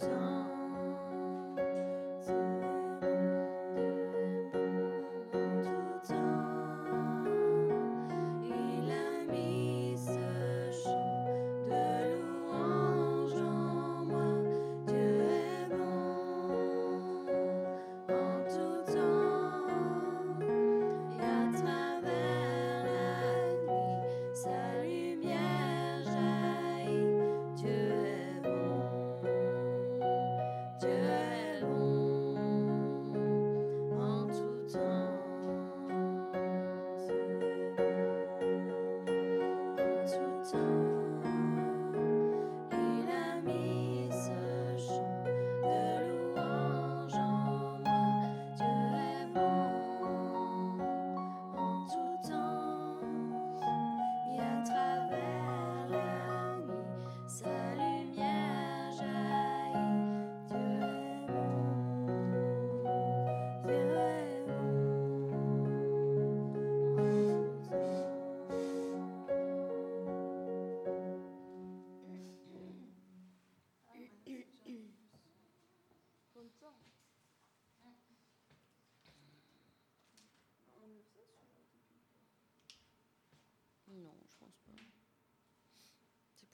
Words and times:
Non, 0.00 0.31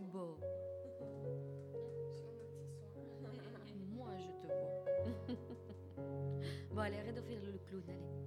Quel 0.00 0.08
beau. 0.08 0.38
Moi, 3.94 4.08
je 4.16 4.32
te 4.40 4.46
vois. 4.46 4.84
bon, 6.74 6.80
allez, 6.80 6.96
arrête 6.96 7.16
de 7.16 7.20
faire 7.20 7.42
le 7.42 7.58
clown, 7.68 7.82
allez. 7.86 8.19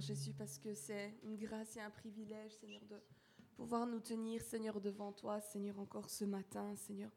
Jésus, 0.00 0.32
parce 0.32 0.58
que 0.58 0.74
c'est 0.74 1.14
une 1.24 1.36
grâce 1.36 1.76
et 1.76 1.80
un 1.80 1.90
privilège, 1.90 2.52
Seigneur, 2.52 2.84
de 2.86 3.00
pouvoir 3.56 3.86
nous 3.86 4.00
tenir, 4.00 4.42
Seigneur, 4.42 4.80
devant 4.80 5.12
toi, 5.12 5.40
Seigneur, 5.40 5.78
encore 5.78 6.08
ce 6.08 6.24
matin, 6.24 6.74
Seigneur. 6.76 7.10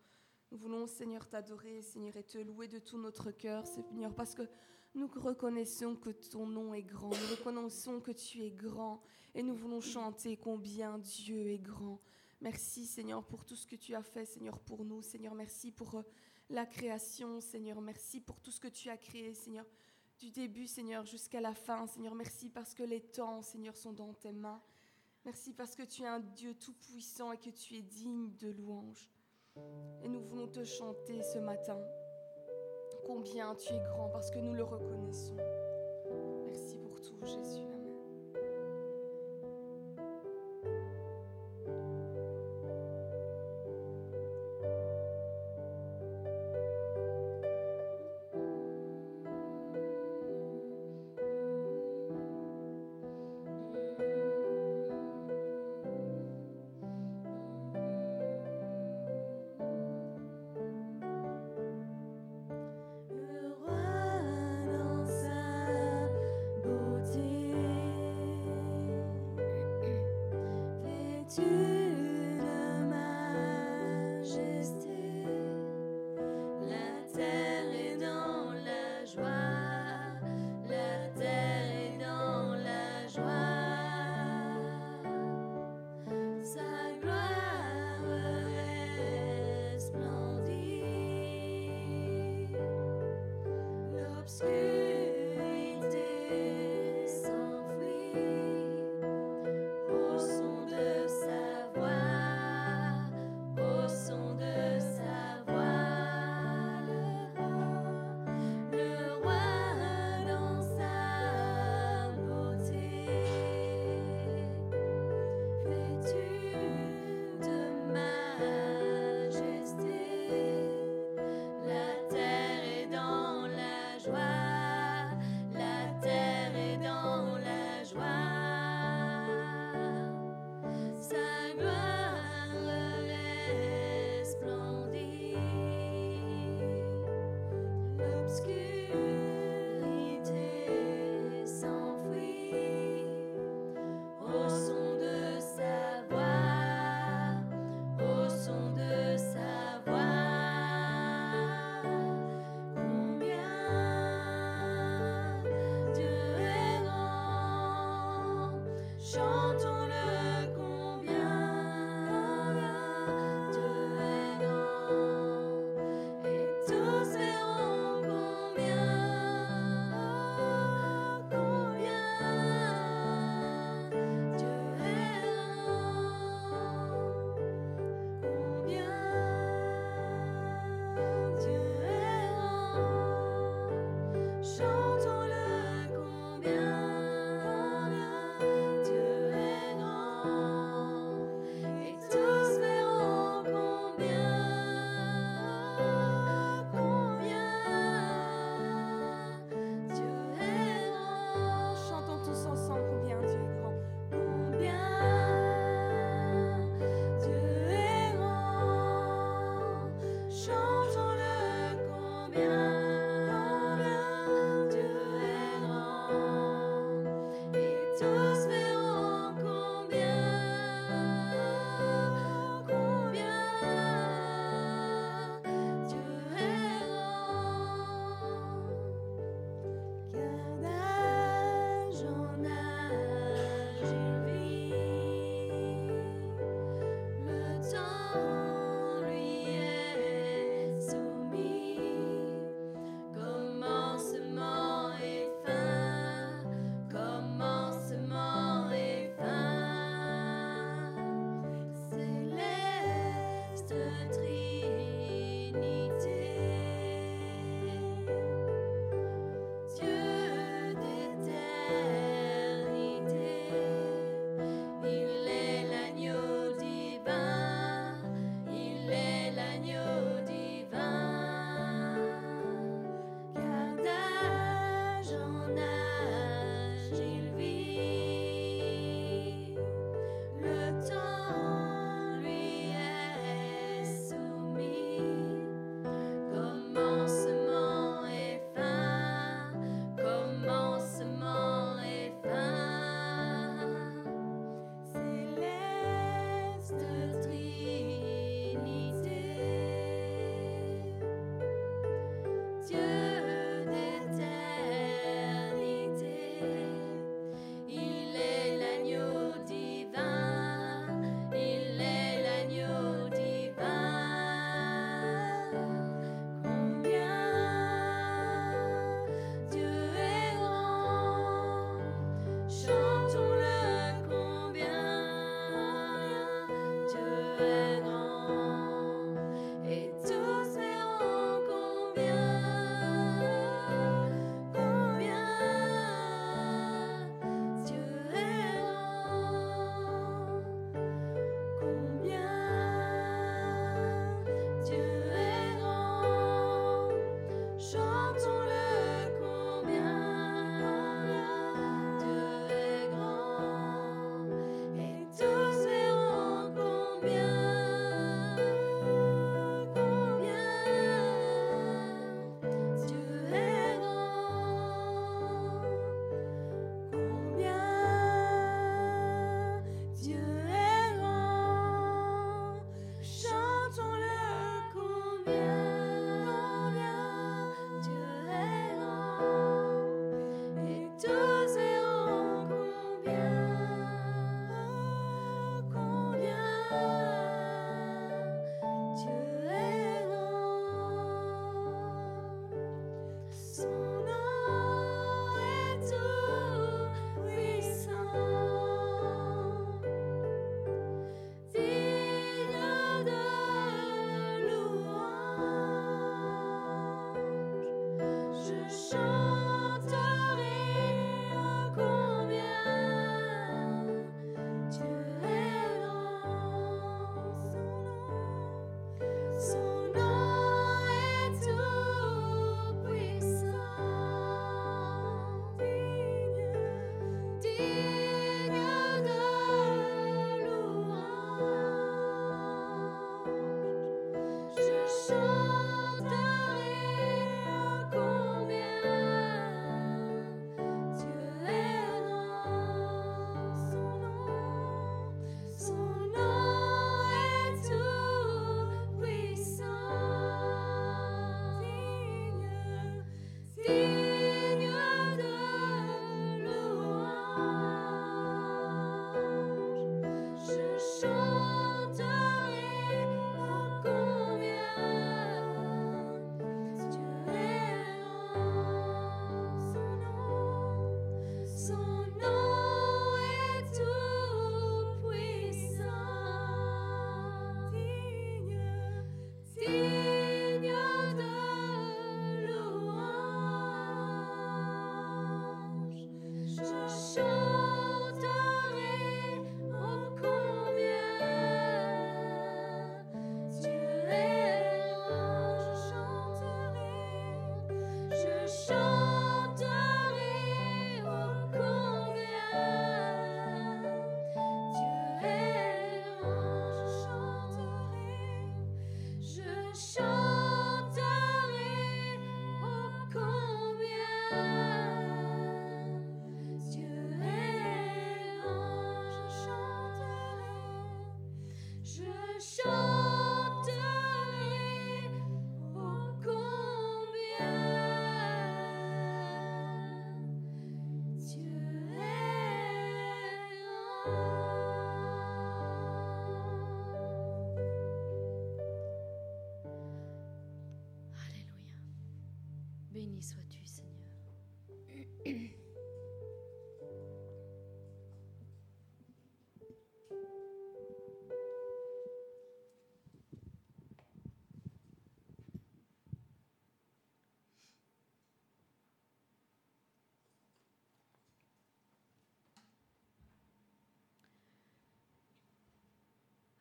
Nous 0.52 0.58
voulons, 0.58 0.88
Seigneur, 0.88 1.28
t'adorer, 1.30 1.82
Seigneur, 1.82 2.18
et 2.18 2.24
te 2.24 2.38
louer 2.40 2.68
de 2.68 2.80
tout 2.80 2.98
notre 2.98 3.32
cœur, 3.32 3.68
Seigneur, 3.68 4.14
parce 4.16 4.34
que 4.34 4.44
nous 4.96 5.08
reconnaissons 5.08 5.96
que 5.96 6.10
ton 6.10 6.48
nom 6.48 6.74
est 6.74 6.82
grand, 6.82 7.10
nous 7.10 7.36
reconnaissons 7.36 8.02
que 8.02 8.12
tu 8.12 8.42
es 8.42 8.52
grand, 8.52 9.02
et 9.36 9.44
nous 9.44 9.56
voulons 9.56 9.82
chanter 9.82 10.36
combien 10.36 10.98
Dieu 10.98 11.50
est 11.50 11.60
grand. 11.60 12.02
Merci, 12.42 12.88
Seigneur, 12.88 13.24
pour 13.24 13.46
tout 13.46 13.56
ce 13.56 13.68
que 13.68 13.76
tu 13.76 13.94
as 13.94 14.04
fait, 14.04 14.26
Seigneur, 14.26 14.60
pour 14.60 14.84
nous. 14.84 15.02
Seigneur, 15.04 15.36
merci 15.36 15.72
pour 15.72 15.96
euh, 15.96 16.02
la 16.50 16.66
création, 16.66 17.40
Seigneur. 17.40 17.80
Merci 17.80 18.20
pour 18.20 18.40
tout 18.40 18.50
ce 18.50 18.60
que 18.60 18.68
tu 18.68 18.90
as 18.90 18.98
créé, 18.98 19.36
Seigneur 19.36 19.66
du 20.22 20.30
début, 20.30 20.68
Seigneur, 20.68 21.04
jusqu'à 21.04 21.42
la 21.42 21.56
fin. 21.56 21.88
Seigneur, 21.88 22.14
merci 22.14 22.50
parce 22.50 22.76
que 22.76 22.84
les 22.84 23.02
temps, 23.02 23.42
Seigneur, 23.42 23.76
sont 23.76 23.92
dans 23.92 24.14
tes 24.14 24.32
mains. 24.32 24.62
Merci 25.26 25.54
parce 25.54 25.76
que 25.76 25.82
tu 25.82 26.04
es 26.04 26.08
un 26.08 26.20
Dieu 26.20 26.54
tout-puissant 26.54 27.32
et 27.32 27.38
que 27.38 27.50
tu 27.50 27.76
es 27.76 27.82
digne 27.82 28.30
de 28.38 28.50
louange. 28.50 29.10
Et 30.04 30.08
nous 30.08 30.22
voulons 30.22 30.48
te 30.48 30.64
chanter 30.64 31.24
ce 31.24 31.40
matin. 31.40 31.80
Combien 33.06 33.56
tu 33.56 33.74
es 33.74 33.80
grand 33.80 34.10
parce 34.10 34.30
que 34.30 34.38
nous 34.38 34.54
le 34.54 34.64
reconnaissons. 34.64 35.38
Merci 36.46 36.78
pour 36.78 37.02
tout, 37.02 37.18
Jésus. 37.26 37.71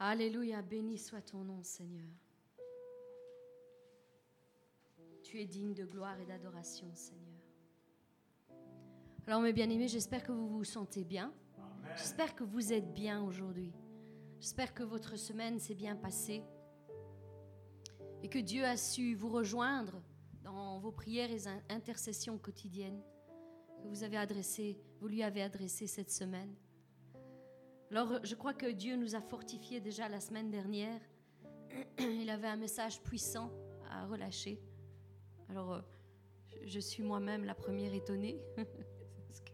Alléluia, 0.02 0.62
béni 0.62 0.96
soit 0.96 1.20
ton 1.20 1.44
nom, 1.44 1.62
Seigneur. 1.62 2.08
Tu 5.22 5.38
es 5.38 5.44
digne 5.44 5.74
de 5.74 5.84
gloire 5.84 6.18
et 6.18 6.24
d'adoration, 6.24 6.86
Seigneur. 6.94 7.42
Alors, 9.26 9.42
mes 9.42 9.52
bien-aimés, 9.52 9.88
j'espère 9.88 10.22
que 10.22 10.32
vous 10.32 10.48
vous 10.48 10.64
sentez 10.64 11.04
bien. 11.04 11.34
J'espère 11.96 12.34
que 12.34 12.44
vous 12.44 12.72
êtes 12.72 12.94
bien 12.94 13.22
aujourd'hui. 13.22 13.74
J'espère 14.40 14.72
que 14.72 14.82
votre 14.82 15.16
semaine 15.16 15.58
s'est 15.58 15.74
bien 15.74 15.96
passée 15.96 16.42
et 18.22 18.28
que 18.30 18.38
Dieu 18.38 18.64
a 18.64 18.78
su 18.78 19.14
vous 19.14 19.28
rejoindre 19.28 20.02
dans 20.42 20.78
vos 20.78 20.92
prières 20.92 21.30
et 21.30 21.42
intercessions 21.68 22.38
quotidiennes 22.38 23.02
que 23.82 23.86
vous 23.86 24.02
avez 24.02 24.16
adressées, 24.16 24.78
vous 24.98 25.08
lui 25.08 25.22
avez 25.22 25.42
adressées 25.42 25.86
cette 25.86 26.10
semaine. 26.10 26.54
Alors, 27.90 28.24
je 28.24 28.36
crois 28.36 28.54
que 28.54 28.66
Dieu 28.66 28.94
nous 28.94 29.16
a 29.16 29.20
fortifiés 29.20 29.80
déjà 29.80 30.08
la 30.08 30.20
semaine 30.20 30.48
dernière. 30.48 31.00
Il 31.98 32.30
avait 32.30 32.46
un 32.46 32.56
message 32.56 33.02
puissant 33.02 33.50
à 33.90 34.06
relâcher. 34.06 34.60
Alors, 35.48 35.72
euh, 35.72 35.80
je 36.64 36.78
suis 36.78 37.02
moi-même 37.02 37.44
la 37.44 37.54
première 37.56 37.92
étonnée, 37.92 38.38
parce 38.56 39.40
que 39.40 39.50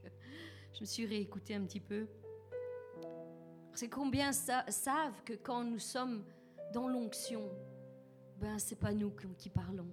je 0.74 0.80
me 0.80 0.84
suis 0.84 1.06
réécoutée 1.06 1.54
un 1.54 1.64
petit 1.64 1.80
peu. 1.80 2.06
C'est 3.72 3.88
combien 3.88 4.32
savent 4.32 5.22
que 5.24 5.32
quand 5.32 5.64
nous 5.64 5.78
sommes 5.78 6.22
dans 6.74 6.88
l'onction, 6.88 7.50
ben 8.38 8.58
c'est 8.58 8.78
pas 8.78 8.92
nous 8.92 9.12
qui 9.38 9.48
parlons. 9.48 9.90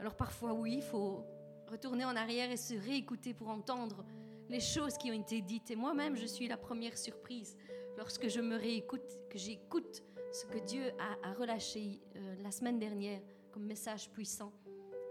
Alors 0.00 0.16
parfois 0.16 0.54
oui, 0.54 0.76
il 0.76 0.82
faut 0.82 1.26
retourner 1.68 2.06
en 2.06 2.16
arrière 2.16 2.50
et 2.50 2.56
se 2.56 2.74
réécouter 2.74 3.34
pour 3.34 3.48
entendre 3.48 4.02
les 4.48 4.60
choses 4.60 4.96
qui 4.96 5.10
ont 5.10 5.14
été 5.14 5.40
dites. 5.40 5.70
Et 5.70 5.76
moi-même, 5.76 6.16
je 6.16 6.26
suis 6.26 6.48
la 6.48 6.56
première 6.56 6.96
surprise 6.96 7.56
lorsque 7.96 8.28
je 8.28 8.40
me 8.40 8.56
réécoute, 8.56 9.18
que 9.30 9.38
j'écoute 9.38 10.02
ce 10.32 10.44
que 10.46 10.58
Dieu 10.58 10.92
a, 11.22 11.32
relâché 11.32 12.00
euh, 12.16 12.36
la 12.42 12.50
semaine 12.50 12.78
dernière 12.78 13.20
comme 13.50 13.64
message 13.64 14.10
puissant. 14.10 14.52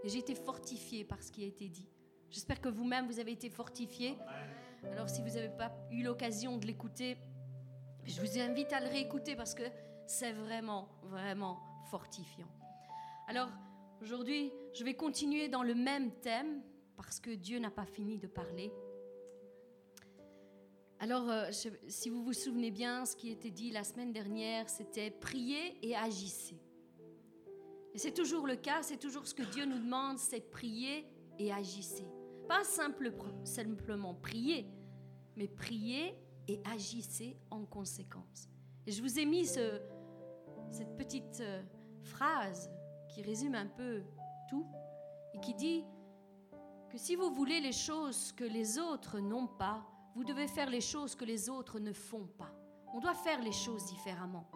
Et 0.04 0.08
j'ai 0.08 0.18
été 0.18 0.34
fortifiée 0.34 1.04
par 1.04 1.22
ce 1.22 1.32
qui 1.32 1.42
a 1.42 1.46
été 1.46 1.68
dit. 1.68 1.88
J'espère 2.30 2.60
que 2.60 2.68
vous-même, 2.68 3.06
vous 3.06 3.18
avez 3.18 3.32
été 3.32 3.50
fortifiés. 3.50 4.16
Alors 4.92 5.08
si 5.08 5.22
vous 5.22 5.30
n'avez 5.30 5.48
pas 5.48 5.72
eu 5.90 6.02
l'occasion 6.02 6.58
de 6.58 6.66
l'écouter, 6.66 7.16
je 8.04 8.20
vous 8.20 8.38
invite 8.38 8.72
à 8.72 8.80
le 8.80 8.88
réécouter 8.88 9.34
parce 9.34 9.54
que 9.54 9.64
c'est 10.06 10.32
vraiment, 10.32 10.88
vraiment 11.02 11.58
fortifiant. 11.90 12.48
Alors 13.26 13.48
aujourd'hui, 14.00 14.52
je 14.74 14.84
vais 14.84 14.94
continuer 14.94 15.48
dans 15.48 15.62
le 15.62 15.74
même 15.74 16.12
thème 16.20 16.62
parce 16.96 17.18
que 17.18 17.30
Dieu 17.30 17.58
n'a 17.58 17.70
pas 17.70 17.86
fini 17.86 18.18
de 18.18 18.26
parler. 18.26 18.72
Alors, 20.98 21.28
euh, 21.30 21.50
si 21.88 22.08
vous 22.08 22.22
vous 22.22 22.32
souvenez 22.32 22.70
bien, 22.70 23.04
ce 23.04 23.14
qui 23.16 23.30
était 23.30 23.50
dit 23.50 23.70
la 23.70 23.84
semaine 23.84 24.12
dernière, 24.12 24.68
c'était 24.68 25.10
prier 25.10 25.76
et 25.82 25.94
agissez. 25.94 26.58
Et 27.92 27.98
c'est 27.98 28.12
toujours 28.12 28.46
le 28.46 28.56
cas, 28.56 28.82
c'est 28.82 28.96
toujours 28.96 29.26
ce 29.26 29.34
que 29.34 29.42
Dieu 29.42 29.66
nous 29.66 29.78
demande, 29.78 30.18
c'est 30.18 30.40
prier 30.40 31.06
et 31.38 31.52
agissez. 31.52 32.06
Pas 32.48 32.64
simple, 32.64 33.12
simplement 33.44 34.14
prier, 34.14 34.66
mais 35.36 35.48
prier 35.48 36.14
et 36.48 36.60
agissez 36.64 37.36
en 37.50 37.66
conséquence. 37.66 38.48
Et 38.86 38.92
je 38.92 39.02
vous 39.02 39.18
ai 39.18 39.26
mis 39.26 39.46
ce, 39.46 39.80
cette 40.70 40.96
petite 40.96 41.40
euh, 41.40 41.62
phrase 42.02 42.70
qui 43.08 43.22
résume 43.22 43.54
un 43.54 43.66
peu 43.66 44.02
tout 44.48 44.66
et 45.34 45.40
qui 45.40 45.54
dit 45.54 45.84
que 46.90 46.96
si 46.96 47.16
vous 47.16 47.30
voulez 47.30 47.60
les 47.60 47.72
choses 47.72 48.32
que 48.32 48.44
les 48.44 48.78
autres 48.78 49.18
n'ont 49.20 49.48
pas, 49.48 49.84
vous 50.16 50.24
devez 50.24 50.48
faire 50.48 50.70
les 50.70 50.80
choses 50.80 51.14
que 51.14 51.26
les 51.26 51.50
autres 51.50 51.78
ne 51.78 51.92
font 51.92 52.26
pas. 52.26 52.50
On 52.94 53.00
doit 53.00 53.12
faire 53.12 53.42
les 53.42 53.52
choses 53.52 53.84
différemment. 53.84 54.50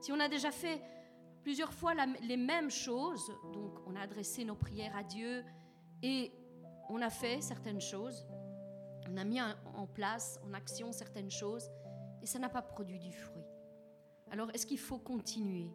Si 0.00 0.10
on 0.12 0.18
a 0.18 0.28
déjà 0.28 0.50
fait 0.50 0.80
plusieurs 1.42 1.74
fois 1.74 1.92
les 2.22 2.38
mêmes 2.38 2.70
choses, 2.70 3.30
donc 3.52 3.80
on 3.86 3.94
a 3.96 4.00
adressé 4.00 4.46
nos 4.46 4.54
prières 4.54 4.96
à 4.96 5.02
Dieu 5.02 5.44
et 6.02 6.32
on 6.88 7.02
a 7.02 7.10
fait 7.10 7.42
certaines 7.42 7.82
choses, 7.82 8.26
on 9.10 9.18
a 9.18 9.24
mis 9.24 9.40
en 9.42 9.86
place, 9.86 10.40
en 10.48 10.54
action 10.54 10.90
certaines 10.90 11.30
choses, 11.30 11.70
et 12.22 12.26
ça 12.26 12.38
n'a 12.38 12.48
pas 12.48 12.62
produit 12.62 12.98
du 12.98 13.12
fruit. 13.12 13.44
Alors 14.30 14.48
est-ce 14.54 14.66
qu'il 14.66 14.78
faut 14.78 14.98
continuer 14.98 15.70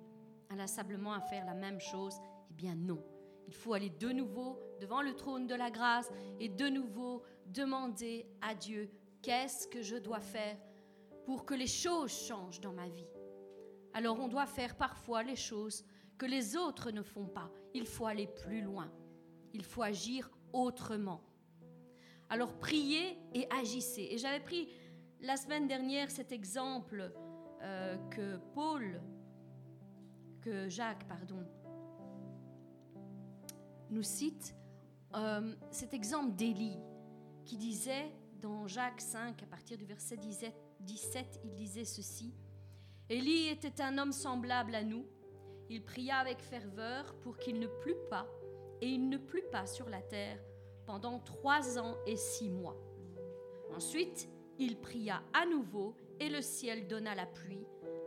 inlassablement 0.50 1.14
à 1.14 1.22
faire 1.22 1.46
la 1.46 1.54
même 1.54 1.80
chose? 1.80 2.16
Eh 2.50 2.54
bien 2.56 2.74
non. 2.74 3.04
Il 3.46 3.54
faut 3.54 3.74
aller 3.74 3.92
de 3.92 4.10
nouveau 4.10 4.58
devant 4.80 5.04
le 5.04 5.16
trône 5.16 5.46
de 5.46 5.54
la 5.54 5.70
grâce 5.70 6.10
et 6.40 6.50
de 6.50 6.68
nouveau 6.68 7.22
demander 7.46 8.26
à 8.42 8.56
Dieu 8.56 8.90
Qu'est-ce 9.24 9.70
que 9.70 9.82
je 9.82 9.96
dois 9.96 10.20
faire 10.20 10.58
pour 11.26 11.46
que 11.46 11.54
les 11.54 11.68
choses 11.68 12.12
changent 12.12 12.60
dans 12.60 12.74
ma 12.74 12.90
vie? 12.90 13.08
Alors 13.94 14.20
on 14.20 14.28
doit 14.28 14.46
faire 14.46 14.76
parfois 14.76 15.24
les 15.24 15.38
choses 15.38 15.86
que 16.18 16.26
les 16.26 16.58
autres 16.58 16.92
ne 16.92 17.02
font 17.02 17.28
pas. 17.28 17.50
Il 17.74 17.86
faut 17.86 18.06
aller 18.06 18.28
plus 18.28 18.62
loin. 18.62 18.92
Il 19.54 19.64
faut 19.64 19.82
agir 19.82 20.30
autrement. 20.52 21.22
Alors 22.30 22.54
priez 22.60 23.18
et 23.34 23.48
agissez. 23.50 24.10
Et 24.12 24.18
j'avais 24.18 24.42
pris 24.42 24.68
la 25.22 25.38
semaine 25.38 25.68
dernière 25.68 26.12
cet 26.12 26.34
exemple 26.34 27.14
euh, 27.62 27.96
que 28.10 28.38
Paul, 28.54 29.02
que 30.42 30.68
Jacques, 30.68 31.08
pardon, 31.08 31.48
nous 33.90 34.04
cite, 34.04 34.54
euh, 35.16 35.56
cet 35.72 35.94
exemple 35.94 36.34
d'Élie 36.34 36.78
qui 37.46 37.56
disait 37.56 38.12
dans 38.44 38.68
Jacques 38.68 39.00
5, 39.00 39.42
à 39.42 39.46
partir 39.46 39.78
du 39.78 39.86
verset 39.86 40.18
17, 40.18 41.40
il 41.46 41.54
disait 41.56 41.86
ceci. 41.86 42.36
Élie 43.10 43.48
était 43.48 43.82
un 43.82 43.98
homme 43.98 44.12
semblable 44.12 44.76
à 44.76 44.84
nous. 44.84 45.06
Il 45.70 45.82
pria 45.82 46.18
avec 46.18 46.42
ferveur 46.42 47.16
pour 47.22 47.38
qu'il 47.38 47.58
ne 47.58 47.68
plût 47.68 47.96
pas, 48.10 48.28
et 48.82 48.90
il 48.90 49.08
ne 49.08 49.18
plut 49.18 49.46
pas 49.50 49.66
sur 49.66 49.88
la 49.88 50.02
terre 50.02 50.44
pendant 50.86 51.20
trois 51.20 51.80
ans 51.80 51.96
et 52.06 52.18
six 52.18 52.50
mois. 52.50 52.76
Ensuite, 53.74 54.28
il 54.60 54.78
pria 54.78 55.24
à 55.34 55.46
nouveau, 55.46 55.96
et 56.20 56.28
le 56.28 56.42
ciel 56.42 56.86
donna 56.88 57.16
la 57.16 57.26
pluie. 57.26 57.66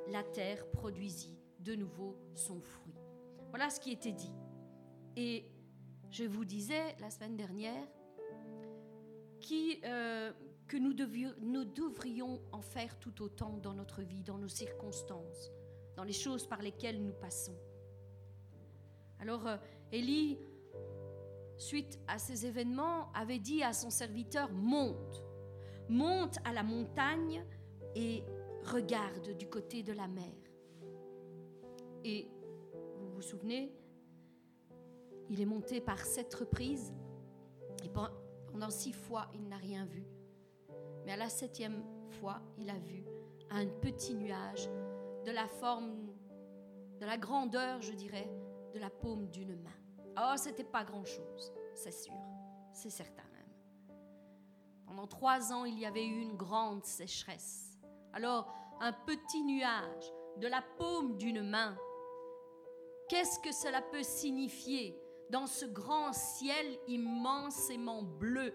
La 0.08 0.22
terre 0.22 0.70
produisit 0.70 1.38
de 1.60 1.74
nouveau 1.74 2.14
son 2.34 2.60
fruit. 2.60 2.94
Voilà 3.48 3.70
ce 3.70 3.80
qui 3.80 3.90
était 3.90 4.12
dit. 4.12 4.34
Et 5.16 5.50
je 6.10 6.24
vous 6.24 6.44
disais 6.44 6.94
la 7.00 7.08
semaine 7.08 7.36
dernière 7.36 7.88
euh, 9.84 10.32
que 10.68 10.76
nous, 10.76 10.94
nous 11.40 11.64
devrions 11.64 12.40
en 12.52 12.60
faire 12.60 12.98
tout 12.98 13.22
autant 13.22 13.58
dans 13.62 13.74
notre 13.74 14.02
vie, 14.02 14.22
dans 14.22 14.38
nos 14.38 14.48
circonstances, 14.48 15.50
dans 15.96 16.04
les 16.04 16.12
choses 16.12 16.46
par 16.46 16.62
lesquelles 16.62 17.02
nous 17.02 17.12
passons. 17.12 17.56
Alors, 19.20 19.46
euh, 19.46 19.56
Élie, 19.92 20.38
suite 21.56 21.98
à 22.06 22.18
ces 22.18 22.46
événements, 22.46 23.12
avait 23.12 23.38
dit 23.38 23.62
à 23.62 23.72
son 23.72 23.90
serviteur, 23.90 24.52
monte, 24.52 25.22
monte 25.88 26.38
à 26.44 26.52
la 26.52 26.62
montagne 26.62 27.44
et 27.94 28.22
regarde 28.64 29.36
du 29.36 29.48
côté 29.48 29.82
de 29.82 29.92
la 29.92 30.08
mer. 30.08 30.34
Et 32.04 32.28
vous 32.98 33.10
vous 33.10 33.22
souvenez, 33.22 33.72
il 35.30 35.40
est 35.40 35.46
monté 35.46 35.80
par 35.80 35.98
sept 36.00 36.34
reprises. 36.34 36.92
Et 37.84 37.88
pendant 38.56 38.70
six 38.70 38.94
fois, 38.94 39.26
il 39.34 39.46
n'a 39.48 39.58
rien 39.58 39.84
vu. 39.84 40.02
Mais 41.04 41.12
à 41.12 41.16
la 41.18 41.28
septième 41.28 41.84
fois, 42.18 42.40
il 42.56 42.70
a 42.70 42.78
vu 42.78 43.04
un 43.50 43.66
petit 43.66 44.14
nuage 44.14 44.70
de 45.26 45.30
la 45.30 45.46
forme, 45.46 45.94
de 46.98 47.04
la 47.04 47.18
grandeur, 47.18 47.82
je 47.82 47.92
dirais, 47.92 48.30
de 48.72 48.78
la 48.78 48.88
paume 48.88 49.28
d'une 49.28 49.56
main. 49.56 49.76
Oh, 50.18 50.32
c'était 50.38 50.64
pas 50.64 50.84
grand-chose, 50.84 51.52
c'est 51.74 51.92
sûr, 51.92 52.14
c'est 52.72 52.88
certain 52.88 53.24
même. 53.34 53.98
Pendant 54.86 55.06
trois 55.06 55.52
ans, 55.52 55.66
il 55.66 55.78
y 55.78 55.84
avait 55.84 56.06
eu 56.06 56.22
une 56.22 56.38
grande 56.38 56.82
sécheresse. 56.82 57.78
Alors, 58.14 58.50
un 58.80 58.94
petit 58.94 59.42
nuage 59.42 60.14
de 60.38 60.46
la 60.46 60.62
paume 60.78 61.18
d'une 61.18 61.42
main, 61.42 61.76
qu'est-ce 63.10 63.38
que 63.40 63.52
cela 63.52 63.82
peut 63.82 64.02
signifier 64.02 64.98
dans 65.30 65.46
ce 65.46 65.66
grand 65.66 66.12
ciel 66.12 66.78
immensément 66.86 68.02
bleu 68.02 68.54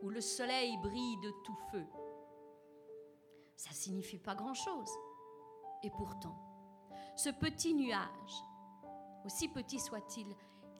où 0.00 0.10
le 0.10 0.20
soleil 0.20 0.76
brille 0.78 1.18
de 1.22 1.30
tout 1.44 1.56
feu. 1.72 1.86
Ça 3.56 3.70
signifie 3.72 4.18
pas 4.18 4.34
grand-chose. 4.34 4.90
Et 5.82 5.90
pourtant, 5.90 6.36
ce 7.16 7.30
petit 7.30 7.74
nuage, 7.74 8.44
aussi 9.24 9.48
petit 9.48 9.78
soit-il, 9.78 10.26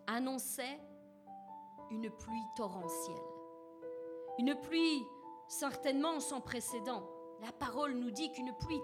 annonçait 0.07 0.81
une 1.90 2.11
pluie 2.11 2.47
torrentielle. 2.57 3.16
Une 4.38 4.55
pluie 4.61 5.07
certainement 5.49 6.21
sans 6.21 6.40
précédent. 6.40 7.09
La 7.40 7.53
parole 7.53 7.95
nous 7.95 8.11
dit 8.11 8.31
qu'une 8.33 8.55
pluie 8.59 8.81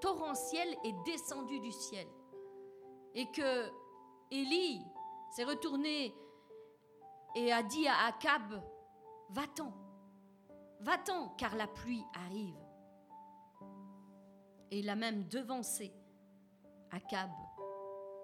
torrentielle 0.00 0.76
est 0.84 0.94
descendue 1.04 1.60
du 1.60 1.72
ciel. 1.72 2.06
Et 3.14 3.30
que 3.30 3.70
Élie, 4.30 4.82
s'est 5.32 5.44
retourné 5.44 6.14
et 7.34 7.52
a 7.52 7.62
dit 7.62 7.88
à 7.88 8.06
Akab, 8.08 8.62
va-t'en, 9.30 9.72
va-t'en, 10.80 11.30
car 11.38 11.56
la 11.56 11.66
pluie 11.66 12.04
arrive. 12.26 12.58
Et 14.70 14.80
il 14.80 14.90
a 14.90 14.94
même 14.94 15.26
devancé 15.28 15.94
Akab. 16.90 17.30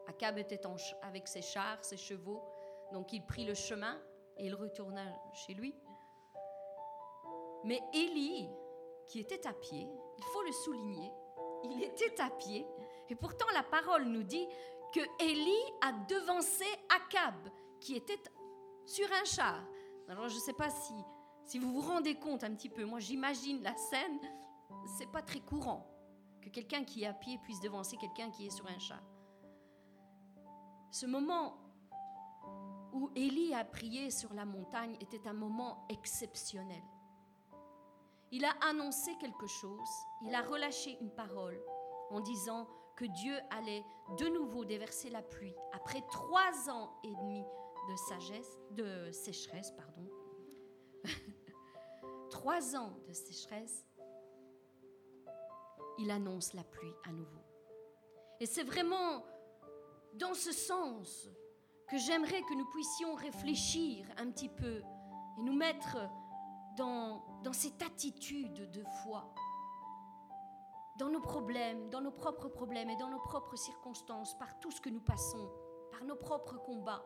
Akab 0.07 0.37
était 0.37 0.61
avec 1.01 1.29
ses 1.29 1.41
chars, 1.41 1.83
ses 1.83 1.97
chevaux, 1.97 2.43
donc 2.93 3.13
il 3.15 3.25
prit 3.25 3.47
le 3.47 3.55
chemin 3.55 3.99
et 4.37 4.47
il 4.47 4.55
retourna 4.55 5.03
chez 5.33 5.55
lui. 5.55 5.75
Mais 7.65 7.81
Élie, 7.95 8.51
qui 9.09 9.21
était 9.21 9.47
à 9.47 9.55
pied, 9.55 9.89
il 10.19 10.25
faut 10.25 10.43
le 10.43 10.53
souligner, 10.53 11.11
il 11.65 11.83
était 11.83 12.21
à 12.21 12.29
pied, 12.29 12.67
et 13.09 13.15
pourtant 13.15 13.47
la 13.55 13.63
parole 13.63 14.05
nous 14.05 14.23
dit 14.23 14.47
que 14.93 15.01
Élie 15.23 15.73
a 15.83 15.93
devancé 15.93 16.65
Akab, 16.89 17.35
qui 17.81 17.95
était 17.95 18.21
sur 18.87 19.07
un 19.13 19.25
char. 19.25 19.63
Alors 20.09 20.29
je 20.29 20.35
ne 20.35 20.41
sais 20.41 20.53
pas 20.53 20.71
si, 20.71 20.95
si 21.45 21.59
vous 21.59 21.73
vous 21.73 21.81
rendez 21.81 22.15
compte 22.15 22.45
un 22.45 22.55
petit 22.55 22.71
peu, 22.71 22.85
moi 22.85 23.01
j'imagine 23.01 23.63
la 23.63 23.77
scène, 23.77 24.19
c'est 24.97 25.11
pas 25.11 25.23
très 25.23 25.41
courant 25.41 25.87
que 26.41 26.49
quelqu'un 26.49 26.85
qui 26.85 27.03
est 27.03 27.07
à 27.07 27.13
pied 27.13 27.39
puisse 27.39 27.61
devancer 27.61 27.97
quelqu'un 27.97 28.31
qui 28.31 28.47
est 28.47 28.51
sur 28.51 28.67
un 28.67 28.79
char. 28.79 29.03
Ce 30.91 31.07
moment 31.07 31.59
où 32.93 33.11
Élie 33.15 33.55
a 33.55 33.65
prié 33.65 34.11
sur 34.11 34.33
la 34.33 34.47
montagne 34.47 34.97
était 35.01 35.29
un 35.29 35.35
moment 35.35 35.87
exceptionnel. 35.91 36.83
Il 38.31 38.45
a 38.45 38.53
annoncé 38.69 39.15
quelque 39.21 39.47
chose, 39.47 39.89
il 40.23 40.35
a 40.35 40.43
relâché 40.43 40.99
une 41.01 41.11
parole 41.11 41.61
en 42.11 42.21
disant 42.21 42.67
que 42.99 43.05
Dieu 43.05 43.39
allait 43.51 43.85
de 44.19 44.27
nouveau 44.27 44.65
déverser 44.65 45.09
la 45.09 45.23
pluie 45.23 45.55
après 45.73 46.03
trois 46.11 46.69
ans 46.69 46.91
et 47.05 47.15
demi 47.15 47.45
de 47.89 47.97
sagesse, 47.97 48.59
sécheresse, 49.13 49.71
pardon. 49.71 50.11
trois 52.31 52.75
ans 52.75 52.99
de 53.07 53.13
sécheresse, 53.13 53.87
il 55.99 56.11
annonce 56.11 56.55
la 56.55 56.65
pluie 56.65 56.93
à 57.05 57.13
nouveau. 57.13 57.41
Et 58.41 58.47
c'est 58.47 58.65
vraiment 58.65 59.25
dans 60.15 60.35
ce 60.35 60.51
sens 60.51 61.29
que 61.89 61.99
j'aimerais 61.99 62.43
que 62.43 62.55
nous 62.55 62.69
puissions 62.71 63.15
réfléchir 63.15 64.07
un 64.17 64.29
petit 64.33 64.49
peu 64.49 64.83
et 65.39 65.43
nous 65.43 65.55
mettre 65.55 65.99
dans, 66.77 67.41
dans 67.45 67.53
cette 67.53 67.81
attitude 67.81 68.73
de 68.73 68.83
foi, 69.05 69.33
dans 70.99 71.09
nos 71.09 71.21
problèmes, 71.21 71.89
dans 71.91 72.01
nos 72.01 72.11
propres 72.11 72.49
problèmes 72.49 72.91
et 72.91 72.97
dans 72.97 73.09
nos 73.09 73.21
propres 73.21 73.57
circonstances, 73.57 74.37
par 74.37 74.59
tout 74.59 74.71
ce 74.71 74.81
que 74.81 74.91
nous 74.91 75.01
passons, 75.01 75.49
par 75.93 76.05
nos 76.05 76.17
propres 76.17 76.59
combats, 76.59 77.05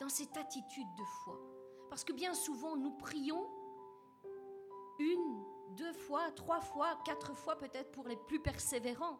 dans 0.00 0.08
cette 0.08 0.36
attitude 0.36 0.94
de 0.96 1.04
foi. 1.24 1.38
Parce 1.90 2.04
que 2.04 2.12
bien 2.12 2.34
souvent, 2.34 2.76
nous 2.76 2.92
prions 2.92 3.46
une, 4.98 5.44
deux 5.76 5.92
fois, 5.92 6.30
trois 6.32 6.60
fois, 6.60 6.98
quatre 7.04 7.34
fois 7.34 7.56
peut-être 7.56 7.90
pour 7.90 8.06
les 8.06 8.16
plus 8.16 8.40
persévérants, 8.40 9.18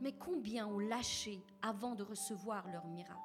mais 0.00 0.12
combien 0.12 0.66
ont 0.66 0.78
lâché 0.78 1.44
avant 1.62 1.94
de 1.94 2.02
recevoir 2.02 2.68
leur 2.68 2.86
miracle? 2.86 3.18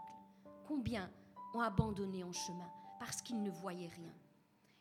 Combien 0.67 1.11
ont 1.53 1.61
abandonné 1.61 2.23
en 2.23 2.31
chemin 2.31 2.69
parce 2.99 3.21
qu'ils 3.21 3.41
ne 3.41 3.51
voyaient 3.51 3.87
rien? 3.87 4.13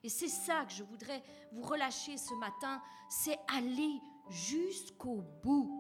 Et 0.03 0.09
c'est 0.09 0.29
ça 0.29 0.65
que 0.65 0.73
je 0.73 0.85
voudrais 0.85 1.23
vous 1.53 1.63
relâcher 1.63 2.17
ce 2.17 2.35
matin, 2.35 2.81
c'est 3.09 3.39
aller 3.49 4.01
jusqu'au 4.29 5.23
bout. 5.43 5.71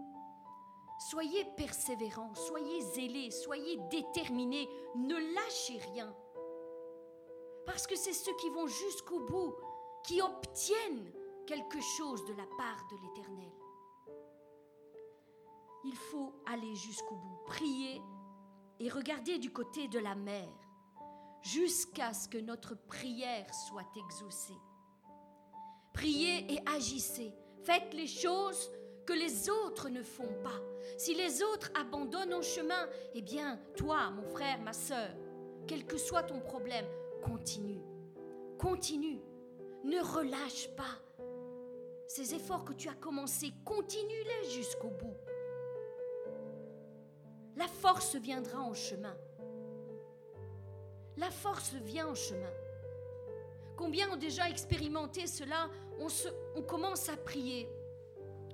Soyez 1.10 1.44
persévérants, 1.56 2.34
soyez 2.34 2.80
zélés, 2.82 3.30
soyez 3.30 3.78
déterminés, 3.90 4.68
ne 4.96 5.14
lâchez 5.34 5.78
rien. 5.92 6.14
Parce 7.66 7.86
que 7.86 7.96
c'est 7.96 8.12
ceux 8.12 8.34
qui 8.36 8.48
vont 8.50 8.66
jusqu'au 8.66 9.20
bout 9.20 9.54
qui 10.04 10.22
obtiennent 10.22 11.12
quelque 11.46 11.80
chose 11.80 12.24
de 12.26 12.32
la 12.34 12.46
part 12.56 12.86
de 12.90 12.96
l'Éternel. 13.02 13.52
Il 15.84 15.96
faut 15.96 16.32
aller 16.46 16.74
jusqu'au 16.74 17.16
bout, 17.16 17.44
prier 17.46 18.00
et 18.80 18.88
regarder 18.88 19.38
du 19.38 19.52
côté 19.52 19.88
de 19.88 19.98
la 19.98 20.14
mer 20.14 20.48
jusqu'à 21.42 22.12
ce 22.12 22.28
que 22.28 22.38
notre 22.38 22.74
prière 22.74 23.52
soit 23.54 23.86
exaucée. 23.96 24.58
Priez 25.92 26.52
et 26.52 26.60
agissez. 26.66 27.32
Faites 27.66 27.94
les 27.94 28.06
choses 28.06 28.70
que 29.04 29.12
les 29.12 29.50
autres 29.50 29.88
ne 29.88 30.04
font 30.04 30.32
pas. 30.44 30.60
Si 30.96 31.14
les 31.14 31.42
autres 31.42 31.72
abandonnent 31.74 32.34
en 32.34 32.42
chemin, 32.42 32.88
eh 33.12 33.22
bien, 33.22 33.58
toi, 33.76 34.08
mon 34.10 34.22
frère, 34.22 34.60
ma 34.60 34.72
sœur, 34.72 35.08
quel 35.66 35.84
que 35.84 35.98
soit 35.98 36.22
ton 36.22 36.38
problème, 36.38 36.86
continue. 37.24 37.80
Continue. 38.56 39.20
Ne 39.82 39.98
relâche 39.98 40.68
pas. 40.76 41.02
Ces 42.06 42.36
efforts 42.36 42.64
que 42.64 42.72
tu 42.72 42.88
as 42.88 42.94
commencés, 42.94 43.52
continue-les 43.64 44.48
jusqu'au 44.48 44.90
bout. 44.90 45.16
La 47.56 47.66
force 47.66 48.14
viendra 48.14 48.60
en 48.60 48.74
chemin. 48.74 49.16
La 51.16 51.32
force 51.32 51.74
vient 51.74 52.06
en 52.06 52.14
chemin. 52.14 52.52
Combien 53.76 54.08
ont 54.10 54.16
déjà 54.16 54.48
expérimenté 54.48 55.26
cela 55.26 55.68
on, 56.00 56.62
commence 56.62 57.08
à 57.08 57.16
prier. 57.16 57.68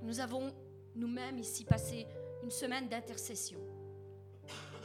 Nous 0.02 0.20
avons 0.20 0.52
nous-mêmes 0.94 1.38
ici 1.38 1.64
passé 1.64 2.06
une 2.42 2.50
semaine 2.50 2.88
d'intercession. 2.88 3.58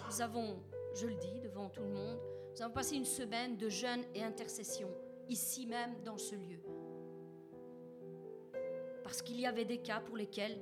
Nous 0.09 0.21
avons, 0.21 0.59
je 0.95 1.07
le 1.07 1.15
dis 1.15 1.39
devant 1.41 1.69
tout 1.69 1.81
le 1.81 1.89
monde, 1.89 2.19
nous 2.55 2.61
avons 2.61 2.73
passé 2.73 2.95
une 2.95 3.05
semaine 3.05 3.57
de 3.57 3.69
jeûne 3.69 4.03
et 4.15 4.23
intercession, 4.23 4.89
ici 5.27 5.65
même 5.65 6.01
dans 6.03 6.17
ce 6.17 6.35
lieu. 6.35 6.61
Parce 9.03 9.21
qu'il 9.21 9.39
y 9.39 9.45
avait 9.45 9.65
des 9.65 9.79
cas 9.79 9.99
pour 9.99 10.17
lesquels, 10.17 10.57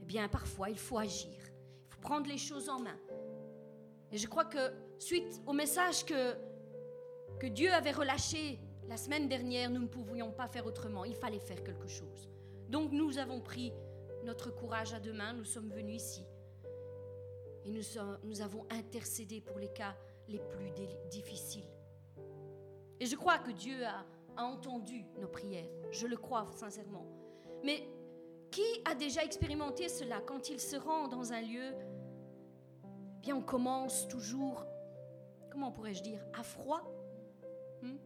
eh 0.00 0.04
bien, 0.04 0.28
parfois, 0.28 0.70
il 0.70 0.78
faut 0.78 0.98
agir. 0.98 1.32
Il 1.32 1.94
faut 1.94 2.00
prendre 2.00 2.28
les 2.28 2.38
choses 2.38 2.68
en 2.68 2.80
main. 2.80 2.98
Et 4.10 4.18
je 4.18 4.26
crois 4.26 4.44
que 4.44 4.72
suite 4.98 5.40
au 5.46 5.52
message 5.52 6.04
que, 6.04 6.34
que 7.40 7.46
Dieu 7.46 7.72
avait 7.72 7.92
relâché 7.92 8.58
la 8.88 8.96
semaine 8.96 9.28
dernière, 9.28 9.70
nous 9.70 9.80
ne 9.80 9.86
pouvions 9.86 10.30
pas 10.30 10.46
faire 10.46 10.66
autrement. 10.66 11.04
Il 11.04 11.14
fallait 11.14 11.38
faire 11.38 11.62
quelque 11.64 11.88
chose. 11.88 12.28
Donc 12.68 12.92
nous 12.92 13.18
avons 13.18 13.40
pris 13.40 13.72
notre 14.24 14.50
courage 14.50 14.94
à 14.94 15.00
deux 15.00 15.12
mains, 15.12 15.32
nous 15.32 15.44
sommes 15.44 15.70
venus 15.70 16.02
ici. 16.02 16.26
Et 17.64 17.70
nous, 17.70 18.42
avons 18.42 18.66
intercédé 18.70 19.40
pour 19.40 19.58
les 19.58 19.72
cas 19.72 19.94
les 20.28 20.38
plus 20.38 20.70
difficiles. 21.10 21.70
Et 23.00 23.06
je 23.06 23.16
crois 23.16 23.38
que 23.38 23.50
Dieu 23.52 23.84
a, 23.86 24.04
entendu 24.36 25.04
nos 25.20 25.28
prières. 25.28 25.68
Je 25.92 26.08
le 26.08 26.16
crois 26.16 26.46
sincèrement. 26.56 27.06
Mais 27.62 27.88
qui 28.50 28.64
a 28.84 28.96
déjà 28.96 29.22
expérimenté 29.22 29.88
cela 29.88 30.20
quand 30.20 30.48
il 30.48 30.58
se 30.58 30.76
rend 30.76 31.06
dans 31.06 31.32
un 31.32 31.40
lieu? 31.40 31.72
Bien, 33.20 33.36
on 33.36 33.42
commence 33.42 34.08
toujours, 34.08 34.66
comment 35.50 35.70
pourrais-je 35.70 36.02
dire, 36.02 36.20
à 36.38 36.42
froid, 36.42 36.82
hmm? 37.80 37.96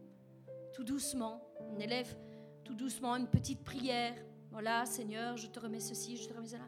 Tout 0.79 0.85
doucement. 0.85 1.41
On 1.59 1.77
élève 1.77 2.15
tout 2.63 2.73
doucement 2.73 3.17
une 3.17 3.27
petite 3.27 3.65
prière. 3.65 4.15
Voilà, 4.49 4.85
Seigneur, 4.85 5.35
je 5.35 5.47
te 5.47 5.59
remets 5.59 5.81
ceci, 5.81 6.15
je 6.15 6.29
te 6.29 6.33
remets 6.33 6.47
cela. 6.47 6.67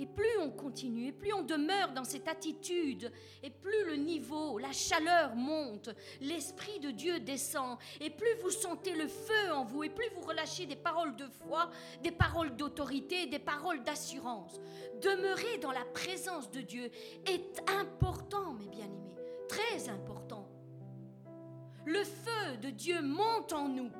Et 0.00 0.06
plus 0.06 0.36
on 0.40 0.50
continue, 0.50 1.06
et 1.06 1.12
plus 1.12 1.32
on 1.32 1.42
demeure 1.42 1.92
dans 1.92 2.02
cette 2.02 2.26
attitude, 2.26 3.12
et 3.40 3.50
plus 3.50 3.84
le 3.86 3.94
niveau, 3.94 4.58
la 4.58 4.72
chaleur 4.72 5.36
monte, 5.36 5.90
l'Esprit 6.20 6.80
de 6.80 6.90
Dieu 6.90 7.20
descend, 7.20 7.78
et 8.00 8.10
plus 8.10 8.34
vous 8.42 8.50
sentez 8.50 8.96
le 8.96 9.06
feu 9.06 9.52
en 9.54 9.62
vous, 9.62 9.84
et 9.84 9.90
plus 9.90 10.08
vous 10.16 10.22
relâchez 10.22 10.66
des 10.66 10.74
paroles 10.74 11.14
de 11.14 11.28
foi, 11.28 11.70
des 12.02 12.10
paroles 12.10 12.56
d'autorité, 12.56 13.26
des 13.26 13.38
paroles 13.38 13.84
d'assurance. 13.84 14.60
Demeurer 15.00 15.58
dans 15.58 15.72
la 15.72 15.84
présence 15.84 16.50
de 16.50 16.62
Dieu 16.62 16.90
est 17.26 17.60
important, 17.70 18.54
mes 18.54 18.66
bien-aimés, 18.66 19.14
très 19.48 19.88
important. 19.88 20.11
Le 21.84 22.04
feu 22.04 22.56
de 22.60 22.70
Dieu 22.70 23.02
monte 23.02 23.52
en 23.52 23.68
nous. 23.68 23.90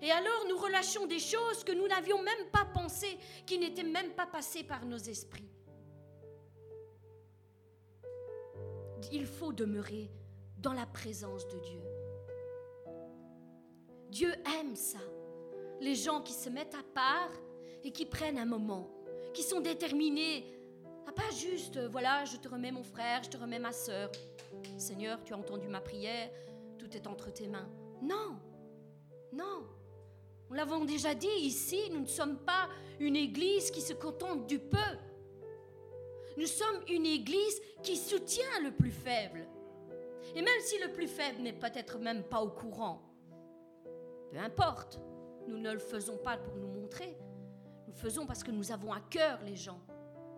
Et 0.00 0.10
alors 0.10 0.46
nous 0.48 0.56
relâchons 0.56 1.06
des 1.06 1.18
choses 1.18 1.64
que 1.64 1.72
nous 1.72 1.86
n'avions 1.88 2.22
même 2.22 2.46
pas 2.52 2.64
pensées, 2.64 3.18
qui 3.46 3.58
n'étaient 3.58 3.82
même 3.82 4.12
pas 4.12 4.26
passées 4.26 4.64
par 4.64 4.84
nos 4.84 4.98
esprits. 4.98 5.48
Il 9.10 9.26
faut 9.26 9.52
demeurer 9.52 10.10
dans 10.58 10.72
la 10.72 10.86
présence 10.86 11.46
de 11.48 11.58
Dieu. 11.58 11.82
Dieu 14.10 14.32
aime 14.60 14.76
ça. 14.76 15.00
Les 15.80 15.94
gens 15.94 16.20
qui 16.20 16.32
se 16.32 16.48
mettent 16.48 16.74
à 16.74 16.82
part 16.94 17.32
et 17.82 17.90
qui 17.90 18.06
prennent 18.06 18.38
un 18.38 18.46
moment, 18.46 18.88
qui 19.34 19.42
sont 19.42 19.60
déterminés 19.60 20.46
à 21.06 21.12
pas 21.12 21.30
juste, 21.36 21.78
voilà, 21.90 22.24
je 22.24 22.36
te 22.36 22.48
remets 22.48 22.70
mon 22.70 22.84
frère, 22.84 23.22
je 23.24 23.30
te 23.30 23.36
remets 23.36 23.58
ma 23.58 23.72
sœur. 23.72 24.10
Seigneur, 24.78 25.22
tu 25.24 25.32
as 25.32 25.36
entendu 25.36 25.66
ma 25.66 25.80
prière, 25.80 26.30
tout 26.82 26.96
est 26.96 27.06
entre 27.06 27.30
tes 27.30 27.46
mains. 27.46 27.68
Non, 28.02 28.36
non. 29.32 29.68
Nous 30.48 30.56
l'avons 30.56 30.84
déjà 30.84 31.14
dit 31.14 31.28
ici, 31.42 31.78
nous 31.92 32.00
ne 32.00 32.06
sommes 32.06 32.38
pas 32.38 32.68
une 32.98 33.14
église 33.14 33.70
qui 33.70 33.80
se 33.80 33.92
contente 33.92 34.48
du 34.48 34.58
peu. 34.58 34.78
Nous 36.36 36.46
sommes 36.46 36.82
une 36.88 37.06
église 37.06 37.60
qui 37.84 37.96
soutient 37.96 38.60
le 38.64 38.72
plus 38.72 38.90
faible. 38.90 39.46
Et 40.34 40.42
même 40.42 40.60
si 40.60 40.76
le 40.80 40.92
plus 40.92 41.06
faible 41.06 41.40
n'est 41.42 41.52
peut-être 41.52 41.98
même 41.98 42.24
pas 42.24 42.42
au 42.42 42.50
courant, 42.50 43.00
peu 44.32 44.38
importe, 44.38 44.98
nous 45.46 45.58
ne 45.58 45.72
le 45.72 45.78
faisons 45.78 46.16
pas 46.16 46.36
pour 46.36 46.56
nous 46.56 46.68
montrer. 46.68 47.16
Nous 47.86 47.92
le 47.92 47.98
faisons 47.98 48.26
parce 48.26 48.42
que 48.42 48.50
nous 48.50 48.72
avons 48.72 48.92
à 48.92 49.00
cœur 49.00 49.38
les 49.44 49.56
gens. 49.56 49.80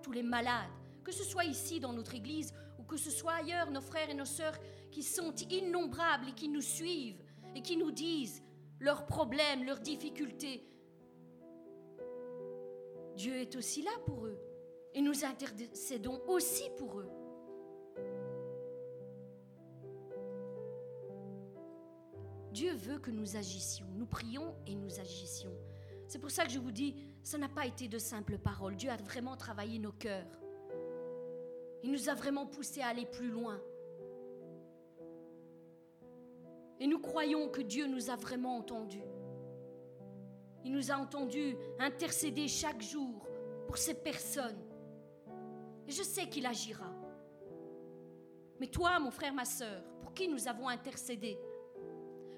tous 0.03 0.13
les 0.13 0.23
malades, 0.23 0.69
que 1.03 1.13
ce 1.13 1.25
soit 1.25 1.45
ici 1.47 1.81
dans 1.81 1.95
notre 1.95 2.15
Église 2.15 2.53
ou 2.79 2.83
que 2.83 2.99
ce 2.99 3.11
soit 3.11 3.33
ailleurs, 3.33 3.71
nos 3.71 3.81
frères 3.81 4.11
et 4.11 4.15
nos 4.15 4.27
sœurs 4.27 4.59
qui 4.95 5.03
sont 5.03 5.35
innombrables 5.51 6.29
et 6.29 6.35
qui 6.35 6.49
nous 6.49 6.61
suivent 6.61 7.21
et 7.57 7.63
qui 7.63 7.77
nous 7.77 7.91
disent 7.91 8.45
leurs 8.79 9.07
problèmes, 9.07 9.65
leurs 9.65 9.81
difficultés. 9.81 10.65
Dieu 13.17 13.35
est 13.35 13.57
aussi 13.57 13.83
là 13.83 13.91
pour 14.07 14.27
eux 14.27 14.39
et 14.95 15.01
nous 15.01 15.25
intercédons 15.25 16.23
aussi 16.29 16.71
pour 16.79 17.01
eux. 17.01 17.11
Dieu 22.53 22.73
veut 22.75 23.01
que 23.01 23.11
nous 23.11 23.37
agissions, 23.37 23.87
nous 23.97 24.07
prions 24.07 24.55
et 24.65 24.77
nous 24.77 25.01
agissions. 25.01 25.57
C'est 26.07 26.21
pour 26.21 26.31
ça 26.31 26.45
que 26.45 26.53
je 26.53 26.61
vous 26.61 26.71
dis, 26.71 26.95
ça 27.25 27.37
n'a 27.37 27.49
pas 27.49 27.67
été 27.67 27.89
de 27.89 27.99
simples 27.99 28.39
paroles. 28.39 28.77
Dieu 28.77 28.91
a 28.91 28.97
vraiment 28.97 29.37
travaillé 29.37 29.81
nos 29.81 29.91
cœurs. 29.91 30.41
Il 31.83 31.91
nous 31.91 32.09
a 32.09 32.15
vraiment 32.15 32.47
poussés 32.47 32.81
à 32.81 32.87
aller 32.87 33.07
plus 33.07 33.29
loin. 33.29 33.61
Et 36.81 36.87
nous 36.87 36.99
croyons 36.99 37.49
que 37.49 37.61
Dieu 37.61 37.87
nous 37.87 38.11
a 38.11 38.17
vraiment 38.17 38.57
entendus. 38.57 39.05
Il 40.65 40.73
nous 40.73 40.91
a 40.91 40.97
entendus 40.97 41.57
intercéder 41.79 42.49
chaque 42.49 42.83
jour 42.83 43.27
pour 43.67 43.77
ces 43.77 43.95
personnes. 43.95 44.63
Et 45.87 45.93
je 45.93 46.03
sais 46.03 46.29
qu'il 46.29 46.47
agira. 46.47 46.91
Mais 48.59 48.69
toi, 48.69 48.99
mon 48.99 49.11
frère, 49.11 49.35
ma 49.35 49.45
soeur, 49.45 49.83
pour 50.01 50.15
qui 50.15 50.29
nous 50.29 50.49
avons 50.49 50.69
intercédé 50.69 51.39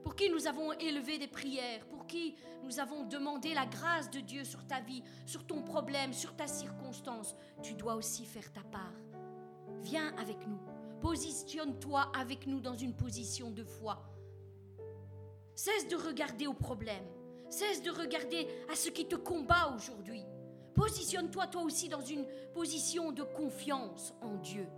pour 0.07 0.15
qui 0.15 0.31
nous 0.31 0.47
avons 0.47 0.73
élevé 0.75 1.19
des 1.19 1.27
prières, 1.27 1.85
pour 1.89 2.07
qui 2.07 2.37
nous 2.63 2.79
avons 2.79 3.03
demandé 3.07 3.55
la 3.55 3.67
grâce 3.67 4.09
de 4.09 4.21
Dieu 4.21 4.45
sur 4.45 4.65
ta 4.65 4.79
vie, 4.79 5.03
sur 5.25 5.45
ton 5.45 5.63
problème, 5.63 6.13
sur 6.13 6.37
ta 6.37 6.47
circonstance, 6.47 7.35
tu 7.61 7.75
dois 7.75 7.97
aussi 7.97 8.25
faire 8.25 8.53
ta 8.53 8.61
part. 8.61 8.95
Viens 9.83 10.15
avec 10.17 10.47
nous, 10.47 10.61
positionne-toi 11.01 12.13
avec 12.17 12.47
nous 12.47 12.61
dans 12.61 12.77
une 12.77 12.95
position 12.95 13.51
de 13.51 13.65
foi. 13.65 14.01
Cesse 15.57 15.89
de 15.89 15.97
regarder 15.97 16.47
au 16.47 16.53
problème, 16.53 17.05
cesse 17.49 17.83
de 17.83 17.91
regarder 17.91 18.47
à 18.71 18.77
ce 18.77 18.91
qui 18.91 19.07
te 19.07 19.17
combat 19.17 19.73
aujourd'hui. 19.75 20.23
Positionne-toi 20.75 21.47
toi 21.47 21.63
aussi 21.63 21.89
dans 21.89 22.03
une 22.03 22.27
position 22.53 23.11
de 23.11 23.23
confiance 23.23 24.13
en 24.21 24.35
Dieu. 24.35 24.69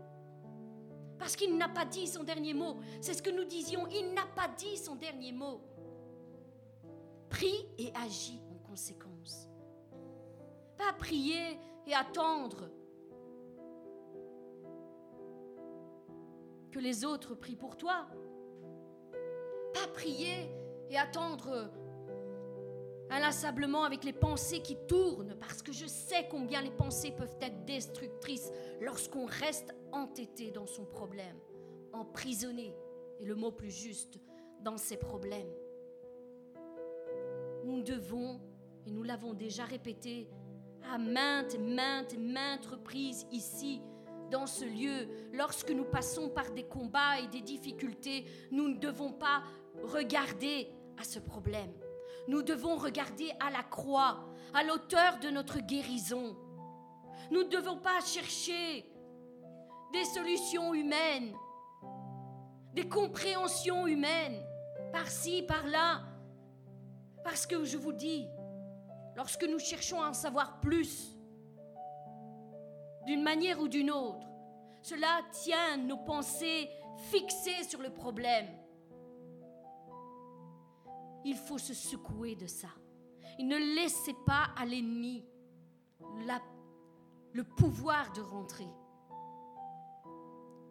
Parce 1.19 1.35
qu'il 1.35 1.59
n'a 1.59 1.69
pas 1.69 1.85
dit 1.85 2.07
son 2.07 2.23
dernier 2.23 2.55
mot. 2.55 2.77
C'est 3.01 3.15
ce 3.15 3.23
que 3.23 3.31
nous 3.31 3.45
disions. 3.45 3.89
Il 3.89 4.15
n'a 4.15 4.27
pas 4.37 4.47
dit 4.57 4.77
son 4.77 4.95
dernier 4.95 5.33
mot. 5.33 5.61
Prie 7.29 7.67
et 7.77 7.91
agis 7.97 8.41
en 8.53 8.69
conséquence. 8.69 9.49
Pas 10.77 10.93
prier 10.93 11.59
et 11.89 11.95
attendre 11.95 12.71
que 16.71 16.79
les 16.79 17.05
autres 17.05 17.35
prient 17.35 17.57
pour 17.57 17.77
toi. 17.77 18.07
Pas 19.75 19.89
prier 19.93 20.49
et 20.91 20.97
attendre 20.97 21.71
inlassablement 23.11 23.85
avec 23.85 24.05
les 24.05 24.13
pensées 24.13 24.61
qui 24.61 24.77
tournent, 24.87 25.35
parce 25.41 25.63
que 25.63 25.73
je 25.73 25.87
sais 25.87 26.27
combien 26.31 26.61
les 26.63 26.71
pensées 26.71 27.13
peuvent 27.13 27.37
être 27.41 27.65
destructrices 27.65 28.51
lorsqu'on 28.81 29.27
reste 29.27 29.75
entêté 29.93 30.51
dans 30.51 30.67
son 30.67 30.85
problème, 30.85 31.37
emprisonné, 31.93 32.75
et 33.21 33.25
le 33.25 33.35
mot 33.35 33.51
plus 33.51 33.71
juste, 33.71 34.19
dans 34.63 34.77
ses 34.77 34.97
problèmes. 34.97 35.51
Nous 37.65 37.83
devons, 37.83 38.41
et 38.87 38.91
nous 38.91 39.03
l'avons 39.03 39.35
déjà 39.35 39.65
répété 39.65 40.29
à 40.93 40.99
maintes, 40.99 41.59
maintes, 41.59 42.17
maintes 42.19 42.67
reprises 42.67 43.27
ici, 43.33 43.83
dans 44.31 44.47
ce 44.47 44.65
lieu, 44.65 45.09
lorsque 45.33 45.71
nous 45.71 45.85
passons 45.85 46.29
par 46.29 46.51
des 46.53 46.65
combats 46.65 47.19
et 47.21 47.29
des 47.29 47.41
difficultés, 47.41 48.27
nous 48.51 48.69
ne 48.69 48.79
devons 48.79 49.13
pas 49.13 49.43
regarder 49.83 50.69
à 51.01 51.05
ce 51.05 51.19
problème. 51.19 51.73
Nous 52.27 52.43
devons 52.43 52.77
regarder 52.77 53.31
à 53.41 53.51
la 53.51 53.63
croix, 53.63 54.25
à 54.55 54.63
l'auteur 54.63 55.19
de 55.21 55.31
notre 55.31 55.61
guérison. 55.61 56.37
Nous 57.31 57.45
ne 57.45 57.49
devons 57.49 57.79
pas 57.79 58.01
chercher 58.01 58.85
des 59.93 60.05
solutions 60.05 60.75
humaines, 60.75 61.35
des 62.75 62.89
compréhensions 62.89 63.87
humaines, 63.87 64.43
par-ci, 64.93 65.43
par-là. 65.43 66.03
Parce 67.25 67.47
que 67.47 67.65
je 67.65 67.77
vous 67.77 67.93
dis, 67.93 68.27
lorsque 69.17 69.45
nous 69.45 69.59
cherchons 69.59 70.03
à 70.03 70.11
en 70.11 70.15
savoir 70.15 70.61
plus, 70.61 71.15
d'une 73.07 73.23
manière 73.23 73.59
ou 73.61 73.69
d'une 73.69 73.91
autre, 73.91 74.27
cela 74.83 75.21
tient 75.33 75.77
nos 75.79 75.97
pensées 75.97 76.71
fixées 77.11 77.65
sur 77.69 77.81
le 77.81 77.91
problème. 77.91 78.47
Il 81.25 81.37
faut 81.37 81.59
se 81.59 81.75
secouer 81.75 82.37
de 82.37 82.47
ça. 82.47 82.69
Ne 83.39 83.57
laissez 83.77 84.15
pas 84.27 84.49
à 84.57 84.65
l'ennemi 84.65 85.25
le 87.33 87.45
pouvoir 87.45 88.13
de 88.13 88.21
rentrer. 88.21 88.69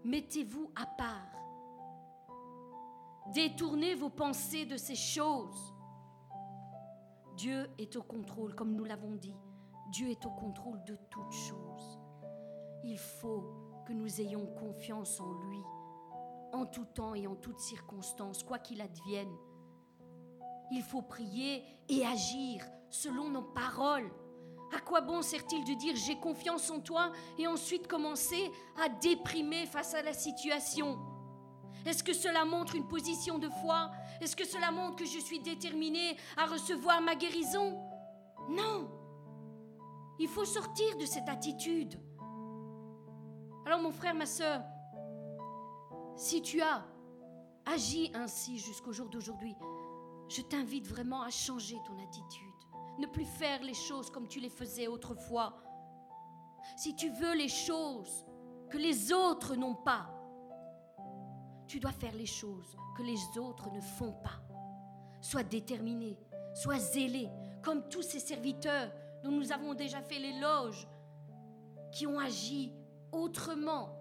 Mettez-vous 0.04 0.72
à 0.76 0.86
part. 0.86 1.38
Détournez 3.34 3.94
vos 3.96 4.10
pensées 4.10 4.66
de 4.66 4.78
ces 4.78 4.96
choses. 4.96 5.74
Dieu 7.36 7.70
est 7.78 7.96
au 7.96 8.04
contrôle, 8.04 8.56
comme 8.56 8.74
nous 8.74 8.86
l'avons 8.86 9.16
dit. 9.16 9.36
Dieu 9.92 10.10
est 10.10 10.26
au 10.26 10.32
contrôle 10.32 10.84
de 10.86 10.98
toutes 11.10 11.32
choses. 11.32 12.00
Il 12.84 12.98
faut 12.98 13.84
que 13.86 13.94
nous 13.94 14.22
ayons 14.22 14.46
confiance 14.46 15.20
en 15.20 15.32
lui, 15.44 15.62
en 16.54 16.66
tout 16.66 16.86
temps 16.86 17.14
et 17.16 17.28
en 17.28 17.36
toutes 17.36 17.60
circonstances, 17.60 18.44
quoi 18.44 18.60
qu'il 18.60 18.82
advienne. 18.82 19.34
Il 20.72 20.84
faut 20.84 21.02
prier 21.02 21.64
et 21.90 22.06
agir 22.06 22.66
selon 22.90 23.30
nos 23.30 23.44
paroles. 23.44 24.12
À 24.76 24.80
quoi 24.80 25.02
bon 25.02 25.22
sert-il 25.22 25.64
de 25.64 25.74
dire 25.74 25.96
j'ai 25.96 26.18
confiance 26.18 26.70
en 26.70 26.82
toi 26.82 27.12
et 27.38 27.48
ensuite 27.48 27.88
commencer 27.88 28.52
à 28.82 28.90
déprimer 28.90 29.66
face 29.66 29.94
à 29.94 30.02
la 30.02 30.14
situation? 30.14 30.98
Est-ce 31.86 32.04
que 32.04 32.14
cela 32.14 32.44
montre 32.44 32.76
une 32.76 32.88
position 32.88 33.38
de 33.38 33.48
foi? 33.48 33.92
Est-ce 34.20 34.36
que 34.36 34.46
cela 34.46 34.72
montre 34.72 34.98
que 34.98 35.06
je 35.06 35.20
suis 35.20 35.40
déterminée 35.40 36.18
à 36.36 36.46
recevoir 36.46 37.02
ma 37.02 37.16
guérison? 37.16 37.80
Non. 38.50 38.90
Il 40.20 40.28
faut 40.28 40.46
sortir 40.46 40.98
de 40.98 41.06
cette 41.06 41.30
attitude. 41.30 41.98
Alors 43.66 43.80
mon 43.80 43.92
frère, 43.92 44.16
ma 44.16 44.26
soeur, 44.26 44.62
si 46.18 46.42
tu 46.42 46.62
as 46.62 46.86
agi 47.66 48.12
ainsi 48.16 48.58
jusqu'au 48.58 48.92
jour 48.92 49.08
d'aujourd'hui, 49.08 49.56
je 50.30 50.42
t'invite 50.42 50.88
vraiment 50.88 51.22
à 51.22 51.30
changer 51.30 51.78
ton 51.86 51.98
attitude 52.04 52.48
ne 52.98 53.08
plus 53.08 53.26
faire 53.26 53.62
les 53.64 53.74
choses 53.74 54.10
comme 54.10 54.28
tu 54.28 54.40
les 54.40 54.50
faisais 54.50 54.88
autrefois. 54.88 55.56
Si 56.76 56.96
tu 56.96 57.10
veux 57.10 57.36
les 57.36 57.48
choses 57.48 58.26
que 58.70 58.78
les 58.78 59.14
autres 59.14 59.56
n'ont 59.56 59.76
pas, 59.76 60.10
tu 61.68 61.80
dois 61.80 61.92
faire 61.92 62.16
les 62.16 62.26
choses 62.26 62.76
que 62.98 63.04
les 63.04 63.38
autres 63.38 63.70
ne 63.72 63.82
font 63.82 64.14
pas. 64.14 64.42
Sois 65.22 65.44
déterminé, 65.44 66.18
sois 66.54 66.80
zélé, 66.80 67.30
comme 67.62 67.88
tous 67.90 68.02
ces 68.02 68.20
serviteurs 68.20 68.92
dont 69.24 69.32
nous 69.32 69.52
avons 69.52 69.74
déjà 69.74 70.02
fait 70.02 70.20
l'éloge, 70.20 70.88
qui 71.92 72.08
ont 72.08 72.20
agi 72.20 72.74
autrement. 73.12 73.94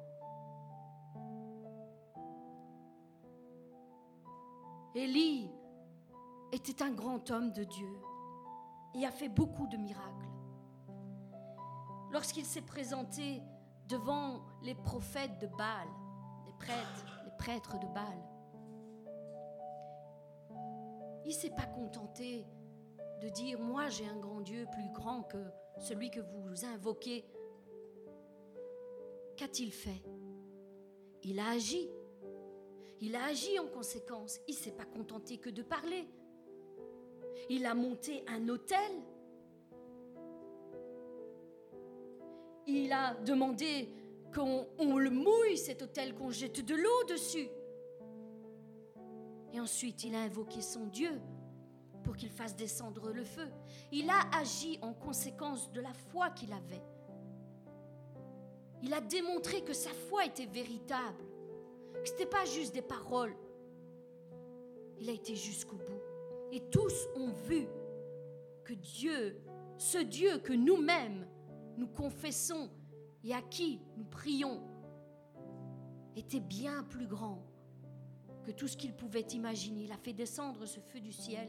Élie 4.94 5.50
était 6.52 6.82
un 6.82 6.90
grand 6.90 7.30
homme 7.30 7.52
de 7.52 7.64
Dieu 7.64 8.00
et 8.94 9.04
a 9.04 9.11
fait 9.11 9.28
beaucoup 9.28 9.66
de 9.66 9.76
miracles. 9.76 10.28
Lorsqu'il 12.11 12.44
s'est 12.44 12.62
présenté 12.62 13.42
devant 13.88 14.42
les 14.62 14.74
prophètes 14.74 15.38
de 15.38 15.46
Baal, 15.46 15.88
les 16.46 16.52
prêtres, 17.38 17.78
de 17.78 17.87
Baal, 17.88 18.18
il 21.24 21.28
ne 21.28 21.35
s'est 21.35 21.50
pas 21.50 21.66
contenté 21.66 22.46
de 23.20 23.28
dire 23.28 23.59
Moi 23.59 23.88
j'ai 23.88 24.06
un 24.06 24.18
grand 24.18 24.40
Dieu 24.40 24.66
plus 24.72 24.88
grand 24.92 25.22
que 25.22 25.44
celui 25.78 26.11
que 26.11 26.20
vous 26.20 26.64
invoquez. 26.64 27.24
Qu'a-t-il 29.37 29.72
fait? 29.72 30.02
Il 31.22 31.38
a 31.40 31.50
agi. 31.50 31.90
Il 33.00 33.14
a 33.14 33.25
agi 33.25 33.58
en 33.58 33.66
conséquence. 33.66 34.38
Il 34.48 34.54
ne 34.54 34.58
s'est 34.58 34.73
pas 34.73 34.87
contenté 34.87 35.38
que 35.38 35.50
de 35.50 35.62
parler. 35.62 36.08
Il 37.48 37.66
a 37.66 37.74
monté 37.74 38.24
un 38.28 38.48
hôtel. 38.48 38.92
Il 42.66 42.92
a 42.92 43.14
demandé 43.14 43.88
qu'on 44.34 44.96
le 44.96 45.10
mouille, 45.10 45.56
cet 45.56 45.82
hôtel, 45.82 46.14
qu'on 46.14 46.30
jette 46.30 46.64
de 46.64 46.74
l'eau 46.74 47.04
dessus. 47.08 47.48
Et 49.52 49.60
ensuite, 49.60 50.04
il 50.04 50.14
a 50.14 50.20
invoqué 50.20 50.60
son 50.60 50.87
Dieu 50.87 51.20
pour 52.02 52.16
qu'il 52.16 52.30
fasse 52.30 52.54
descendre 52.54 53.10
le 53.10 53.24
feu. 53.24 53.48
Il 53.90 54.10
a 54.10 54.20
agi 54.37 54.78
en 54.82 54.92
conséquence 54.92 55.72
de 55.72 55.80
la 55.80 55.92
foi 55.92 56.30
qu'il 56.30 56.52
avait. 56.52 56.82
Il 58.82 58.92
a 58.92 59.00
démontré 59.00 59.62
que 59.62 59.72
sa 59.72 59.90
foi 59.90 60.26
était 60.26 60.46
véritable, 60.46 61.24
que 61.94 62.08
ce 62.08 62.12
n'était 62.12 62.26
pas 62.26 62.44
juste 62.44 62.74
des 62.74 62.82
paroles. 62.82 63.34
Il 64.98 65.08
a 65.08 65.12
été 65.12 65.34
jusqu'au 65.34 65.76
bout. 65.76 66.06
Et 66.53 66.61
tous 66.71 67.09
ont 67.17 67.33
vu 67.49 67.67
que 68.65 68.75
Dieu, 68.75 69.40
ce 69.79 69.99
Dieu 69.99 70.38
que 70.38 70.53
nous-mêmes 70.53 71.27
nous 71.77 71.88
confessons 71.88 72.71
et 73.25 73.35
à 73.35 73.42
qui 73.42 73.81
nous 73.97 74.05
prions, 74.05 74.63
était 76.17 76.40
bien 76.40 76.83
plus 76.85 77.07
grand 77.07 77.42
que 78.44 78.51
tout 78.53 78.69
ce 78.69 78.77
qu'il 78.77 78.94
pouvait 78.94 79.27
imaginer. 79.33 79.83
Il 79.83 79.92
a 79.92 79.97
fait 79.97 80.13
descendre 80.13 80.67
ce 80.67 80.81
feu 80.81 81.01
du 81.01 81.13
ciel. 81.13 81.49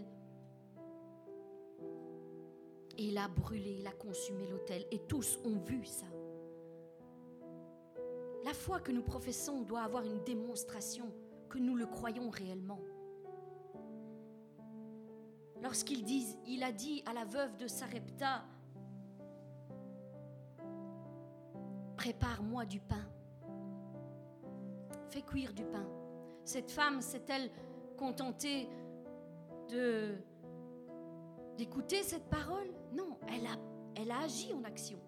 Et 2.98 3.06
il 3.06 3.18
a 3.18 3.28
brûlé, 3.28 3.78
il 3.80 3.88
a 3.88 3.92
consumé 3.92 4.48
l'autel. 4.48 4.86
Et 4.92 5.00
tous 5.00 5.40
ont 5.46 5.60
vu 5.60 5.86
ça. 5.86 6.08
La 8.44 8.54
foi 8.54 8.80
que 8.80 8.92
nous 8.92 9.04
professons 9.04 9.62
doit 9.62 9.82
avoir 9.82 10.04
une 10.04 10.24
démonstration 10.24 11.14
que 11.50 11.60
nous 11.60 11.76
le 11.76 11.86
croyons 11.86 12.30
réellement. 12.30 12.80
Lorsqu'il 15.62 16.64
a 16.64 16.72
dit 16.72 17.04
à 17.06 17.14
la 17.14 17.26
veuve 17.26 17.58
de 17.58 17.68
Sarepta, 17.68 18.44
prépare-moi 21.98 22.66
du 22.66 22.80
pain, 22.80 23.06
fais 25.10 25.22
cuire 25.22 25.54
du 25.54 25.66
pain. 25.66 25.88
Cette 26.46 26.72
femme 26.72 27.02
s'est-elle 27.02 27.50
contentée 27.98 28.70
d'écouter 31.58 32.04
cette 32.04 32.30
parole? 32.30 32.72
Non, 32.94 33.18
elle 33.28 33.46
a, 33.48 33.58
elle 33.96 34.12
a 34.12 34.20
agi 34.20 34.54
en 34.54 34.64
action. 34.64 35.00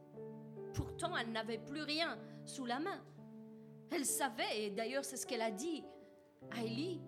Pourtant, 0.74 1.16
elle 1.16 1.32
n'avait 1.32 1.60
plus 1.60 1.84
rien 1.84 2.18
sous 2.46 2.66
la 2.66 2.80
main. 2.80 3.02
Elle 3.92 4.06
savait, 4.06 4.64
et 4.64 4.70
d'ailleurs 4.72 5.06
c'est 5.06 5.18
ce 5.18 5.26
qu'elle 5.26 5.42
a 5.42 5.52
dit 5.52 5.84
à 6.52 6.64
Élie, 6.64 7.02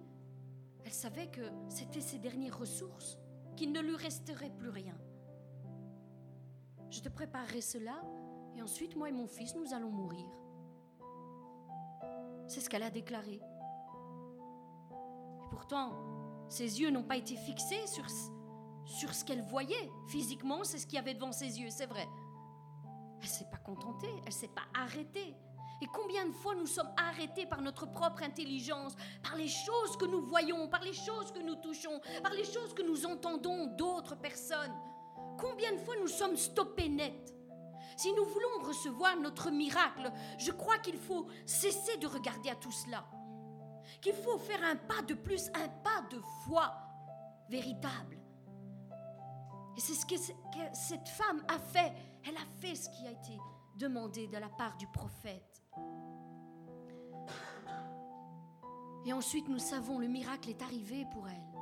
elle 0.83 0.93
savait 0.93 1.27
que 1.27 1.41
c'était 1.69 2.01
ses 2.01 2.17
dernières 2.17 2.57
ressources, 2.57 3.17
qu'il 3.61 3.73
ne 3.73 3.79
lui 3.79 3.95
resterait 3.95 4.49
plus 4.49 4.69
rien. 4.69 4.97
Je 6.89 6.99
te 6.99 7.09
préparerai 7.09 7.61
cela, 7.61 8.01
et 8.57 8.61
ensuite 8.63 8.95
moi 8.95 9.07
et 9.07 9.11
mon 9.11 9.27
fils, 9.27 9.53
nous 9.53 9.71
allons 9.75 9.91
mourir. 9.91 10.25
C'est 12.47 12.59
ce 12.59 12.71
qu'elle 12.71 12.81
a 12.81 12.89
déclaré. 12.89 13.39
Et 15.43 15.47
pourtant, 15.51 15.93
ses 16.49 16.81
yeux 16.81 16.89
n'ont 16.89 17.03
pas 17.03 17.17
été 17.17 17.35
fixés 17.35 17.85
sur, 17.85 18.07
sur 18.83 19.13
ce 19.13 19.23
qu'elle 19.23 19.43
voyait. 19.43 19.91
Physiquement, 20.07 20.63
c'est 20.63 20.79
ce 20.79 20.87
qu'il 20.87 20.95
y 20.95 20.99
avait 20.99 21.13
devant 21.13 21.31
ses 21.31 21.61
yeux, 21.61 21.69
c'est 21.69 21.85
vrai. 21.85 22.07
Elle 23.19 23.27
ne 23.27 23.31
s'est 23.31 23.49
pas 23.51 23.57
contentée, 23.57 24.09
elle 24.21 24.25
ne 24.25 24.31
s'est 24.31 24.47
pas 24.47 24.65
arrêtée. 24.73 25.35
Et 25.81 25.87
combien 25.87 26.27
de 26.27 26.31
fois 26.31 26.53
nous 26.53 26.67
sommes 26.67 26.91
arrêtés 26.95 27.47
par 27.47 27.61
notre 27.61 27.87
propre 27.87 28.21
intelligence, 28.21 28.93
par 29.23 29.35
les 29.35 29.47
choses 29.47 29.97
que 29.97 30.05
nous 30.05 30.21
voyons, 30.21 30.67
par 30.67 30.83
les 30.83 30.93
choses 30.93 31.31
que 31.31 31.39
nous 31.39 31.55
touchons, 31.55 31.99
par 32.21 32.33
les 32.33 32.45
choses 32.45 32.75
que 32.75 32.83
nous 32.83 33.05
entendons 33.07 33.65
d'autres 33.75 34.15
personnes. 34.15 34.73
Combien 35.39 35.73
de 35.73 35.79
fois 35.79 35.95
nous 35.99 36.07
sommes 36.07 36.37
stoppés 36.37 36.87
net 36.87 37.35
Si 37.97 38.13
nous 38.13 38.25
voulons 38.25 38.63
recevoir 38.63 39.17
notre 39.17 39.49
miracle, 39.49 40.11
je 40.37 40.51
crois 40.51 40.77
qu'il 40.77 40.97
faut 40.97 41.27
cesser 41.47 41.97
de 41.97 42.05
regarder 42.05 42.51
à 42.51 42.55
tout 42.55 42.71
cela. 42.71 43.03
Qu'il 44.01 44.13
faut 44.13 44.37
faire 44.37 44.63
un 44.63 44.75
pas 44.75 45.01
de 45.01 45.15
plus, 45.15 45.47
un 45.55 45.67
pas 45.67 46.01
de 46.11 46.21
foi 46.45 46.71
véritable. 47.49 48.19
Et 49.75 49.79
c'est 49.79 49.95
ce 49.95 50.05
que 50.05 50.15
cette 50.73 51.09
femme 51.09 51.43
a 51.47 51.57
fait. 51.57 51.91
Elle 52.23 52.37
a 52.37 52.45
fait 52.59 52.75
ce 52.75 52.87
qui 52.89 53.07
a 53.07 53.11
été 53.11 53.39
demandé 53.77 54.27
de 54.27 54.37
la 54.37 54.49
part 54.49 54.77
du 54.77 54.85
prophète. 54.87 55.60
Et 59.05 59.13
ensuite, 59.13 59.47
nous 59.47 59.59
savons, 59.59 59.99
le 59.99 60.07
miracle 60.07 60.49
est 60.49 60.61
arrivé 60.61 61.05
pour 61.11 61.27
elle, 61.27 61.59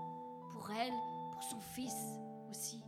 pour 0.51 0.69
elle, 0.71 0.93
pour 1.31 1.43
son 1.43 1.59
fils 1.59 1.95
aussi. 2.49 2.83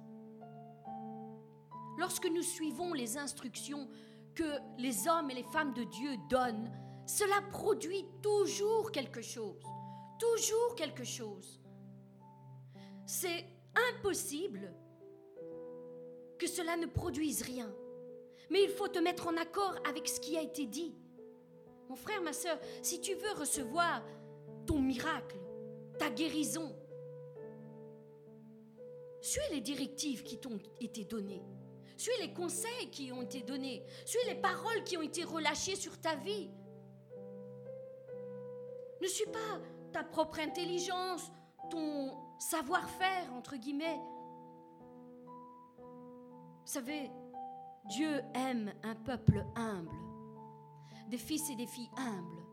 Lorsque 1.98 2.30
nous 2.30 2.42
suivons 2.42 2.94
les 2.94 3.18
instructions 3.18 3.88
que 4.36 4.60
les 4.78 5.08
hommes 5.08 5.30
et 5.30 5.36
les 5.36 5.44
femmes 5.44 5.74
de 5.74 5.84
Dieu 5.84 6.18
donnent, 6.30 6.72
cela 7.06 7.42
produit 7.52 8.06
toujours 8.22 8.92
quelque 8.92 9.22
chose, 9.22 9.64
toujours 10.20 10.76
quelque 10.76 11.04
chose. 11.04 11.62
C'est 13.06 13.46
impossible 13.94 14.74
que 16.40 16.48
cela 16.48 16.76
ne 16.76 16.88
produise 16.88 17.42
rien, 17.42 17.72
mais 18.50 18.64
il 18.64 18.70
faut 18.70 18.88
te 18.88 19.00
mettre 19.00 19.28
en 19.28 19.38
accord 19.38 19.76
avec 19.88 20.08
ce 20.08 20.20
qui 20.20 20.38
a 20.38 20.42
été 20.42 20.66
dit. 20.66 20.96
Mon 21.92 21.98
frère, 21.98 22.22
ma 22.22 22.32
soeur, 22.32 22.58
si 22.82 23.02
tu 23.02 23.16
veux 23.16 23.34
recevoir 23.34 24.02
ton 24.66 24.80
miracle, 24.80 25.38
ta 26.00 26.10
guérison. 26.10 26.74
Suis 29.20 29.42
les 29.52 29.60
directives 29.60 30.24
qui 30.24 30.40
t'ont 30.40 30.58
été 30.80 31.04
données. 31.04 31.44
Suis 31.98 32.14
les 32.22 32.32
conseils 32.32 32.90
qui 32.92 33.12
ont 33.12 33.22
été 33.24 33.42
donnés. 33.42 33.84
Suis 34.06 34.26
les 34.26 34.36
paroles 34.36 34.86
qui 34.86 34.96
ont 34.96 35.02
été 35.02 35.26
relâchées 35.26 35.76
sur 35.76 36.00
ta 36.00 36.16
vie. 36.16 36.50
Ne 39.02 39.08
suis 39.08 39.30
pas 39.30 39.60
ta 39.92 40.06
propre 40.06 40.40
intelligence, 40.40 41.30
ton 41.70 42.16
savoir-faire, 42.40 43.34
entre 43.34 43.58
guillemets. 43.58 44.00
Vous 45.76 46.72
savez, 46.72 47.12
Dieu 47.90 48.22
aime 48.34 48.72
un 48.82 48.96
peuple 48.96 49.44
humble, 49.58 49.92
des 51.12 51.18
fils 51.18 51.50
et 51.50 51.56
des 51.56 51.68
filles 51.68 51.92
humbles. 51.98 52.46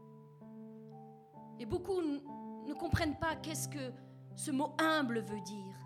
Et 1.61 1.65
beaucoup 1.65 2.03
ne 2.03 2.75
comprennent 2.75 3.19
pas 3.19 3.37
qu'est-ce 3.37 3.69
que 3.69 3.93
ce 4.35 4.51
mot 4.51 4.75
humble 4.79 5.21
veut 5.21 5.41
dire. 5.41 5.77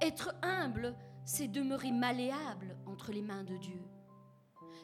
Être 0.00 0.34
humble, 0.42 0.96
c'est 1.26 1.48
demeurer 1.48 1.92
malléable 1.92 2.78
entre 2.86 3.12
les 3.12 3.20
mains 3.20 3.44
de 3.44 3.58
Dieu. 3.58 3.82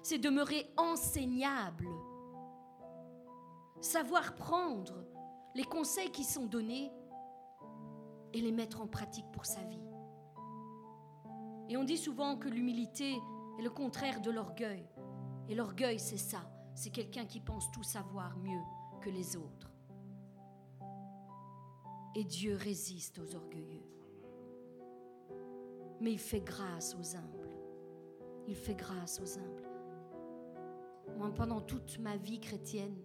C'est 0.03 0.19
demeurer 0.19 0.71
enseignable. 0.77 1.89
Savoir 3.81 4.35
prendre 4.35 5.07
les 5.55 5.65
conseils 5.65 6.11
qui 6.11 6.25
sont 6.25 6.47
donnés 6.47 6.93
et 8.35 8.41
les 8.41 8.53
mettre 8.53 8.83
en 8.83 8.87
pratique 8.87 9.31
pour 9.33 9.47
sa 9.47 9.63
vie. 9.63 9.89
Et 11.71 11.77
on 11.79 11.85
dit 11.85 11.99
souvent 11.99 12.37
que 12.37 12.49
l'humilité 12.49 13.17
est 13.59 13.63
le 13.63 13.71
contraire 13.71 14.21
de 14.21 14.31
l'orgueil. 14.31 14.87
Et 15.49 15.55
l'orgueil, 15.55 15.99
c'est 15.99 16.19
ça. 16.19 16.52
C'est 16.75 16.91
quelqu'un 16.91 17.27
qui 17.27 17.41
pense 17.41 17.71
tout 17.71 17.83
savoir 17.83 18.37
mieux 18.39 18.63
que 19.01 19.11
les 19.11 19.37
autres. 19.37 19.71
Et 22.15 22.25
Dieu 22.25 22.57
résiste 22.57 23.19
aux 23.19 23.35
orgueilleux. 23.35 23.85
Mais 26.01 26.13
il 26.13 26.19
fait 26.19 26.41
grâce 26.41 26.95
aux 26.95 27.17
humbles. 27.17 27.57
Il 28.47 28.57
fait 28.57 28.75
grâce 28.75 29.21
aux 29.21 29.39
humbles. 29.39 29.69
Moi, 31.17 31.33
pendant 31.33 31.61
toute 31.61 31.99
ma 31.99 32.17
vie 32.17 32.41
chrétienne, 32.41 32.97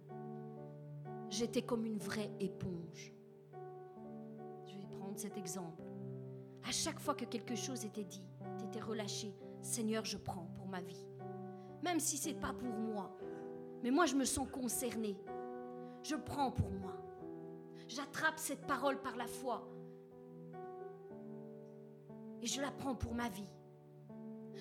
j'étais 1.30 1.62
comme 1.62 1.86
une 1.86 1.98
vraie 1.98 2.30
éponge. 2.40 3.12
Je 4.66 4.76
vais 4.76 4.86
prendre 4.98 5.18
cet 5.18 5.36
exemple. 5.36 5.82
À 6.66 6.72
chaque 6.72 6.98
fois 6.98 7.14
que 7.14 7.24
quelque 7.24 7.54
chose 7.54 7.84
était 7.84 8.04
dit, 8.04 8.26
était 8.68 8.80
relâché, 8.80 9.34
Seigneur, 9.62 10.04
je 10.04 10.18
prends 10.18 10.48
pour 10.56 10.66
ma 10.66 10.80
vie. 10.80 11.06
Même 11.82 12.00
si 12.00 12.16
ce 12.16 12.28
n'est 12.28 12.34
pas 12.34 12.52
pour 12.52 12.74
moi. 12.74 13.16
Mais 13.82 13.90
moi, 13.90 14.06
je 14.06 14.14
me 14.14 14.24
sens 14.24 14.48
concernée. 14.50 15.16
Je 16.02 16.16
prends 16.16 16.50
pour 16.50 16.70
moi. 16.70 16.96
J'attrape 17.86 18.38
cette 18.38 18.66
parole 18.66 19.00
par 19.00 19.16
la 19.16 19.26
foi. 19.26 19.68
Et 22.42 22.46
je 22.46 22.60
la 22.60 22.70
prends 22.70 22.94
pour 22.94 23.14
ma 23.14 23.28
vie. 23.28 23.48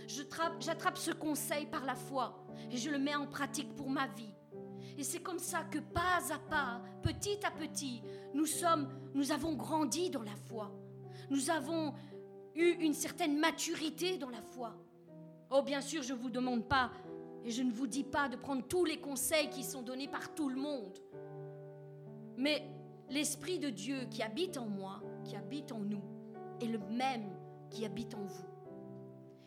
J'attrape 0.08 0.98
ce 0.98 1.12
conseil 1.12 1.66
par 1.66 1.84
la 1.84 1.96
foi 1.96 2.46
et 2.72 2.78
je 2.78 2.90
le 2.90 2.98
mets 2.98 3.16
en 3.16 3.28
pratique 3.28 3.76
pour 3.76 3.90
ma 3.90 4.08
vie. 4.08 4.34
Et 4.98 5.04
c'est 5.04 5.20
comme 5.20 5.40
ça 5.40 5.64
que 5.64 5.80
pas 5.80 6.20
à 6.32 6.40
pas, 6.40 6.82
petit 7.04 7.40
à 7.46 7.52
petit, 7.52 8.02
nous 8.34 8.46
sommes, 8.46 8.88
nous 9.14 9.32
avons 9.32 9.54
grandi 9.54 10.10
dans 10.10 10.24
la 10.24 10.36
foi. 10.48 10.72
Nous 11.30 11.50
avons 11.50 11.94
eu 12.56 12.70
une 12.80 12.94
certaine 12.94 13.38
maturité 13.38 14.18
dans 14.18 14.30
la 14.30 14.42
foi. 14.42 14.76
Oh, 15.50 15.62
bien 15.62 15.82
sûr, 15.82 16.04
je 16.04 16.14
ne 16.14 16.20
vous 16.20 16.30
demande 16.30 16.68
pas 16.68 16.92
et 17.44 17.52
je 17.52 17.64
ne 17.64 17.72
vous 17.72 17.88
dis 17.88 18.04
pas 18.04 18.30
de 18.30 18.36
prendre 18.36 18.68
tous 18.68 18.86
les 18.86 19.00
conseils 19.00 19.50
qui 19.50 19.64
sont 19.64 19.82
donnés 19.82 20.08
par 20.08 20.34
tout 20.34 20.50
le 20.50 20.56
monde. 20.56 20.98
Mais 22.38 22.64
l'Esprit 23.10 23.60
de 23.60 23.70
Dieu 23.70 24.06
qui 24.10 24.22
habite 24.22 24.58
en 24.58 24.68
moi, 24.68 25.02
qui 25.24 25.36
habite 25.36 25.72
en 25.72 25.80
nous, 25.80 26.04
est 26.62 26.68
le 26.68 26.80
même 26.80 27.30
qui 27.70 27.86
habite 27.86 28.16
en 28.16 28.24
vous. 28.24 28.46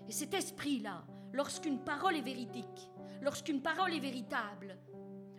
Et 0.09 0.12
cet 0.12 0.34
esprit-là, 0.34 1.05
lorsqu'une 1.32 1.78
parole 1.78 2.16
est 2.16 2.22
véridique, 2.22 2.91
lorsqu'une 3.22 3.62
parole 3.62 3.95
est 3.95 4.01
véritable, 4.01 4.76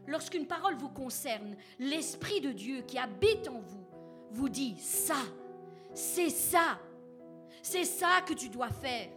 lorsqu'une 0.07 0.47
parole 0.47 0.75
vous 0.75 0.89
concerne, 0.89 1.55
l'Esprit 1.79 2.41
de 2.41 2.51
Dieu 2.51 2.81
qui 2.81 2.97
habite 2.97 3.47
en 3.47 3.59
vous 3.59 3.85
vous 4.31 4.49
dit 4.49 4.77
ça, 4.77 5.17
c'est 5.93 6.29
ça, 6.29 6.79
c'est 7.61 7.83
ça 7.83 8.21
que 8.25 8.33
tu 8.33 8.49
dois 8.49 8.69
faire. 8.69 9.09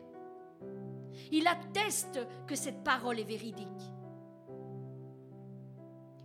Il 1.33 1.47
atteste 1.47 2.20
que 2.47 2.55
cette 2.55 2.85
parole 2.85 3.20
est 3.20 3.25
véridique. 3.25 3.68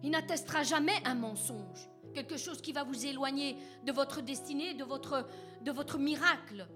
Il 0.04 0.12
n'attestera 0.12 0.64
jamais 0.64 0.96
un 1.06 1.16
mensonge, 1.16 1.90
quelque 2.14 2.38
chose 2.38 2.62
qui 2.62 2.72
va 2.72 2.84
vous 2.84 3.06
éloigner 3.06 3.58
de 3.86 3.92
votre 3.92 4.22
destinée, 4.22 4.74
de 4.74 4.84
votre, 4.84 5.28
de 5.62 5.72
votre 5.72 5.98
miracle. 5.98 6.68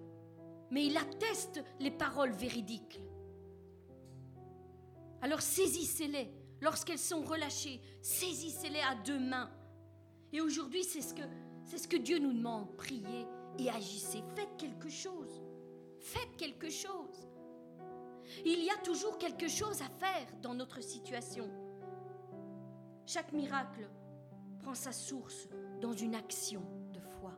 Mais 0.72 0.86
il 0.86 0.98
atteste 0.98 1.64
les 1.80 1.92
paroles 1.92 2.32
véridiques. 2.32 3.00
Alors 5.22 5.42
saisissez-les 5.42 6.30
lorsqu'elles 6.62 7.00
sont 7.00 7.22
relâchées, 7.22 7.80
saisissez-les 8.02 8.82
à 8.82 8.96
deux 9.06 9.20
mains. 9.20 9.50
Et 10.34 10.42
aujourd'hui, 10.42 10.84
c'est 10.84 11.02
ce 11.02 11.14
que 11.14 11.24
c'est 11.66 11.78
ce 11.78 11.88
que 11.88 11.98
Dieu 11.98 12.20
nous 12.20 12.34
demande, 12.34 12.76
priez 12.76 13.26
et 13.58 13.70
agissez, 13.70 14.22
faites 14.36 14.58
quelque 14.58 14.90
chose. 14.90 15.42
Faites 16.00 16.36
quelque 16.38 16.70
chose. 16.70 17.28
Il 18.46 18.64
y 18.64 18.70
a 18.70 18.78
toujours 18.84 19.18
quelque 19.18 19.48
chose 19.48 19.82
à 19.82 19.90
faire 19.90 20.28
dans 20.42 20.54
notre 20.54 20.82
situation. 20.82 21.50
Chaque 23.06 23.34
miracle 23.34 23.90
prend 24.60 24.74
sa 24.74 24.92
source 24.92 25.48
dans 25.82 25.94
une 25.94 26.16
action 26.16 26.62
de 26.94 27.00
foi, 27.00 27.34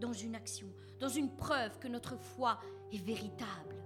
dans 0.00 0.12
une 0.12 0.34
action, 0.34 0.68
dans 1.00 1.08
une 1.08 1.34
preuve 1.34 1.78
que 1.78 1.88
notre 1.88 2.16
foi 2.16 2.58
est 2.92 3.02
véritable. 3.02 3.82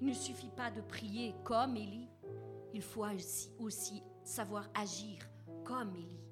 Il 0.00 0.08
ne 0.08 0.14
suffit 0.14 0.50
pas 0.50 0.70
de 0.70 0.80
prier 0.80 1.34
comme 1.44 1.76
Élie, 1.76 2.10
il 2.74 2.82
faut 2.82 3.04
aussi, 3.58 4.02
savoir 4.24 4.68
agir 4.74 5.18
comme 5.64 5.94
Élie, 5.94 6.24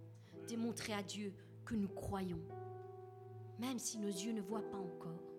démontrer 0.48 0.92
à 0.92 1.02
Dieu 1.02 1.32
que 1.64 1.74
nous 1.74 1.88
croyons, 1.88 2.42
même 3.58 3.78
si 3.78 3.98
nos 3.98 4.08
yeux 4.08 4.32
ne 4.32 4.42
voient 4.42 4.68
pas 4.70 4.78
encore. 4.78 5.33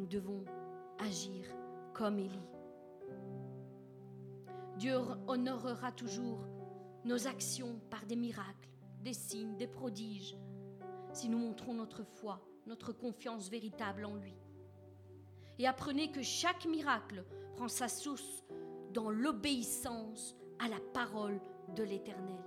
Nous 0.00 0.06
devons 0.06 0.46
agir 0.98 1.44
comme 1.92 2.18
Élie. 2.18 2.48
Dieu 4.78 4.96
honorera 5.26 5.92
toujours 5.92 6.38
nos 7.04 7.26
actions 7.26 7.78
par 7.90 8.06
des 8.06 8.16
miracles, 8.16 8.70
des 9.04 9.12
signes, 9.12 9.58
des 9.58 9.66
prodiges, 9.66 10.38
si 11.12 11.28
nous 11.28 11.36
montrons 11.36 11.74
notre 11.74 12.02
foi, 12.02 12.40
notre 12.66 12.94
confiance 12.94 13.50
véritable 13.50 14.06
en 14.06 14.14
lui. 14.14 14.34
Et 15.58 15.66
apprenez 15.66 16.10
que 16.10 16.22
chaque 16.22 16.64
miracle 16.64 17.22
prend 17.56 17.68
sa 17.68 17.88
source 17.88 18.42
dans 18.94 19.10
l'obéissance 19.10 20.34
à 20.60 20.68
la 20.68 20.80
parole 20.94 21.42
de 21.76 21.82
l'Éternel 21.82 22.42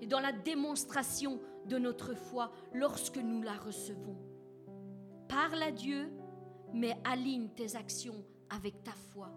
et 0.00 0.06
dans 0.06 0.20
la 0.20 0.32
démonstration 0.32 1.42
de 1.66 1.76
notre 1.76 2.14
foi 2.14 2.52
lorsque 2.72 3.18
nous 3.18 3.42
la 3.42 3.58
recevons. 3.58 4.16
Parle 5.28 5.62
à 5.62 5.72
Dieu, 5.72 6.08
mais 6.76 6.94
aligne 7.04 7.48
tes 7.48 7.74
actions 7.74 8.22
avec 8.50 8.84
ta 8.84 8.92
foi. 8.92 9.30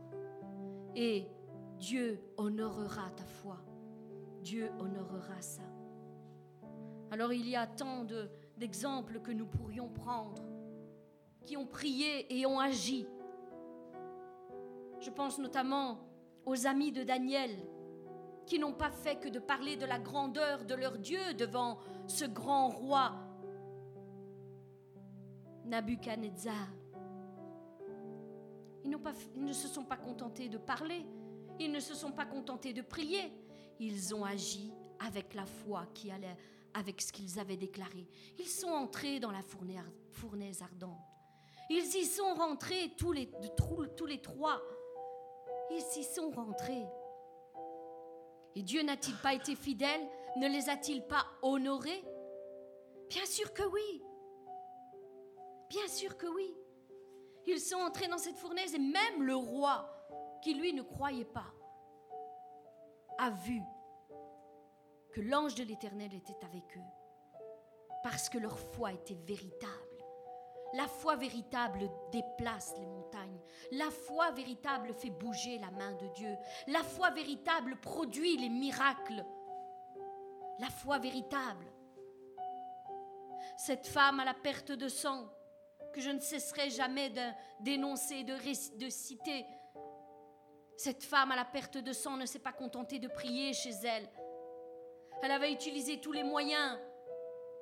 Et 0.95 1.25
Dieu 1.77 2.19
honorera 2.37 3.09
ta 3.15 3.23
foi. 3.23 3.57
Dieu 4.41 4.69
honorera 4.79 5.41
ça. 5.41 5.63
Alors 7.11 7.31
il 7.33 7.47
y 7.47 7.55
a 7.55 7.65
tant 7.65 8.05
d'exemples 8.57 9.21
que 9.21 9.31
nous 9.31 9.47
pourrions 9.47 9.89
prendre, 9.89 10.43
qui 11.45 11.55
ont 11.55 11.65
prié 11.65 12.37
et 12.37 12.45
ont 12.45 12.59
agi. 12.59 13.07
Je 14.99 15.09
pense 15.09 15.39
notamment 15.39 15.99
aux 16.45 16.67
amis 16.67 16.91
de 16.91 17.03
Daniel, 17.03 17.51
qui 18.45 18.59
n'ont 18.59 18.73
pas 18.73 18.91
fait 18.91 19.15
que 19.15 19.29
de 19.29 19.39
parler 19.39 19.77
de 19.77 19.85
la 19.85 19.97
grandeur 19.97 20.65
de 20.65 20.75
leur 20.75 20.97
Dieu 20.97 21.33
devant 21.35 21.79
ce 22.07 22.25
grand 22.25 22.67
roi, 22.67 23.13
Nabuchodonosor. 25.65 26.78
Ils, 28.83 28.91
ne 29.45 29.53
se 29.53 29.67
sont 29.67 29.83
pas 29.83 29.97
contentés 29.97 30.49
de 30.49 30.57
parler, 30.57 31.05
ils 31.59 31.71
ne 31.71 31.79
se 31.79 31.93
sont 31.93 32.11
pas 32.11 32.25
contentés 32.25 32.73
de 32.73 32.81
prier, 32.81 33.31
ils 33.79 34.15
ont 34.15 34.23
agi 34.23 34.71
avec 34.99 35.33
la 35.33 35.45
foi 35.45 35.85
qui 35.93 36.11
allait 36.11 36.37
avec 36.73 37.01
ce 37.01 37.11
qu'ils 37.11 37.39
avaient 37.39 37.57
déclaré. 37.57 38.07
Ils 38.37 38.47
sont 38.47 38.69
entrés 38.69 39.19
dans 39.19 39.31
la 39.31 39.41
fournaise 39.41 40.61
ardente. 40.61 40.99
Ils 41.69 41.95
y 41.95 42.05
sont 42.05 42.33
rentrés 42.35 42.93
tous 42.97 43.11
les, 43.11 43.29
tous 43.95 44.05
les 44.05 44.21
trois. 44.21 44.61
Ils 45.71 45.81
s'y 45.81 46.03
sont 46.03 46.31
rentrés. 46.31 46.85
Et 48.55 48.63
Dieu 48.63 48.81
n'a-t-il 48.81 49.15
pas 49.17 49.33
été 49.33 49.55
fidèle? 49.55 50.01
Ne 50.37 50.47
les 50.47 50.69
a-t-il 50.69 51.03
pas 51.03 51.25
honorés? 51.41 52.03
Bien 53.09 53.25
sûr 53.25 53.53
que 53.53 53.63
oui. 53.63 54.03
Bien 55.69 55.87
sûr 55.87 56.17
que 56.17 56.27
oui. 56.27 56.55
Ils 57.51 57.59
sont 57.59 57.77
entrés 57.77 58.07
dans 58.07 58.19
cette 58.19 58.37
fournaise 58.37 58.75
et 58.75 58.79
même 58.79 59.23
le 59.23 59.35
roi 59.35 59.89
qui 60.43 60.53
lui 60.53 60.71
ne 60.71 60.83
croyait 60.83 61.25
pas, 61.25 61.51
a 63.17 63.31
vu 63.31 63.59
que 65.11 65.21
l'ange 65.21 65.55
de 65.55 65.63
l'Éternel 65.63 66.13
était 66.13 66.45
avec 66.45 66.77
eux, 66.77 66.91
parce 68.03 68.29
que 68.29 68.37
leur 68.37 68.57
foi 68.59 68.93
était 68.93 69.17
véritable. 69.25 69.73
La 70.73 70.87
foi 70.87 71.15
véritable 71.15 71.89
déplace 72.11 72.75
les 72.77 72.85
montagnes. 72.85 73.41
La 73.71 73.89
foi 73.89 74.29
véritable 74.29 74.93
fait 74.93 75.09
bouger 75.09 75.57
la 75.57 75.71
main 75.71 75.93
de 75.93 76.07
Dieu. 76.09 76.37
La 76.67 76.83
foi 76.83 77.09
véritable 77.09 77.77
produit 77.77 78.37
les 78.37 78.49
miracles. 78.49 79.25
La 80.59 80.69
foi 80.69 80.99
véritable. 80.99 81.65
Cette 83.57 83.87
femme 83.87 84.19
à 84.19 84.25
la 84.25 84.35
perte 84.35 84.71
de 84.71 84.87
sang, 84.87 85.27
que 85.93 86.01
je 86.01 86.09
ne 86.09 86.19
cesserai 86.19 86.69
jamais 86.69 87.09
de 87.09 87.21
dénoncer, 87.61 88.23
de, 88.23 88.35
de 88.77 88.89
citer, 88.89 89.45
cette 90.77 91.03
femme 91.03 91.31
à 91.31 91.35
la 91.35 91.45
perte 91.45 91.77
de 91.77 91.91
sang 91.91 92.15
ne 92.15 92.25
s'est 92.25 92.39
pas 92.39 92.53
contentée 92.53 92.99
de 92.99 93.09
prier 93.09 93.53
chez 93.53 93.73
elle. 93.83 94.09
Elle 95.21 95.31
avait 95.31 95.51
utilisé 95.51 95.99
tous 95.99 96.13
les 96.13 96.23
moyens 96.23 96.79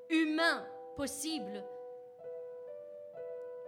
humains 0.10 0.68
possibles. 0.96 1.66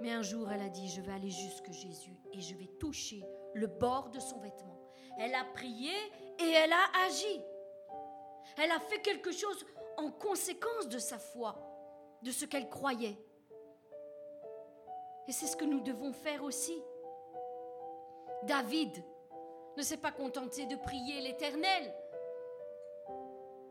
Mais 0.01 0.11
un 0.11 0.21
jour, 0.21 0.51
elle 0.51 0.61
a 0.61 0.69
dit, 0.69 0.87
je 0.87 1.01
vais 1.01 1.11
aller 1.11 1.31
jusque 1.31 1.71
Jésus 1.71 2.15
et 2.31 2.41
je 2.41 2.55
vais 2.55 2.69
toucher 2.79 3.23
le 3.53 3.67
bord 3.67 4.09
de 4.11 4.19
son 4.19 4.39
vêtement. 4.39 4.79
Elle 5.17 5.33
a 5.33 5.43
prié 5.43 5.93
et 6.39 6.51
elle 6.51 6.71
a 6.71 7.05
agi. 7.05 7.41
Elle 8.57 8.71
a 8.71 8.79
fait 8.79 9.01
quelque 9.01 9.31
chose 9.31 9.65
en 9.97 10.11
conséquence 10.11 10.87
de 10.87 10.99
sa 10.99 11.17
foi, 11.17 11.59
de 12.21 12.31
ce 12.31 12.45
qu'elle 12.45 12.69
croyait. 12.69 13.17
Et 15.29 15.31
c'est 15.31 15.45
ce 15.45 15.55
que 15.55 15.65
nous 15.65 15.81
devons 15.81 16.11
faire 16.11 16.43
aussi. 16.43 16.81
David, 18.47 18.91
ne 19.77 19.83
s'est 19.83 19.97
pas 19.97 20.11
contenté 20.11 20.65
de 20.65 20.75
prier 20.75 21.21
l'Éternel. 21.21 21.93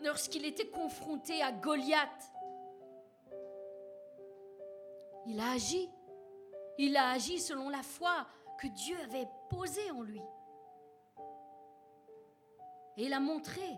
Lorsqu'il 0.00 0.46
était 0.46 0.68
confronté 0.68 1.42
à 1.42 1.50
Goliath, 1.50 2.32
il 5.26 5.40
a 5.40 5.50
agi. 5.50 5.90
Il 6.78 6.96
a 6.96 7.10
agi 7.10 7.40
selon 7.40 7.70
la 7.70 7.82
foi 7.82 8.24
que 8.60 8.68
Dieu 8.68 8.96
avait 9.02 9.28
posée 9.50 9.90
en 9.90 10.02
lui. 10.02 10.22
Et 12.98 13.06
il 13.06 13.12
a 13.12 13.18
montré 13.18 13.68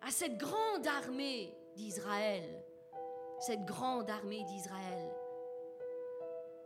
à 0.00 0.10
cette 0.10 0.38
grande 0.38 0.86
armée 0.86 1.54
d'Israël, 1.76 2.64
cette 3.38 3.66
grande 3.66 4.08
armée 4.08 4.44
d'Israël, 4.44 5.11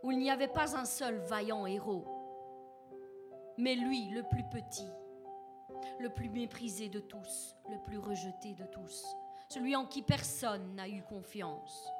où 0.07 0.11
il 0.11 0.19
n'y 0.19 0.31
avait 0.31 0.47
pas 0.47 0.77
un 0.77 0.85
seul 0.85 1.17
vaillant 1.17 1.65
héros, 1.65 2.05
mais 3.57 3.75
lui, 3.75 4.07
le 4.11 4.23
plus 4.23 4.45
petit, 4.45 4.87
le 5.99 6.07
plus 6.07 6.29
méprisé 6.29 6.87
de 6.87 7.01
tous, 7.01 7.57
le 7.69 7.77
plus 7.83 7.97
rejeté 7.97 8.53
de 8.53 8.63
tous, 8.67 9.05
celui 9.49 9.75
en 9.75 9.85
qui 9.85 10.01
personne 10.01 10.75
n'a 10.75 10.87
eu 10.87 11.01
confiance. 11.01 11.91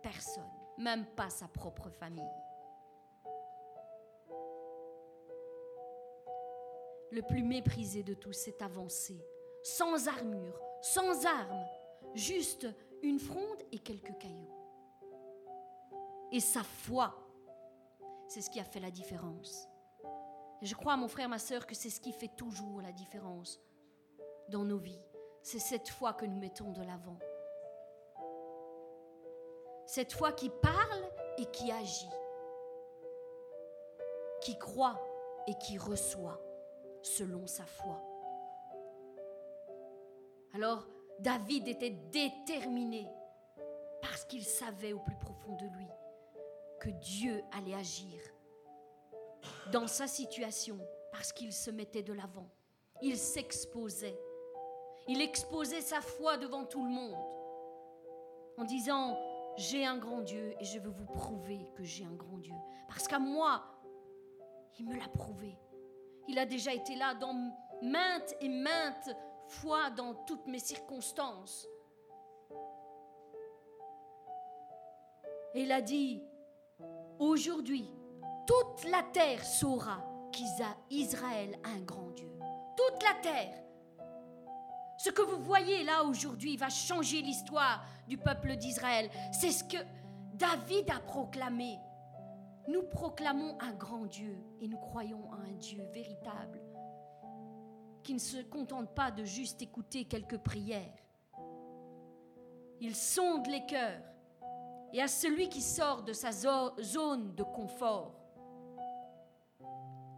Personne, 0.00 0.48
même 0.78 1.04
pas 1.16 1.28
sa 1.28 1.48
propre 1.48 1.90
famille. 1.90 2.22
Le 7.10 7.22
plus 7.22 7.42
méprisé 7.42 8.04
de 8.04 8.14
tous 8.14 8.32
s'est 8.32 8.62
avancé, 8.62 9.20
sans 9.64 10.06
armure, 10.06 10.56
sans 10.80 11.26
armes, 11.26 11.66
juste 12.14 12.68
une 13.02 13.18
fronde 13.18 13.58
et 13.72 13.80
quelques 13.80 14.16
cailloux. 14.18 14.61
Et 16.32 16.40
sa 16.40 16.62
foi, 16.62 17.14
c'est 18.26 18.40
ce 18.40 18.50
qui 18.50 18.58
a 18.58 18.64
fait 18.64 18.80
la 18.80 18.90
différence 18.90 19.68
je 20.62 20.76
crois, 20.76 20.96
mon 20.96 21.08
frère, 21.08 21.28
ma 21.28 21.40
soeur, 21.40 21.66
que 21.66 21.74
c'est 21.74 21.90
ce 21.90 22.00
qui 22.00 22.12
fait 22.12 22.36
toujours 22.36 22.80
la 22.80 22.92
différence 22.92 23.60
dans 24.48 24.64
nos 24.64 24.78
vies. 24.78 25.02
C'est 25.42 25.58
cette 25.58 25.88
foi 25.88 26.12
que 26.12 26.24
nous 26.24 26.38
mettons 26.38 26.70
de 26.70 26.82
l'avant. 26.82 27.18
Cette 29.86 30.12
foi 30.12 30.32
qui 30.32 30.50
parle 30.50 31.10
et 31.36 31.46
qui 31.46 31.72
agit, 31.72 32.08
qui 34.40 34.56
croit 34.56 35.00
et 35.48 35.54
qui 35.58 35.78
reçoit 35.78 36.40
selon 37.02 37.48
sa 37.48 37.66
foi. 37.66 38.00
Alors, 40.54 40.86
David 41.18 41.66
était 41.66 41.90
déterminé 41.90 43.08
parce 44.00 44.24
qu'il 44.26 44.44
savait 44.44 44.92
au 44.92 45.00
plus 45.00 45.16
profond 45.16 45.56
de 45.56 45.66
lui 45.76 45.88
que 46.82 46.90
Dieu 46.90 47.44
allait 47.52 47.74
agir 47.74 48.20
dans 49.70 49.86
sa 49.86 50.08
situation 50.08 50.80
parce 51.12 51.32
qu'il 51.32 51.52
se 51.52 51.70
mettait 51.70 52.02
de 52.02 52.12
l'avant. 52.12 52.48
Il 53.00 53.16
s'exposait. 53.16 54.18
Il 55.06 55.20
exposait 55.20 55.80
sa 55.80 56.00
foi 56.00 56.38
devant 56.38 56.64
tout 56.64 56.82
le 56.82 56.90
monde 56.90 57.24
en 58.58 58.64
disant, 58.64 59.16
j'ai 59.56 59.86
un 59.86 59.96
grand 59.96 60.22
Dieu 60.22 60.56
et 60.58 60.64
je 60.64 60.80
veux 60.80 60.90
vous 60.90 61.04
prouver 61.04 61.70
que 61.76 61.84
j'ai 61.84 62.04
un 62.04 62.14
grand 62.14 62.38
Dieu. 62.38 62.54
Parce 62.88 63.06
qu'à 63.06 63.20
moi, 63.20 63.62
il 64.76 64.88
me 64.88 64.96
l'a 64.96 65.08
prouvé. 65.08 65.56
Il 66.26 66.36
a 66.36 66.46
déjà 66.46 66.74
été 66.74 66.96
là 66.96 67.14
dans 67.14 67.34
maintes 67.80 68.34
et 68.40 68.48
maintes 68.48 69.16
fois 69.46 69.88
dans 69.90 70.14
toutes 70.26 70.48
mes 70.48 70.58
circonstances. 70.58 71.68
Et 75.54 75.62
il 75.62 75.70
a 75.70 75.80
dit, 75.80 76.20
aujourd'hui, 77.18 77.88
toute 78.46 78.90
la 78.90 79.02
terre 79.02 79.44
saura 79.44 80.04
qu'Israël 80.32 81.58
a 81.64 81.70
un 81.70 81.80
grand 81.80 82.10
Dieu. 82.10 82.30
Toute 82.76 83.02
la 83.02 83.14
terre. 83.22 83.62
Ce 84.98 85.10
que 85.10 85.22
vous 85.22 85.42
voyez 85.42 85.84
là 85.84 86.04
aujourd'hui 86.04 86.56
va 86.56 86.68
changer 86.68 87.22
l'histoire 87.22 87.84
du 88.06 88.16
peuple 88.16 88.56
d'Israël. 88.56 89.10
C'est 89.32 89.50
ce 89.50 89.64
que 89.64 89.78
David 90.34 90.90
a 90.90 91.00
proclamé. 91.00 91.78
Nous 92.68 92.82
proclamons 92.84 93.58
un 93.60 93.72
grand 93.72 94.06
Dieu 94.06 94.36
et 94.60 94.68
nous 94.68 94.78
croyons 94.78 95.30
à 95.32 95.36
un 95.36 95.52
Dieu 95.52 95.82
véritable 95.92 96.60
qui 98.02 98.14
ne 98.14 98.18
se 98.18 98.42
contente 98.42 98.94
pas 98.94 99.10
de 99.10 99.24
juste 99.24 99.62
écouter 99.62 100.04
quelques 100.04 100.38
prières. 100.38 100.94
Il 102.80 102.96
sonde 102.96 103.46
les 103.46 103.64
cœurs 103.66 104.02
et 104.92 105.00
à 105.00 105.08
celui 105.08 105.48
qui 105.48 105.62
sort 105.62 106.02
de 106.02 106.12
sa 106.12 106.32
zone 106.32 107.34
de 107.34 107.42
confort, 107.42 108.14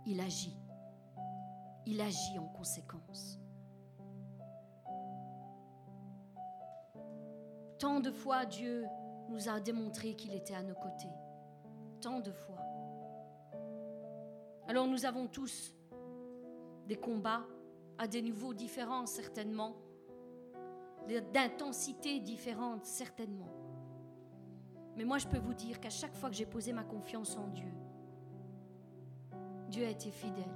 il 0.06 0.20
agit. 0.20 0.56
Il 1.86 2.00
agit 2.00 2.38
en 2.38 2.48
conséquence. 2.48 3.38
Tant 7.78 8.00
de 8.00 8.10
fois 8.10 8.46
Dieu 8.46 8.86
nous 9.28 9.48
a 9.48 9.60
démontré 9.60 10.14
qu'il 10.14 10.34
était 10.34 10.54
à 10.54 10.62
nos 10.62 10.74
côtés. 10.74 11.12
Tant 12.00 12.20
de 12.20 12.32
fois. 12.32 12.60
Alors 14.66 14.86
nous 14.86 15.04
avons 15.04 15.26
tous 15.26 15.74
des 16.86 16.96
combats 16.96 17.44
à 17.98 18.08
des 18.08 18.22
niveaux 18.22 18.54
différents 18.54 19.06
certainement, 19.06 19.76
d'intensité 21.32 22.20
différente 22.20 22.84
certainement. 22.84 23.63
Mais 24.96 25.04
moi 25.04 25.18
je 25.18 25.26
peux 25.26 25.38
vous 25.38 25.54
dire 25.54 25.80
qu'à 25.80 25.90
chaque 25.90 26.14
fois 26.14 26.30
que 26.30 26.36
j'ai 26.36 26.46
posé 26.46 26.72
ma 26.72 26.84
confiance 26.84 27.36
en 27.36 27.48
Dieu, 27.48 27.72
Dieu 29.68 29.84
a 29.86 29.90
été 29.90 30.10
fidèle. 30.10 30.54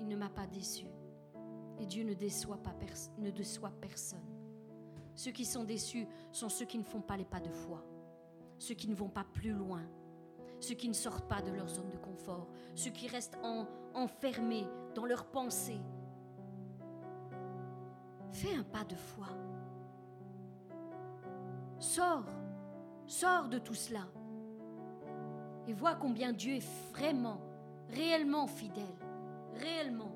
Il 0.00 0.08
ne 0.08 0.16
m'a 0.16 0.28
pas 0.28 0.46
déçu. 0.46 0.86
Et 1.78 1.86
Dieu 1.86 2.04
ne 2.04 2.14
déçoit, 2.14 2.58
pas 2.58 2.74
ne 3.18 3.30
déçoit 3.30 3.72
personne. 3.80 4.24
Ceux 5.14 5.30
qui 5.30 5.44
sont 5.44 5.64
déçus 5.64 6.06
sont 6.32 6.48
ceux 6.48 6.64
qui 6.64 6.78
ne 6.78 6.82
font 6.82 7.00
pas 7.00 7.16
les 7.16 7.24
pas 7.24 7.40
de 7.40 7.50
foi, 7.50 7.84
ceux 8.58 8.74
qui 8.74 8.88
ne 8.88 8.94
vont 8.94 9.08
pas 9.08 9.24
plus 9.24 9.52
loin, 9.52 9.82
ceux 10.60 10.74
qui 10.74 10.88
ne 10.88 10.94
sortent 10.94 11.28
pas 11.28 11.42
de 11.42 11.52
leur 11.52 11.68
zone 11.68 11.88
de 11.90 11.96
confort, 11.96 12.48
ceux 12.74 12.90
qui 12.90 13.06
restent 13.06 13.38
enfermés 13.94 14.66
dans 14.94 15.04
leurs 15.04 15.26
pensées. 15.26 15.80
Fais 18.32 18.56
un 18.56 18.64
pas 18.64 18.84
de 18.84 18.96
foi. 18.96 19.28
Sors, 21.78 22.26
sors 23.06 23.48
de 23.48 23.58
tout 23.58 23.74
cela 23.74 24.06
et 25.66 25.72
vois 25.72 25.94
combien 25.94 26.32
Dieu 26.32 26.54
est 26.56 26.92
vraiment, 26.92 27.40
réellement 27.90 28.46
fidèle, 28.46 28.84
réellement. 29.54 30.12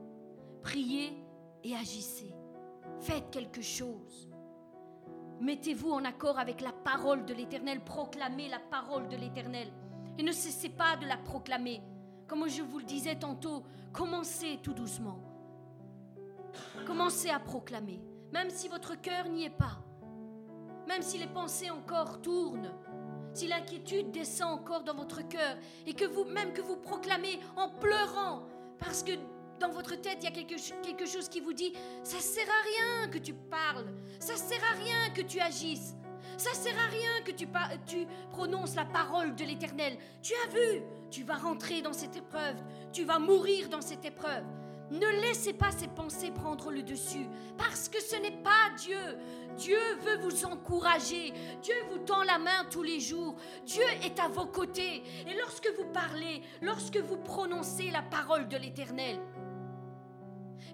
Priez 0.62 1.24
et 1.64 1.74
agissez. 1.74 2.34
Faites 3.00 3.30
quelque 3.30 3.62
chose. 3.62 4.28
Mettez-vous 5.40 5.90
en 5.90 6.04
accord 6.04 6.38
avec 6.38 6.60
la 6.60 6.72
parole 6.72 7.24
de 7.24 7.32
l'Éternel, 7.32 7.80
proclamez 7.84 8.48
la 8.48 8.58
parole 8.58 9.08
de 9.08 9.16
l'Éternel. 9.16 9.68
Et 10.18 10.22
ne 10.22 10.32
cessez 10.32 10.68
pas 10.68 10.96
de 10.96 11.06
la 11.06 11.16
proclamer. 11.16 11.80
Comme 12.26 12.48
je 12.48 12.62
vous 12.62 12.80
le 12.80 12.84
disais 12.84 13.16
tantôt, 13.16 13.62
commencez 13.92 14.58
tout 14.62 14.74
doucement. 14.74 15.20
Commencez 16.86 17.30
à 17.30 17.38
proclamer, 17.38 18.00
même 18.32 18.50
si 18.50 18.68
votre 18.68 19.00
cœur 19.00 19.28
n'y 19.28 19.44
est 19.44 19.50
pas, 19.50 19.78
même 20.88 21.02
si 21.02 21.18
les 21.18 21.26
pensées 21.26 21.70
encore 21.70 22.22
tournent, 22.22 22.72
si 23.34 23.46
l'inquiétude 23.46 24.10
descend 24.10 24.58
encore 24.58 24.82
dans 24.82 24.94
votre 24.94 25.20
cœur, 25.28 25.56
et 25.86 25.92
que 25.92 26.06
vous, 26.06 26.24
même 26.24 26.52
que 26.54 26.62
vous 26.62 26.76
proclamez 26.76 27.38
en 27.56 27.68
pleurant, 27.68 28.42
parce 28.78 29.02
que 29.02 29.12
dans 29.60 29.68
votre 29.68 29.96
tête, 29.96 30.18
il 30.20 30.24
y 30.24 30.28
a 30.28 30.30
quelque, 30.30 31.06
chose 31.06 31.28
qui 31.28 31.40
vous 31.40 31.52
dit, 31.52 31.74
ça 32.02 32.18
sert 32.18 32.48
à 32.48 32.62
rien 32.62 33.08
que 33.10 33.18
tu 33.18 33.34
parles, 33.34 33.86
ça 34.18 34.36
sert 34.36 34.62
à 34.64 34.74
rien 34.76 35.10
que 35.14 35.20
tu 35.20 35.40
agisses, 35.40 35.94
ça 36.38 36.54
sert 36.54 36.78
à 36.78 36.86
rien 36.86 37.22
que 37.24 37.32
tu, 37.32 37.46
tu 37.86 38.06
prononces 38.30 38.74
la 38.74 38.84
parole 38.84 39.34
de 39.34 39.44
l'Éternel. 39.44 39.98
Tu 40.22 40.32
as 40.46 40.48
vu, 40.48 40.82
tu 41.10 41.22
vas 41.22 41.36
rentrer 41.36 41.82
dans 41.82 41.92
cette 41.92 42.16
épreuve, 42.16 42.56
tu 42.92 43.04
vas 43.04 43.18
mourir 43.18 43.68
dans 43.68 43.80
cette 43.80 44.04
épreuve. 44.04 44.44
Ne 44.90 45.22
laissez 45.22 45.52
pas 45.52 45.70
ces 45.70 45.88
pensées 45.88 46.30
prendre 46.30 46.70
le 46.70 46.82
dessus, 46.82 47.26
parce 47.58 47.88
que 47.88 48.00
ce 48.00 48.16
n'est 48.16 48.42
pas 48.42 48.70
Dieu. 48.78 49.18
Dieu 49.56 49.78
veut 50.00 50.18
vous 50.22 50.46
encourager. 50.46 51.32
Dieu 51.62 51.74
vous 51.90 51.98
tend 51.98 52.22
la 52.22 52.38
main 52.38 52.64
tous 52.70 52.82
les 52.82 53.00
jours. 53.00 53.36
Dieu 53.66 53.84
est 54.02 54.18
à 54.18 54.28
vos 54.28 54.46
côtés. 54.46 55.02
Et 55.26 55.34
lorsque 55.38 55.68
vous 55.76 55.86
parlez, 55.92 56.42
lorsque 56.62 56.96
vous 56.96 57.18
prononcez 57.18 57.90
la 57.90 58.02
parole 58.02 58.48
de 58.48 58.56
l'Éternel, 58.56 59.18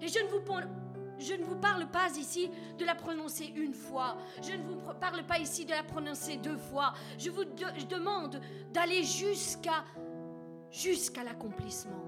et 0.01 0.07
je 0.07 0.19
ne 0.19 0.27
vous 0.27 0.41
je 1.17 1.33
ne 1.33 1.43
vous 1.43 1.55
parle 1.55 1.87
pas 1.87 2.09
ici 2.17 2.49
de 2.77 2.85
la 2.85 2.95
prononcer 2.95 3.53
une 3.55 3.73
fois. 3.73 4.17
Je 4.41 4.51
ne 4.51 4.63
vous 4.63 4.75
parle 4.99 5.23
pas 5.25 5.39
ici 5.39 5.65
de 5.65 5.71
la 5.71 5.83
prononcer 5.83 6.37
deux 6.37 6.57
fois. 6.57 6.93
Je 7.17 7.29
vous 7.29 7.45
demande 7.89 8.41
d'aller 8.73 9.03
jusqu'à 9.03 9.85
jusqu'à 10.71 11.23
l'accomplissement. 11.23 12.03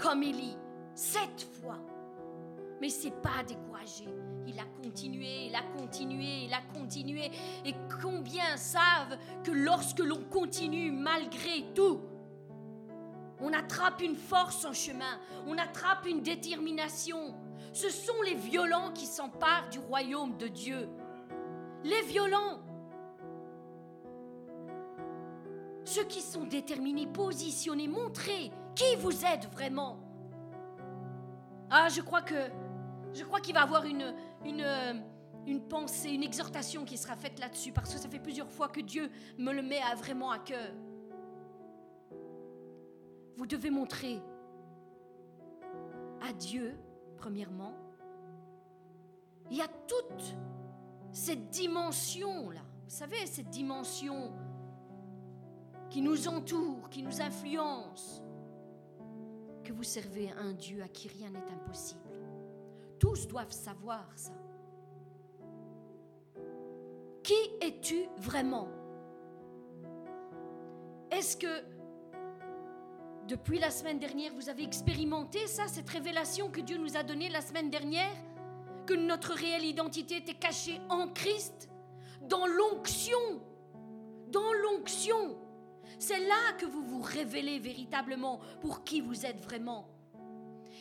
Comme 0.00 0.22
Élie, 0.22 0.56
sept 0.98 1.48
fois. 1.62 1.78
Mais 2.80 2.88
c'est 2.88 3.22
pas 3.22 3.44
découragé. 3.46 4.08
Il 4.46 4.58
a 4.58 4.64
continué, 4.82 5.46
il 5.46 5.54
a 5.54 5.62
continué, 5.78 6.44
il 6.44 6.52
a 6.52 6.60
continué. 6.74 7.30
Et 7.64 7.74
combien 8.02 8.56
savent 8.56 9.16
que 9.44 9.52
lorsque 9.52 10.00
l'on 10.00 10.24
continue 10.24 10.90
malgré 10.90 11.64
tout, 11.74 12.00
on 13.40 13.52
attrape 13.52 14.02
une 14.02 14.16
force 14.16 14.64
en 14.64 14.72
chemin, 14.72 15.20
on 15.46 15.56
attrape 15.56 16.06
une 16.06 16.22
détermination. 16.22 17.34
Ce 17.72 17.90
sont 17.90 18.20
les 18.24 18.34
violents 18.34 18.92
qui 18.92 19.06
s'emparent 19.06 19.68
du 19.70 19.78
royaume 19.78 20.36
de 20.36 20.48
Dieu. 20.48 20.88
Les 21.84 22.02
violents. 22.02 22.60
Ceux 25.84 26.04
qui 26.04 26.20
sont 26.20 26.44
déterminés, 26.44 27.06
positionnés, 27.06 27.86
montrez 27.86 28.50
qui 28.74 28.96
vous 28.96 29.24
êtes 29.24 29.48
vraiment. 29.52 30.07
Ah, 31.70 31.88
je 31.88 32.00
crois 32.00 32.22
que 32.22 32.50
je 33.14 33.24
crois 33.24 33.40
qu'il 33.40 33.54
va 33.54 33.62
avoir 33.62 33.84
euh, 33.84 34.94
une 35.46 35.60
pensée, 35.62 36.10
une 36.10 36.22
exhortation 36.22 36.84
qui 36.84 36.96
sera 36.96 37.16
faite 37.16 37.38
là-dessus, 37.38 37.72
parce 37.72 37.92
que 37.92 37.98
ça 37.98 38.08
fait 38.08 38.18
plusieurs 38.18 38.50
fois 38.50 38.68
que 38.68 38.80
Dieu 38.80 39.10
me 39.38 39.52
le 39.52 39.62
met 39.62 39.80
vraiment 39.96 40.30
à 40.30 40.38
cœur. 40.38 40.72
Vous 43.36 43.46
devez 43.46 43.70
montrer 43.70 44.20
à 46.20 46.32
Dieu, 46.32 46.76
premièrement, 47.16 47.74
il 49.50 49.56
y 49.56 49.62
a 49.62 49.68
toute 49.68 50.36
cette 51.12 51.48
dimension-là. 51.48 52.60
Vous 52.84 52.94
savez, 52.94 53.26
cette 53.26 53.48
dimension 53.50 54.32
qui 55.88 56.02
nous 56.02 56.28
entoure, 56.28 56.88
qui 56.90 57.02
nous 57.02 57.22
influence, 57.22 58.22
que 59.68 59.72
vous 59.74 59.84
servez 59.84 60.30
un 60.30 60.52
Dieu 60.52 60.82
à 60.82 60.88
qui 60.88 61.08
rien 61.08 61.28
n'est 61.28 61.52
impossible. 61.52 62.00
Tous 62.98 63.28
doivent 63.28 63.52
savoir 63.52 64.06
ça. 64.16 64.32
Qui 67.22 67.34
es-tu 67.60 68.06
vraiment? 68.16 68.68
Est-ce 71.10 71.36
que 71.36 71.62
depuis 73.26 73.58
la 73.58 73.70
semaine 73.70 73.98
dernière, 73.98 74.32
vous 74.32 74.48
avez 74.48 74.62
expérimenté 74.62 75.46
ça, 75.46 75.68
cette 75.68 75.90
révélation 75.90 76.50
que 76.50 76.62
Dieu 76.62 76.78
nous 76.78 76.96
a 76.96 77.02
donnée 77.02 77.28
la 77.28 77.42
semaine 77.42 77.68
dernière? 77.68 78.16
Que 78.86 78.94
notre 78.94 79.34
réelle 79.34 79.66
identité 79.66 80.16
était 80.16 80.32
cachée 80.32 80.80
en 80.88 81.08
Christ, 81.08 81.68
dans 82.22 82.46
l'onction. 82.46 83.18
Dans 84.28 84.50
l'onction. 84.54 85.36
C'est 85.98 86.20
là 86.20 86.52
que 86.58 86.66
vous 86.66 86.82
vous 86.82 87.02
révélez 87.02 87.58
véritablement 87.58 88.40
pour 88.60 88.84
qui 88.84 89.00
vous 89.00 89.26
êtes 89.26 89.42
vraiment. 89.42 89.88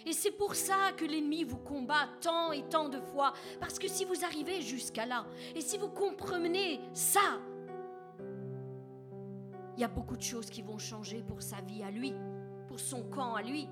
Et 0.06 0.14
c'est 0.14 0.32
pour 0.32 0.56
ça 0.56 0.92
que 0.96 1.06
l'ennemi 1.06 1.44
vous 1.44 1.58
combat 1.58 2.08
tant 2.22 2.52
et 2.52 2.64
tant 2.64 2.88
de 2.88 3.00
fois. 3.00 3.34
Parce 3.60 3.80
que 3.80 3.88
si 3.88 4.06
vous 4.06 4.24
arrivez 4.24 4.62
jusqu'à 4.62 5.06
là, 5.06 5.26
et 5.56 5.62
si 5.62 5.78
vous 5.78 5.90
comprenez 5.90 6.80
ça, 6.94 7.40
il 9.76 9.82
y 9.82 9.84
a 9.84 9.88
beaucoup 9.88 10.16
de 10.16 10.22
choses 10.22 10.50
qui 10.50 10.62
vont 10.62 10.78
changer 10.78 11.24
pour 11.24 11.42
sa 11.42 11.62
vie 11.62 11.84
à 11.84 11.92
lui, 11.92 12.14
pour 12.68 12.80
son 12.80 13.04
camp 13.04 13.36
à 13.36 13.42
lui. 13.42 13.68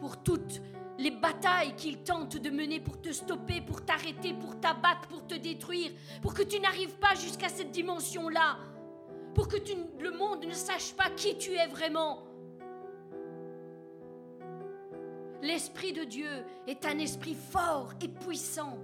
pour 0.00 0.22
toutes 0.22 0.60
les 0.98 1.10
batailles 1.10 1.74
qu'il 1.76 1.98
tente 1.98 2.36
de 2.36 2.50
mener 2.50 2.80
pour 2.80 3.00
te 3.00 3.12
stopper, 3.12 3.60
pour 3.60 3.84
t'arrêter, 3.84 4.34
pour 4.34 4.58
t'abattre, 4.58 5.08
pour 5.08 5.26
te 5.26 5.34
détruire, 5.34 5.92
pour 6.22 6.34
que 6.34 6.42
tu 6.42 6.58
n'arrives 6.60 6.96
pas 6.98 7.14
jusqu'à 7.14 7.48
cette 7.48 7.70
dimension-là, 7.70 8.58
pour 9.34 9.48
que 9.48 9.56
le 10.00 10.10
monde 10.10 10.44
ne 10.44 10.54
sache 10.54 10.92
pas 10.94 11.10
qui 11.10 11.36
tu 11.36 11.54
es 11.54 11.66
vraiment. 11.66 12.24
L'Esprit 15.42 15.92
de 15.92 16.04
Dieu 16.04 16.44
est 16.66 16.84
un 16.84 16.98
esprit 16.98 17.34
fort 17.34 17.92
et 18.02 18.08
puissant. 18.08 18.78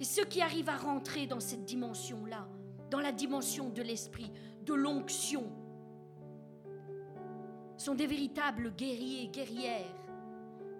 Et 0.00 0.04
ceux 0.04 0.24
qui 0.24 0.42
arrivent 0.42 0.68
à 0.68 0.76
rentrer 0.76 1.26
dans 1.26 1.40
cette 1.40 1.64
dimension-là, 1.64 2.46
dans 2.90 3.00
la 3.00 3.12
dimension 3.12 3.70
de 3.70 3.82
l'Esprit, 3.82 4.30
de 4.64 4.74
l'onction, 4.74 5.50
sont 7.76 7.94
des 7.94 8.06
véritables 8.06 8.72
guerriers, 8.76 9.28
guerrières. 9.28 9.94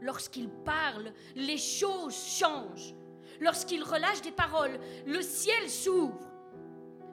Lorsqu'ils 0.01 0.51
parlent, 0.51 1.13
les 1.35 1.59
choses 1.59 2.15
changent. 2.15 2.95
Lorsqu'ils 3.41 3.83
relâchent 3.83 4.23
des 4.23 4.33
paroles, 4.33 4.79
le 5.07 5.23
ciel 5.23 5.69
s'ouvre. 5.69 6.28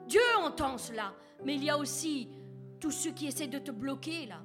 Dieu 0.06 0.20
entend 0.42 0.78
cela, 0.78 1.14
mais 1.44 1.54
il 1.54 1.64
y 1.64 1.70
a 1.70 1.78
aussi 1.78 2.28
tous 2.80 2.90
ceux 2.90 3.12
qui 3.12 3.26
essaient 3.26 3.46
de 3.46 3.58
te 3.58 3.70
bloquer 3.70 4.26
là, 4.26 4.40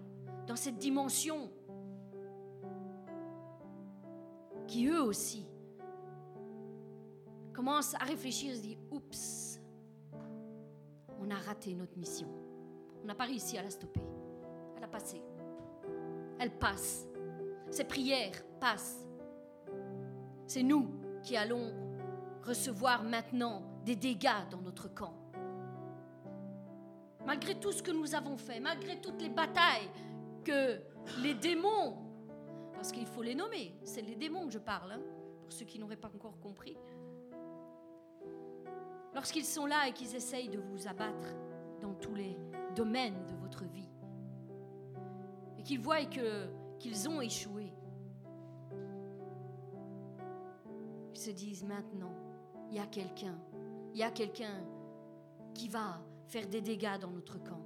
dans 0.48 0.56
cette 0.56 0.78
dimension, 0.78 1.52
qui 4.68 4.88
eux 4.88 5.04
aussi 5.04 5.46
commencent 7.54 7.96
à 7.96 8.06
réfléchir 8.06 8.56
se 8.56 8.62
disent, 8.62 8.78
oups, 8.90 9.60
on 11.20 11.30
a 11.30 11.36
raté 11.36 11.76
notre 11.76 11.98
mission. 11.98 12.28
On 13.04 13.06
n'a 13.06 13.16
pas 13.16 13.26
réussi 13.26 13.58
à 13.58 13.64
la 13.64 13.70
stopper. 13.70 14.02
Elle 14.78 14.84
a 14.84 14.88
passé 14.88 15.22
elle 16.42 16.52
passe. 16.52 17.08
Ces 17.70 17.84
prières 17.84 18.44
passent. 18.60 19.08
C'est 20.48 20.64
nous 20.64 20.90
qui 21.22 21.38
allons 21.38 21.72
recevoir 22.44 23.04
maintenant 23.04 23.62
des 23.86 23.96
dégâts 23.96 24.50
dans 24.50 24.62
notre 24.62 24.92
camp. 24.92 25.14
Malgré 27.26 27.60
tout 27.60 27.72
ce 27.72 27.84
que 27.84 27.92
nous 27.92 28.16
avons 28.16 28.38
fait, 28.38 28.60
malgré 28.60 29.00
toutes 29.00 29.22
les 29.22 29.30
batailles 29.30 29.90
que 30.44 30.80
les 31.22 31.34
démons, 31.34 31.98
parce 32.74 32.92
qu'il 32.92 33.06
faut 33.06 33.22
les 33.22 33.36
nommer, 33.36 33.76
c'est 33.84 34.02
les 34.02 34.16
démons 34.16 34.48
que 34.48 34.54
je 34.54 34.60
parle, 34.60 34.94
hein, 34.94 35.02
pour 35.42 35.52
ceux 35.52 35.66
qui 35.66 35.80
n'auraient 35.80 35.96
pas 35.96 36.12
encore 36.16 36.40
compris, 36.40 36.78
lorsqu'ils 39.14 39.46
sont 39.46 39.66
là 39.66 39.88
et 39.88 39.94
qu'ils 39.94 40.16
essayent 40.16 40.50
de 40.50 40.60
vous 40.60 40.88
abattre 40.88 41.36
dans 41.80 41.94
tous 41.94 42.16
les 42.16 42.38
domaines 42.76 43.26
de 43.28 43.36
votre 43.36 43.66
vie, 43.66 43.90
et 45.58 45.64
qu'ils 45.64 45.80
voient 45.80 46.04
qu'ils 46.06 47.10
ont 47.10 47.22
échoué, 47.22 47.72
ils 51.14 51.20
se 51.20 51.32
disent 51.32 51.64
maintenant, 51.64 52.14
il 52.70 52.78
y 52.78 52.80
a 52.80 52.88
quelqu'un, 52.88 53.38
il 53.94 54.00
y 54.00 54.04
a 54.04 54.10
quelqu'un 54.12 54.66
qui 55.54 55.68
va 55.68 56.02
faire 56.32 56.48
des 56.48 56.62
dégâts 56.62 56.98
dans 56.98 57.12
notre 57.12 57.38
camp. 57.44 57.62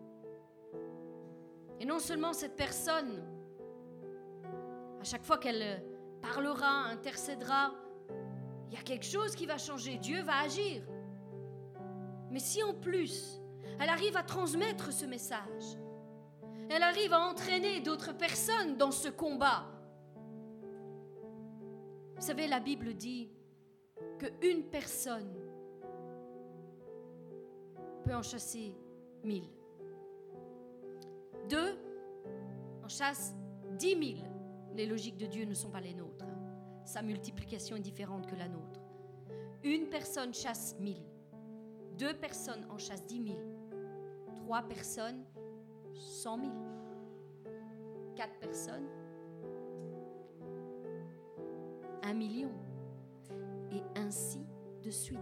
Et 1.80 1.86
non 1.86 2.00
seulement 2.00 2.34
cette 2.34 2.56
personne, 2.56 3.24
à 5.00 5.04
chaque 5.04 5.24
fois 5.24 5.38
qu'elle 5.38 5.84
parlera, 6.20 6.86
intercédera, 6.86 7.76
il 8.68 8.74
y 8.74 8.78
a 8.78 8.82
quelque 8.82 9.06
chose 9.06 9.36
qui 9.36 9.46
va 9.46 9.60
changer, 9.60 10.00
Dieu 10.00 10.24
va 10.24 10.40
agir. 10.40 10.82
Mais 12.32 12.40
si 12.40 12.64
en 12.64 12.74
plus, 12.74 13.40
elle 13.80 13.90
arrive 13.90 14.18
à 14.18 14.24
transmettre 14.24 14.92
ce 14.92 15.06
message, 15.06 15.78
elle 16.68 16.82
arrive 16.82 17.14
à 17.14 17.20
entraîner 17.20 17.82
d'autres 17.82 18.14
personnes 18.14 18.78
dans 18.78 18.92
ce 18.92 19.10
combat. 19.10 19.68
Vous 22.16 22.26
savez, 22.26 22.48
la 22.48 22.60
Bible 22.60 22.96
dit 22.96 23.30
qu'une 24.18 24.64
personne 24.64 25.45
peut 28.06 28.16
en 28.16 28.22
chasser 28.22 28.76
mille. 29.24 29.50
Deux 31.50 31.76
en 32.84 32.88
chassent 32.88 33.36
dix 33.78 33.96
mille. 33.96 34.24
Les 34.76 34.86
logiques 34.86 35.18
de 35.18 35.26
Dieu 35.26 35.46
ne 35.46 35.54
sont 35.54 35.70
pas 35.70 35.82
les 35.82 35.94
nôtres. 35.94 36.26
Sa 36.86 37.02
multiplication 37.02 37.76
est 37.76 37.82
différente 37.82 38.28
que 38.28 38.36
la 38.36 38.48
nôtre. 38.48 38.80
Une 39.64 39.88
personne 39.90 40.34
chasse 40.34 40.76
mille. 40.80 41.04
Deux 41.98 42.14
personnes 42.14 42.66
en 42.70 42.78
chassent 42.78 43.06
dix 43.08 43.20
mille. 43.20 43.44
Trois 44.36 44.62
personnes 44.62 45.24
100 45.96 46.38
000. 46.38 46.52
Quatre 48.16 48.38
personnes. 48.40 48.88
Un 52.04 52.14
million. 52.14 52.52
Et 53.72 53.82
ainsi 54.00 54.46
de 54.84 54.92
suite. 54.92 55.20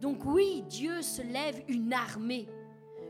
Donc 0.00 0.24
oui, 0.24 0.62
Dieu 0.68 1.02
se 1.02 1.22
lève 1.22 1.62
une 1.68 1.92
armée. 1.92 2.48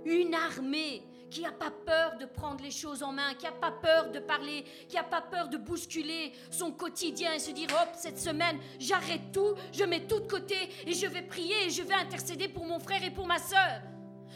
Une 0.04 0.34
armée 0.34 1.02
qui 1.30 1.42
n'a 1.42 1.52
pas 1.52 1.70
peur 1.70 2.16
de 2.18 2.24
prendre 2.24 2.62
les 2.62 2.70
choses 2.70 3.02
en 3.02 3.12
main, 3.12 3.34
qui 3.34 3.44
n'a 3.44 3.52
pas 3.52 3.70
peur 3.70 4.10
de 4.10 4.18
parler, 4.18 4.64
qui 4.88 4.96
n'a 4.96 5.04
pas 5.04 5.20
peur 5.20 5.48
de 5.48 5.58
bousculer 5.58 6.32
son 6.50 6.72
quotidien 6.72 7.34
et 7.34 7.38
se 7.38 7.50
dire, 7.50 7.68
hop, 7.70 7.90
cette 7.94 8.18
semaine, 8.18 8.58
j'arrête 8.78 9.32
tout, 9.32 9.54
je 9.72 9.84
mets 9.84 10.06
tout 10.06 10.20
de 10.20 10.26
côté 10.26 10.56
et 10.86 10.92
je 10.92 11.06
vais 11.06 11.22
prier 11.22 11.66
et 11.66 11.70
je 11.70 11.82
vais 11.82 11.94
intercéder 11.94 12.48
pour 12.48 12.64
mon 12.64 12.78
frère 12.78 13.04
et 13.04 13.10
pour 13.10 13.26
ma 13.26 13.38
soeur. 13.38 13.82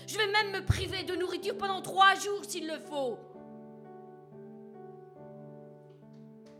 Je 0.07 0.18
vais 0.18 0.26
même 0.26 0.53
me 0.53 0.66
priver 0.66 1.05
de 1.05 1.14
nourriture 1.14 1.57
pendant 1.57 1.80
trois 1.80 2.14
jours 2.16 2.44
s'il 2.46 2.66
le 2.66 2.78
faut. 2.78 3.18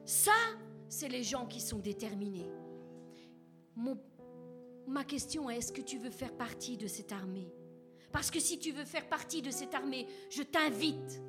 Ça, 0.05 0.33
c'est 0.89 1.09
les 1.09 1.23
gens 1.23 1.47
qui 1.47 1.61
sont 1.61 1.79
déterminés. 1.79 2.51
Ma 4.87 5.05
question 5.05 5.51
est, 5.51 5.59
est-ce 5.59 5.73
que 5.73 5.81
tu 5.81 5.99
veux 5.99 6.11
faire 6.11 6.33
partie 6.33 6.77
de 6.77 6.87
cette 6.87 7.13
armée? 7.13 7.53
Parce 8.11 8.31
que 8.31 8.41
si 8.41 8.59
tu 8.59 8.73
veux 8.73 8.85
faire 8.85 9.09
partie 9.09 9.43
de 9.43 9.51
cette 9.51 9.75
armée, 9.75 10.07
je 10.31 10.43
t'invite. 10.43 11.23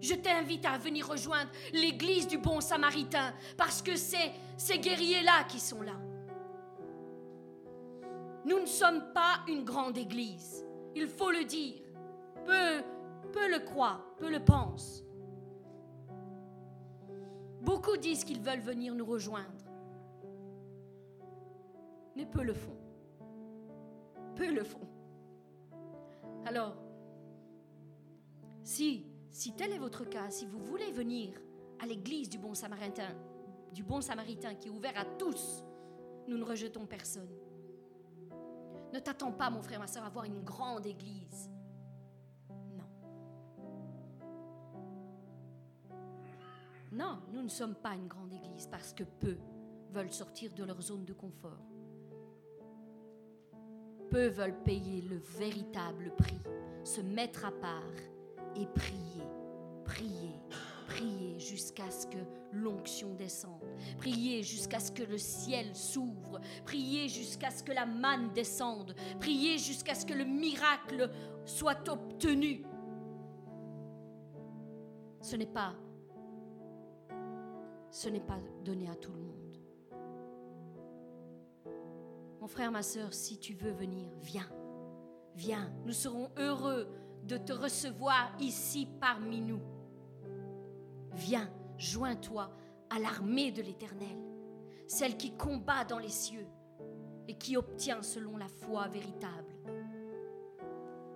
Je 0.00 0.14
t'invite 0.14 0.66
à 0.66 0.78
venir 0.78 1.08
rejoindre 1.08 1.50
l'église 1.72 2.26
du 2.26 2.38
bon 2.38 2.60
samaritain, 2.60 3.34
parce 3.56 3.82
que 3.82 3.96
c'est 3.96 4.32
ces 4.56 4.78
guerriers-là 4.78 5.44
qui 5.44 5.58
sont 5.58 5.82
là. 5.82 5.98
Nous 8.44 8.60
ne 8.60 8.66
sommes 8.66 9.12
pas 9.14 9.40
une 9.48 9.64
grande 9.64 9.96
église 9.96 10.64
il 10.94 11.08
faut 11.08 11.30
le 11.30 11.44
dire. 11.44 11.82
Peu, 12.44 12.82
peu 13.32 13.50
le 13.50 13.60
croient, 13.60 14.00
peu 14.18 14.30
le 14.30 14.40
pensent. 14.40 15.04
Beaucoup 17.60 17.96
disent 17.96 18.24
qu'ils 18.24 18.40
veulent 18.40 18.60
venir 18.60 18.94
nous 18.94 19.06
rejoindre, 19.06 19.64
mais 22.16 22.26
peu 22.26 22.42
le 22.42 22.54
font. 22.54 22.76
Peu 24.36 24.52
le 24.52 24.64
font. 24.64 24.88
Alors, 26.46 26.76
si, 28.62 29.06
si 29.30 29.52
tel 29.54 29.72
est 29.72 29.78
votre 29.78 30.04
cas, 30.04 30.30
si 30.30 30.46
vous 30.46 30.58
voulez 30.58 30.90
venir 30.92 31.40
à 31.80 31.86
l'église 31.86 32.28
du 32.28 32.38
bon 32.38 32.54
samaritain, 32.54 33.14
du 33.72 33.82
bon 33.82 34.00
samaritain 34.00 34.54
qui 34.54 34.68
est 34.68 34.70
ouvert 34.70 34.96
à 34.96 35.04
tous, 35.04 35.64
nous 36.28 36.38
ne 36.38 36.44
rejetons 36.44 36.86
personne. 36.86 37.28
Ne 38.92 38.98
t'attends 39.00 39.32
pas, 39.32 39.50
mon 39.50 39.62
frère, 39.62 39.80
ma 39.80 39.86
soeur, 39.86 40.04
à 40.04 40.06
avoir 40.06 40.24
une 40.24 40.42
grande 40.42 40.86
église. 40.86 41.50
Non. 42.48 42.84
Non, 46.92 47.18
nous 47.32 47.42
ne 47.42 47.48
sommes 47.48 47.74
pas 47.74 47.94
une 47.94 48.06
grande 48.06 48.32
église 48.32 48.68
parce 48.68 48.92
que 48.92 49.04
peu 49.04 49.36
veulent 49.90 50.12
sortir 50.12 50.54
de 50.54 50.64
leur 50.64 50.80
zone 50.80 51.04
de 51.04 51.12
confort. 51.12 51.73
Peu 54.14 54.28
veulent 54.28 54.62
payer 54.62 55.02
le 55.10 55.16
véritable 55.16 56.12
prix, 56.16 56.38
se 56.84 57.00
mettre 57.00 57.46
à 57.46 57.50
part 57.50 57.82
et 58.54 58.64
prier, 58.64 59.24
prier, 59.84 60.40
prier 60.86 61.40
jusqu'à 61.40 61.90
ce 61.90 62.06
que 62.06 62.18
l'onction 62.52 63.12
descende. 63.14 63.66
Priez 63.98 64.44
jusqu'à 64.44 64.78
ce 64.78 64.92
que 64.92 65.02
le 65.02 65.18
ciel 65.18 65.74
s'ouvre. 65.74 66.40
Priez 66.64 67.08
jusqu'à 67.08 67.50
ce 67.50 67.64
que 67.64 67.72
la 67.72 67.86
manne 67.86 68.32
descende. 68.32 68.94
Priez 69.18 69.58
jusqu'à 69.58 69.96
ce 69.96 70.06
que 70.06 70.14
le 70.14 70.24
miracle 70.24 71.10
soit 71.44 71.88
obtenu. 71.88 72.64
Ce 75.22 75.34
n'est 75.34 75.44
pas 75.44 75.74
ce 77.90 78.08
n'est 78.08 78.20
pas 78.20 78.38
donné 78.64 78.88
à 78.88 78.94
tout 78.94 79.10
le 79.12 79.22
monde. 79.22 79.43
Mon 82.44 82.48
frère, 82.48 82.70
ma 82.70 82.82
soeur, 82.82 83.14
si 83.14 83.38
tu 83.38 83.54
veux 83.54 83.70
venir, 83.70 84.06
viens. 84.20 84.50
Viens. 85.34 85.72
Nous 85.86 85.94
serons 85.94 86.28
heureux 86.36 86.86
de 87.22 87.38
te 87.38 87.54
recevoir 87.54 88.36
ici 88.38 88.86
parmi 89.00 89.40
nous. 89.40 89.62
Viens 91.14 91.50
joins-toi 91.78 92.50
à 92.90 92.98
l'armée 92.98 93.50
de 93.50 93.62
l'Éternel, 93.62 94.18
celle 94.86 95.16
qui 95.16 95.34
combat 95.34 95.86
dans 95.86 95.98
les 95.98 96.10
cieux 96.10 96.46
et 97.28 97.38
qui 97.38 97.56
obtient 97.56 98.02
selon 98.02 98.36
la 98.36 98.48
foi 98.48 98.88
véritable. 98.88 99.56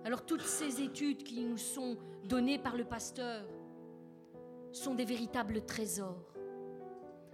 Alors 0.05 0.25
toutes 0.25 0.41
ces 0.41 0.81
études 0.81 1.21
qui 1.21 1.43
nous 1.43 1.57
sont 1.57 1.95
données 2.23 2.57
par 2.57 2.75
le 2.75 2.85
pasteur, 2.85 3.45
sont 4.71 4.95
des 4.95 5.05
véritables 5.05 5.63
trésors. 5.63 6.33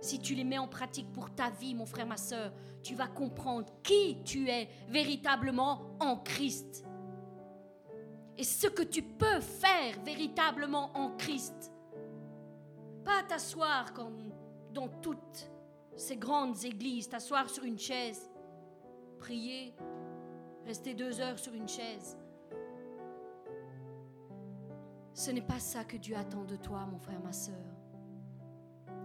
Si 0.06 0.20
tu 0.20 0.36
les 0.36 0.44
mets 0.44 0.60
en 0.60 0.68
pratique 0.68 1.12
pour 1.12 1.34
ta 1.34 1.50
vie, 1.50 1.74
mon 1.74 1.88
frère, 1.88 2.06
ma 2.06 2.16
soeur, 2.16 2.54
tu 2.84 2.94
vas 2.94 3.08
comprendre 3.08 3.66
qui 3.82 4.22
tu 4.24 4.48
es 4.48 4.70
véritablement 4.88 5.82
en 6.00 6.18
Christ. 6.18 6.86
Et 8.38 8.44
ce 8.44 8.68
que 8.68 8.84
tu 8.84 9.02
peux 9.02 9.40
faire 9.40 10.00
véritablement 10.04 10.96
en 10.96 11.10
Christ. 11.18 11.72
Pas 13.04 13.24
t'asseoir 13.28 13.94
comme 13.94 14.32
dans 14.72 14.90
toutes 14.90 15.50
ces 15.96 16.18
grandes 16.18 16.64
églises, 16.64 17.10
t'asseoir 17.10 17.50
sur 17.50 17.64
une 17.64 17.80
chaise, 17.80 18.30
prier, 19.18 19.74
rester 20.68 20.94
deux 20.94 21.20
heures 21.20 21.40
sur 21.40 21.56
une 21.56 21.68
chaise. 21.68 22.16
Ce 25.16 25.32
n'est 25.32 25.42
pas 25.42 25.60
ça 25.60 25.84
que 25.84 25.98
Dieu 25.98 26.16
attend 26.16 26.44
de 26.44 26.58
toi, 26.58 26.86
mon 26.86 27.00
frère, 27.00 27.24
ma 27.24 27.34
soeur. 27.34 27.56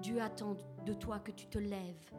Dieu 0.00 0.20
attend 0.20 0.54
de 0.54 0.62
toi 0.94 1.20
que 1.20 1.30
tu 1.30 1.46
te 1.46 1.58
lèves, 1.58 2.10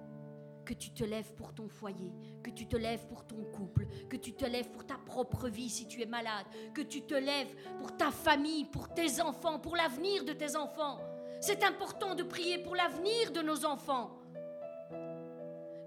que 0.66 0.74
tu 0.74 0.92
te 0.92 1.04
lèves 1.04 1.34
pour 1.36 1.54
ton 1.54 1.68
foyer, 1.68 2.14
que 2.44 2.50
tu 2.50 2.68
te 2.68 2.78
lèves 2.78 3.06
pour 3.08 3.26
ton 3.26 3.44
couple, 3.44 3.88
que 4.10 4.18
tu 4.18 4.34
te 4.34 4.46
lèves 4.46 4.70
pour 4.70 4.86
ta 4.86 4.98
propre 4.98 5.50
vie 5.50 5.70
si 5.70 5.88
tu 5.88 6.02
es 6.02 6.06
malade, 6.06 6.46
que 6.74 6.82
tu 6.82 7.02
te 7.02 7.16
lèves 7.16 7.54
pour 7.80 7.96
ta 7.98 8.12
famille, 8.12 8.66
pour 8.66 8.94
tes 8.94 9.22
enfants, 9.22 9.60
pour 9.60 9.76
l'avenir 9.76 10.24
de 10.24 10.34
tes 10.34 10.56
enfants. 10.56 11.00
C'est 11.40 11.64
important 11.64 12.16
de 12.16 12.24
prier 12.24 12.60
pour 12.60 12.76
l'avenir 12.76 13.32
de 13.32 13.42
nos 13.42 13.66
enfants. 13.66 14.18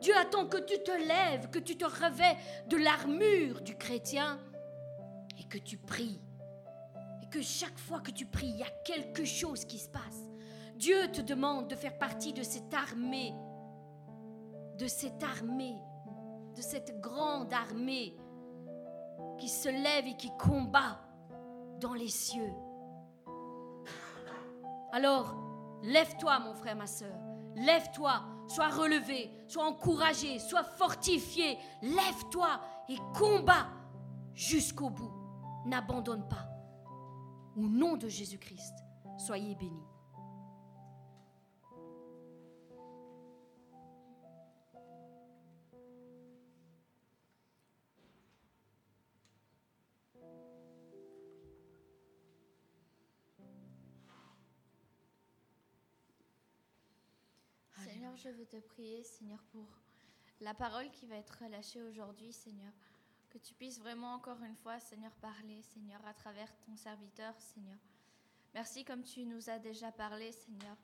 Dieu 0.01 0.15
attend 0.17 0.47
que 0.47 0.59
tu 0.59 0.83
te 0.83 0.91
lèves, 0.91 1.49
que 1.51 1.59
tu 1.59 1.77
te 1.77 1.85
revais 1.85 2.37
de 2.67 2.77
l'armure 2.77 3.63
du 3.63 3.77
chrétien 3.77 4.39
et 5.39 5.45
que 5.45 5.59
tu 5.59 5.79
pries. 5.79 6.21
Et 7.23 7.31
que 7.31 7.41
chaque 7.41 7.79
fois 7.79 8.01
que 8.01 8.11
tu 8.11 8.27
pries, 8.27 8.49
il 8.49 8.59
y 8.59 8.63
a 8.63 8.71
quelque 8.85 9.25
chose 9.25 9.65
qui 9.65 9.79
se 9.79 9.89
passe. 9.89 10.34
Dieu 10.77 11.11
te 11.13 11.21
demande 11.21 11.69
de 11.69 11.77
faire 11.77 11.97
partie 11.99 12.33
de 12.33 12.43
cette 12.43 12.75
armée, 12.75 13.33
de 14.79 14.87
cette 14.87 15.23
armée, 15.23 15.79
de 16.57 16.63
cette 16.63 17.01
grande 17.01 17.53
armée 17.53 18.17
qui 19.39 19.49
se 19.49 19.69
lève 19.69 20.07
et 20.07 20.17
qui 20.17 20.31
combat 20.37 21.01
dans 21.81 21.95
les 21.95 22.09
cieux. 22.09 22.53
Alors, 24.93 25.35
lève-toi, 25.83 26.39
mon 26.41 26.55
frère, 26.55 26.77
ma 26.77 26.87
soeur. 26.87 27.15
Lève-toi, 27.57 28.23
sois 28.49 28.69
relevé, 28.69 29.31
sois 29.47 29.65
encouragé, 29.65 30.39
sois 30.39 30.65
fortifié. 30.65 31.59
Lève-toi 31.83 32.61
et 32.89 32.97
combat 33.17 33.69
jusqu'au 34.35 34.91
bout. 34.91 35.13
N'abandonne 35.67 36.29
pas. 36.29 36.49
Au 37.57 37.69
nom 37.69 37.97
de 37.97 38.09
Jésus-Christ, 38.09 38.75
soyez 39.17 39.55
bénis. 39.55 39.94
Je 58.17 58.29
veux 58.29 58.47
te 58.47 58.59
prier, 58.59 59.03
Seigneur, 59.03 59.43
pour 59.51 59.67
la 60.41 60.55
parole 60.55 60.91
qui 60.93 61.07
va 61.07 61.17
être 61.17 61.37
relâchée 61.43 61.83
aujourd'hui, 61.83 62.33
Seigneur. 62.33 62.73
Que 63.29 63.39
tu 63.39 63.55
puisses 63.55 63.81
vraiment 63.81 64.15
encore 64.15 64.41
une 64.43 64.55
fois, 64.55 64.79
Seigneur, 64.79 65.13
parler, 65.17 65.61
Seigneur, 65.63 66.01
à 66.07 66.15
travers 66.15 66.55
ton 66.61 66.77
serviteur, 66.77 67.35
Seigneur. 67.41 67.79
Merci 68.55 68.85
comme 68.85 69.03
tu 69.03 69.25
nous 69.25 69.51
as 69.51 69.59
déjà 69.59 69.91
parlé, 69.91 70.31
Seigneur. 70.31 70.77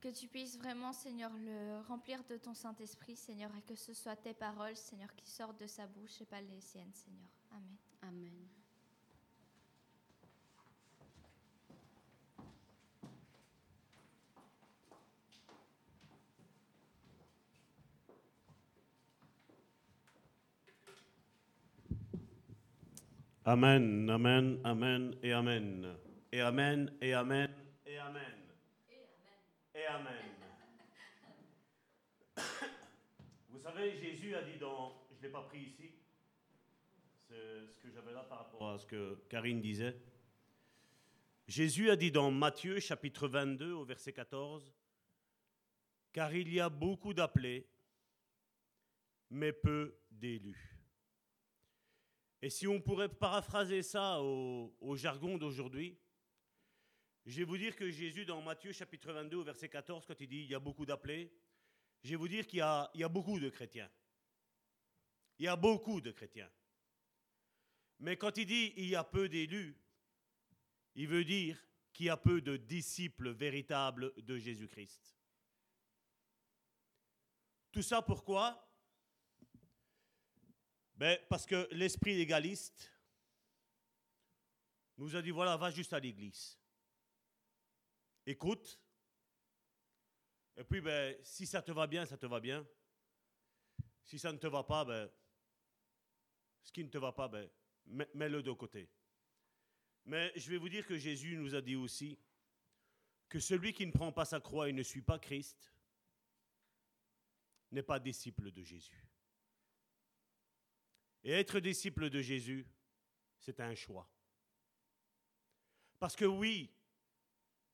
Que 0.00 0.08
tu 0.08 0.26
puisses 0.26 0.56
vraiment, 0.56 0.92
Seigneur, 0.94 1.32
le 1.34 1.80
remplir 1.86 2.24
de 2.24 2.38
ton 2.38 2.54
Saint-Esprit, 2.54 3.16
Seigneur, 3.16 3.54
et 3.56 3.62
que 3.62 3.74
ce 3.74 3.92
soit 3.92 4.16
tes 4.16 4.34
paroles, 4.34 4.76
Seigneur, 4.76 5.14
qui 5.14 5.28
sortent 5.28 5.60
de 5.60 5.66
sa 5.66 5.86
bouche 5.86 6.20
et 6.22 6.26
pas 6.26 6.40
les 6.40 6.60
siennes, 6.60 6.94
Seigneur. 6.94 7.28
Amen. 7.50 7.76
Amen, 23.48 24.10
amen, 24.10 24.60
amen 24.64 25.14
et 25.22 25.32
amen. 25.32 25.96
Et 26.32 26.40
amen, 26.40 26.90
et 27.00 27.14
amen, 27.14 27.48
et 27.86 27.96
amen. 27.96 28.32
Et 29.72 29.86
amen. 29.86 30.34
Vous 33.50 33.60
savez, 33.60 33.96
Jésus 34.02 34.34
a 34.34 34.42
dit 34.42 34.58
dans, 34.58 35.00
je 35.12 35.18
ne 35.18 35.22
l'ai 35.22 35.28
pas 35.28 35.42
pris 35.42 35.60
ici, 35.60 35.92
c'est 37.28 37.68
ce 37.68 37.78
que 37.78 37.88
j'avais 37.88 38.12
là 38.12 38.24
par 38.24 38.38
rapport 38.38 38.68
à 38.68 38.78
ce 38.80 38.86
que 38.86 39.16
Karine 39.28 39.60
disait. 39.60 39.96
Jésus 41.46 41.88
a 41.88 41.94
dit 41.94 42.10
dans 42.10 42.32
Matthieu 42.32 42.80
chapitre 42.80 43.28
22 43.28 43.74
au 43.74 43.84
verset 43.84 44.12
14, 44.12 44.74
car 46.12 46.34
il 46.34 46.52
y 46.52 46.58
a 46.58 46.68
beaucoup 46.68 47.14
d'appelés, 47.14 47.64
mais 49.30 49.52
peu 49.52 49.94
d'élus. 50.10 50.75
Et 52.42 52.50
si 52.50 52.66
on 52.66 52.80
pourrait 52.80 53.08
paraphraser 53.08 53.82
ça 53.82 54.20
au, 54.20 54.96
jargon 54.96 55.38
d'aujourd'hui, 55.38 55.98
je 57.24 57.38
vais 57.38 57.44
vous 57.44 57.56
dire 57.56 57.74
que 57.74 57.90
Jésus, 57.90 58.24
dans 58.24 58.40
Matthieu 58.42 58.72
chapitre 58.72 59.12
22, 59.12 59.38
au 59.38 59.44
verset 59.44 59.68
14, 59.68 60.04
quand 60.06 60.20
il 60.20 60.28
dit 60.28 60.42
il 60.42 60.50
y 60.50 60.54
a 60.54 60.60
beaucoup 60.60 60.86
d'appelés, 60.86 61.32
je 62.02 62.10
vais 62.10 62.16
vous 62.16 62.28
dire 62.28 62.46
qu'il 62.46 62.58
y 62.58 62.98
y 62.98 63.04
a 63.04 63.08
beaucoup 63.08 63.40
de 63.40 63.48
chrétiens. 63.48 63.90
Il 65.38 65.44
y 65.44 65.48
a 65.48 65.56
beaucoup 65.56 66.00
de 66.00 66.12
chrétiens. 66.12 66.50
Mais 67.98 68.16
quand 68.16 68.36
il 68.36 68.46
dit 68.46 68.72
il 68.76 68.88
y 68.88 68.96
a 68.96 69.04
peu 69.04 69.28
d'élus, 69.28 69.76
il 70.94 71.08
veut 71.08 71.24
dire 71.24 71.58
qu'il 71.92 72.06
y 72.06 72.10
a 72.10 72.16
peu 72.16 72.40
de 72.40 72.56
disciples 72.56 73.30
véritables 73.30 74.12
de 74.22 74.38
Jésus-Christ. 74.38 75.16
Tout 77.72 77.82
ça 77.82 78.02
pourquoi? 78.02 78.65
Ben, 80.96 81.18
Parce 81.28 81.46
que 81.46 81.68
l'esprit 81.72 82.16
légaliste 82.16 82.92
nous 84.96 85.14
a 85.14 85.22
dit 85.22 85.30
voilà, 85.30 85.56
va 85.56 85.70
juste 85.70 85.92
à 85.92 86.00
l'église. 86.00 86.58
Écoute. 88.24 88.80
Et 90.56 90.64
puis, 90.64 90.80
ben, 90.80 91.16
si 91.22 91.46
ça 91.46 91.60
te 91.60 91.70
va 91.70 91.86
bien, 91.86 92.06
ça 92.06 92.16
te 92.16 92.26
va 92.26 92.40
bien. 92.40 92.66
Si 94.04 94.18
ça 94.18 94.32
ne 94.32 94.38
te 94.38 94.46
va 94.46 94.64
pas, 94.64 94.84
ben, 94.84 95.10
ce 96.62 96.72
qui 96.72 96.82
ne 96.82 96.88
te 96.88 96.98
va 96.98 97.12
pas, 97.12 97.28
ben, 97.28 97.48
mets- 97.86 98.08
mets-le 98.14 98.42
de 98.42 98.52
côté. 98.52 98.88
Mais 100.06 100.32
je 100.36 100.50
vais 100.50 100.56
vous 100.56 100.68
dire 100.68 100.86
que 100.86 100.96
Jésus 100.96 101.36
nous 101.36 101.54
a 101.54 101.60
dit 101.60 101.76
aussi 101.76 102.18
que 103.28 103.38
celui 103.38 103.72
qui 103.72 103.84
ne 103.86 103.92
prend 103.92 104.12
pas 104.12 104.24
sa 104.24 104.40
croix 104.40 104.68
et 104.68 104.72
ne 104.72 104.82
suit 104.82 105.02
pas 105.02 105.18
Christ 105.18 105.72
n'est 107.72 107.82
pas 107.82 107.98
disciple 107.98 108.50
de 108.50 108.62
Jésus. 108.62 109.04
Et 111.26 111.32
être 111.32 111.58
disciple 111.58 112.08
de 112.08 112.20
Jésus, 112.20 112.64
c'est 113.40 113.58
un 113.58 113.74
choix. 113.74 114.08
Parce 115.98 116.14
que 116.14 116.24
oui, 116.24 116.70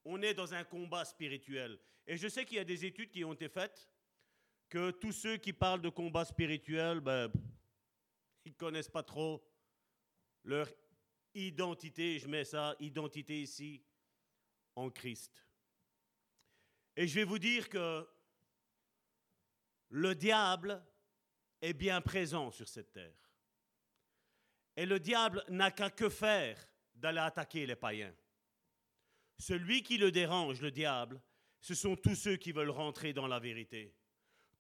on 0.07 0.23
est 0.23 0.33
dans 0.33 0.55
un 0.55 0.65
combat 0.65 1.05
spirituel. 1.05 1.79
Et 2.07 2.17
je 2.17 2.29
sais 2.29 2.47
qu'il 2.47 2.57
y 2.57 2.61
a 2.61 2.65
des 2.65 2.87
études 2.87 3.11
qui 3.11 3.23
ont 3.27 3.35
été 3.35 3.51
faites 3.51 3.91
que 4.71 4.91
tous 4.91 5.13
ceux 5.13 5.37
qui 5.37 5.53
parlent 5.53 5.83
de 5.83 5.91
combat 5.91 6.25
spirituel, 6.25 7.01
ben, 7.01 7.31
ils 8.47 8.53
ne 8.53 8.57
connaissent 8.57 8.89
pas 8.89 9.03
trop 9.03 9.47
leur 10.45 10.67
identité, 11.35 12.19
je 12.19 12.29
mets 12.29 12.45
ça, 12.45 12.75
identité 12.81 13.43
ici, 13.43 13.85
en 14.75 14.89
Christ. 14.89 15.47
Et 16.97 17.07
je 17.07 17.17
vais 17.17 17.25
vous 17.25 17.39
dire 17.39 17.69
que 17.69 18.09
le 19.91 20.15
diable 20.15 20.83
est 21.61 21.75
bien 21.75 22.01
présent 22.01 22.51
sur 22.51 22.67
cette 22.67 22.93
terre. 22.93 23.22
Et 24.77 24.87
le 24.87 24.99
diable 24.99 25.45
n'a 25.49 25.71
qu'à 25.71 25.91
que 25.91 26.09
faire 26.09 26.59
d'aller 26.95 27.19
attaquer 27.19 27.67
les 27.67 27.77
païens. 27.77 28.15
Celui 29.39 29.83
qui 29.83 29.99
le 29.99 30.11
dérange, 30.11 30.61
le 30.61 30.71
diable, 30.71 31.21
ce 31.61 31.75
sont 31.75 31.97
tous 31.97 32.15
ceux 32.15 32.37
qui 32.37 32.53
veulent 32.53 32.71
rentrer 32.71 33.13
dans 33.13 33.27
la 33.27 33.39
vérité. 33.39 33.95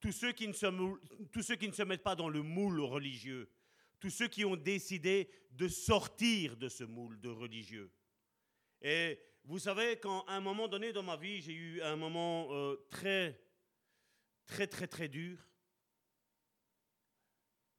Tous 0.00 0.12
ceux 0.12 0.32
qui 0.32 0.48
ne 0.48 0.52
se, 0.52 1.82
mettent 1.84 2.02
pas 2.02 2.16
dans 2.16 2.28
le 2.28 2.42
moule 2.42 2.80
religieux. 2.80 3.50
Tous 4.00 4.10
ceux 4.10 4.26
qui 4.26 4.44
ont 4.44 4.56
décidé 4.56 5.30
de 5.52 5.68
sortir 5.68 6.56
de 6.56 6.68
ce 6.68 6.82
moule 6.82 7.20
de 7.20 7.28
religieux. 7.28 7.92
Et 8.80 9.20
vous 9.44 9.60
savez, 9.60 9.98
quand 9.98 10.24
à 10.26 10.34
un 10.34 10.40
moment 10.40 10.66
donné 10.66 10.92
dans 10.92 11.04
ma 11.04 11.16
vie, 11.16 11.40
j'ai 11.40 11.52
eu 11.52 11.82
un 11.82 11.94
moment 11.94 12.48
euh, 12.50 12.76
très, 12.90 13.40
très, 14.46 14.66
très, 14.66 14.88
très 14.88 15.08
dur, 15.08 15.38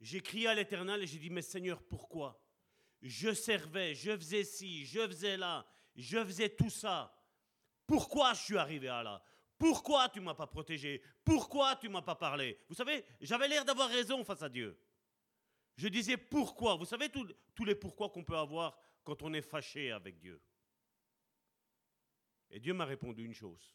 j'ai 0.04 0.20
crié 0.20 0.50
à 0.50 0.54
l'Éternel 0.54 1.02
et 1.02 1.08
j'ai 1.08 1.18
dit, 1.18 1.30
mais 1.30 1.42
Seigneur, 1.42 1.82
pourquoi? 1.82 2.38
Je 3.02 3.34
servais, 3.34 3.96
je 3.96 4.16
faisais 4.18 4.44
ci, 4.44 4.86
je 4.86 5.00
faisais 5.08 5.38
là, 5.38 5.66
je 5.96 6.24
faisais 6.26 6.50
tout 6.50 6.70
ça. 6.70 7.18
Pourquoi 7.88 8.34
je 8.34 8.42
suis 8.42 8.58
arrivé 8.58 8.90
à 8.90 9.02
là? 9.02 9.24
Pourquoi 9.58 10.10
tu 10.10 10.20
m'as 10.20 10.34
pas 10.34 10.48
protégé? 10.48 11.02
Pourquoi 11.24 11.78
tu 11.78 11.88
m'as 11.88 12.02
pas 12.02 12.16
parlé? 12.16 12.60
Vous 12.68 12.76
savez, 12.76 13.06
j'avais 13.22 13.48
l'air 13.48 13.64
d'avoir 13.64 13.90
raison 13.90 14.26
face 14.26 14.42
à 14.42 14.50
Dieu. 14.50 14.78
Je 15.78 15.88
disais 15.88 16.18
pourquoi? 16.18 16.76
Vous 16.76 16.86
savez 16.86 17.10
tous 17.10 17.66
les 17.66 17.76
pourquoi 17.76 18.10
qu'on 18.10 18.26
peut 18.26 18.38
avoir 18.38 18.78
quand 19.06 19.22
on 19.22 19.34
est 19.34 19.42
fâché 19.42 19.90
avec 19.92 20.20
Dieu. 20.20 20.42
Et 22.50 22.60
Dieu 22.60 22.74
m'a 22.74 22.86
répondu 22.86 23.24
une 23.24 23.34
chose. 23.34 23.74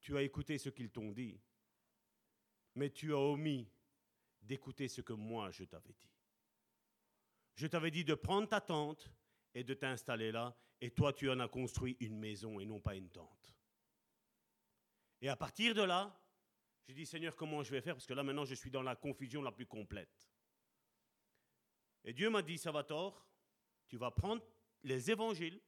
Tu 0.00 0.16
as 0.16 0.22
écouté 0.22 0.58
ce 0.58 0.70
qu'ils 0.70 0.90
t'ont 0.90 1.10
dit, 1.10 1.40
mais 2.78 2.90
tu 2.90 3.12
as 3.12 3.18
omis 3.18 3.68
d'écouter 4.40 4.86
ce 4.86 5.00
que 5.00 5.12
moi 5.12 5.50
je 5.50 5.64
t'avais 5.64 5.92
dit. 5.92 6.14
Je 7.56 7.66
t'avais 7.66 7.90
dit 7.90 8.04
de 8.04 8.14
prendre 8.14 8.48
ta 8.48 8.60
tente 8.60 9.10
et 9.52 9.64
de 9.64 9.74
t'installer 9.74 10.30
là, 10.30 10.56
et 10.80 10.92
toi 10.92 11.12
tu 11.12 11.28
en 11.28 11.40
as 11.40 11.48
construit 11.48 11.96
une 11.98 12.16
maison 12.16 12.60
et 12.60 12.64
non 12.64 12.80
pas 12.80 12.94
une 12.94 13.10
tente. 13.10 13.56
Et 15.20 15.28
à 15.28 15.34
partir 15.34 15.74
de 15.74 15.82
là, 15.82 16.16
j'ai 16.86 16.94
dit 16.94 17.04
Seigneur, 17.04 17.34
comment 17.34 17.64
je 17.64 17.72
vais 17.72 17.80
faire? 17.80 17.94
Parce 17.96 18.06
que 18.06 18.14
là 18.14 18.22
maintenant 18.22 18.44
je 18.44 18.54
suis 18.54 18.70
dans 18.70 18.82
la 18.82 18.94
confusion 18.94 19.42
la 19.42 19.50
plus 19.50 19.66
complète. 19.66 20.30
Et 22.04 22.12
Dieu 22.12 22.30
m'a 22.30 22.42
dit, 22.42 22.58
Salvatore, 22.58 23.26
tu 23.88 23.96
vas 23.96 24.12
prendre 24.12 24.42
les 24.84 25.10
évangiles, 25.10 25.60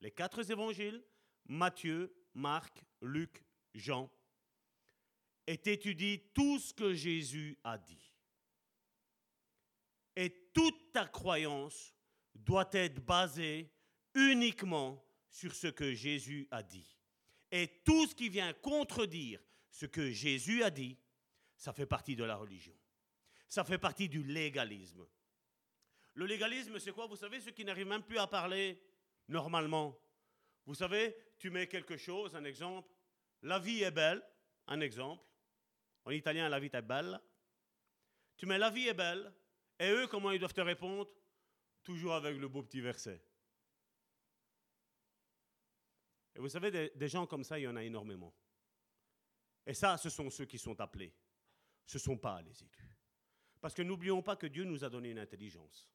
les 0.00 0.10
quatre 0.10 0.50
évangiles, 0.50 1.02
Matthieu, 1.46 2.12
Marc, 2.34 2.84
Luc, 3.00 3.44
Jean, 3.72 4.10
et 5.46 5.58
t'étudies 5.58 6.20
tout 6.32 6.58
ce 6.58 6.72
que 6.72 6.94
Jésus 6.94 7.58
a 7.64 7.78
dit. 7.78 8.12
Et 10.16 10.50
toute 10.52 10.92
ta 10.92 11.06
croyance 11.06 11.94
doit 12.34 12.68
être 12.72 13.04
basée 13.04 13.70
uniquement 14.14 15.04
sur 15.28 15.54
ce 15.54 15.66
que 15.66 15.92
Jésus 15.92 16.46
a 16.50 16.62
dit. 16.62 16.96
Et 17.50 17.82
tout 17.84 18.06
ce 18.06 18.14
qui 18.14 18.28
vient 18.28 18.52
contredire 18.52 19.40
ce 19.70 19.86
que 19.86 20.10
Jésus 20.10 20.62
a 20.62 20.70
dit, 20.70 20.96
ça 21.56 21.72
fait 21.72 21.86
partie 21.86 22.16
de 22.16 22.24
la 22.24 22.36
religion. 22.36 22.76
Ça 23.48 23.64
fait 23.64 23.78
partie 23.78 24.08
du 24.08 24.22
légalisme. 24.22 25.06
Le 26.14 26.26
légalisme, 26.26 26.78
c'est 26.78 26.92
quoi? 26.92 27.06
Vous 27.06 27.16
savez, 27.16 27.40
ceux 27.40 27.50
qui 27.50 27.64
n'arrivent 27.64 27.88
même 27.88 28.02
plus 28.02 28.18
à 28.18 28.26
parler 28.26 28.80
normalement. 29.28 29.98
Vous 30.66 30.74
savez, 30.74 31.16
tu 31.38 31.50
mets 31.50 31.66
quelque 31.66 31.96
chose, 31.96 32.34
un 32.36 32.44
exemple. 32.44 32.88
La 33.42 33.58
vie 33.58 33.82
est 33.82 33.90
belle, 33.90 34.22
un 34.68 34.80
exemple. 34.80 35.22
En 36.04 36.10
italien, 36.10 36.48
la 36.48 36.60
vie 36.60 36.70
est 36.72 36.82
belle. 36.82 37.20
Tu 38.36 38.46
mets 38.46 38.58
la 38.58 38.70
vie 38.70 38.88
est 38.88 38.94
belle. 38.94 39.32
Et 39.78 39.90
eux, 39.90 40.06
comment 40.06 40.30
ils 40.30 40.38
doivent 40.38 40.54
te 40.54 40.60
répondre? 40.60 41.08
Toujours 41.82 42.14
avec 42.14 42.36
le 42.36 42.48
beau 42.48 42.62
petit 42.62 42.80
verset. 42.80 43.22
Et 46.34 46.40
vous 46.40 46.48
savez, 46.48 46.90
des, 46.90 47.08
gens 47.08 47.26
comme 47.26 47.44
ça, 47.44 47.58
il 47.58 47.62
y 47.62 47.68
en 47.68 47.76
a 47.76 47.82
énormément. 47.82 48.34
Et 49.66 49.74
ça, 49.74 49.96
ce 49.96 50.10
sont 50.10 50.30
ceux 50.30 50.46
qui 50.46 50.58
sont 50.58 50.78
appelés. 50.80 51.14
Ce 51.86 51.96
ne 51.98 52.02
sont 52.02 52.18
pas 52.18 52.42
les 52.42 52.62
élus. 52.62 52.98
Parce 53.60 53.74
que 53.74 53.82
n'oublions 53.82 54.20
pas 54.20 54.36
que 54.36 54.46
Dieu 54.46 54.64
nous 54.64 54.84
a 54.84 54.90
donné 54.90 55.10
une 55.10 55.18
intelligence. 55.18 55.88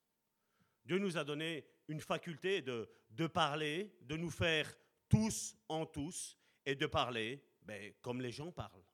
Dieu 0.86 0.98
nous 0.98 1.18
a 1.18 1.24
donné 1.24 1.68
une 1.88 2.00
faculté 2.00 2.62
de, 2.62 2.90
de 3.12 3.28
parler, 3.28 3.96
de 4.02 4.16
nous 4.16 4.32
faire 4.32 4.74
tous 5.08 5.56
en 5.68 5.86
tous 5.86 6.38
et 6.66 6.76
de 6.76 6.86
parler 6.86 7.44
ben, 7.62 7.94
comme 8.02 8.22
les 8.22 8.32
gens 8.32 8.52
parlent. 8.52 8.89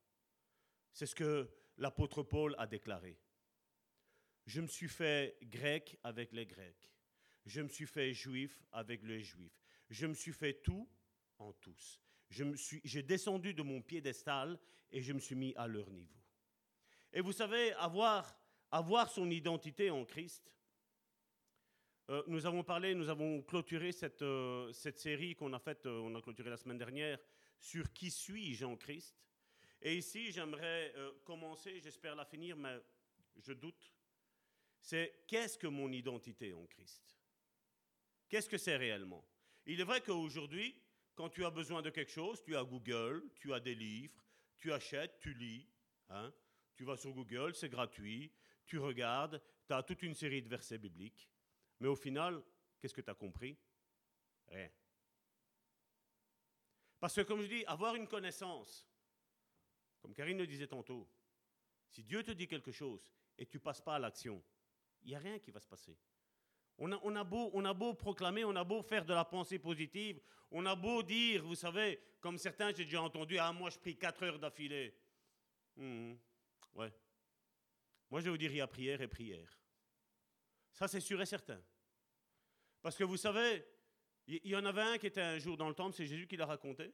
C'est 0.96 1.08
ce 1.08 1.14
que 1.14 1.50
l'apôtre 1.78 2.24
Paul 2.24 2.56
a 2.58 2.66
déclaré. 2.66 3.20
Je 4.46 4.62
me 4.62 4.68
suis 4.68 4.88
fait 4.88 5.38
grec 5.42 6.00
avec 6.06 6.32
les 6.32 6.46
Grecs. 6.46 6.90
Je 7.46 7.62
me 7.62 7.68
suis 7.68 7.86
fait 7.86 8.14
juif 8.14 8.64
avec 8.72 9.04
les 9.04 9.20
Juifs. 9.20 9.62
Je 9.90 10.08
me 10.08 10.14
suis 10.14 10.32
fait 10.32 10.54
tout 10.54 10.90
en 11.38 11.52
tous. 11.52 12.02
J'ai 12.30 13.04
descendu 13.04 13.54
de 13.54 13.62
mon 13.62 13.82
piédestal 13.82 14.58
et 14.90 15.02
je 15.02 15.12
me 15.12 15.20
suis 15.20 15.36
mis 15.36 15.54
à 15.58 15.68
leur 15.68 15.90
niveau. 15.92 16.16
Et 17.12 17.20
vous 17.20 17.34
savez, 17.34 17.74
avoir, 17.74 18.34
avoir 18.72 19.10
son 19.10 19.30
identité 19.30 19.92
en 19.92 20.06
Christ, 20.06 20.50
euh, 22.10 22.24
nous 22.28 22.46
avons 22.46 22.64
parlé, 22.64 22.96
nous 22.96 23.10
avons 23.10 23.42
clôturé 23.42 23.92
cette, 23.92 24.22
euh, 24.22 24.72
cette 24.72 25.00
série 25.00 25.36
qu'on 25.36 25.52
a 25.52 25.60
faite, 25.60 25.88
euh, 25.88 26.00
on 26.00 26.16
a 26.16 26.22
clôturé 26.22 26.50
la 26.50 26.58
semaine 26.58 26.78
dernière, 26.78 27.20
sur 27.60 27.92
qui 27.92 28.10
suis-je 28.10 28.64
en 28.64 28.78
Christ. 28.78 29.20
Et 29.86 29.98
ici, 29.98 30.32
j'aimerais 30.32 30.92
commencer, 31.24 31.80
j'espère 31.80 32.16
la 32.16 32.26
finir, 32.26 32.58
mais 32.58 32.76
je 33.38 33.54
doute. 33.54 33.94
C'est 34.82 35.26
qu'est-ce 35.28 35.60
que 35.60 35.68
mon 35.68 35.92
identité 35.92 36.56
en 36.56 36.66
Christ? 36.66 37.16
Qu'est-ce 38.28 38.50
que 38.50 38.58
c'est 38.58 38.78
réellement? 38.78 39.24
Il 39.68 39.80
est 39.80 39.84
vrai 39.84 40.02
qu'aujourd'hui, 40.02 40.76
quand 41.14 41.30
tu 41.30 41.46
as 41.46 41.52
besoin 41.52 41.84
de 41.84 41.92
quelque 41.92 42.12
chose, 42.12 42.42
tu 42.42 42.58
as 42.58 42.64
Google, 42.64 43.30
tu 43.36 43.54
as 43.54 43.60
des 43.60 43.76
livres, 43.76 44.26
tu 44.58 44.74
achètes, 44.74 45.20
tu 45.20 45.36
lis. 45.36 45.70
Hein? 46.10 46.34
Tu 46.76 46.84
vas 46.84 46.98
sur 46.98 47.14
Google, 47.14 47.54
c'est 47.54 47.70
gratuit, 47.70 48.34
tu 48.66 48.80
regardes, 48.80 49.40
tu 49.68 49.74
as 49.76 49.84
toute 49.84 50.02
une 50.02 50.16
série 50.16 50.42
de 50.42 50.50
versets 50.50 50.80
bibliques. 50.80 51.30
Mais 51.80 51.88
au 51.88 51.96
final, 51.96 52.42
qu'est-ce 52.80 52.94
que 52.96 53.02
tu 53.02 53.12
as 53.12 53.16
compris? 53.16 53.56
Rien. 54.48 54.72
Parce 57.00 57.14
que 57.14 57.22
comme 57.22 57.44
je 57.44 57.48
dis, 57.48 57.66
avoir 57.66 57.94
une 57.94 58.08
connaissance, 58.08 58.88
comme 60.06 60.14
Karine 60.14 60.38
le 60.38 60.46
disait 60.46 60.68
tantôt, 60.68 61.10
si 61.90 62.04
Dieu 62.04 62.22
te 62.22 62.30
dit 62.30 62.48
quelque 62.48 62.72
chose 62.72 63.12
et 63.40 63.48
tu 63.48 63.60
passes 63.60 63.82
pas 63.82 63.96
à 63.96 64.00
l'action, 64.00 64.40
il 65.02 65.10
n'y 65.10 65.16
a 65.16 65.18
rien 65.20 65.40
qui 65.40 65.50
va 65.50 65.60
se 65.60 65.68
passer. 65.68 65.98
On 66.78 66.92
a, 66.92 67.24
beau, 67.24 67.50
on 67.54 67.66
a 67.66 67.74
beau 67.74 67.96
proclamer, 67.96 68.46
on 68.46 68.56
a 68.56 68.64
beau 68.64 68.84
faire 68.84 69.04
de 69.04 69.16
la 69.16 69.26
pensée 69.26 69.58
positive, 69.58 70.22
on 70.52 70.64
a 70.68 70.76
beau 70.76 71.02
dire, 71.02 71.44
vous 71.44 71.56
savez, 71.56 72.00
comme 72.20 72.38
certains, 72.38 72.72
j'ai 72.72 72.84
déjà 72.84 73.02
entendu, 73.02 73.40
ah 73.40 73.52
moi 73.52 73.72
je 73.72 73.80
prie 73.80 73.98
4 73.98 74.24
heures 74.24 74.38
d'affilée. 74.38 74.96
Hum, 75.76 76.16
ouais. 76.76 76.94
Moi 78.12 78.20
je 78.20 78.26
vais 78.26 78.30
vous 78.30 78.38
dire, 78.38 78.52
il 78.52 78.58
y 78.58 78.62
a 78.62 78.68
prière 78.68 79.02
et 79.02 79.08
prière. 79.08 79.60
Ça, 80.72 80.88
c'est 80.88 81.00
sûr 81.00 81.20
et 81.20 81.26
certain. 81.26 81.60
Parce 82.80 82.96
que 82.96 83.04
vous 83.04 83.18
savez, 83.18 83.66
il 84.28 84.46
y, 84.46 84.56
en 84.56 84.66
avait 84.66 84.84
un 84.84 84.98
qui 85.00 85.08
était 85.08 85.22
un 85.22 85.40
jour 85.40 85.58
dans 85.58 85.68
le 85.68 85.74
temple, 85.74 85.96
c'est 85.96 86.06
Jésus 86.06 86.28
qui 86.28 86.38
l'a 86.38 86.46
raconté. 86.46 86.94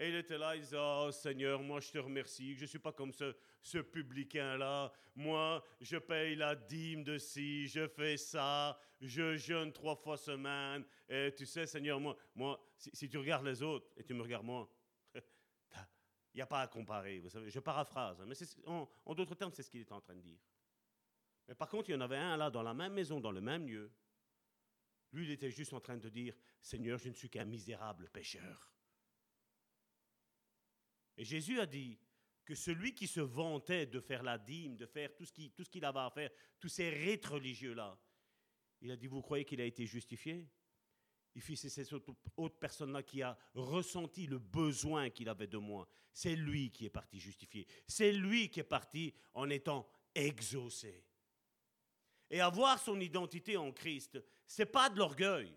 Et 0.00 0.10
il 0.10 0.14
était 0.14 0.38
là, 0.38 0.54
il 0.54 0.60
disait, 0.62 0.78
oh 0.78 1.10
Seigneur, 1.10 1.60
moi 1.60 1.80
je 1.80 1.90
te 1.90 1.98
remercie, 1.98 2.54
je 2.54 2.62
ne 2.62 2.66
suis 2.66 2.78
pas 2.78 2.92
comme 2.92 3.12
ce, 3.12 3.34
ce 3.60 3.78
publicain-là. 3.78 4.92
Moi, 5.16 5.64
je 5.80 5.96
paye 5.96 6.36
la 6.36 6.54
dîme 6.54 7.02
de 7.02 7.18
ci, 7.18 7.66
je 7.66 7.88
fais 7.88 8.16
ça, 8.16 8.78
je 9.00 9.36
jeûne 9.36 9.72
trois 9.72 9.96
fois 9.96 10.16
semaine. 10.16 10.84
Et 11.08 11.34
tu 11.36 11.44
sais, 11.46 11.66
Seigneur, 11.66 11.98
moi, 11.98 12.16
moi 12.36 12.64
si, 12.76 13.08
tu 13.08 13.18
regardes 13.18 13.44
les 13.44 13.60
autres 13.60 13.88
et 13.96 14.04
tu 14.04 14.14
me 14.14 14.22
regardes 14.22 14.46
moi, 14.46 14.72
il 15.14 16.36
n'y 16.36 16.42
a 16.42 16.46
pas 16.46 16.60
à 16.60 16.68
comparer. 16.68 17.18
Vous 17.18 17.30
savez, 17.30 17.50
je 17.50 17.58
paraphrase, 17.58 18.22
mais 18.24 18.36
en, 18.66 18.88
en 19.04 19.14
d'autres 19.14 19.34
termes, 19.34 19.52
c'est 19.52 19.64
ce 19.64 19.70
qu'il 19.70 19.80
est 19.80 19.92
en 19.92 20.00
train 20.00 20.14
de 20.14 20.22
dire. 20.22 20.38
Mais 21.48 21.56
par 21.56 21.68
contre, 21.68 21.90
il 21.90 21.94
y 21.94 21.96
en 21.96 22.00
avait 22.02 22.18
un 22.18 22.36
là, 22.36 22.50
dans 22.50 22.62
la 22.62 22.74
même 22.74 22.92
maison, 22.92 23.18
dans 23.18 23.32
le 23.32 23.40
même 23.40 23.66
lieu. 23.66 23.90
Lui, 25.12 25.24
il 25.24 25.30
était 25.32 25.50
juste 25.50 25.72
en 25.72 25.80
train 25.80 25.96
de 25.96 26.08
dire, 26.08 26.34
Seigneur, 26.60 26.98
je 26.98 27.08
ne 27.08 27.14
suis 27.14 27.30
qu'un 27.30 27.46
misérable 27.46 28.08
pécheur. 28.10 28.70
Et 31.18 31.24
Jésus 31.24 31.60
a 31.60 31.66
dit 31.66 31.98
que 32.44 32.54
celui 32.54 32.94
qui 32.94 33.06
se 33.06 33.20
vantait 33.20 33.86
de 33.86 34.00
faire 34.00 34.22
la 34.22 34.38
dîme, 34.38 34.76
de 34.76 34.86
faire 34.86 35.14
tout 35.14 35.26
ce 35.26 35.70
qu'il 35.70 35.84
avait 35.84 35.98
à 35.98 36.10
faire, 36.10 36.30
tous 36.58 36.68
ces 36.68 36.88
rites 36.88 37.26
religieux-là, 37.26 37.98
il 38.80 38.90
a 38.90 38.96
dit, 38.96 39.08
vous 39.08 39.20
croyez 39.20 39.44
qu'il 39.44 39.60
a 39.60 39.64
été 39.64 39.84
justifié? 39.84 40.48
Il 41.34 41.42
fit 41.42 41.56
c'est 41.56 41.68
cette 41.68 41.92
autre 42.36 42.58
personne-là 42.58 43.02
qui 43.02 43.22
a 43.22 43.36
ressenti 43.54 44.26
le 44.26 44.38
besoin 44.38 45.10
qu'il 45.10 45.28
avait 45.28 45.46
de 45.46 45.58
moi. 45.58 45.88
C'est 46.12 46.34
lui 46.34 46.70
qui 46.70 46.86
est 46.86 46.90
parti 46.90 47.20
justifié. 47.20 47.66
C'est 47.86 48.12
lui 48.12 48.48
qui 48.48 48.60
est 48.60 48.64
parti 48.64 49.14
en 49.34 49.50
étant 49.50 49.88
exaucé. 50.14 51.04
Et 52.30 52.40
avoir 52.40 52.78
son 52.78 52.98
identité 53.00 53.56
en 53.56 53.72
Christ, 53.72 54.18
c'est 54.46 54.66
pas 54.66 54.88
de 54.88 54.98
l'orgueil. 54.98 55.56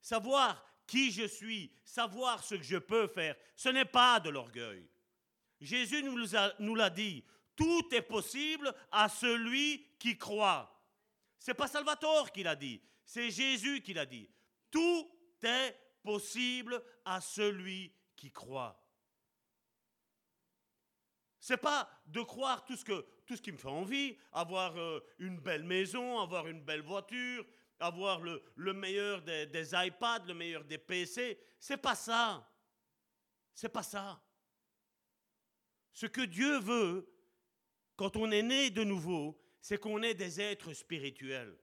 Savoir 0.00 0.64
qui 0.88 1.12
je 1.12 1.26
suis, 1.26 1.70
savoir 1.84 2.42
ce 2.42 2.56
que 2.56 2.64
je 2.64 2.78
peux 2.78 3.06
faire, 3.06 3.36
ce 3.54 3.68
n'est 3.68 3.84
pas 3.84 4.18
de 4.18 4.30
l'orgueil. 4.30 4.88
Jésus 5.60 6.02
nous 6.02 6.74
l'a 6.74 6.90
dit, 6.90 7.24
tout 7.54 7.94
est 7.94 8.02
possible 8.02 8.74
à 8.90 9.08
celui 9.08 9.86
qui 9.98 10.16
croit. 10.16 10.74
C'est 11.38 11.54
pas 11.54 11.68
Salvatore 11.68 12.32
qui 12.32 12.42
l'a 12.42 12.56
dit, 12.56 12.80
c'est 13.04 13.30
Jésus 13.30 13.82
qui 13.82 13.94
l'a 13.94 14.06
dit. 14.06 14.28
Tout 14.70 15.08
est 15.42 15.76
possible 16.02 16.82
à 17.04 17.20
celui 17.20 17.92
qui 18.16 18.32
croit. 18.32 18.80
C'est 21.40 21.56
pas 21.56 21.88
de 22.06 22.20
croire 22.20 22.64
tout 22.64 22.76
ce 22.76 23.42
qui 23.42 23.52
me 23.52 23.56
fait 23.56 23.68
envie, 23.68 24.16
avoir 24.32 24.76
euh, 24.76 25.00
une 25.18 25.38
belle 25.38 25.64
maison, 25.64 26.20
avoir 26.20 26.46
une 26.46 26.62
belle 26.62 26.82
voiture, 26.82 27.44
avoir 27.80 28.20
le, 28.20 28.72
meilleur 28.72 29.22
des, 29.22 29.70
iPads, 29.72 30.24
le 30.26 30.34
meilleur 30.34 30.64
des 30.64 30.78
PC. 30.78 31.38
C'est 31.58 31.76
pas 31.76 31.94
ça. 31.94 32.48
C'est 33.54 33.68
pas 33.68 33.82
ça. 33.82 34.22
Ce 35.92 36.06
que 36.06 36.22
Dieu 36.22 36.58
veut, 36.60 37.12
quand 37.96 38.16
on 38.16 38.30
est 38.30 38.42
né 38.42 38.70
de 38.70 38.84
nouveau, 38.84 39.40
c'est 39.60 39.78
qu'on 39.78 40.02
est 40.02 40.14
des 40.14 40.40
êtres 40.40 40.72
spirituels. 40.72 41.58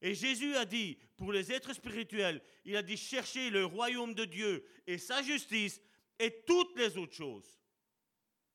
Et 0.00 0.14
Jésus 0.14 0.54
a 0.56 0.66
dit, 0.66 0.98
pour 1.16 1.32
les 1.32 1.50
êtres 1.50 1.72
spirituels, 1.72 2.42
il 2.64 2.76
a 2.76 2.82
dit 2.82 2.96
cherchez 2.96 3.48
le 3.48 3.64
royaume 3.64 4.14
de 4.14 4.26
Dieu 4.26 4.66
et 4.86 4.98
sa 4.98 5.22
justice, 5.22 5.80
et 6.18 6.42
toutes 6.46 6.76
les 6.78 6.96
autres 6.98 7.14
choses 7.14 7.58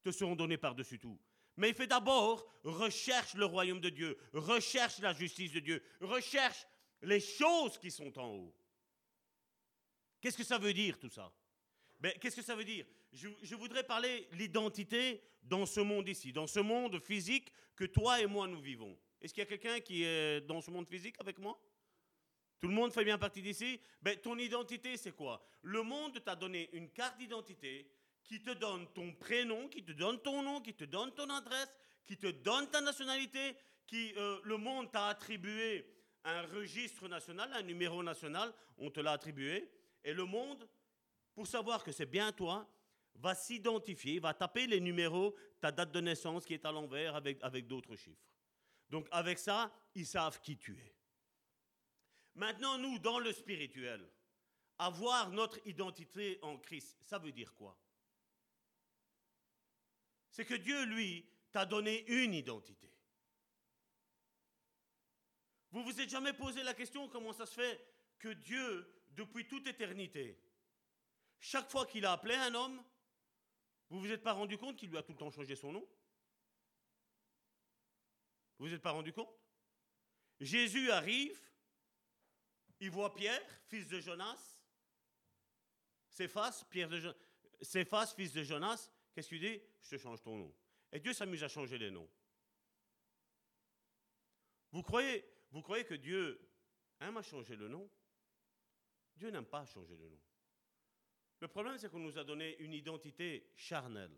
te 0.04 0.12
seront 0.12 0.36
données 0.36 0.58
par-dessus 0.58 1.00
tout. 1.00 1.20
Mais 1.60 1.70
il 1.70 1.76
fait 1.76 1.88
d'abord, 1.88 2.47
recherche 2.64 3.34
le 3.34 3.43
royaume 3.43 3.82
de 3.82 3.89
Dieu, 3.89 4.18
recherche 4.32 4.99
la 4.99 5.12
justice 5.12 5.51
de 5.51 5.60
Dieu, 5.60 5.84
recherche 5.99 6.66
les 7.01 7.20
choses 7.20 7.78
qui 7.78 7.91
sont 7.91 8.18
en 8.18 8.30
haut. 8.30 8.55
Qu'est-ce 10.22 10.38
que 10.38 10.43
ça 10.45 10.57
veut 10.57 10.74
dire 10.74 10.97
tout 10.97 11.10
ça? 11.10 11.34
Ben, 11.99 12.14
Qu'est-ce 12.18 12.38
que 12.38 12.41
ça 12.41 12.55
veut 12.55 12.64
dire? 12.64 12.86
Je, 13.12 13.55
voudrais 13.55 13.84
parler 13.84 14.30
l'identité 14.32 15.22
dans 15.43 15.66
ce 15.66 15.82
monde 15.82 16.07
ici, 16.07 16.32
dans 16.32 16.47
ce 16.47 16.62
monde 16.62 16.97
physique 17.01 17.51
que 17.76 17.84
toi 17.84 18.22
et 18.22 18.26
moi 18.26 18.47
nous 18.47 18.62
vivons. 18.62 18.97
Est-ce 19.20 19.34
qu'il 19.34 19.41
y 19.41 19.47
a 19.47 19.49
quelqu'un 19.49 19.82
qui 19.82 20.03
est 20.03 20.39
dans 20.39 20.62
ce 20.62 20.72
monde 20.72 20.88
physique 20.88 21.16
avec 21.20 21.39
moi? 21.39 21.62
Tout 22.62 22.70
le 22.70 22.74
monde 22.74 22.93
fait 22.93 23.03
bien 23.03 23.18
partie 23.18 23.41
d'ici? 23.41 23.82
Ben, 24.01 24.18
Ton 24.18 24.38
identité, 24.38 24.95
c'est 24.95 25.12
quoi? 25.12 25.45
Le 25.62 25.84
monde 25.84 26.24
t'a 26.24 26.38
donné 26.38 26.70
une 26.72 26.89
carte 26.89 27.18
d'identité 27.18 27.86
qui 28.30 28.40
te 28.44 28.52
donne 28.52 28.86
ton 28.94 29.12
prénom, 29.14 29.68
qui 29.70 29.84
te 29.84 29.92
donne 29.92 30.22
ton 30.22 30.44
nom, 30.44 30.62
qui 30.62 30.76
te 30.76 30.84
donne 30.84 31.12
ton 31.16 31.28
adresse, 31.32 31.76
qui 32.06 32.16
te 32.16 32.28
donne 32.28 32.70
ta 32.70 32.80
nationalité, 32.80 33.56
qui 33.88 34.14
euh, 34.18 34.40
le 34.44 34.56
monde 34.58 34.92
t'a 34.92 35.08
attribué 35.08 35.92
un 36.24 36.44
registre 36.44 37.08
national, 37.08 37.52
un 37.54 37.64
numéro 37.64 38.04
national, 38.04 38.54
on 38.78 38.92
te 38.92 39.00
l'a 39.00 39.14
attribué, 39.14 39.72
et 40.04 40.14
le 40.14 40.26
monde, 40.26 40.70
pour 41.34 41.48
savoir 41.48 41.84
que 41.84 41.92
c'est 41.92 42.06
bien 42.06 42.32
toi, 42.32 42.70
va 43.16 43.34
s'identifier, 43.34 44.20
va 44.20 44.36
taper 44.36 44.68
les 44.68 44.80
numéros, 44.80 45.36
ta 45.60 45.72
date 45.72 45.92
de 45.92 46.00
naissance 46.00 46.46
qui 46.46 46.54
est 46.54 46.66
à 46.66 46.72
l'envers 46.72 47.16
avec, 47.16 47.40
avec 47.42 47.66
d'autres 47.66 47.96
chiffres. 47.96 48.30
Donc 48.92 49.08
avec 49.10 49.40
ça, 49.40 49.74
ils 49.96 50.06
savent 50.06 50.40
qui 50.40 50.56
tu 50.56 50.78
es. 50.78 50.96
Maintenant, 52.36 52.78
nous, 52.78 53.00
dans 53.00 53.18
le 53.18 53.34
spirituel, 53.34 54.08
avoir 54.78 55.32
notre 55.32 55.60
identité 55.66 56.38
en 56.44 56.60
Christ, 56.60 56.96
ça 57.02 57.18
veut 57.18 57.32
dire 57.32 57.56
quoi? 57.56 57.76
C'est 60.32 60.46
que 60.46 60.54
Dieu, 60.54 60.84
lui, 60.86 61.28
t'a 61.52 61.66
donné 61.66 62.06
une 62.08 62.34
identité. 62.34 62.92
Vous 65.72 65.84
vous 65.84 66.02
êtes 66.02 66.10
jamais 66.10 66.34
posé 66.34 66.64
la 66.64 66.74
question 66.74 67.08
comment 67.10 67.34
ça 67.34 67.46
se 67.46 67.54
fait 67.54 67.86
que 68.18 68.30
Dieu, 68.30 68.88
depuis 69.12 69.48
toute 69.48 69.68
éternité, 69.68 70.40
chaque 71.40 71.70
fois 71.70 71.86
qu'il 71.86 72.06
a 72.06 72.12
appelé 72.12 72.36
un 72.36 72.54
homme, 72.56 72.84
vous 73.90 74.00
vous 74.00 74.12
êtes 74.12 74.24
pas 74.24 74.34
rendu 74.34 74.58
compte 74.58 74.78
qu'il 74.78 74.90
lui 74.90 74.98
a 74.98 75.04
tout 75.04 75.14
le 75.14 75.18
temps 75.18 75.32
changé 75.32 75.56
son 75.56 75.72
nom? 75.72 75.88
Vous 78.58 78.68
vous 78.68 78.74
êtes 78.74 78.82
pas 78.82 78.92
rendu 78.92 79.14
compte? 79.14 79.34
Jésus 80.40 80.92
arrive, 80.92 81.40
il 82.80 82.92
voit 82.92 83.14
Pierre, 83.14 83.42
fils 83.68 83.88
de 83.88 84.00
Jonas, 84.00 84.60
Céphas, 86.10 86.66
fils 86.72 88.34
de 88.34 88.44
Jonas, 88.44 88.90
Qu'est-ce 89.20 89.28
qu'il 89.28 89.41
dit? 89.41 89.61
Je 89.82 89.89
te 89.89 89.97
change 89.97 90.22
ton 90.22 90.38
nom. 90.38 90.55
Et 90.93 91.01
Dieu 91.01 91.11
s'amuse 91.11 91.43
à 91.43 91.49
changer 91.49 91.78
les 91.78 91.91
noms. 91.91 92.09
Vous 94.72 94.82
croyez, 94.82 95.26
vous 95.51 95.61
croyez 95.61 95.84
que 95.84 95.95
Dieu 95.95 96.39
aime 97.01 97.17
à 97.17 97.22
changer 97.22 97.57
le 97.57 97.67
nom? 97.67 97.91
Dieu 99.17 99.30
n'aime 99.30 99.43
pas 99.43 99.65
changer 99.65 99.97
le 99.97 100.07
nom. 100.07 100.22
Le 101.41 101.49
problème, 101.49 101.78
c'est 101.78 101.91
qu'on 101.91 101.99
nous 101.99 102.17
a 102.17 102.24
donné 102.24 102.55
une 102.59 102.72
identité 102.72 103.51
charnelle. 103.57 104.17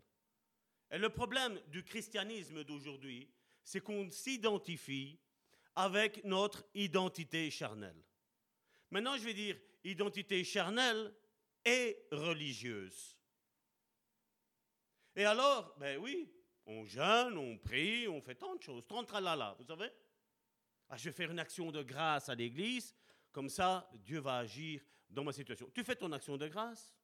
Et 0.88 0.98
le 0.98 1.08
problème 1.08 1.60
du 1.66 1.82
christianisme 1.82 2.62
d'aujourd'hui, 2.62 3.28
c'est 3.64 3.80
qu'on 3.80 4.08
s'identifie 4.08 5.18
avec 5.74 6.22
notre 6.22 6.64
identité 6.76 7.50
charnelle. 7.50 8.04
Maintenant, 8.92 9.16
je 9.16 9.24
vais 9.24 9.34
dire 9.34 9.58
identité 9.82 10.44
charnelle 10.44 11.12
et 11.64 12.06
religieuse. 12.12 13.18
Et 15.14 15.24
alors, 15.24 15.74
ben 15.78 15.98
oui, 15.98 16.32
on 16.66 16.84
jeûne, 16.84 17.36
on 17.36 17.58
prie, 17.58 18.08
on 18.08 18.20
fait 18.20 18.34
tant 18.34 18.54
de 18.54 18.62
choses, 18.62 18.86
tant 18.86 19.02
de 19.02 19.06
tralala, 19.06 19.54
vous 19.58 19.64
savez. 19.64 19.90
Ah, 20.88 20.96
je 20.96 21.04
vais 21.04 21.12
faire 21.12 21.30
une 21.30 21.38
action 21.38 21.70
de 21.70 21.82
grâce 21.82 22.28
à 22.28 22.34
l'église, 22.34 22.94
comme 23.30 23.48
ça, 23.48 23.90
Dieu 23.94 24.20
va 24.20 24.38
agir 24.38 24.82
dans 25.08 25.24
ma 25.24 25.32
situation. 25.32 25.70
Tu 25.74 25.84
fais 25.84 25.96
ton 25.96 26.12
action 26.12 26.36
de 26.36 26.48
grâce? 26.48 26.94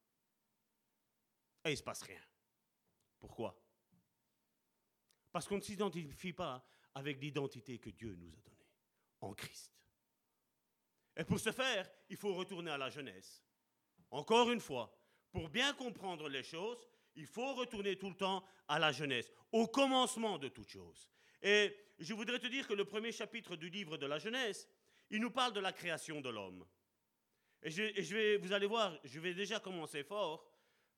Et 1.65 1.71
il 1.71 1.73
ne 1.73 1.77
se 1.77 1.83
passe 1.83 2.03
rien. 2.03 2.21
Pourquoi? 3.19 3.61
Parce 5.33 5.47
qu'on 5.47 5.57
ne 5.57 5.63
s'identifie 5.63 6.33
pas 6.33 6.65
avec 6.95 7.21
l'identité 7.21 7.79
que 7.79 7.91
Dieu 7.91 8.15
nous 8.15 8.35
a 8.35 8.41
donnée 8.41 8.69
en 9.21 9.35
Christ. 9.35 9.73
Et 11.17 11.25
pour 11.25 11.41
ce 11.41 11.53
faire, 11.53 11.91
il 12.09 12.17
faut 12.17 12.35
retourner 12.35 12.71
à 12.71 12.79
la 12.79 12.91
jeunesse. 12.91 13.43
Encore 14.11 14.51
une 14.51 14.61
fois, 14.61 14.97
pour 15.31 15.49
bien 15.49 15.75
comprendre 15.75 16.29
les 16.29 16.43
choses, 16.43 16.79
il 17.19 17.27
faut 17.27 17.53
retourner 17.55 17.97
tout 17.97 18.09
le 18.09 18.15
temps 18.15 18.45
à 18.69 18.79
la 18.79 18.93
jeunesse, 18.93 19.31
au 19.51 19.67
commencement 19.67 20.39
de 20.39 20.49
toute 20.49 20.69
chose. 20.69 21.11
Et 21.43 21.77
je 21.99 22.15
voudrais 22.15 22.39
te 22.39 22.47
dire 22.47 22.67
que 22.67 22.75
le 22.75 22.85
premier 22.85 23.11
chapitre 23.11 23.57
du 23.57 23.69
livre 23.69 23.97
de 23.97 24.07
la 24.07 24.19
jeunesse, 24.19 24.69
il 25.11 25.21
nous 25.21 25.33
parle 25.33 25.53
de 25.53 25.61
la 25.61 25.73
création 25.73 26.21
de 26.21 26.31
l'homme. 26.31 26.65
Et, 27.63 27.71
je, 27.71 28.15
vais, 28.15 28.37
vous 28.37 28.53
allez 28.53 28.67
voir, 28.67 28.97
je 29.03 29.19
vais 29.19 29.35
déjà 29.35 29.59
commencer 29.59 30.05
fort, 30.05 30.49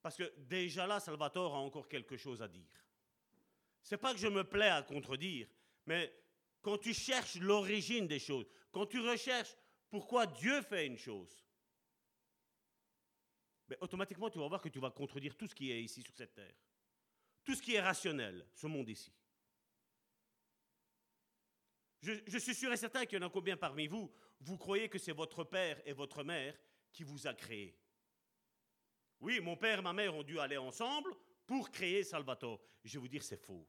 parce 0.03 0.17
que 0.17 0.31
déjà 0.37 0.87
là, 0.87 1.01
Salvatore 1.01 1.55
a 1.55 1.59
encore 1.59 1.89
quelque 1.89 2.19
chose 2.19 2.43
à 2.43 2.49
dire. 2.49 2.85
C'est 3.83 3.97
pas 3.97 4.13
que 4.13 4.21
je 4.21 4.29
me 4.29 4.45
plais 4.45 4.69
à 4.69 4.83
contredire, 4.83 5.49
mais 5.87 6.13
quand 6.61 6.77
tu 6.77 6.93
cherches 6.93 7.37
l'origine 7.37 8.07
des 8.07 8.19
choses, 8.19 8.47
quand 8.71 8.85
tu 8.85 9.01
recherches 9.01 9.57
pourquoi 9.89 10.27
Dieu 10.27 10.61
fait 10.61 10.87
une 10.87 10.99
chose, 10.99 11.43
automatiquement, 13.81 14.31
tu 14.31 14.39
vas 14.39 14.49
voir 14.49 14.61
que 14.61 14.69
tu 14.69 14.81
vas 14.81 14.91
contredire 14.91 15.37
tout 15.37 15.47
ce 15.47 15.55
qui 15.55 15.71
est 15.71 15.83
ici 15.83 16.03
sur 16.03 16.15
cette 16.15 16.35
terre. 16.35 16.55
Tout 17.45 17.55
ce 17.55 17.63
qui 17.63 17.75
est 17.75 17.81
rationnel, 17.81 18.47
ce 18.55 18.67
monde 18.67 18.89
ici. 18.89 19.13
Je, 22.03 22.39
suis 22.39 22.55
sûr 22.55 22.73
et 22.73 22.77
certain 22.77 23.05
qu'il 23.05 23.19
y 23.19 23.23
en 23.23 23.27
a 23.27 23.31
combien 23.31 23.57
parmi 23.57 23.87
vous, 23.87 24.11
vous 24.41 24.57
croyez 24.57 24.89
que 24.89 24.99
c'est 24.99 25.13
votre 25.13 25.45
père 25.45 25.81
et 25.85 25.93
votre 25.93 26.23
mère 26.23 26.59
qui 26.93 27.05
vous 27.05 27.27
a 27.27 27.35
créé. 27.35 27.79
Oui, 29.21 29.39
mon 29.41 29.57
père 29.57 29.81
et 29.81 29.83
ma 29.83 29.93
mère 29.93 30.15
ont 30.17 30.23
dû 30.23 30.39
aller 30.41 30.57
ensemble 30.57 31.15
pour 31.47 31.71
créer 31.71 32.03
Salvatore. 32.03 32.61
Je 32.85 32.95
vais 32.95 33.01
vous 33.01 33.09
dire, 33.09 33.23
c'est 33.23 33.37
faux. 33.37 33.69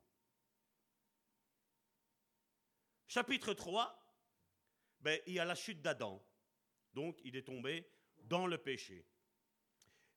Chapitre 3.06 3.54
3, 3.54 4.02
ben, 5.02 5.20
il 5.28 5.34
y 5.34 5.40
a 5.40 5.46
la 5.46 5.56
chute 5.56 5.82
d'Adam. 5.82 6.24
Donc, 6.94 7.20
il 7.26 7.36
est 7.36 7.44
tombé 7.44 7.86
dans 8.18 8.48
le 8.48 8.58
péché. 8.58 9.06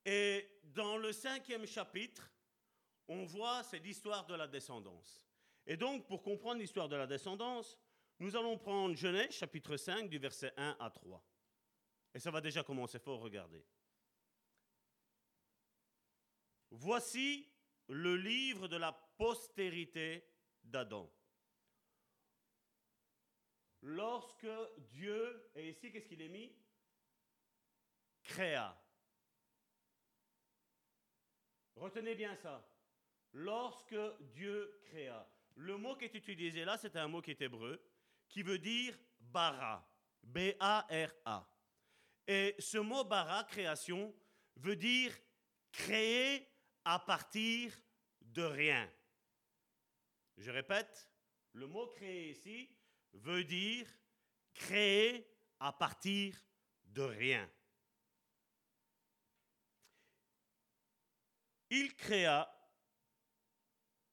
Et 0.05 0.61
dans 0.62 0.96
le 0.96 1.12
cinquième 1.12 1.66
chapitre, 1.66 2.30
on 3.09 3.24
voit, 3.24 3.62
c'est 3.64 3.78
l'histoire 3.78 4.26
de 4.26 4.34
la 4.34 4.46
descendance. 4.46 5.24
Et 5.66 5.76
donc, 5.76 6.07
pour 6.07 6.22
comprendre 6.22 6.61
l'histoire 6.61 6.88
de 6.88 6.96
la 6.96 7.07
descendance, 7.07 7.78
nous 8.18 8.36
allons 8.36 8.58
prendre 8.58 8.95
Genèse, 8.95 9.33
chapitre 9.33 9.76
5, 9.76 10.08
du 10.08 10.18
verset 10.18 10.53
1 10.57 10.76
à 10.79 10.91
3. 10.91 11.24
Et 12.14 12.18
ça 12.18 12.30
va 12.30 12.41
déjà 12.41 12.62
commencer 12.62 12.99
fort, 12.99 13.20
regardez. 13.20 13.64
Voici 16.70 17.50
le 17.88 18.16
livre 18.16 18.68
de 18.68 18.76
la 18.76 18.92
postérité 18.92 20.24
d'Adam. 20.62 21.11
Lorsque 23.83 24.46
Dieu, 24.79 25.50
et 25.54 25.70
ici, 25.70 25.92
qu'est-ce 25.92 26.08
qu'il 26.08 26.22
est 26.22 26.29
mis? 26.29 26.54
Créa. 28.22 28.83
Retenez 31.76 32.14
bien 32.14 32.37
ça. 32.37 32.67
Lorsque 33.33 33.96
Dieu 34.33 34.80
créa. 34.84 35.29
Le 35.57 35.76
mot 35.76 35.96
qui 35.96 36.05
est 36.05 36.14
utilisé 36.14 36.64
là, 36.64 36.76
c'est 36.79 36.96
un 36.96 37.09
mot 37.09 37.21
qui 37.21 37.33
est 37.33 37.42
hébreu, 37.42 37.80
qui 38.29 38.42
veut 38.42 38.59
dire 38.59 38.96
bara. 39.21 39.88
B-A-R-A. 40.22 41.51
Et 42.26 42.55
ce 42.59 42.79
mot 42.79 43.05
bara, 43.05 43.45
création, 43.45 44.14
veut 44.57 44.76
dire 44.76 45.13
créer 45.71 46.49
à 46.84 46.99
partir 46.99 47.72
de 48.21 48.42
rien. 48.42 48.91
Je 50.38 50.51
répète, 50.51 51.11
le 51.53 51.67
mot 51.67 51.87
créer 51.88 52.30
ici 52.30 52.71
veut 53.13 53.45
dire 53.45 53.87
créer 54.55 55.29
à 55.61 55.72
partir 55.72 56.34
de 56.87 57.03
rien. 57.03 57.49
Il 61.70 61.95
créa, 61.95 62.50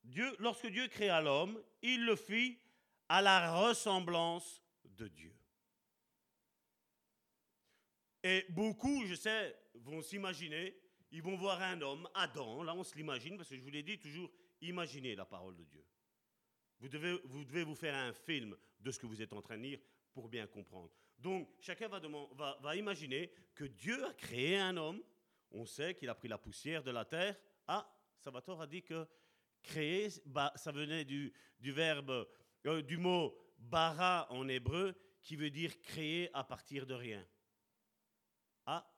Dieu, 0.04 0.36
lorsque 0.40 0.68
Dieu 0.68 0.88
créa 0.88 1.22
l'homme, 1.22 1.62
il 1.82 2.06
le 2.06 2.16
fit 2.16 2.60
à 3.10 3.22
la 3.22 3.54
ressemblance 3.54 4.64
de 4.84 5.08
Dieu. 5.08 5.36
Et 8.24 8.46
beaucoup, 8.50 9.06
je 9.06 9.16
sais, 9.16 9.56
vont 9.76 10.02
s'imaginer, 10.02 10.80
ils 11.12 11.22
vont 11.22 11.36
voir 11.36 11.62
un 11.62 11.82
homme, 11.82 12.08
Adam, 12.14 12.64
là 12.64 12.74
on 12.76 12.84
se 12.84 12.96
l'imagine, 12.96 13.38
parce 13.38 13.50
que 13.50 13.56
je 13.56 13.62
vous 13.62 13.70
l'ai 13.70 13.84
dit 13.84 14.00
toujours, 14.00 14.32
imaginez 14.62 15.16
la 15.16 15.26
parole 15.26 15.56
de 15.56 15.64
Dieu. 15.64 15.84
Vous 16.80 16.88
devez, 16.88 17.64
vous 17.64 17.76
faire 17.76 17.96
un 17.96 18.14
film 18.14 18.56
de 18.80 18.92
ce 18.92 19.00
que 19.00 19.06
vous 19.06 19.22
êtes 19.22 19.34
en 19.34 19.42
train 19.42 19.58
de 19.58 19.64
lire, 19.64 19.80
pour 20.14 20.30
bien 20.30 20.48
comprendre. 20.48 20.92
Donc, 21.18 21.50
chacun 21.60 21.88
va 21.88 22.76
imaginer 22.76 23.32
que 23.54 23.66
Dieu 23.66 24.04
a 24.06 24.14
créé 24.14 24.58
un 24.58 24.76
homme. 24.78 25.02
On 25.52 25.66
sait 25.66 25.96
qu'il 25.96 26.10
a 26.10 26.16
pris 26.16 26.28
la 26.28 26.38
poussière 26.38 26.84
de 26.84 26.92
la 26.92 27.06
terre. 27.06 27.38
Ah, 27.68 27.88
Salvatore 28.20 28.62
a 28.62 28.68
dit 28.68 28.84
que 28.84 29.08
créer, 29.62 30.10
ça 30.10 30.72
venait 30.72 31.06
du, 31.06 31.34
du 31.60 31.72
verbe, 31.72 32.28
euh, 32.66 32.82
du 32.82 32.98
mot 32.98 33.38
bara 33.58 34.28
en 34.32 34.48
hébreu, 34.48 34.96
qui 35.22 35.36
veut 35.36 35.52
dire 35.52 35.80
créer 35.82 36.30
à 36.34 36.44
partir 36.44 36.86
de 36.86 36.94
rien. 36.94 37.28
Ah, 38.66 38.92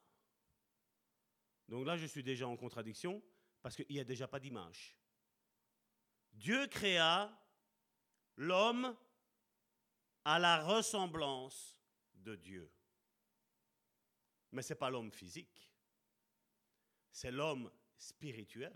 donc 1.67 1.85
là, 1.85 1.97
je 1.97 2.05
suis 2.05 2.23
déjà 2.23 2.47
en 2.47 2.55
contradiction 2.55 3.21
parce 3.61 3.75
qu'il 3.75 3.85
n'y 3.89 3.99
a 3.99 4.03
déjà 4.03 4.27
pas 4.27 4.39
d'image. 4.39 4.97
Dieu 6.33 6.67
créa 6.67 7.35
l'homme 8.35 8.95
à 10.25 10.39
la 10.39 10.63
ressemblance 10.63 11.81
de 12.15 12.35
Dieu. 12.35 12.71
Mais 14.51 14.61
ce 14.61 14.73
n'est 14.73 14.79
pas 14.79 14.89
l'homme 14.89 15.11
physique, 15.11 15.72
c'est 17.13 17.31
l'homme 17.31 17.71
spirituel. 17.95 18.73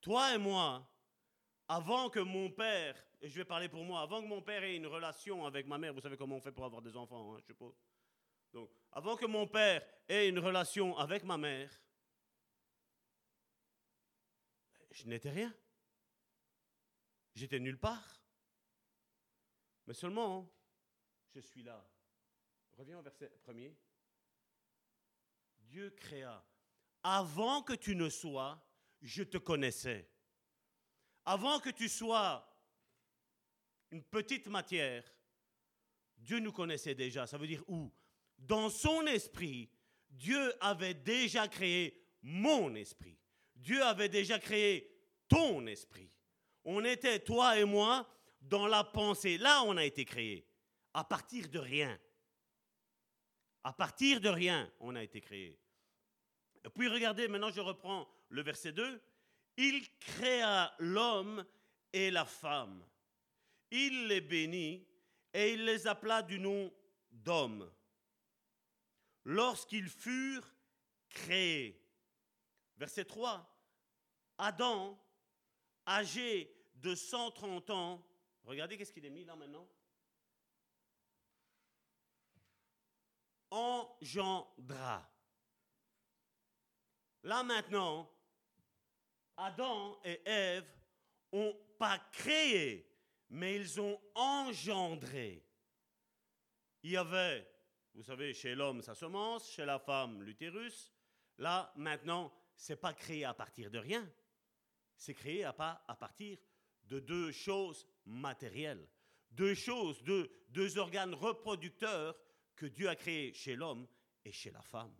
Toi 0.00 0.34
et 0.34 0.38
moi, 0.38 0.88
avant 1.66 2.08
que 2.08 2.20
mon 2.20 2.50
père, 2.50 2.96
et 3.20 3.28
je 3.28 3.34
vais 3.34 3.44
parler 3.44 3.68
pour 3.68 3.84
moi, 3.84 4.00
avant 4.00 4.22
que 4.22 4.28
mon 4.28 4.40
père 4.40 4.62
ait 4.62 4.76
une 4.76 4.86
relation 4.86 5.44
avec 5.44 5.66
ma 5.66 5.76
mère, 5.76 5.92
vous 5.92 6.00
savez 6.00 6.16
comment 6.16 6.36
on 6.36 6.40
fait 6.40 6.52
pour 6.52 6.64
avoir 6.64 6.80
des 6.80 6.96
enfants, 6.96 7.34
hein, 7.34 7.38
je 7.40 7.46
suppose. 7.46 7.74
Donc, 8.52 8.70
avant 8.92 9.16
que 9.16 9.26
mon 9.26 9.46
père 9.46 9.84
ait 10.08 10.28
une 10.28 10.38
relation 10.38 10.96
avec 10.96 11.24
ma 11.24 11.36
mère, 11.36 11.70
je 14.92 15.06
n'étais 15.06 15.30
rien. 15.30 15.54
J'étais 17.34 17.58
nulle 17.58 17.78
part. 17.78 18.22
Mais 19.86 19.94
seulement, 19.94 20.50
je 21.34 21.40
suis 21.40 21.62
là. 21.62 21.84
Reviens 22.76 22.98
au 22.98 23.02
verset 23.02 23.28
premier. 23.42 23.76
Dieu 25.68 25.90
créa. 25.90 26.44
Avant 27.02 27.62
que 27.62 27.74
tu 27.74 27.94
ne 27.94 28.08
sois, 28.08 28.60
je 29.02 29.22
te 29.22 29.38
connaissais. 29.38 30.10
Avant 31.24 31.60
que 31.60 31.70
tu 31.70 31.88
sois 31.88 32.44
une 33.90 34.02
petite 34.02 34.46
matière, 34.46 35.04
Dieu 36.16 36.40
nous 36.40 36.52
connaissait 36.52 36.94
déjà. 36.94 37.26
Ça 37.26 37.38
veut 37.38 37.46
dire 37.46 37.62
où? 37.68 37.92
Dans 38.38 38.70
son 38.70 39.06
esprit, 39.06 39.70
Dieu 40.08 40.52
avait 40.62 40.94
déjà 40.94 41.48
créé 41.48 42.02
mon 42.22 42.74
esprit. 42.74 43.18
Dieu 43.54 43.82
avait 43.82 44.08
déjà 44.08 44.38
créé 44.38 44.90
ton 45.28 45.66
esprit. 45.66 46.10
On 46.64 46.84
était, 46.84 47.20
toi 47.20 47.58
et 47.58 47.64
moi, 47.64 48.08
dans 48.40 48.66
la 48.66 48.84
pensée. 48.84 49.38
Là, 49.38 49.62
on 49.64 49.76
a 49.76 49.84
été 49.84 50.04
créé. 50.04 50.46
À 50.94 51.04
partir 51.04 51.48
de 51.48 51.58
rien. 51.58 51.98
À 53.68 53.72
partir 53.74 54.18
de 54.18 54.30
rien, 54.30 54.72
on 54.80 54.96
a 54.96 55.02
été 55.02 55.20
créé. 55.20 55.60
Et 56.64 56.70
puis 56.70 56.88
regardez, 56.88 57.28
maintenant 57.28 57.50
je 57.50 57.60
reprends 57.60 58.08
le 58.30 58.40
verset 58.40 58.72
2. 58.72 58.98
Il 59.58 59.86
créa 59.98 60.74
l'homme 60.78 61.44
et 61.92 62.10
la 62.10 62.24
femme. 62.24 62.82
Il 63.70 64.06
les 64.06 64.22
bénit 64.22 64.88
et 65.34 65.52
il 65.52 65.66
les 65.66 65.86
appela 65.86 66.22
du 66.22 66.38
nom 66.38 66.72
d'homme. 67.10 67.70
Lorsqu'ils 69.24 69.90
furent 69.90 70.50
créés. 71.10 71.78
Verset 72.78 73.04
3. 73.04 73.54
Adam, 74.38 74.98
âgé 75.86 76.56
de 76.76 76.94
130 76.94 77.68
ans, 77.68 78.02
regardez 78.44 78.78
qu'est-ce 78.78 78.94
qu'il 78.94 79.04
est 79.04 79.10
mis 79.10 79.26
là 79.26 79.36
maintenant. 79.36 79.68
Engendra. 83.50 85.08
Là 87.22 87.42
maintenant, 87.42 88.10
Adam 89.36 89.98
et 90.04 90.20
Ève 90.24 90.68
ont 91.32 91.56
pas 91.78 91.98
créé, 92.12 92.90
mais 93.30 93.56
ils 93.56 93.80
ont 93.80 94.00
engendré. 94.14 95.44
Il 96.82 96.90
y 96.92 96.96
avait, 96.96 97.48
vous 97.94 98.02
savez, 98.02 98.32
chez 98.34 98.54
l'homme 98.54 98.82
sa 98.82 98.94
semence, 98.94 99.50
chez 99.50 99.64
la 99.64 99.78
femme 99.78 100.22
l'utérus. 100.22 100.92
Là, 101.38 101.72
maintenant, 101.76 102.32
c'est 102.56 102.80
pas 102.80 102.92
créé 102.92 103.24
à 103.24 103.34
partir 103.34 103.70
de 103.70 103.78
rien. 103.78 104.08
C'est 104.96 105.14
créé 105.14 105.44
à, 105.44 105.54
à 105.86 105.96
partir 105.96 106.38
de 106.84 106.98
deux 106.98 107.30
choses 107.30 107.86
matérielles. 108.04 108.88
Deux 109.30 109.54
choses, 109.54 110.02
deux, 110.02 110.30
deux 110.48 110.78
organes 110.78 111.14
reproducteurs 111.14 112.16
que 112.58 112.66
Dieu 112.66 112.88
a 112.88 112.96
créés 112.96 113.32
chez 113.32 113.54
l'homme 113.54 113.86
et 114.24 114.32
chez 114.32 114.50
la 114.50 114.60
femme. 114.60 114.94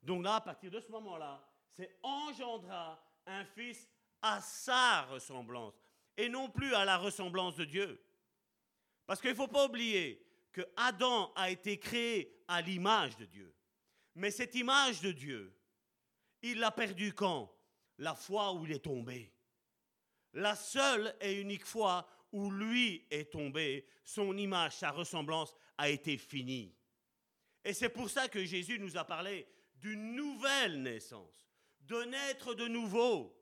Donc 0.00 0.22
là, 0.22 0.36
à 0.36 0.40
partir 0.40 0.70
de 0.70 0.80
ce 0.80 0.90
moment-là, 0.92 1.44
c'est 1.76 1.98
engendra 2.02 3.02
un 3.26 3.44
fils 3.44 3.88
à 4.22 4.40
sa 4.40 5.02
ressemblance 5.02 5.74
et 6.16 6.28
non 6.28 6.48
plus 6.48 6.74
à 6.74 6.84
la 6.84 6.96
ressemblance 6.96 7.56
de 7.56 7.64
Dieu. 7.64 8.02
Parce 9.04 9.20
qu'il 9.20 9.30
ne 9.30 9.36
faut 9.36 9.48
pas 9.48 9.66
oublier 9.66 10.24
que 10.52 10.62
Adam 10.76 11.32
a 11.34 11.50
été 11.50 11.78
créé 11.78 12.42
à 12.46 12.62
l'image 12.62 13.16
de 13.16 13.24
Dieu. 13.24 13.54
Mais 14.14 14.30
cette 14.30 14.54
image 14.54 15.00
de 15.00 15.12
Dieu, 15.12 15.54
il 16.42 16.60
l'a 16.60 16.70
perdue 16.70 17.12
quand? 17.12 17.52
La 17.98 18.14
fois 18.14 18.52
où 18.52 18.64
il 18.64 18.72
est 18.72 18.84
tombé. 18.84 19.32
La 20.34 20.54
seule 20.54 21.16
et 21.20 21.40
unique 21.40 21.66
fois 21.66 22.06
où 22.30 22.50
lui 22.50 23.06
est 23.10 23.32
tombé, 23.32 23.86
son 24.04 24.36
image, 24.36 24.76
sa 24.76 24.90
ressemblance 24.90 25.56
a 25.78 25.88
été 25.88 26.16
finie. 26.16 26.74
Et 27.64 27.72
c'est 27.72 27.88
pour 27.88 28.10
ça 28.10 28.28
que 28.28 28.44
Jésus 28.44 28.78
nous 28.78 28.96
a 28.96 29.04
parlé 29.04 29.46
d'une 29.76 30.14
nouvelle 30.14 30.82
naissance, 30.82 31.48
de 31.80 32.02
naître 32.04 32.54
de 32.54 32.66
nouveau. 32.66 33.34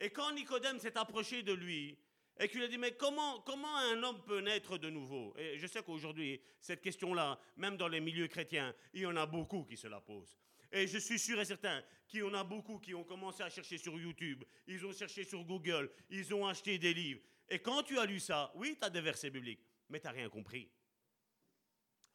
Et 0.00 0.10
quand 0.10 0.32
Nicodème 0.32 0.78
s'est 0.78 0.96
approché 0.96 1.42
de 1.42 1.52
lui 1.52 1.98
et 2.38 2.48
qu'il 2.48 2.62
a 2.62 2.68
dit, 2.68 2.78
mais 2.78 2.92
comment, 2.92 3.40
comment 3.40 3.76
un 3.76 4.02
homme 4.02 4.22
peut 4.24 4.40
naître 4.40 4.78
de 4.78 4.88
nouveau? 4.88 5.34
Et 5.36 5.58
je 5.58 5.66
sais 5.66 5.82
qu'aujourd'hui, 5.82 6.40
cette 6.58 6.80
question-là, 6.80 7.38
même 7.56 7.76
dans 7.76 7.88
les 7.88 8.00
milieux 8.00 8.28
chrétiens, 8.28 8.74
il 8.94 9.02
y 9.02 9.06
en 9.06 9.16
a 9.16 9.26
beaucoup 9.26 9.64
qui 9.64 9.76
se 9.76 9.88
la 9.88 10.00
posent. 10.00 10.38
Et 10.72 10.86
je 10.86 10.98
suis 10.98 11.18
sûr 11.18 11.38
et 11.40 11.44
certain 11.44 11.82
qu'il 12.08 12.20
y 12.20 12.22
en 12.22 12.32
a 12.32 12.44
beaucoup 12.44 12.78
qui 12.78 12.94
ont 12.94 13.04
commencé 13.04 13.42
à 13.42 13.50
chercher 13.50 13.76
sur 13.76 13.98
YouTube, 13.98 14.44
ils 14.66 14.84
ont 14.86 14.92
cherché 14.92 15.24
sur 15.24 15.44
Google, 15.44 15.90
ils 16.08 16.32
ont 16.32 16.46
acheté 16.46 16.78
des 16.78 16.94
livres. 16.94 17.20
Et 17.48 17.58
quand 17.58 17.82
tu 17.82 17.98
as 17.98 18.06
lu 18.06 18.20
ça, 18.20 18.52
oui, 18.54 18.76
tu 18.78 18.84
as 18.84 18.90
des 18.90 19.00
versets 19.00 19.30
bibliques, 19.30 19.66
mais 19.88 20.00
tu 20.00 20.06
n'as 20.06 20.12
rien 20.12 20.28
compris. 20.28 20.70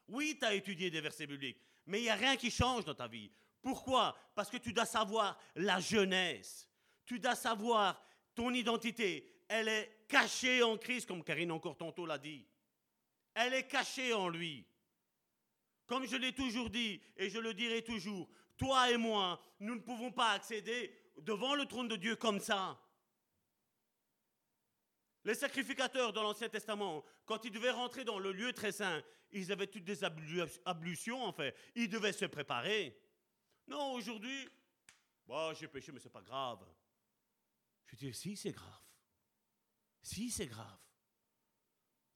Oui, 0.08 0.36
tu 0.38 0.44
as 0.44 0.54
étudié 0.54 0.90
des 0.90 1.00
versets 1.00 1.26
bibliques, 1.26 1.60
mais 1.86 2.00
il 2.00 2.04
n'y 2.04 2.10
a 2.10 2.14
rien 2.14 2.36
qui 2.36 2.50
change 2.50 2.84
dans 2.84 2.94
ta 2.94 3.08
vie. 3.08 3.30
Pourquoi? 3.60 4.16
Parce 4.34 4.48
que 4.48 4.58
tu 4.58 4.72
dois 4.72 4.86
savoir 4.86 5.38
la 5.56 5.80
jeunesse. 5.80 6.68
Tu 7.04 7.18
dois 7.18 7.34
savoir 7.34 8.04
ton 8.34 8.52
identité. 8.54 9.42
Elle 9.48 9.68
est 9.68 10.06
cachée 10.08 10.62
en 10.62 10.76
Christ, 10.76 11.06
comme 11.06 11.24
Karine 11.24 11.52
encore 11.52 11.76
tantôt 11.76 12.06
l'a 12.06 12.18
dit. 12.18 12.46
Elle 13.34 13.54
est 13.54 13.66
cachée 13.66 14.14
en 14.14 14.28
lui. 14.28 14.66
Comme 15.86 16.06
je 16.06 16.16
l'ai 16.16 16.32
toujours 16.32 16.70
dit 16.70 17.00
et 17.16 17.30
je 17.30 17.38
le 17.38 17.54
dirai 17.54 17.82
toujours, 17.82 18.28
toi 18.56 18.90
et 18.90 18.96
moi, 18.96 19.40
nous 19.60 19.74
ne 19.74 19.80
pouvons 19.80 20.10
pas 20.10 20.32
accéder 20.32 20.92
devant 21.18 21.54
le 21.54 21.66
trône 21.66 21.88
de 21.88 21.96
Dieu 21.96 22.16
comme 22.16 22.40
ça. 22.40 22.80
Les 25.26 25.34
sacrificateurs 25.34 26.12
dans 26.12 26.22
l'Ancien 26.22 26.48
Testament, 26.48 27.04
quand 27.24 27.44
ils 27.44 27.50
devaient 27.50 27.72
rentrer 27.72 28.04
dans 28.04 28.20
le 28.20 28.30
lieu 28.30 28.52
très 28.52 28.70
saint, 28.70 29.02
ils 29.32 29.50
avaient 29.50 29.66
toutes 29.66 29.82
des 29.82 30.04
ablutions 30.04 31.20
en 31.24 31.32
fait. 31.32 31.56
Ils 31.74 31.88
devaient 31.88 32.12
se 32.12 32.26
préparer. 32.26 32.96
Non, 33.66 33.94
aujourd'hui, 33.94 34.48
bah, 35.26 35.52
j'ai 35.58 35.66
péché, 35.66 35.90
mais 35.90 35.98
c'est 35.98 36.12
pas 36.12 36.22
grave. 36.22 36.64
Je 37.86 37.96
dis, 37.96 38.14
si, 38.14 38.36
c'est 38.36 38.52
grave. 38.52 38.84
Si, 40.00 40.30
c'est 40.30 40.46
grave. 40.46 40.78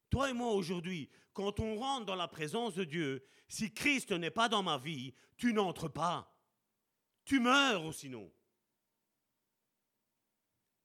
Toi 0.09 0.31
et 0.31 0.33
moi 0.33 0.53
aujourd'hui, 0.53 1.11
quand 1.33 1.59
on 1.59 1.75
rentre 1.81 2.07
dans 2.07 2.15
la 2.15 2.29
présence 2.29 2.75
de 2.75 2.85
Dieu, 2.85 3.27
si 3.49 3.75
Christ 3.75 4.13
n'est 4.13 4.31
pas 4.31 4.49
dans 4.49 4.63
ma 4.63 4.79
vie, 4.79 5.13
tu 5.37 5.53
n'entres 5.53 5.89
pas. 5.89 6.33
Tu 7.25 7.41
meurs 7.41 7.93
sinon. 7.93 8.33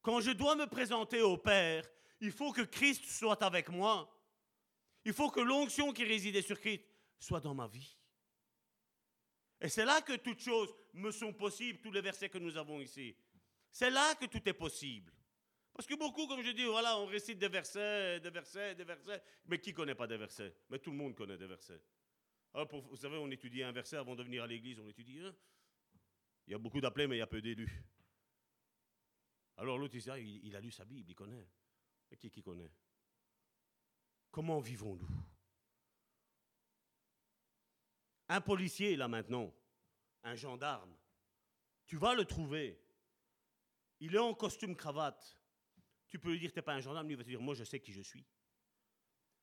Quand 0.01 0.21
je 0.21 0.31
dois 0.31 0.55
me 0.55 0.65
présenter 0.65 1.21
au 1.21 1.37
Père, 1.37 1.87
il 2.25 2.31
faut 2.31 2.51
que 2.51 2.63
Christ 2.63 3.05
soit 3.05 3.41
avec 3.43 3.69
moi. 3.69 4.11
Il 5.05 5.13
faut 5.13 5.29
que 5.29 5.39
l'onction 5.39 5.93
qui 5.93 6.03
résidait 6.03 6.41
sur 6.41 6.59
Christ 6.59 6.83
soit 7.19 7.39
dans 7.39 7.53
ma 7.53 7.67
vie. 7.67 7.95
Et 9.61 9.69
c'est 9.69 9.85
là 9.85 10.01
que 10.01 10.15
toutes 10.17 10.41
choses 10.41 10.73
me 10.93 11.11
sont 11.11 11.33
possibles, 11.33 11.79
tous 11.79 11.91
les 11.91 12.01
versets 12.01 12.29
que 12.29 12.39
nous 12.39 12.57
avons 12.57 12.81
ici. 12.81 13.15
C'est 13.71 13.91
là 13.91 14.15
que 14.15 14.25
tout 14.25 14.41
est 14.49 14.53
possible. 14.53 15.13
Parce 15.73 15.87
que 15.87 15.93
beaucoup, 15.95 16.25
comme 16.25 16.41
je 16.41 16.51
dis, 16.51 16.65
voilà, 16.65 16.97
on 16.97 17.05
récite 17.05 17.37
des 17.37 17.47
versets, 17.47 18.19
des 18.19 18.29
versets, 18.31 18.73
des 18.73 18.83
versets. 18.83 19.21
Mais 19.45 19.59
qui 19.59 19.73
connaît 19.73 19.93
pas 19.93 20.07
des 20.07 20.17
versets? 20.17 20.55
Mais 20.69 20.79
tout 20.79 20.91
le 20.91 20.97
monde 20.97 21.13
connaît 21.13 21.37
des 21.37 21.47
versets. 21.47 21.81
Pour, 22.69 22.81
vous 22.81 22.95
savez, 22.95 23.17
on 23.17 23.29
étudie 23.29 23.61
un 23.61 23.71
verset 23.71 23.97
avant 23.97 24.15
de 24.15 24.23
venir 24.23 24.43
à 24.43 24.47
l'église, 24.47 24.79
on 24.79 24.87
étudie. 24.87 25.19
Il 26.47 26.51
y 26.51 26.55
a 26.55 26.57
beaucoup 26.57 26.81
d'appelés, 26.81 27.05
mais 27.05 27.17
il 27.17 27.19
y 27.19 27.21
a 27.21 27.27
peu 27.27 27.41
d'élus. 27.41 27.83
Alors 29.57 29.77
l'autre, 29.77 29.95
il, 29.95 30.45
il, 30.45 30.55
a 30.55 30.61
lu 30.61 30.71
sa 30.71 30.85
Bible, 30.85 31.09
il 31.09 31.15
connaît. 31.15 31.47
Qui 32.31 32.41
connaît? 32.41 32.71
Comment 34.31 34.59
vivons-nous? 34.59 35.07
Un 38.27 38.41
policier, 38.41 38.95
là 38.95 39.07
maintenant, 39.07 39.53
un 40.23 40.35
gendarme, 40.35 40.95
tu 41.85 41.97
vas 41.97 42.15
le 42.15 42.25
trouver. 42.25 42.81
Il 43.99 44.15
est 44.15 44.19
en 44.19 44.33
costume 44.33 44.75
cravate. 44.75 45.37
Tu 46.07 46.17
peux 46.17 46.31
lui 46.31 46.39
dire, 46.39 46.51
tu 46.51 46.57
n'es 46.57 46.63
pas 46.63 46.73
un 46.73 46.79
gendarme, 46.79 47.07
lui 47.07 47.15
va 47.15 47.23
te 47.23 47.29
dire, 47.29 47.41
moi 47.41 47.53
je 47.53 47.63
sais 47.63 47.79
qui 47.79 47.91
je 47.91 48.01
suis. 48.01 48.25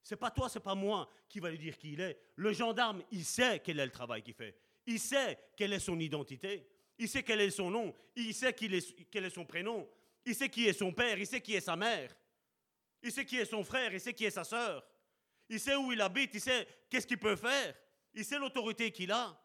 C'est 0.02 0.16
pas 0.16 0.32
toi, 0.32 0.48
c'est 0.48 0.58
pas 0.58 0.74
moi 0.74 1.08
qui 1.28 1.38
va 1.38 1.50
lui 1.50 1.58
dire 1.58 1.78
qui 1.78 1.92
il 1.92 2.00
est. 2.00 2.18
Le 2.34 2.52
gendarme, 2.52 3.04
il 3.12 3.24
sait 3.24 3.60
quel 3.60 3.78
est 3.78 3.86
le 3.86 3.92
travail 3.92 4.22
qu'il 4.24 4.34
fait. 4.34 4.58
Il 4.86 4.98
sait 4.98 5.38
quelle 5.56 5.72
est 5.72 5.78
son 5.78 6.00
identité. 6.00 6.68
Il 6.98 7.08
sait 7.08 7.22
quel 7.22 7.40
est 7.40 7.50
son 7.50 7.70
nom. 7.70 7.94
Il 8.16 8.34
sait 8.34 8.52
quel 8.52 8.74
est 8.74 9.30
son 9.30 9.46
prénom. 9.46 9.88
Il 10.24 10.34
sait 10.34 10.48
qui 10.48 10.66
est 10.66 10.72
son 10.72 10.92
père. 10.92 11.16
Il 11.16 11.26
sait 11.26 11.40
qui 11.40 11.54
est 11.54 11.60
sa 11.60 11.76
mère. 11.76 12.12
Il 13.02 13.12
sait 13.12 13.24
qui 13.24 13.36
est 13.36 13.44
son 13.44 13.64
frère. 13.64 13.92
Il 13.92 14.00
sait 14.00 14.14
qui 14.14 14.24
est 14.24 14.30
sa 14.30 14.44
sœur. 14.44 14.86
Il 15.48 15.60
sait 15.60 15.74
où 15.76 15.92
il 15.92 16.00
habite. 16.00 16.34
Il 16.34 16.40
sait 16.40 16.66
qu'est-ce 16.88 17.06
qu'il 17.06 17.18
peut 17.18 17.36
faire. 17.36 17.74
Il 18.14 18.24
sait 18.24 18.38
l'autorité 18.38 18.90
qu'il 18.90 19.10
a. 19.10 19.38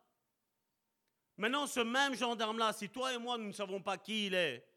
Maintenant, 1.38 1.68
ce 1.68 1.80
même 1.80 2.16
gendarme-là, 2.16 2.74
si 2.74 2.90
toi 2.90 3.14
et 3.14 3.18
moi, 3.18 3.38
nous 3.38 3.48
ne 3.48 3.52
savons 3.52 3.82
pas 3.82 3.98
qui 3.98 4.28
il 4.28 4.34
est, 4.34 4.68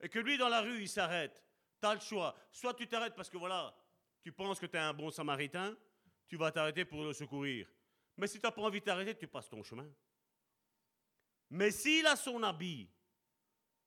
et 0.00 0.08
que 0.08 0.20
lui, 0.20 0.38
dans 0.38 0.48
la 0.48 0.60
rue, 0.60 0.82
il 0.82 0.88
s'arrête, 0.88 1.42
tu 1.80 1.86
as 1.86 1.94
le 1.94 2.00
choix. 2.00 2.36
Soit 2.52 2.74
tu 2.74 2.86
t'arrêtes 2.86 3.14
parce 3.14 3.28
que 3.28 3.36
voilà, 3.36 3.76
tu 4.22 4.30
penses 4.32 4.60
que 4.60 4.66
tu 4.66 4.76
es 4.76 4.80
un 4.80 4.94
bon 4.94 5.10
samaritain, 5.10 5.76
tu 6.28 6.36
vas 6.36 6.52
t'arrêter 6.52 6.84
pour 6.84 7.02
le 7.02 7.12
secourir. 7.12 7.68
Mais 8.16 8.28
si 8.28 8.38
tu 8.38 8.46
n'as 8.46 8.52
pas 8.52 8.62
envie 8.62 8.80
de 8.80 8.84
t'arrêter, 8.84 9.16
tu 9.16 9.26
passes 9.26 9.48
ton 9.48 9.62
chemin. 9.64 9.90
Mais 11.50 11.72
s'il 11.72 12.06
a 12.06 12.14
son 12.14 12.42
habit 12.44 12.88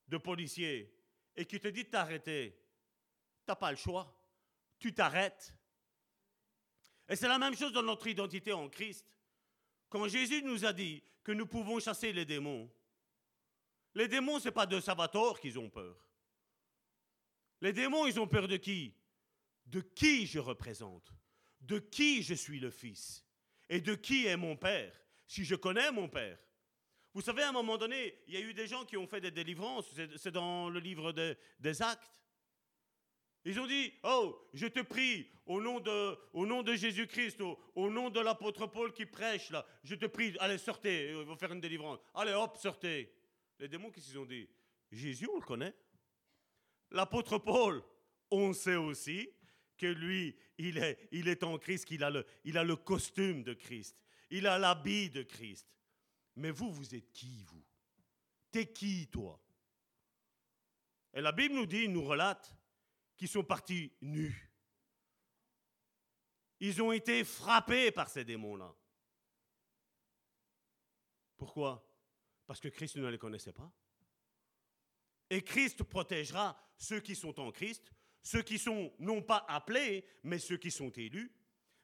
de 0.06 0.18
policier 0.18 0.94
et 1.34 1.46
qu'il 1.46 1.60
te 1.60 1.68
dit 1.68 1.84
de 1.84 1.88
t'arrêter, 1.88 2.54
tu 3.44 3.50
n'as 3.50 3.56
pas 3.56 3.70
le 3.70 3.76
choix. 3.76 4.18
Tu 4.78 4.94
t'arrêtes. 4.94 5.54
Et 7.08 7.16
c'est 7.16 7.28
la 7.28 7.38
même 7.38 7.56
chose 7.56 7.72
dans 7.72 7.82
notre 7.82 8.06
identité 8.06 8.52
en 8.52 8.68
Christ. 8.68 9.06
Quand 9.88 10.08
Jésus 10.08 10.42
nous 10.42 10.64
a 10.64 10.72
dit 10.72 11.02
que 11.22 11.32
nous 11.32 11.46
pouvons 11.46 11.78
chasser 11.78 12.12
les 12.12 12.24
démons, 12.24 12.70
les 13.94 14.08
démons, 14.08 14.40
ce 14.40 14.46
n'est 14.46 14.52
pas 14.52 14.66
de 14.66 14.80
Salvatore 14.80 15.38
qu'ils 15.38 15.58
ont 15.58 15.70
peur. 15.70 15.96
Les 17.60 17.72
démons, 17.72 18.06
ils 18.06 18.18
ont 18.18 18.26
peur 18.26 18.48
de 18.48 18.56
qui? 18.56 18.94
De 19.66 19.80
qui 19.80 20.26
je 20.26 20.38
représente? 20.38 21.12
De 21.60 21.78
qui 21.78 22.22
je 22.22 22.34
suis 22.34 22.58
le 22.58 22.70
Fils? 22.70 23.24
Et 23.68 23.80
de 23.80 23.94
qui 23.94 24.26
est 24.26 24.36
mon 24.36 24.56
Père? 24.56 24.92
Si 25.26 25.44
je 25.44 25.54
connais 25.54 25.92
mon 25.92 26.08
Père. 26.08 26.38
Vous 27.12 27.22
savez, 27.22 27.42
à 27.42 27.50
un 27.50 27.52
moment 27.52 27.78
donné, 27.78 28.18
il 28.26 28.34
y 28.34 28.36
a 28.36 28.40
eu 28.40 28.52
des 28.52 28.66
gens 28.66 28.84
qui 28.84 28.96
ont 28.96 29.06
fait 29.06 29.20
des 29.20 29.30
délivrances. 29.30 29.86
C'est 30.16 30.32
dans 30.32 30.68
le 30.68 30.80
livre 30.80 31.12
des 31.12 31.82
Actes. 31.82 32.10
Ils 33.44 33.60
ont 33.60 33.66
dit, 33.66 33.92
oh, 34.02 34.48
je 34.54 34.66
te 34.66 34.80
prie, 34.80 35.26
au 35.46 35.60
nom 35.60 35.78
de, 35.78 36.16
au 36.32 36.46
nom 36.46 36.62
de 36.62 36.74
Jésus-Christ, 36.74 37.40
au, 37.74 37.90
nom 37.90 38.08
de 38.08 38.20
l'apôtre 38.20 38.66
Paul 38.66 38.92
qui 38.92 39.04
prêche, 39.04 39.50
là, 39.50 39.66
je 39.82 39.94
te 39.94 40.06
prie, 40.06 40.34
allez, 40.40 40.56
sortez, 40.56 41.10
il 41.10 41.24
va 41.26 41.36
faire 41.36 41.52
une 41.52 41.60
délivrance. 41.60 42.00
Allez, 42.14 42.32
hop, 42.32 42.56
sortez. 42.56 43.12
Les 43.58 43.68
démons, 43.68 43.90
qui 43.90 44.00
se 44.00 44.16
ont 44.16 44.24
dit? 44.24 44.48
Jésus, 44.90 45.28
on 45.30 45.36
le 45.36 45.44
connaît. 45.44 45.74
L'apôtre 46.90 47.38
Paul, 47.38 47.82
on 48.30 48.52
sait 48.52 48.76
aussi 48.76 49.28
que 49.76 49.86
lui, 49.86 50.36
il 50.56 50.78
est, 50.78 51.08
il 51.12 51.28
est 51.28 51.42
en 51.42 51.58
Christ, 51.58 51.84
qu'il 51.84 52.02
a 52.02 52.10
le, 52.10 52.24
il 52.44 52.56
a 52.56 52.64
le 52.64 52.76
costume 52.76 53.42
de 53.42 53.52
Christ. 53.52 53.96
Il 54.30 54.46
a 54.46 54.58
l'habit 54.58 55.10
de 55.10 55.22
Christ. 55.22 55.68
Mais 56.36 56.50
vous, 56.50 56.72
vous 56.72 56.94
êtes 56.94 57.12
qui, 57.12 57.44
vous? 57.44 57.62
T'es 58.50 58.72
qui, 58.72 59.08
toi? 59.08 59.40
Et 61.12 61.20
la 61.20 61.32
Bible 61.32 61.54
nous 61.54 61.66
dit, 61.66 61.88
nous 61.88 62.04
relate, 62.04 62.56
qu'ils 63.16 63.28
sont 63.28 63.44
partis 63.44 63.92
nus. 64.00 64.50
Ils 66.60 66.82
ont 66.82 66.92
été 66.92 67.24
frappés 67.24 67.90
par 67.90 68.08
ces 68.08 68.24
démons-là. 68.24 68.74
Pourquoi? 71.36 71.86
Parce 72.46 72.60
que 72.60 72.68
Christ 72.68 72.96
ne 72.96 73.08
les 73.08 73.18
connaissait 73.18 73.52
pas. 73.52 73.70
Et 75.30 75.42
Christ 75.42 75.82
protégera 75.82 76.56
ceux 76.76 77.00
qui 77.00 77.14
sont 77.14 77.38
en 77.40 77.50
Christ, 77.50 77.92
ceux 78.22 78.42
qui 78.42 78.58
sont 78.58 78.94
non 78.98 79.22
pas 79.22 79.44
appelés, 79.48 80.06
mais 80.22 80.38
ceux 80.38 80.56
qui 80.56 80.70
sont 80.70 80.90
élus. 80.90 81.32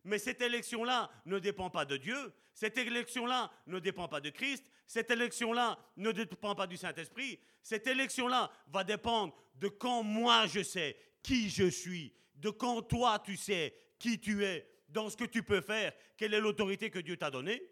Mais 0.04 0.18
cette 0.18 0.40
élection-là 0.40 1.10
ne 1.26 1.38
dépend 1.38 1.68
pas 1.68 1.84
de 1.84 1.96
Dieu, 1.96 2.32
cette 2.54 2.78
élection-là 2.78 3.52
ne 3.66 3.78
dépend 3.78 4.08
pas 4.08 4.20
de 4.20 4.30
Christ, 4.30 4.64
cette 4.86 5.10
élection-là 5.10 5.78
ne 5.96 6.10
dépend 6.12 6.54
pas 6.54 6.66
du 6.66 6.76
Saint-Esprit, 6.76 7.38
cette 7.62 7.86
élection-là 7.86 8.50
va 8.68 8.82
dépendre 8.82 9.36
de 9.56 9.68
quand 9.68 10.02
moi 10.02 10.46
je 10.46 10.62
sais 10.62 10.96
qui 11.22 11.48
je 11.50 11.68
suis, 11.68 12.12
de 12.34 12.50
quand 12.50 12.82
toi 12.82 13.18
tu 13.18 13.36
sais 13.36 13.74
qui 13.98 14.18
tu 14.18 14.44
es, 14.44 14.66
dans 14.88 15.08
ce 15.08 15.16
que 15.16 15.24
tu 15.24 15.42
peux 15.42 15.60
faire, 15.60 15.92
quelle 16.16 16.34
est 16.34 16.40
l'autorité 16.40 16.90
que 16.90 16.98
Dieu 16.98 17.16
t'a 17.16 17.30
donnée. 17.30 17.62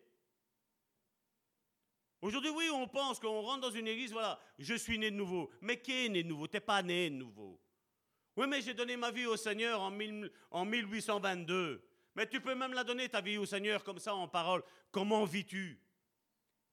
Aujourd'hui, 2.21 2.51
oui, 2.51 2.69
on 2.73 2.89
pense 2.89 3.19
qu'on 3.19 3.41
rentre 3.43 3.61
dans 3.61 3.71
une 3.71 3.87
église, 3.87 4.13
voilà, 4.13 4.41
je 4.59 4.75
suis 4.75 4.99
né 4.99 5.11
de 5.11 5.17
nouveau. 5.17 5.51
Mais 5.61 5.81
qui 5.81 6.07
est 6.07 6.09
né 6.09 6.23
de 6.23 6.29
nouveau? 6.29 6.47
Tu 6.49 6.57
n'es 6.57 6.61
pas 6.61 6.83
né 6.83 7.11
de 7.11 7.15
nouveau. 7.15 7.61
Oui, 8.37 8.47
mais 8.49 8.61
j'ai 8.61 8.75
donné 8.75 8.97
ma 8.97 9.11
vie 9.11 9.27
au 9.27 9.37
Seigneur 9.37 9.81
en, 9.81 9.93
en 10.51 10.65
1822. 10.65 11.85
Mais 12.15 12.29
tu 12.29 12.41
peux 12.41 12.55
même 12.55 12.73
la 12.73 12.85
donner, 12.85 13.09
ta 13.09 13.21
vie 13.21 13.39
au 13.39 13.47
Seigneur, 13.47 13.85
comme 13.85 13.99
ça, 13.99 14.15
en 14.15 14.27
parole. 14.27 14.63
Comment 14.91 15.25
vis-tu? 15.25 15.81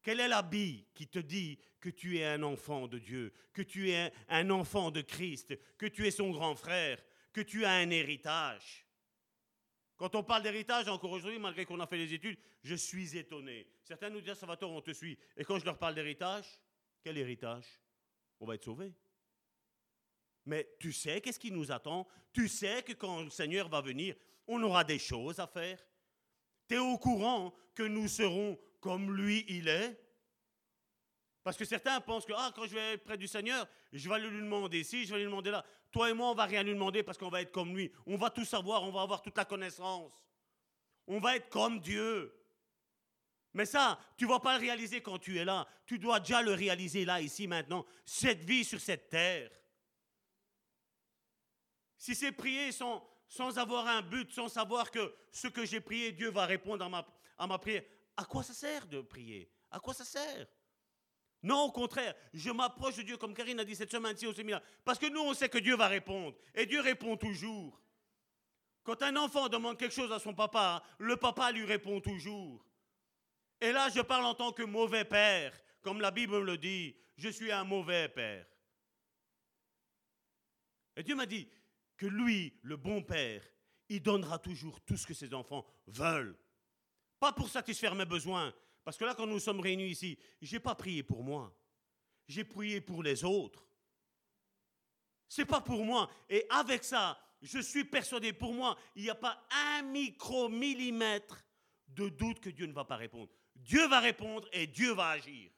Quel 0.06 0.20
est 0.20 0.28
l'habit 0.28 0.86
qui 0.94 1.08
te 1.08 1.18
dit 1.18 1.58
que 1.80 1.90
tu 1.90 2.20
es 2.20 2.26
un 2.26 2.44
enfant 2.44 2.88
de 2.88 3.00
Dieu, 3.00 3.34
que 3.52 3.64
tu 3.64 3.90
es 3.90 4.14
un 4.30 4.52
enfant 4.52 4.92
de 4.92 5.02
Christ, 5.02 5.58
que 5.80 5.88
tu 5.88 6.06
es 6.06 6.12
son 6.12 6.30
grand 6.30 6.56
frère, 6.56 7.04
que 7.34 7.42
tu 7.42 7.66
as 7.66 7.72
un 7.72 7.90
héritage? 7.90 8.86
Quand 9.98 10.14
on 10.14 10.22
parle 10.22 10.44
d'héritage, 10.44 10.88
encore 10.90 11.10
aujourd'hui, 11.10 11.40
malgré 11.40 11.66
qu'on 11.66 11.80
a 11.80 11.88
fait 11.88 11.98
les 11.98 12.14
études, 12.14 12.38
je 12.62 12.76
suis 12.76 13.18
étonné. 13.18 13.68
Certains 13.82 14.12
nous 14.12 14.22
disent, 14.22 14.36
Salvatore, 14.36 14.74
on 14.74 14.82
te 14.82 14.92
suit. 14.94 15.18
Et 15.36 15.44
quand 15.44 15.58
je 15.58 15.66
leur 15.66 15.80
parle 15.80 15.96
d'héritage, 15.96 16.46
quel 17.02 17.18
héritage? 17.18 17.66
On 18.40 18.46
va 18.46 18.54
être 18.54 18.66
sauvés. 18.66 18.94
Mais 20.46 20.70
tu 20.80 20.94
sais 20.94 21.20
qu'est-ce 21.20 21.40
qui 21.40 21.52
nous 21.52 21.72
attend? 21.72 22.08
Tu 22.32 22.48
sais 22.48 22.84
que 22.84 22.94
quand 22.94 23.24
le 23.24 23.32
Seigneur 23.32 23.70
va 23.70 23.82
venir, 23.82 24.16
on 24.46 24.62
aura 24.62 24.84
des 24.84 25.00
choses 25.00 25.40
à 25.40 25.48
faire. 25.48 25.84
Tu 26.68 26.76
es 26.76 26.78
au 26.78 27.00
courant 27.00 27.56
que 27.74 27.82
nous 27.82 28.08
serons 28.08 28.60
comme 28.86 29.16
lui, 29.18 29.44
il 29.48 29.68
est 29.68 30.00
parce 31.44 31.58
que 31.58 31.66
certains 31.66 32.00
pensent 32.02 32.24
que 32.24 32.34
ah, 32.38 32.52
quand 32.56 32.68
je 32.68 32.76
vais 32.76 32.94
être 32.94 33.04
près 33.04 33.18
du 33.18 33.28
Seigneur, 33.28 33.68
je 33.92 34.08
vais 34.08 34.20
lui 34.20 34.40
demander 34.40 34.82
ici, 34.82 35.06
je 35.06 35.12
vais 35.12 35.18
lui 35.18 35.26
demander 35.26 35.50
là. 35.50 35.66
Toi 35.92 36.12
et 36.12 36.14
moi, 36.14 36.30
on 36.30 36.36
va 36.36 36.46
rien 36.46 36.62
lui 36.62 36.74
demander 36.74 37.02
parce 37.02 37.18
qu'on 37.18 37.30
va 37.30 37.42
être 37.42 37.52
comme 37.52 37.76
lui. 37.76 37.92
On 38.06 38.16
va 38.16 38.30
tout 38.30 38.46
savoir, 38.46 38.84
on 38.84 38.92
va 38.92 39.02
avoir 39.02 39.24
toute 39.24 39.36
la 39.38 39.46
connaissance. 39.46 40.12
On 41.08 41.20
va 41.20 41.36
être 41.36 41.50
comme 41.50 41.80
Dieu. 41.80 42.32
Mais 43.56 43.66
ça, 43.66 44.00
tu 44.18 44.26
ne 44.26 44.30
vas 44.30 44.40
pas 44.40 44.56
le 44.56 44.62
réaliser 44.62 45.02
quand 45.02 45.18
tu 45.18 45.40
es 45.40 45.46
là. 45.46 45.68
Tu 45.88 45.98
dois 45.98 46.20
déjà 46.20 46.44
le 46.44 46.54
réaliser 46.54 47.06
là, 47.06 47.22
ici, 47.22 47.48
maintenant. 47.48 47.88
Cette 48.06 48.44
vie 48.44 48.64
sur 48.64 48.80
cette 48.80 49.10
terre. 49.10 49.50
Si 51.98 52.14
c'est 52.14 52.34
prier 52.34 52.72
sans, 52.72 53.04
sans 53.28 53.58
avoir 53.58 53.88
un 53.88 54.04
but, 54.04 54.32
sans 54.32 54.48
savoir 54.48 54.92
que 54.92 55.16
ce 55.32 55.48
que 55.48 55.66
j'ai 55.66 55.82
prié, 55.82 56.12
Dieu 56.12 56.30
va 56.30 56.46
répondre 56.46 56.86
à 56.86 56.90
ma, 56.90 57.06
à 57.40 57.48
ma 57.48 57.58
prière, 57.58 57.84
à 58.18 58.26
quoi 58.26 58.44
ça 58.44 58.54
sert 58.54 58.88
de 58.88 59.02
prier? 59.02 59.50
À 59.72 59.80
quoi 59.80 59.94
ça 59.94 60.06
sert? 60.06 60.48
Non, 61.44 61.66
au 61.66 61.72
contraire, 61.72 62.16
je 62.34 62.50
m'approche 62.50 62.96
de 62.96 63.04
Dieu, 63.04 63.18
comme 63.18 63.34
Karine 63.34 63.60
a 63.60 63.66
dit 63.66 63.76
cette 63.76 63.92
semaine-ci 63.92 64.26
au 64.26 64.34
séminaire, 64.34 64.62
parce 64.84 64.98
que 64.98 65.08
nous, 65.08 65.22
on 65.22 65.34
sait 65.34 65.50
que 65.50 65.60
Dieu 65.60 65.76
va 65.76 65.88
répondre, 65.88 66.36
et 66.54 66.66
Dieu 66.66 66.82
répond 66.82 67.18
toujours. 67.18 67.82
Quand 68.84 69.02
un 69.04 69.16
enfant 69.16 69.48
demande 69.50 69.78
quelque 69.78 69.94
chose 69.94 70.12
à 70.12 70.20
son 70.20 70.34
papa, 70.34 70.84
le 71.00 71.18
papa 71.18 71.52
lui 71.52 71.66
répond 71.66 72.02
toujours. 72.02 72.66
Et 73.62 73.72
là, 73.72 73.90
je 73.90 74.02
parle 74.02 74.26
en 74.26 74.36
tant 74.36 74.52
que 74.52 74.64
mauvais 74.64 75.06
père, 75.06 75.54
comme 75.82 76.02
la 76.02 76.12
Bible 76.12 76.40
le 76.40 76.58
dit, 76.58 76.96
je 77.18 77.30
suis 77.30 77.52
un 77.52 77.64
mauvais 77.64 78.10
père. 78.10 78.46
Et 80.96 81.04
Dieu 81.04 81.16
m'a 81.16 81.26
dit 81.26 81.48
que 81.98 82.06
lui, 82.06 82.58
le 82.64 82.78
bon 82.78 83.04
père, 83.04 83.44
il 83.90 84.02
donnera 84.02 84.40
toujours 84.40 84.82
tout 84.82 84.98
ce 84.98 85.06
que 85.06 85.14
ses 85.14 85.34
enfants 85.34 85.66
veulent. 85.88 86.38
Pas 87.26 87.34
pour 87.34 87.50
satisfaire 87.50 87.96
mes 87.96 88.06
besoins, 88.06 88.54
parce 88.84 88.98
que 88.98 89.04
là, 89.04 89.16
quand 89.16 89.26
nous 89.26 89.40
sommes 89.40 89.60
réunis 89.60 89.88
ici, 89.88 90.16
je 90.44 90.54
n'ai 90.54 90.60
pas 90.60 90.76
prié 90.76 91.02
pour 91.02 91.24
moi. 91.24 91.52
J'ai 92.28 92.44
prié 92.44 92.82
pour 92.82 93.02
les 93.02 93.24
autres. 93.24 93.66
Ce 95.28 95.42
n'est 95.42 95.48
pas 95.48 95.60
pour 95.60 95.84
moi. 95.84 96.08
Et 96.30 96.46
avec 96.52 96.84
ça, 96.84 97.20
je 97.42 97.58
suis 97.58 97.84
persuadé, 97.84 98.32
pour 98.32 98.54
moi, 98.54 98.78
il 98.96 99.02
n'y 99.02 99.10
a 99.10 99.16
pas 99.16 99.44
un 99.50 99.82
micro-millimètre 99.82 101.44
de 101.88 102.10
doute 102.10 102.42
que 102.42 102.52
Dieu 102.52 102.68
ne 102.68 102.74
va 102.74 102.86
pas 102.86 102.98
répondre. 102.98 103.32
Dieu 103.56 103.88
va 103.88 104.02
répondre 104.02 104.48
et 104.54 104.68
Dieu 104.68 104.94
va 104.94 105.10
agir. 105.10 105.50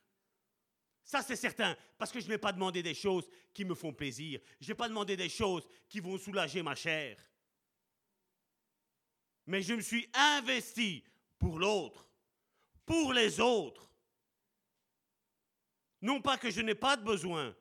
Ça, 1.04 1.22
c'est 1.22 1.36
certain, 1.36 1.76
parce 1.98 2.14
que 2.14 2.22
je 2.22 2.30
n'ai 2.30 2.38
pas 2.38 2.54
demandé 2.54 2.82
des 2.82 2.96
choses 2.96 3.30
qui 3.54 3.66
me 3.66 3.76
font 3.76 3.92
plaisir. 3.92 4.40
Je 4.62 4.70
n'ai 4.70 4.76
pas 4.76 4.88
demandé 4.88 5.18
des 5.18 5.28
choses 5.28 5.68
qui 5.90 6.00
vont 6.00 6.18
soulager 6.18 6.64
ma 6.64 6.76
chair. 6.76 7.22
Mais 9.46 9.62
je 9.62 9.74
me 9.74 9.82
suis 9.82 10.10
investi 10.14 11.04
pour 11.40 11.60
l'autre 11.60 12.08
pour 12.88 13.14
les 13.14 13.40
autres. 13.40 13.92
Non 16.02 16.20
pas 16.22 16.38
que 16.40 16.50
je 16.50 16.62
n'ai 16.62 16.74
pas 16.74 16.98
de 16.98 17.04
besoin, 17.04 17.56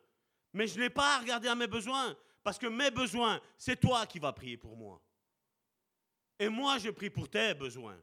mais 0.54 0.66
je 0.66 0.78
n'ai 0.78 0.88
pas 0.88 1.16
à 1.16 1.18
regarder 1.18 1.48
à 1.48 1.54
mes 1.54 1.66
besoins, 1.66 2.16
parce 2.42 2.58
que 2.58 2.68
mes 2.68 2.90
besoins, 2.90 3.42
c'est 3.58 3.78
toi 3.78 4.06
qui 4.06 4.18
vas 4.18 4.32
prier 4.32 4.56
pour 4.56 4.76
moi. 4.76 5.02
Et 6.38 6.48
moi, 6.48 6.78
je 6.78 6.90
prie 6.90 7.10
pour 7.10 7.28
tes 7.28 7.54
besoins. 7.54 8.00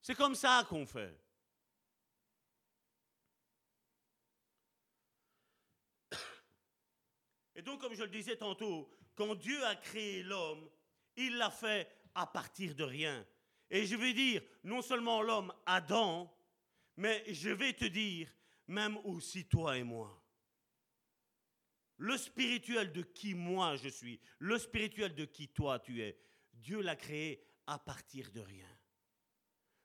C'est 0.00 0.14
comme 0.14 0.36
ça 0.36 0.64
qu'on 0.68 0.86
fait. 0.86 1.18
Et 7.56 7.62
donc, 7.62 7.80
comme 7.80 7.94
je 7.94 8.04
le 8.04 8.10
disais 8.10 8.36
tantôt, 8.36 8.88
quand 9.16 9.34
Dieu 9.34 9.64
a 9.64 9.74
créé 9.74 10.22
l'homme, 10.22 10.70
il 11.16 11.36
l'a 11.36 11.50
fait 11.50 11.90
à 12.14 12.26
partir 12.26 12.76
de 12.76 12.84
rien. 12.84 13.26
Et 13.70 13.86
je 13.86 13.96
vais 13.96 14.12
dire, 14.14 14.42
non 14.64 14.82
seulement 14.82 15.22
l'homme 15.22 15.52
Adam, 15.66 16.34
mais 16.96 17.22
je 17.28 17.50
vais 17.50 17.72
te 17.72 17.84
dire, 17.84 18.28
même 18.66 18.96
aussi 19.04 19.46
toi 19.46 19.76
et 19.76 19.82
moi. 19.82 20.22
Le 21.98 22.16
spirituel 22.16 22.92
de 22.92 23.02
qui 23.02 23.34
moi 23.34 23.76
je 23.76 23.88
suis, 23.88 24.20
le 24.38 24.58
spirituel 24.58 25.14
de 25.14 25.24
qui 25.24 25.48
toi 25.48 25.78
tu 25.80 26.02
es, 26.02 26.16
Dieu 26.52 26.80
l'a 26.80 26.96
créé 26.96 27.44
à 27.66 27.78
partir 27.78 28.30
de 28.30 28.40
rien. 28.40 28.68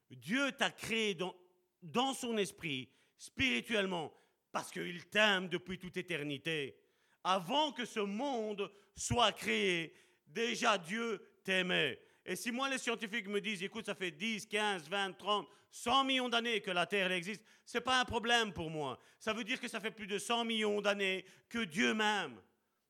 Dieu 0.10 0.51
t'a 0.51 0.69
créé 0.69 1.15
dans, 1.15 1.35
dans 1.81 2.14
son 2.14 2.38
esprit, 2.38 2.89
spirituellement, 3.18 4.14
parce 4.51 4.72
qu'il 4.72 5.05
t'aime 5.10 5.49
depuis 5.49 5.80
toute 5.80 5.97
éternité. 5.97 6.77
Avant 7.23 7.72
que 7.72 7.85
ce 7.85 7.99
monde 7.99 8.72
soit 8.95 9.31
créé, 9.31 9.95
déjà 10.27 10.77
Dieu 10.77 11.39
t'aimait. 11.43 11.99
Et 12.26 12.36
si 12.36 12.52
moi 12.52 12.70
les 12.70 12.78
scientifiques 12.78 13.28
me 13.28 13.41
disent, 13.41 13.64
écoute, 13.64 13.86
ça 13.86 13.95
fait 13.95 14.12
10, 14.12 14.45
15, 14.48 14.90
20, 14.90 15.14
30, 15.14 15.48
100 15.72 16.04
millions 16.06 16.30
d'années 16.30 16.62
que 16.62 16.72
la 16.72 16.86
Terre 16.86 17.12
existe, 17.12 17.44
ce 17.66 17.78
n'est 17.78 17.84
pas 17.84 18.00
un 18.00 18.06
problème 18.06 18.54
pour 18.54 18.70
moi. 18.70 19.00
Ça 19.20 19.34
veut 19.34 19.44
dire 19.44 19.60
que 19.60 19.68
ça 19.68 19.80
fait 19.80 19.91
plus 19.91 20.08
de 20.08 20.18
100 20.18 20.45
millions 20.45 20.82
d'années 20.82 21.26
que 21.50 21.64
Dieu 21.66 21.94
m'aime, 21.94 22.40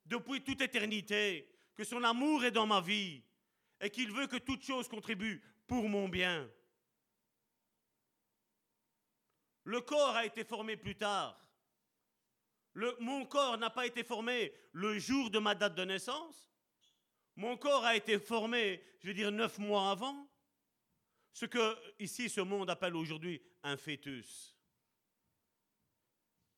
depuis 0.05 0.43
toute 0.43 0.61
éternité, 0.61 1.49
que 1.75 1.83
son 1.83 2.03
amour 2.03 2.43
est 2.43 2.51
dans 2.51 2.67
ma 2.67 2.81
vie 2.81 3.23
et 3.81 3.89
qu'il 3.89 4.11
veut 4.11 4.27
que 4.27 4.37
toute 4.37 4.63
chose 4.63 4.87
contribue 4.87 5.41
pour 5.65 5.89
mon 5.89 6.07
bien. 6.07 6.49
Le 9.63 9.81
corps 9.81 10.15
a 10.15 10.25
été 10.25 10.43
formé 10.43 10.77
plus 10.77 10.95
tard. 10.95 11.39
Mon 12.99 13.25
corps 13.25 13.57
n'a 13.57 13.69
pas 13.69 13.85
été 13.85 14.03
formé 14.03 14.53
le 14.71 14.97
jour 14.99 15.29
de 15.29 15.39
ma 15.39 15.55
date 15.55 15.75
de 15.75 15.85
naissance. 15.85 16.49
Mon 17.35 17.57
corps 17.57 17.83
a 17.83 17.95
été 17.95 18.19
formé, 18.19 18.83
je 19.01 19.07
veux 19.07 19.13
dire, 19.13 19.31
neuf 19.31 19.57
mois 19.57 19.91
avant. 19.91 20.29
Ce 21.31 21.45
que 21.45 21.75
ici 21.99 22.29
ce 22.29 22.41
monde 22.41 22.69
appelle 22.69 22.95
aujourd'hui 22.95 23.41
un 23.63 23.75
fœtus. 23.75 24.55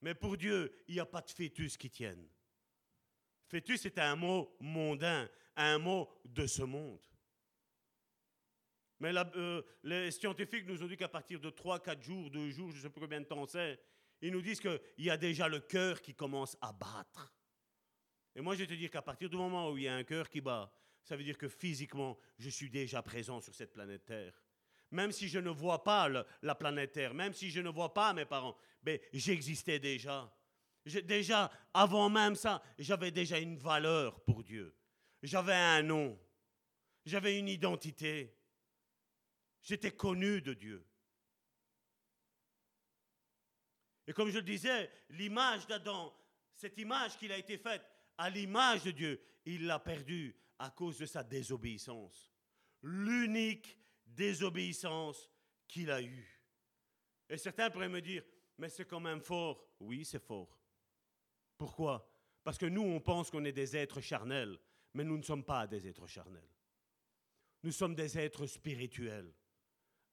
Mais 0.02 0.14
pour 0.14 0.36
Dieu, 0.36 0.76
il 0.88 0.96
n'y 0.96 1.00
a 1.00 1.06
pas 1.06 1.22
de 1.22 1.32
fœtus 1.32 1.78
qui 1.78 1.90
tienne. 1.90 2.28
Fœtus 3.48 3.86
est 3.86 3.98
un 4.00 4.16
mot 4.16 4.56
mondain, 4.60 5.30
un 5.56 5.78
mot 5.78 6.10
de 6.26 6.46
ce 6.46 6.64
monde. 6.64 7.02
Mais 9.00 9.14
euh, 9.16 9.62
les 9.84 10.12
scientifiques 10.12 10.66
nous 10.66 10.82
ont 10.84 10.88
dit 10.88 10.98
qu'à 10.98 11.10
partir 11.10 11.40
de 11.40 11.50
3, 11.50 11.82
4 11.82 12.02
jours, 12.02 12.30
2 12.30 12.50
jours, 12.50 12.72
je 12.72 12.78
ne 12.78 12.82
sais 12.82 12.90
pas 12.90 13.02
combien 13.02 13.22
de 13.22 13.26
temps 13.26 13.46
c'est, 13.46 13.80
ils 14.22 14.32
nous 14.32 14.42
disent 14.42 14.60
qu'il 14.60 14.80
y 14.98 15.10
a 15.10 15.18
déjà 15.18 15.48
le 15.48 15.60
cœur 15.60 16.02
qui 16.02 16.14
commence 16.14 16.58
à 16.62 16.72
battre. 16.74 17.34
Et 18.36 18.42
moi, 18.42 18.54
je 18.54 18.60
vais 18.62 18.68
te 18.68 18.74
dire 18.74 18.92
qu'à 18.92 19.02
partir 19.02 19.30
du 19.30 19.38
moment 19.38 19.72
où 19.72 19.78
il 19.78 19.84
y 19.84 19.88
a 19.88 19.96
un 19.96 20.04
cœur 20.04 20.30
qui 20.30 20.42
bat, 20.42 20.72
ça 21.04 21.16
veut 21.16 21.24
dire 21.24 21.38
que 21.38 21.48
physiquement, 21.48 22.18
je 22.38 22.50
suis 22.50 22.70
déjà 22.70 23.02
présent 23.02 23.40
sur 23.40 23.56
cette 23.56 23.72
planète 23.72 24.06
Terre. 24.06 24.34
Même 24.92 25.12
si 25.12 25.28
je 25.28 25.40
ne 25.40 25.50
vois 25.50 25.84
pas 25.84 26.10
la 26.42 26.56
planète 26.56 26.92
Terre, 26.92 27.14
même 27.14 27.34
si 27.34 27.50
je 27.50 27.62
ne 27.62 27.70
vois 27.70 27.94
pas 27.94 28.14
mes 28.14 28.26
parents, 28.26 28.58
ben, 28.84 29.00
j'existais 29.14 29.80
déjà. 29.80 30.32
Déjà, 30.86 31.52
avant 31.74 32.10
même 32.10 32.36
ça, 32.36 32.62
j'avais 32.78 33.12
déjà 33.12 33.40
une 33.40 33.58
valeur 33.58 34.22
pour 34.24 34.44
Dieu. 34.44 34.76
J'avais 35.24 35.54
un 35.54 35.82
nom. 35.82 36.20
J'avais 37.06 37.40
une 37.40 37.50
identité. 37.50 38.36
J'étais 39.64 39.92
connu 39.92 40.42
de 40.42 40.54
Dieu. 40.54 40.86
Et 44.08 44.14
comme 44.14 44.30
je 44.30 44.38
le 44.38 44.44
disais, 44.44 44.92
l'image 45.10 45.66
d'Adam, 45.66 46.16
cette 46.56 46.78
image 46.78 47.18
qu'il 47.18 47.32
a 47.32 47.38
été 47.38 47.58
faite 47.58 47.84
à 48.18 48.30
l'image 48.30 48.84
de 48.84 48.92
Dieu, 48.92 49.22
il 49.46 49.66
l'a 49.66 49.80
perdue 49.80 50.36
à 50.60 50.70
cause 50.70 50.98
de 50.98 51.06
sa 51.06 51.24
désobéissance. 51.24 52.34
L'unique 52.82 53.78
désobéissance 54.06 55.30
qu'il 55.68 55.92
a 55.92 56.02
eue. 56.02 56.42
Et 57.30 57.38
certains 57.38 57.70
pourraient 57.70 57.90
me 57.90 58.02
dire, 58.02 58.24
mais 58.58 58.70
c'est 58.70 58.86
quand 58.86 59.00
même 59.00 59.22
fort. 59.22 59.68
Oui, 59.80 60.06
c'est 60.06 60.24
fort. 60.24 60.58
Pourquoi? 61.58 62.10
Parce 62.44 62.58
que 62.58 62.66
nous, 62.66 62.84
on 62.84 63.00
pense 63.00 63.30
qu'on 63.30 63.46
est 63.46 63.52
des 63.52 63.76
êtres 63.76 64.02
charnels, 64.02 64.58
mais 64.94 65.04
nous 65.04 65.18
ne 65.18 65.24
sommes 65.24 65.44
pas 65.44 65.68
des 65.68 65.88
êtres 65.88 66.08
charnels. 66.08 66.50
Nous 67.64 67.72
sommes 67.72 67.96
des 67.96 68.18
êtres 68.18 68.46
spirituels, 68.46 69.34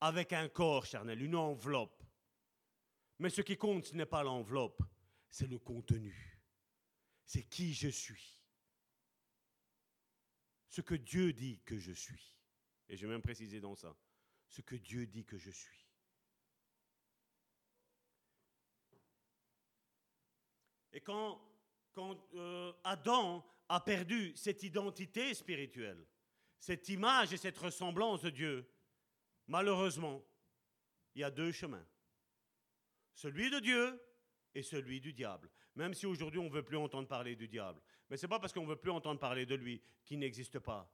avec 0.01 0.33
un 0.33 0.49
corps 0.49 0.87
charnel, 0.87 1.23
une 1.23 1.37
enveloppe. 1.37 2.03
Mais 3.19 3.29
ce 3.29 3.43
qui 3.43 3.57
compte, 3.57 3.85
ce 3.85 3.95
n'est 3.95 4.07
pas 4.07 4.23
l'enveloppe, 4.23 4.83
c'est 5.29 5.47
le 5.47 5.59
contenu. 5.59 6.32
C'est 7.33 7.45
qui 7.45 7.73
je 7.73 7.89
suis. 7.89 8.39
Ce 10.69 10.83
que 10.83 10.95
Dieu 10.95 11.33
dit 11.33 11.63
que 11.65 11.79
je 11.79 11.93
suis. 11.93 12.37
Et 12.91 12.97
je 12.99 13.07
vais 13.07 13.13
même 13.15 13.23
préciser 13.23 13.59
dans 13.59 13.75
ça. 13.75 13.97
Ce 14.49 14.61
que 14.61 14.77
Dieu 14.77 15.07
dit 15.07 15.25
que 15.25 15.39
je 15.39 15.51
suis. 15.51 15.89
Et 20.93 21.01
quand, 21.01 21.41
euh, 22.35 22.71
Adam 22.85 23.43
a 23.71 23.81
perdu 23.81 24.37
cette 24.37 24.63
identité 24.63 25.33
spirituelle, 25.33 26.07
cette 26.59 26.91
image 26.91 27.33
et 27.33 27.39
cette 27.39 27.57
ressemblance 27.57 28.21
de 28.21 28.29
Dieu, 28.29 28.71
malheureusement, 29.47 30.23
il 31.15 31.23
y 31.23 31.25
a 31.25 31.31
deux 31.31 31.51
chemins. 31.51 31.89
Celui 33.15 33.49
de 33.49 33.59
Dieu 33.59 33.99
et 34.55 34.63
celui 34.63 35.01
du 35.01 35.15
diable. 35.15 35.49
Même 35.75 35.95
si 35.95 36.07
aujourd'hui 36.07 36.39
on 36.39 36.45
ne 36.45 36.51
veut 36.51 36.63
plus 36.63 36.77
entendre 36.77 37.09
parler 37.09 37.35
du 37.35 37.49
diable. 37.49 37.81
Mais 38.11 38.17
ce 38.17 38.27
n'est 38.27 38.31
pas 38.31 38.39
parce 38.39 38.53
qu'on 38.53 38.63
ne 38.63 38.69
veut 38.69 38.77
plus 38.77 38.91
entendre 38.91 39.19
parler 39.19 39.47
de 39.47 39.55
lui 39.55 39.81
qu'il 40.05 40.19
n'existe 40.19 40.59
pas. 40.59 40.91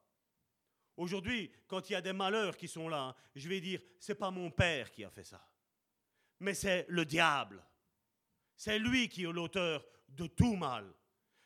Aujourd'hui, 0.97 1.51
quand 1.67 1.89
il 1.89 1.93
y 1.93 1.97
a 1.97 2.01
des 2.01 2.13
malheurs 2.13 2.57
qui 2.57 2.69
sont 2.69 2.89
là, 2.89 3.15
je 3.35 3.49
vais 3.49 3.61
dire, 3.61 3.81
c'est 3.99 4.17
pas 4.17 4.31
mon 4.31 4.51
père 4.51 4.91
qui 4.91 5.05
a 5.05 5.11
fait 5.11 5.25
ça. 5.25 5.49
Mais 6.41 6.55
c'est 6.55 6.87
le 6.89 7.05
diable. 7.05 7.65
C'est 8.57 8.79
lui 8.79 9.09
qui 9.09 9.23
est 9.25 9.33
l'auteur 9.33 9.87
de 10.09 10.27
tout 10.27 10.57
mal. 10.57 10.93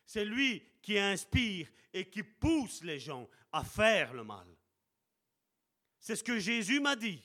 C'est 0.04 0.24
lui 0.24 0.62
qui 0.80 0.98
inspire 0.98 1.70
et 1.92 2.08
qui 2.08 2.22
pousse 2.22 2.82
les 2.82 2.98
gens 2.98 3.28
à 3.52 3.64
faire 3.64 4.14
le 4.14 4.24
mal. 4.24 4.46
C'est 5.98 6.16
ce 6.16 6.24
que 6.24 6.38
Jésus 6.38 6.80
m'a 6.80 6.96
dit. 6.96 7.22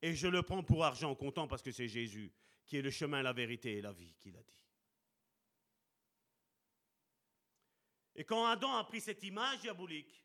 Et 0.00 0.14
je 0.14 0.26
le 0.26 0.42
prends 0.42 0.62
pour 0.62 0.84
argent 0.84 1.14
comptant 1.14 1.46
parce 1.46 1.62
que 1.62 1.70
c'est 1.70 1.88
Jésus 1.88 2.32
qui 2.64 2.76
est 2.76 2.82
le 2.82 2.90
chemin, 2.90 3.22
la 3.22 3.32
vérité 3.32 3.78
et 3.78 3.82
la 3.82 3.92
vie 3.92 4.14
qu'il 4.18 4.36
a 4.36 4.42
dit. 4.42 4.61
Et 8.14 8.24
quand 8.24 8.46
Adam 8.46 8.74
a 8.74 8.84
pris 8.84 9.00
cette 9.00 9.22
image 9.22 9.60
diabolique, 9.60 10.24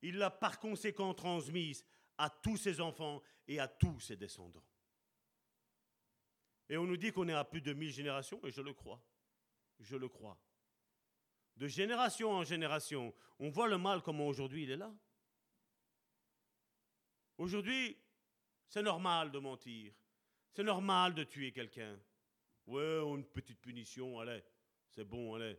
il 0.00 0.16
l'a 0.16 0.30
par 0.30 0.58
conséquent 0.58 1.14
transmise 1.14 1.84
à 2.18 2.30
tous 2.30 2.56
ses 2.56 2.80
enfants 2.80 3.22
et 3.46 3.60
à 3.60 3.68
tous 3.68 4.00
ses 4.00 4.16
descendants. 4.16 4.64
Et 6.68 6.76
on 6.76 6.86
nous 6.86 6.96
dit 6.96 7.12
qu'on 7.12 7.28
est 7.28 7.34
à 7.34 7.44
plus 7.44 7.60
de 7.60 7.72
mille 7.72 7.92
générations, 7.92 8.40
et 8.44 8.50
je 8.50 8.62
le 8.62 8.72
crois. 8.72 9.02
Je 9.78 9.96
le 9.96 10.08
crois. 10.08 10.38
De 11.56 11.66
génération 11.66 12.30
en 12.30 12.44
génération, 12.44 13.14
on 13.38 13.50
voit 13.50 13.68
le 13.68 13.78
mal 13.78 14.02
comme 14.02 14.20
aujourd'hui 14.20 14.64
il 14.64 14.70
est 14.70 14.76
là. 14.76 14.92
Aujourd'hui, 17.36 17.98
c'est 18.68 18.82
normal 18.82 19.30
de 19.30 19.38
mentir. 19.38 19.92
C'est 20.54 20.62
normal 20.62 21.14
de 21.14 21.24
tuer 21.24 21.52
quelqu'un. 21.52 21.98
Ouais, 22.66 23.00
une 23.00 23.24
petite 23.24 23.60
punition, 23.60 24.20
allez, 24.20 24.42
c'est 24.90 25.04
bon, 25.04 25.34
allez. 25.34 25.58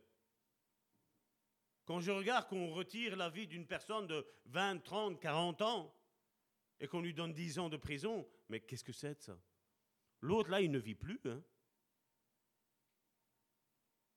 Quand 1.86 2.00
je 2.00 2.12
regarde 2.12 2.48
qu'on 2.48 2.74
retire 2.74 3.16
la 3.16 3.30
vie 3.30 3.48
d'une 3.48 3.68
personne 3.68 4.08
de 4.08 4.26
20, 4.46 4.80
30, 4.84 5.20
40 5.20 5.62
ans 5.62 5.96
et 6.80 6.88
qu'on 6.88 7.02
lui 7.02 7.14
donne 7.14 7.34
10 7.34 7.60
ans 7.60 7.70
de 7.70 7.78
prison, 7.78 8.28
mais 8.50 8.62
qu'est-ce 8.62 8.84
que 8.84 8.94
c'est 8.94 9.22
ça? 9.22 9.38
L'autre, 10.22 10.50
là, 10.50 10.62
il 10.62 10.72
ne 10.72 10.80
vit 10.80 10.96
plus. 10.96 11.20
Hein 11.26 11.44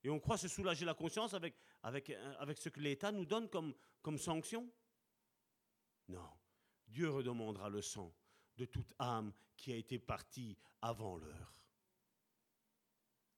et 0.07 0.09
on 0.09 0.21
croit 0.21 0.37
se 0.37 0.47
soulager 0.47 0.85
la 0.85 0.93
conscience 0.93 1.33
avec, 1.33 1.55
avec, 1.83 2.09
avec 2.39 2.57
ce 2.57 2.69
que 2.69 2.79
l'État 2.79 3.11
nous 3.11 3.25
donne 3.25 3.49
comme, 3.49 3.73
comme 4.01 4.17
sanction? 4.17 4.71
Non. 6.07 6.29
Dieu 6.87 7.09
redemandera 7.09 7.67
le 7.67 7.81
sang 7.81 8.15
de 8.55 8.63
toute 8.63 8.93
âme 8.99 9.33
qui 9.57 9.73
a 9.73 9.75
été 9.75 9.99
partie 9.99 10.57
avant 10.81 11.17
l'heure. 11.17 11.53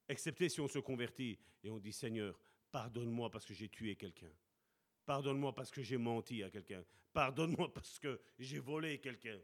Excepté 0.07 0.47
si 0.47 0.61
on 0.61 0.67
se 0.67 0.77
convertit 0.77 1.39
et 1.63 1.71
on 1.71 1.79
dit 1.79 1.91
Seigneur, 1.91 2.39
pardonne-moi 2.71 3.29
parce 3.29 3.45
que 3.45 3.53
j'ai 3.53 3.69
tué 3.69 3.95
quelqu'un. 3.95 4.31
Pardonne-moi 5.05 5.55
parce 5.55 5.71
que 5.71 5.81
j'ai 5.81 5.97
menti 5.97 6.43
à 6.43 6.49
quelqu'un. 6.49 6.83
Pardonne-moi 7.13 7.73
parce 7.73 7.99
que 7.99 8.19
j'ai 8.37 8.59
volé 8.59 8.99
quelqu'un. 8.99 9.39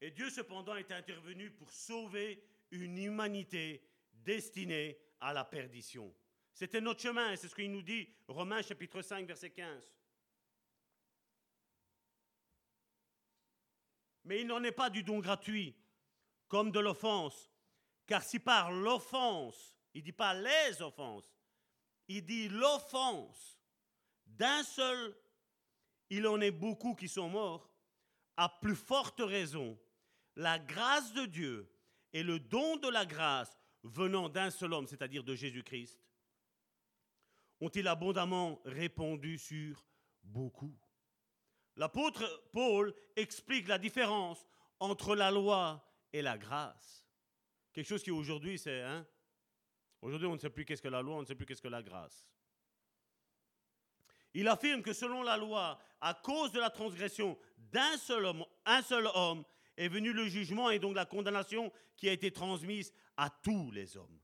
Et 0.00 0.10
Dieu 0.10 0.30
cependant 0.30 0.76
est 0.76 0.92
intervenu 0.92 1.50
pour 1.50 1.70
sauver 1.70 2.42
une 2.70 2.98
humanité 2.98 3.82
destinée 4.12 4.98
à 5.20 5.32
la 5.32 5.44
perdition. 5.44 6.14
C'était 6.52 6.80
notre 6.80 7.00
chemin, 7.00 7.36
c'est 7.36 7.48
ce 7.48 7.54
qu'il 7.54 7.70
nous 7.70 7.82
dit, 7.82 8.08
Romains 8.28 8.62
chapitre 8.62 9.02
5, 9.02 9.26
verset 9.26 9.50
15. 9.50 9.92
Mais 14.24 14.40
il 14.40 14.46
n'en 14.46 14.62
est 14.62 14.72
pas 14.72 14.90
du 14.90 15.02
don 15.02 15.20
gratuit, 15.20 15.74
comme 16.48 16.70
de 16.70 16.80
l'offense. 16.80 17.49
Car 18.10 18.24
si 18.24 18.40
par 18.40 18.72
l'offense, 18.72 19.78
il 19.94 20.00
ne 20.00 20.06
dit 20.06 20.12
pas 20.12 20.34
les 20.34 20.82
offenses, 20.82 21.32
il 22.08 22.24
dit 22.24 22.48
l'offense 22.48 23.62
d'un 24.26 24.64
seul, 24.64 25.16
il 26.08 26.26
en 26.26 26.40
est 26.40 26.50
beaucoup 26.50 26.96
qui 26.96 27.06
sont 27.06 27.28
morts, 27.28 27.70
à 28.36 28.48
plus 28.48 28.74
forte 28.74 29.20
raison, 29.20 29.78
la 30.34 30.58
grâce 30.58 31.12
de 31.12 31.24
Dieu 31.24 31.72
et 32.12 32.24
le 32.24 32.40
don 32.40 32.78
de 32.78 32.88
la 32.88 33.06
grâce 33.06 33.56
venant 33.84 34.28
d'un 34.28 34.50
seul 34.50 34.72
homme, 34.72 34.88
c'est-à-dire 34.88 35.22
de 35.22 35.36
Jésus-Christ, 35.36 36.02
ont-ils 37.60 37.86
abondamment 37.86 38.60
répondu 38.64 39.38
sur 39.38 39.86
beaucoup. 40.24 40.76
L'apôtre 41.76 42.42
Paul 42.52 42.92
explique 43.14 43.68
la 43.68 43.78
différence 43.78 44.44
entre 44.80 45.14
la 45.14 45.30
loi 45.30 45.88
et 46.12 46.22
la 46.22 46.36
grâce. 46.36 46.99
Quelque 47.72 47.88
chose 47.88 48.02
qui 48.02 48.10
aujourd'hui, 48.10 48.58
c'est... 48.58 48.82
Hein? 48.82 49.06
Aujourd'hui, 50.02 50.26
on 50.26 50.34
ne 50.34 50.38
sait 50.38 50.50
plus 50.50 50.64
qu'est-ce 50.64 50.82
que 50.82 50.88
la 50.88 51.02
loi, 51.02 51.16
on 51.16 51.20
ne 51.20 51.26
sait 51.26 51.34
plus 51.34 51.46
qu'est-ce 51.46 51.62
que 51.62 51.68
la 51.68 51.82
grâce. 51.82 52.28
Il 54.32 54.48
affirme 54.48 54.82
que 54.82 54.92
selon 54.92 55.22
la 55.22 55.36
loi, 55.36 55.78
à 56.00 56.14
cause 56.14 56.52
de 56.52 56.60
la 56.60 56.70
transgression 56.70 57.38
d'un 57.58 57.96
seul 57.98 58.24
homme, 58.24 58.44
un 58.64 58.82
seul 58.82 59.08
homme, 59.14 59.44
est 59.76 59.88
venu 59.88 60.12
le 60.12 60.26
jugement 60.26 60.70
et 60.70 60.78
donc 60.78 60.94
la 60.94 61.04
condamnation 61.04 61.72
qui 61.96 62.08
a 62.08 62.12
été 62.12 62.30
transmise 62.30 62.92
à 63.16 63.30
tous 63.30 63.70
les 63.72 63.96
hommes. 63.96 64.18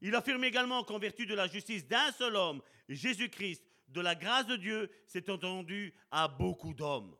Il 0.00 0.14
affirme 0.14 0.44
également 0.44 0.84
qu'en 0.84 0.98
vertu 0.98 1.26
de 1.26 1.34
la 1.34 1.46
justice 1.46 1.86
d'un 1.86 2.12
seul 2.12 2.36
homme, 2.36 2.60
Jésus-Christ, 2.88 3.62
de 3.88 4.00
la 4.00 4.14
grâce 4.14 4.46
de 4.46 4.56
Dieu, 4.56 4.90
s'est 5.06 5.30
entendu 5.30 5.94
à 6.10 6.28
beaucoup 6.28 6.74
d'hommes. 6.74 7.16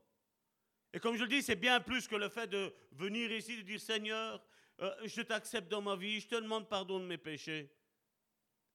Et 0.92 1.00
comme 1.00 1.16
je 1.16 1.22
le 1.22 1.28
dis, 1.28 1.42
c'est 1.42 1.56
bien 1.56 1.80
plus 1.80 2.06
que 2.06 2.16
le 2.16 2.28
fait 2.28 2.46
de 2.46 2.74
venir 2.92 3.32
ici 3.32 3.52
et 3.52 3.56
de 3.58 3.62
dire 3.62 3.80
Seigneur, 3.80 4.44
euh, 4.80 4.94
je 5.04 5.22
t'accepte 5.22 5.68
dans 5.68 5.82
ma 5.82 5.96
vie, 5.96 6.20
je 6.20 6.28
te 6.28 6.34
demande 6.34 6.68
pardon 6.68 6.98
de 6.98 7.04
mes 7.04 7.18
péchés. 7.18 7.70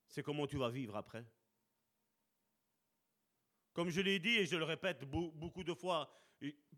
C'est 0.07 0.23
comment 0.23 0.47
tu 0.47 0.57
vas 0.57 0.69
vivre 0.69 0.95
après. 0.95 1.26
Comme 3.73 3.89
je 3.89 4.01
l'ai 4.01 4.19
dit 4.19 4.38
et 4.38 4.45
je 4.45 4.55
le 4.55 4.63
répète 4.63 5.03
beaucoup 5.05 5.63
de 5.63 5.73
fois, 5.73 6.11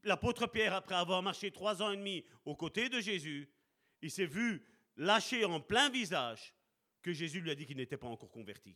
l'apôtre 0.04 0.48
Pierre, 0.48 0.74
après 0.74 0.96
avoir 0.96 1.22
marché 1.22 1.52
trois 1.52 1.82
ans 1.82 1.92
et 1.92 1.98
demi 1.98 2.26
aux 2.46 2.56
côtés 2.56 2.90
de 2.90 3.00
Jésus, 3.00 3.50
il 4.02 4.12
s'est 4.12 4.26
vu 4.26 4.66
lâcher 4.98 5.46
en 5.46 5.60
plein 5.60 5.90
visage 5.90 6.54
que 7.02 7.14
Jésus 7.14 7.42
lui 7.42 7.52
a 7.52 7.56
dit 7.56 7.66
qu'il 7.66 7.78
n'était 7.78 7.98
pas 7.98 8.08
encore 8.08 8.32
converti. 8.32 8.76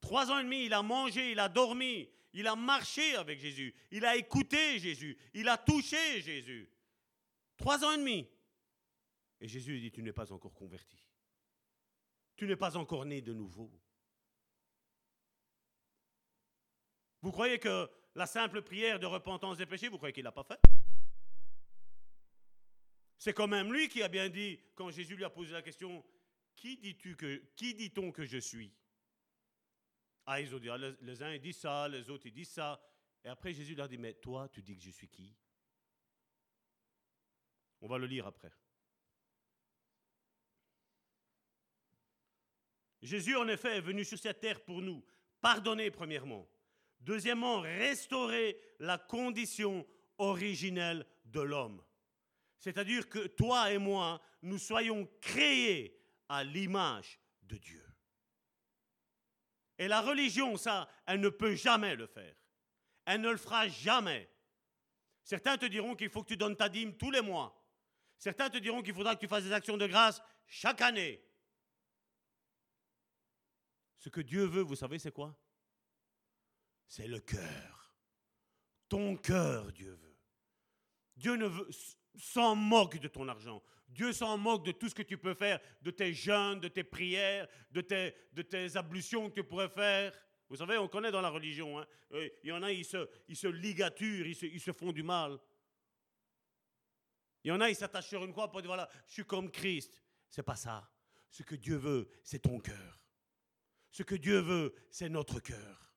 Trois 0.00 0.30
ans 0.30 0.38
et 0.38 0.44
demi, 0.44 0.66
il 0.66 0.72
a 0.74 0.82
mangé, 0.82 1.32
il 1.32 1.38
a 1.38 1.48
dormi, 1.48 2.10
il 2.34 2.46
a 2.46 2.56
marché 2.56 3.14
avec 3.14 3.38
Jésus, 3.38 3.74
il 3.90 4.04
a 4.04 4.16
écouté 4.16 4.78
Jésus, 4.78 5.16
il 5.32 5.48
a 5.48 5.56
touché 5.56 6.20
Jésus. 6.20 6.68
Trois 7.56 7.84
ans 7.84 7.92
et 7.92 7.98
demi. 7.98 8.28
Et 9.44 9.46
Jésus 9.46 9.72
lui 9.72 9.80
dit, 9.82 9.90
tu 9.90 10.02
n'es 10.02 10.14
pas 10.14 10.32
encore 10.32 10.54
converti. 10.54 10.96
Tu 12.34 12.46
n'es 12.46 12.56
pas 12.56 12.78
encore 12.78 13.04
né 13.04 13.20
de 13.20 13.34
nouveau. 13.34 13.70
Vous 17.20 17.30
croyez 17.30 17.58
que 17.58 17.90
la 18.14 18.24
simple 18.26 18.62
prière 18.62 18.98
de 18.98 19.04
repentance 19.04 19.58
des 19.58 19.66
péchés, 19.66 19.88
vous 19.88 19.98
croyez 19.98 20.14
qu'il 20.14 20.24
l'a 20.24 20.32
pas 20.32 20.44
faite? 20.44 20.62
C'est 23.18 23.34
quand 23.34 23.46
même 23.46 23.70
lui 23.70 23.90
qui 23.90 24.02
a 24.02 24.08
bien 24.08 24.30
dit, 24.30 24.58
quand 24.74 24.90
Jésus 24.90 25.14
lui 25.14 25.24
a 25.24 25.30
posé 25.30 25.52
la 25.52 25.60
question, 25.60 26.02
qui 26.56 26.78
dis-tu 26.78 27.14
que, 27.14 27.44
qui 27.54 27.74
dit-on 27.74 28.12
que 28.12 28.24
je 28.24 28.38
suis? 28.38 28.72
Ah, 30.24 30.40
ils 30.40 30.54
ont 30.54 30.58
dit, 30.58 30.70
ah, 30.70 30.78
les, 30.78 31.22
uns 31.22 31.34
ils 31.34 31.40
disent 31.42 31.58
ça, 31.58 31.86
les 31.86 32.08
autres 32.08 32.24
ils 32.24 32.32
disent 32.32 32.52
ça. 32.52 32.82
Et 33.22 33.28
après 33.28 33.52
Jésus 33.52 33.74
leur 33.74 33.90
dit, 33.90 33.98
mais 33.98 34.14
toi, 34.14 34.48
tu 34.48 34.62
dis 34.62 34.74
que 34.74 34.82
je 34.82 34.90
suis 34.90 35.10
qui? 35.10 35.36
On 37.82 37.88
va 37.88 37.98
le 37.98 38.06
lire 38.06 38.26
après. 38.26 38.50
Jésus, 43.04 43.36
en 43.36 43.46
effet, 43.48 43.76
est 43.76 43.82
venu 43.82 44.02
sur 44.02 44.18
cette 44.18 44.40
terre 44.40 44.64
pour 44.64 44.80
nous 44.80 45.04
pardonner, 45.42 45.90
premièrement. 45.90 46.48
Deuxièmement, 47.00 47.60
restaurer 47.60 48.58
la 48.78 48.96
condition 48.96 49.86
originelle 50.16 51.06
de 51.26 51.40
l'homme. 51.40 51.84
C'est-à-dire 52.58 53.10
que 53.10 53.26
toi 53.26 53.70
et 53.70 53.76
moi, 53.76 54.22
nous 54.40 54.56
soyons 54.56 55.06
créés 55.20 56.00
à 56.30 56.44
l'image 56.44 57.20
de 57.42 57.58
Dieu. 57.58 57.84
Et 59.76 59.86
la 59.86 60.00
religion, 60.00 60.56
ça, 60.56 60.88
elle 61.06 61.20
ne 61.20 61.28
peut 61.28 61.56
jamais 61.56 61.96
le 61.96 62.06
faire. 62.06 62.34
Elle 63.04 63.20
ne 63.20 63.30
le 63.30 63.36
fera 63.36 63.68
jamais. 63.68 64.30
Certains 65.24 65.58
te 65.58 65.66
diront 65.66 65.94
qu'il 65.94 66.08
faut 66.08 66.22
que 66.22 66.28
tu 66.28 66.38
donnes 66.38 66.56
ta 66.56 66.70
dîme 66.70 66.96
tous 66.96 67.10
les 67.10 67.20
mois. 67.20 67.62
Certains 68.16 68.48
te 68.48 68.56
diront 68.56 68.80
qu'il 68.80 68.94
faudra 68.94 69.14
que 69.14 69.20
tu 69.20 69.28
fasses 69.28 69.44
des 69.44 69.52
actions 69.52 69.76
de 69.76 69.86
grâce 69.86 70.22
chaque 70.46 70.80
année. 70.80 71.22
Ce 74.04 74.10
que 74.10 74.20
Dieu 74.20 74.44
veut, 74.44 74.60
vous 74.60 74.76
savez, 74.76 74.98
c'est 74.98 75.12
quoi? 75.12 75.34
C'est 76.86 77.08
le 77.08 77.20
cœur. 77.20 77.96
Ton 78.86 79.16
cœur, 79.16 79.72
Dieu 79.72 79.94
veut. 79.94 80.18
Dieu 81.16 81.36
ne 81.36 81.46
veut, 81.46 81.70
s'en 82.14 82.54
moque 82.54 82.98
de 82.98 83.08
ton 83.08 83.26
argent. 83.28 83.62
Dieu 83.88 84.12
s'en 84.12 84.36
moque 84.36 84.66
de 84.66 84.72
tout 84.72 84.90
ce 84.90 84.94
que 84.94 85.02
tu 85.02 85.16
peux 85.16 85.32
faire, 85.32 85.58
de 85.80 85.90
tes 85.90 86.12
jeûnes, 86.12 86.60
de 86.60 86.68
tes 86.68 86.84
prières, 86.84 87.48
de 87.70 87.80
tes, 87.80 88.76
ablutions 88.76 89.30
que 89.30 89.36
tu 89.36 89.44
pourrais 89.44 89.70
faire. 89.70 90.12
Vous 90.50 90.56
savez, 90.56 90.76
on 90.76 90.86
connaît 90.86 91.10
dans 91.10 91.22
la 91.22 91.30
religion. 91.30 91.78
Hein. 91.78 91.86
Euh, 92.12 92.28
il 92.42 92.50
y 92.50 92.52
en 92.52 92.62
a, 92.62 92.70
ils 92.72 92.84
se, 92.84 93.08
ils 93.26 93.48
ligaturent, 93.52 94.26
ils 94.26 94.36
se, 94.36 94.44
ils 94.44 94.60
se 94.60 94.72
font 94.72 94.92
du 94.92 95.02
mal. 95.02 95.38
Il 97.42 97.48
y 97.48 97.52
en 97.52 97.60
a, 97.62 97.70
ils 97.70 97.74
s'attachent 97.74 98.08
sur 98.08 98.22
une 98.22 98.32
croix 98.32 98.50
pour 98.50 98.60
dire 98.60 98.68
voilà, 98.68 98.86
je 99.06 99.14
suis 99.14 99.24
comme 99.24 99.50
Christ. 99.50 100.02
C'est 100.28 100.42
pas 100.42 100.56
ça. 100.56 100.90
Ce 101.30 101.42
que 101.42 101.54
Dieu 101.54 101.76
veut, 101.76 102.06
c'est 102.22 102.40
ton 102.40 102.60
cœur. 102.60 103.03
Ce 103.94 104.02
que 104.02 104.16
Dieu 104.16 104.40
veut, 104.40 104.74
c'est 104.90 105.08
notre 105.08 105.38
cœur. 105.38 105.94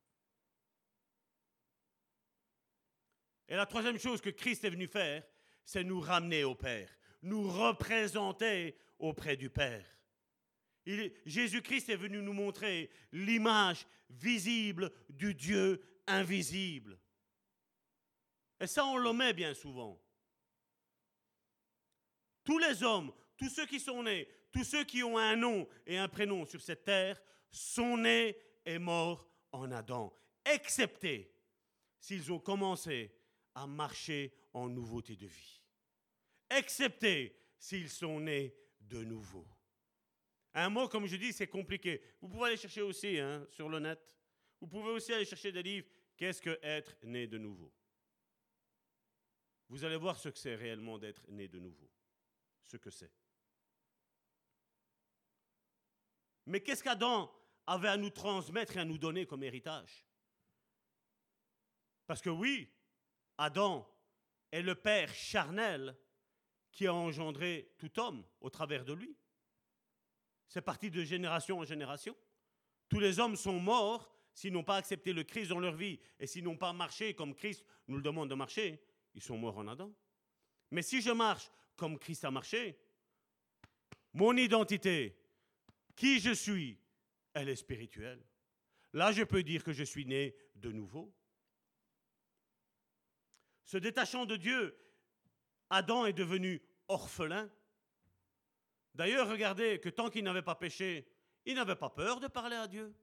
Et 3.48 3.56
la 3.56 3.66
troisième 3.66 3.98
chose 3.98 4.22
que 4.22 4.30
Christ 4.30 4.64
est 4.66 4.70
venu 4.70 4.86
faire, 4.88 5.28
c'est 5.66 5.84
nous 5.84 6.00
ramener 6.00 6.44
au 6.44 6.54
Père, 6.54 6.96
nous 7.24 7.50
représenter 7.50 8.78
auprès 9.00 9.36
du 9.36 9.50
Père. 9.50 9.84
Jésus-Christ 11.26 11.90
est 11.90 11.96
venu 11.96 12.22
nous 12.22 12.34
montrer 12.34 12.92
l'image 13.12 13.88
visible 14.12 14.92
du 15.10 15.34
Dieu 15.34 15.82
invisible. 16.06 17.00
Et 18.60 18.68
ça, 18.68 18.86
on 18.86 18.98
l'omet 18.98 19.34
bien 19.34 19.56
souvent. 19.56 20.00
Tous 22.44 22.60
les 22.60 22.84
hommes, 22.84 23.12
tous 23.38 23.50
ceux 23.50 23.66
qui 23.66 23.80
sont 23.80 24.04
nés, 24.04 24.30
tous 24.52 24.64
ceux 24.64 24.84
qui 24.84 25.02
ont 25.02 25.18
un 25.18 25.36
nom 25.36 25.68
et 25.88 25.98
un 25.98 26.08
prénom 26.08 26.46
sur 26.46 26.62
cette 26.62 26.84
terre, 26.84 27.20
sont 27.52 27.98
nés 27.98 28.38
et 28.66 28.80
morts 28.80 29.28
en 29.52 29.72
Adam, 29.72 30.14
excepté 30.46 31.34
s'ils 32.00 32.32
ont 32.32 32.40
commencé 32.40 33.14
à 33.56 33.66
marcher 33.66 34.34
en 34.54 34.70
nouveauté 34.70 35.16
de 35.16 35.28
vie, 35.28 35.62
excepté 36.50 37.38
s'ils 37.58 37.90
sont 37.90 38.20
nés 38.20 38.56
de 38.82 39.04
nouveau. 39.04 39.48
Un 40.54 40.70
mot, 40.70 40.88
comme 40.88 41.06
je 41.06 41.16
dis, 41.18 41.34
c'est 41.34 41.48
compliqué. 41.48 42.02
Vous 42.20 42.28
pouvez 42.28 42.48
aller 42.48 42.58
chercher 42.58 42.82
aussi 42.82 43.20
hein, 43.20 43.46
sur 43.52 43.70
le 43.70 43.80
net. 43.80 44.00
Vous 44.60 44.68
pouvez 44.68 44.90
aussi 44.90 45.14
aller 45.14 45.26
chercher 45.26 45.52
des 45.52 45.62
livres. 45.62 45.88
Qu'est-ce 46.16 46.42
que 46.42 46.58
être 46.64 46.96
né 47.04 47.28
de 47.28 47.38
nouveau? 47.38 47.72
Vous 49.70 49.84
allez 49.84 49.98
voir 49.98 50.18
ce 50.18 50.30
que 50.30 50.38
c'est 50.38 50.56
réellement 50.56 50.98
d'être 50.98 51.30
né 51.30 51.48
de 51.48 51.60
nouveau. 51.60 51.92
Ce 52.64 52.78
que 52.78 52.90
c'est. 52.90 53.12
Mais 56.48 56.62
qu'est-ce 56.62 56.84
qu'Adam 56.84 57.32
avait 57.68 57.90
à 57.90 57.98
nous 57.98 58.10
transmettre 58.10 58.78
et 58.78 58.80
à 58.80 58.86
nous 58.86 58.98
donner 58.98 59.26
comme 59.26 59.44
héritage? 59.44 60.06
Parce 62.08 62.22
que 62.22 62.30
oui, 62.30 62.70
Adam 63.38 63.88
est 64.52 64.62
le 64.62 64.76
père 64.76 65.14
charnel 65.14 65.96
qui 66.72 66.88
a 66.88 66.94
engendré 66.94 67.74
tout 67.78 68.00
homme 68.00 68.26
au 68.40 68.50
travers 68.50 68.86
de 68.86 68.94
lui. 68.94 69.16
C'est 70.48 70.62
parti 70.62 70.90
de 70.90 71.04
génération 71.04 71.60
en 71.60 71.66
génération. 71.66 72.16
Tous 72.88 73.00
les 73.00 73.20
hommes 73.20 73.36
sont 73.36 73.60
morts 73.60 74.10
s'ils 74.34 74.54
n'ont 74.54 74.64
pas 74.64 74.78
accepté 74.78 75.12
le 75.12 75.26
Christ 75.26 75.50
dans 75.50 75.60
leur 75.60 75.76
vie 75.76 76.00
et 76.18 76.28
s'ils 76.28 76.46
n'ont 76.46 76.56
pas 76.56 76.72
marché 76.72 77.14
comme 77.14 77.36
Christ 77.36 77.66
nous 77.90 77.98
le 77.98 78.02
demande 78.02 78.30
de 78.30 78.36
marcher. 78.36 78.82
Ils 79.16 79.22
sont 79.22 79.38
morts 79.38 79.58
en 79.58 79.68
Adam. 79.68 79.92
Mais 80.72 80.82
si 80.82 81.02
je 81.02 81.12
marche 81.12 81.52
comme 81.76 82.00
Christ 82.00 82.24
a 82.24 82.32
marché, 82.32 82.80
mon 84.14 84.38
identité, 84.38 85.20
qui 85.98 86.22
je 86.22 86.32
suis, 86.32 86.80
elle 87.34 87.50
est 87.50 87.58
spirituelle. 87.58 88.26
Là, 88.94 89.12
je 89.12 89.24
peux 89.24 89.44
dire 89.44 89.64
que 89.64 89.74
je 89.74 89.84
suis 89.84 90.06
né 90.06 90.34
de 90.56 90.72
nouveau. 90.72 91.14
Se 93.66 93.78
détachant 93.78 94.26
de 94.26 94.38
Dieu, 94.38 94.80
Adam 95.70 96.06
est 96.06 96.14
devenu 96.14 96.62
orphelin. 96.88 97.52
D'ailleurs, 98.94 99.28
regardez 99.30 99.82
que 99.82 99.90
tant 99.90 100.10
qu'il 100.10 100.24
n'avait 100.24 100.42
pas 100.42 100.56
péché, 100.56 101.06
Il 101.48 101.56
n'avait 101.56 101.78
pas 101.78 101.90
peur 101.90 102.20
de 102.20 102.28
parler 102.28 102.58
à 102.58 102.68
Dieu. 102.68 102.94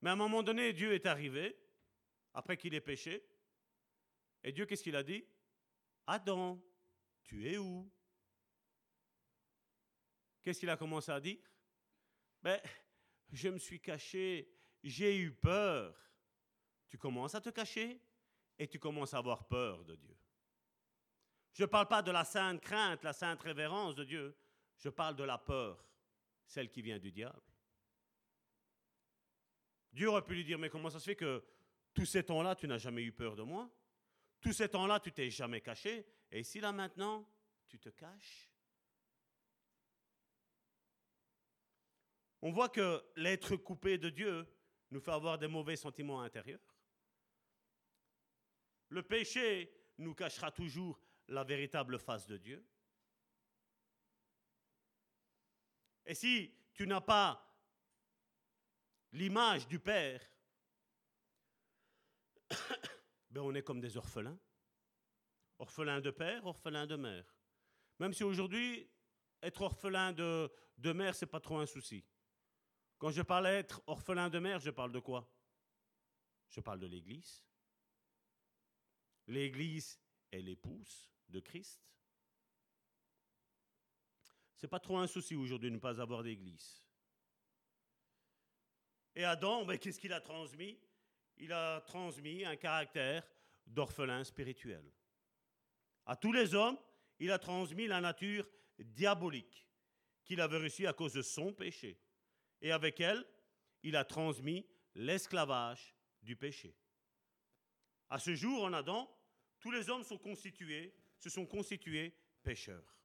Mais 0.00 0.10
à 0.10 0.12
un 0.12 0.16
moment 0.16 0.44
donné, 0.44 0.72
Dieu 0.72 0.92
est 0.92 1.06
arrivé, 1.06 1.58
après 2.32 2.56
qu'il 2.56 2.72
ait 2.72 2.80
péché. 2.80 3.26
Et 4.44 4.52
Dieu, 4.52 4.64
qu'est-ce 4.64 4.84
qu'il 4.84 4.94
a 4.94 5.02
dit? 5.02 5.24
Adam, 6.06 6.62
tu 7.24 7.48
es 7.50 7.58
où? 7.58 7.90
Qu'est-ce 10.44 10.60
qu'il 10.60 10.68
a 10.68 10.76
commencé 10.76 11.10
à 11.10 11.18
dire? 11.18 11.38
Ben, 12.42 12.60
je 13.32 13.48
me 13.48 13.58
suis 13.58 13.80
caché, 13.80 14.54
j'ai 14.82 15.16
eu 15.16 15.32
peur. 15.32 15.98
Tu 16.86 16.98
commences 16.98 17.34
à 17.34 17.40
te 17.40 17.48
cacher 17.48 17.98
et 18.58 18.68
tu 18.68 18.78
commences 18.78 19.14
à 19.14 19.18
avoir 19.18 19.48
peur 19.48 19.86
de 19.86 19.96
Dieu. 19.96 20.14
Je 21.54 21.62
ne 21.62 21.66
parle 21.66 21.88
pas 21.88 22.02
de 22.02 22.10
la 22.10 22.24
sainte 22.24 22.60
crainte, 22.60 23.02
la 23.02 23.14
sainte 23.14 23.40
révérence 23.40 23.94
de 23.94 24.04
Dieu. 24.04 24.36
Je 24.76 24.90
parle 24.90 25.16
de 25.16 25.24
la 25.24 25.38
peur, 25.38 25.82
celle 26.46 26.70
qui 26.70 26.82
vient 26.82 26.98
du 26.98 27.10
diable. 27.10 27.40
Dieu 29.92 30.10
aurait 30.10 30.24
pu 30.24 30.34
lui 30.34 30.44
dire, 30.44 30.58
mais 30.58 30.68
comment 30.68 30.90
ça 30.90 31.00
se 31.00 31.06
fait 31.06 31.16
que 31.16 31.42
tous 31.94 32.04
ces 32.04 32.24
temps-là, 32.24 32.54
tu 32.54 32.68
n'as 32.68 32.78
jamais 32.78 33.02
eu 33.02 33.12
peur 33.12 33.34
de 33.34 33.42
moi? 33.42 33.70
Tous 34.42 34.52
ces 34.52 34.68
temps-là, 34.68 35.00
tu 35.00 35.10
t'es 35.10 35.30
jamais 35.30 35.62
caché. 35.62 36.06
Et 36.30 36.40
ici, 36.40 36.60
là, 36.60 36.70
maintenant, 36.70 37.26
tu 37.66 37.78
te 37.78 37.88
caches 37.88 38.53
On 42.46 42.52
voit 42.52 42.68
que 42.68 43.02
l'être 43.16 43.56
coupé 43.56 43.96
de 43.96 44.10
Dieu 44.10 44.46
nous 44.90 45.00
fait 45.00 45.12
avoir 45.12 45.38
des 45.38 45.48
mauvais 45.48 45.76
sentiments 45.76 46.20
intérieurs. 46.20 46.76
Le 48.90 49.02
péché 49.02 49.74
nous 49.96 50.14
cachera 50.14 50.50
toujours 50.50 51.00
la 51.28 51.42
véritable 51.42 51.98
face 51.98 52.26
de 52.26 52.36
Dieu. 52.36 52.62
Et 56.04 56.14
si 56.14 56.54
tu 56.74 56.86
n'as 56.86 57.00
pas 57.00 57.50
l'image 59.12 59.66
du 59.66 59.78
Père, 59.78 60.20
ben 63.30 63.40
on 63.40 63.54
est 63.54 63.62
comme 63.62 63.80
des 63.80 63.96
orphelins. 63.96 64.38
Orphelins 65.58 66.02
de 66.02 66.10
père, 66.10 66.44
orphelins 66.44 66.86
de 66.86 66.96
mère. 66.96 67.24
Même 67.98 68.12
si 68.12 68.22
aujourd'hui, 68.22 68.86
être 69.40 69.62
orphelin 69.62 70.12
de, 70.12 70.52
de 70.76 70.92
mère, 70.92 71.14
ce 71.14 71.24
n'est 71.24 71.30
pas 71.30 71.40
trop 71.40 71.56
un 71.58 71.64
souci. 71.64 72.04
Quand 73.04 73.10
je 73.10 73.20
parle 73.20 73.44
d'être 73.44 73.82
orphelin 73.86 74.30
de 74.30 74.38
mère, 74.38 74.60
je 74.60 74.70
parle 74.70 74.90
de 74.90 74.98
quoi? 74.98 75.30
Je 76.48 76.58
parle 76.62 76.80
de 76.80 76.86
l'Église. 76.86 77.44
L'Église 79.26 80.00
est 80.32 80.40
l'épouse 80.40 81.12
de 81.28 81.38
Christ. 81.38 81.82
C'est 84.54 84.68
pas 84.68 84.80
trop 84.80 84.96
un 84.96 85.06
souci 85.06 85.34
aujourd'hui 85.34 85.68
de 85.68 85.74
ne 85.74 85.80
pas 85.80 86.00
avoir 86.00 86.22
d'église. 86.22 86.82
Et 89.14 89.24
Adam, 89.24 89.66
ben, 89.66 89.78
qu'est-ce 89.78 90.00
qu'il 90.00 90.14
a 90.14 90.22
transmis? 90.22 90.80
Il 91.36 91.52
a 91.52 91.82
transmis 91.82 92.42
un 92.46 92.56
caractère 92.56 93.22
d'orphelin 93.66 94.24
spirituel. 94.24 94.90
À 96.06 96.16
tous 96.16 96.32
les 96.32 96.54
hommes, 96.54 96.78
il 97.18 97.30
a 97.30 97.38
transmis 97.38 97.86
la 97.86 98.00
nature 98.00 98.48
diabolique 98.78 99.68
qu'il 100.24 100.40
avait 100.40 100.56
reçue 100.56 100.86
à 100.86 100.94
cause 100.94 101.12
de 101.12 101.20
son 101.20 101.52
péché. 101.52 102.00
Et 102.64 102.72
avec 102.72 102.98
elle, 102.98 103.24
il 103.82 103.94
a 103.94 104.04
transmis 104.06 104.66
l'esclavage 104.94 105.94
du 106.22 106.34
péché. 106.34 106.74
À 108.08 108.18
ce 108.18 108.34
jour, 108.34 108.64
en 108.64 108.72
Adam, 108.72 109.14
tous 109.60 109.70
les 109.70 109.90
hommes 109.90 110.02
se 110.02 111.28
sont 111.28 111.46
constitués 111.46 112.16
pécheurs. 112.42 112.98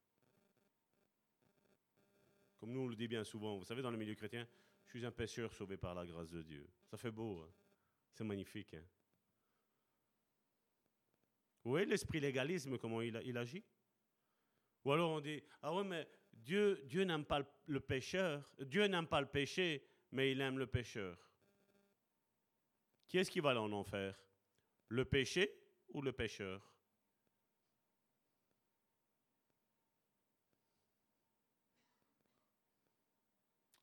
Comme 2.58 2.72
nous 2.72 2.80
on 2.80 2.88
le 2.88 2.96
dit 2.96 3.10
bien 3.10 3.26
souvent, 3.26 3.58
vous 3.58 3.66
savez, 3.66 3.82
dans 3.82 3.92
le 3.92 3.98
milieu 3.98 4.16
chrétien, 4.16 4.48
je 4.86 4.92
suis 4.92 5.06
un 5.06 5.12
pécheur 5.12 5.54
sauvé 5.54 5.76
par 5.76 5.94
la 5.94 6.06
grâce 6.06 6.32
de 6.32 6.42
Dieu. 6.42 6.66
Ça 6.86 6.96
fait 6.96 7.12
beau, 7.12 7.42
hein. 7.42 7.52
c'est 8.14 8.24
magnifique. 8.24 8.74
Hein. 8.74 8.84
Vous 11.66 11.72
voyez 11.72 11.86
l'esprit 11.86 12.22
légalisme, 12.22 12.78
comment 12.78 13.02
il, 13.02 13.22
il, 13.26 13.38
agit? 13.38 13.66
Ou 14.86 14.94
alors 14.94 15.12
on 15.12 15.20
dit, 15.20 15.44
ah 15.62 15.74
ouais, 15.74 15.84
mais 15.84 16.08
Dieu, 16.40 17.04
n'aime 17.04 17.26
pas 17.26 17.42
le 17.68 17.80
pécheur, 17.80 18.50
Dieu 18.60 18.86
n'aime 18.88 19.08
pas 19.08 19.22
le 19.22 19.28
péché, 19.28 19.86
mais 20.12 20.32
il 20.32 20.42
aime 20.42 20.58
le 20.58 20.68
pécheur. 20.68 21.18
Qui 23.08 23.18
est-ce 23.18 23.30
qui 23.30 23.40
va 23.40 23.52
aller 23.52 23.60
en 23.60 23.72
enfer? 23.72 24.20
Le 24.88 25.06
péché 25.06 25.52
ou 25.90 26.02
le 26.02 26.12
pécheur? 26.12 26.60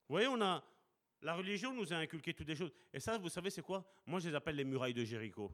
Vous 0.09 0.15
voyez, 0.15 0.29
la 1.23 1.35
religion 1.35 1.75
nous 1.75 1.93
a 1.93 1.97
inculqué 1.97 2.33
toutes 2.33 2.47
les 2.47 2.55
choses. 2.55 2.73
Et 2.93 3.01
ça, 3.01 3.19
vous 3.19 3.29
savez, 3.29 3.51
c'est 3.51 3.63
quoi? 3.63 3.85
Moi, 4.07 4.21
je 4.21 4.29
les 4.29 4.35
appelle 4.35 4.57
les 4.57 4.65
murailles 4.65 4.95
de 4.95 5.05
Jéricho. 5.05 5.53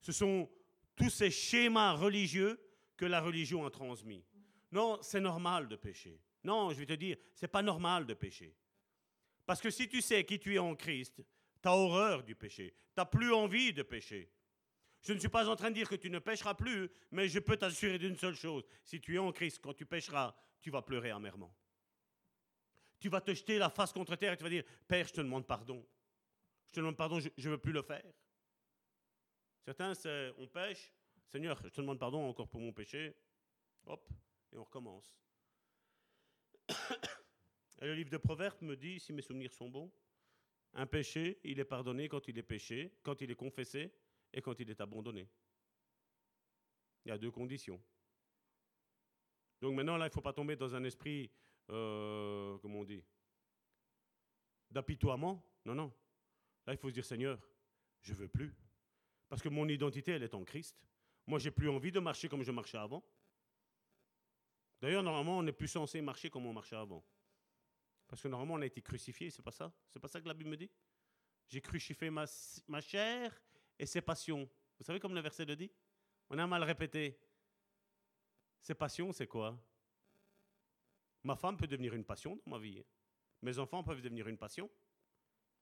Ce 0.00 0.12
sont 0.12 0.48
tous 0.94 1.10
ces 1.10 1.30
schémas 1.30 1.94
religieux 1.94 2.60
que 2.96 3.04
la 3.04 3.20
religion 3.20 3.66
a 3.66 3.70
transmis. 3.70 4.24
Non, 4.74 4.98
c'est 5.00 5.20
normal 5.20 5.68
de 5.68 5.76
pécher. 5.76 6.20
Non, 6.42 6.70
je 6.70 6.78
vais 6.78 6.86
te 6.86 6.92
dire, 6.92 7.16
c'est 7.34 7.48
pas 7.48 7.62
normal 7.62 8.04
de 8.04 8.12
pécher. 8.12 8.54
Parce 9.46 9.60
que 9.60 9.70
si 9.70 9.88
tu 9.88 10.02
sais 10.02 10.24
qui 10.24 10.38
tu 10.38 10.54
es 10.54 10.58
en 10.58 10.74
Christ, 10.74 11.22
tu 11.62 11.68
as 11.68 11.74
horreur 11.74 12.22
du 12.22 12.34
péché. 12.34 12.74
Tu 12.74 12.94
n'as 12.98 13.06
plus 13.06 13.32
envie 13.32 13.72
de 13.72 13.82
pécher. 13.82 14.30
Je 15.00 15.12
ne 15.12 15.18
suis 15.18 15.28
pas 15.28 15.48
en 15.48 15.56
train 15.56 15.70
de 15.70 15.74
dire 15.74 15.88
que 15.88 15.94
tu 15.94 16.10
ne 16.10 16.18
pécheras 16.18 16.54
plus, 16.54 16.90
mais 17.10 17.28
je 17.28 17.38
peux 17.38 17.56
t'assurer 17.56 17.98
d'une 17.98 18.16
seule 18.16 18.34
chose. 18.34 18.64
Si 18.84 19.00
tu 19.00 19.14
es 19.14 19.18
en 19.18 19.32
Christ, 19.32 19.60
quand 19.62 19.74
tu 19.74 19.86
pécheras, 19.86 20.34
tu 20.60 20.70
vas 20.70 20.82
pleurer 20.82 21.10
amèrement 21.10 21.54
tu 23.04 23.10
vas 23.10 23.20
te 23.20 23.34
jeter 23.34 23.58
la 23.58 23.68
face 23.68 23.92
contre 23.92 24.16
terre 24.16 24.32
et 24.32 24.36
tu 24.38 24.42
vas 24.42 24.48
dire, 24.48 24.64
Père, 24.88 25.06
je 25.06 25.12
te 25.12 25.20
demande 25.20 25.46
pardon. 25.46 25.86
Je 26.68 26.72
te 26.72 26.80
demande 26.80 26.96
pardon, 26.96 27.20
je 27.20 27.28
ne 27.36 27.50
veux 27.50 27.58
plus 27.58 27.70
le 27.70 27.82
faire. 27.82 28.02
Certains, 29.62 29.92
on 30.38 30.46
pêche, 30.46 30.90
Seigneur, 31.30 31.60
je 31.62 31.68
te 31.68 31.82
demande 31.82 31.98
pardon 31.98 32.26
encore 32.26 32.48
pour 32.48 32.62
mon 32.62 32.72
péché. 32.72 33.14
Hop, 33.84 34.08
et 34.54 34.58
on 34.58 34.64
recommence. 34.64 35.16
Et 37.82 37.86
le 37.86 37.94
livre 37.94 38.10
de 38.10 38.16
Proverbes 38.16 38.62
me 38.62 38.76
dit, 38.76 39.00
si 39.00 39.12
mes 39.12 39.20
souvenirs 39.20 39.52
sont 39.52 39.68
bons, 39.68 39.92
un 40.74 40.86
péché, 40.86 41.40
il 41.44 41.58
est 41.58 41.64
pardonné 41.64 42.08
quand 42.08 42.26
il 42.28 42.38
est 42.38 42.42
péché, 42.42 42.96
quand 43.02 43.20
il 43.20 43.30
est 43.30 43.36
confessé 43.36 43.92
et 44.32 44.40
quand 44.40 44.58
il 44.60 44.70
est 44.70 44.80
abandonné. 44.80 45.28
Il 47.04 47.10
y 47.10 47.12
a 47.12 47.18
deux 47.18 47.30
conditions. 47.30 47.80
Donc 49.60 49.74
maintenant, 49.74 49.96
là, 49.96 50.06
il 50.06 50.08
ne 50.08 50.14
faut 50.14 50.20
pas 50.20 50.32
tomber 50.32 50.56
dans 50.56 50.74
un 50.74 50.84
esprit 50.84 51.30
euh, 51.70 52.56
comment 52.58 52.80
on 52.80 52.84
dit, 52.84 53.02
d'apitoiement. 54.70 55.44
Non, 55.64 55.74
non. 55.74 55.92
Là, 56.66 56.72
il 56.72 56.78
faut 56.78 56.88
se 56.88 56.94
dire, 56.94 57.04
Seigneur, 57.04 57.40
je 58.00 58.14
veux 58.14 58.28
plus. 58.28 58.54
Parce 59.28 59.42
que 59.42 59.48
mon 59.48 59.68
identité, 59.68 60.12
elle 60.12 60.22
est 60.22 60.34
en 60.34 60.44
Christ. 60.44 60.76
Moi, 61.26 61.38
j'ai 61.38 61.50
plus 61.50 61.68
envie 61.68 61.92
de 61.92 62.00
marcher 62.00 62.28
comme 62.28 62.42
je 62.42 62.52
marchais 62.52 62.78
avant. 62.78 63.04
D'ailleurs, 64.84 65.02
normalement, 65.02 65.38
on 65.38 65.42
n'est 65.42 65.50
plus 65.50 65.68
censé 65.68 66.02
marcher 66.02 66.28
comme 66.28 66.44
on 66.44 66.52
marchait 66.52 66.76
avant. 66.76 67.02
Parce 68.06 68.20
que 68.20 68.28
normalement, 68.28 68.52
on 68.52 68.60
a 68.60 68.66
été 68.66 68.82
crucifié, 68.82 69.30
c'est 69.30 69.40
pas 69.40 69.50
ça? 69.50 69.72
C'est 69.88 69.98
pas 69.98 70.08
ça 70.08 70.20
que 70.20 70.28
la 70.28 70.34
Bible 70.34 70.50
me 70.50 70.58
dit? 70.58 70.70
J'ai 71.48 71.62
crucifié 71.62 72.10
ma, 72.10 72.26
chair 72.82 73.32
et 73.78 73.86
ses 73.86 74.02
passions. 74.02 74.46
Vous 74.76 74.84
savez 74.84 75.00
comme 75.00 75.14
le 75.14 75.22
verset 75.22 75.46
le 75.46 75.56
dit? 75.56 75.72
On 76.28 76.36
a 76.36 76.46
mal 76.46 76.62
répété. 76.64 77.18
Ses 78.60 78.74
passions, 78.74 79.10
c'est 79.10 79.26
quoi? 79.26 79.58
Ma 81.22 81.34
femme 81.34 81.56
peut 81.56 81.66
devenir 81.66 81.94
une 81.94 82.04
passion 82.04 82.38
dans 82.44 82.50
ma 82.50 82.58
vie. 82.58 82.84
Mes 83.40 83.58
enfants 83.58 83.82
peuvent 83.82 84.02
devenir 84.02 84.28
une 84.28 84.36
passion. 84.36 84.70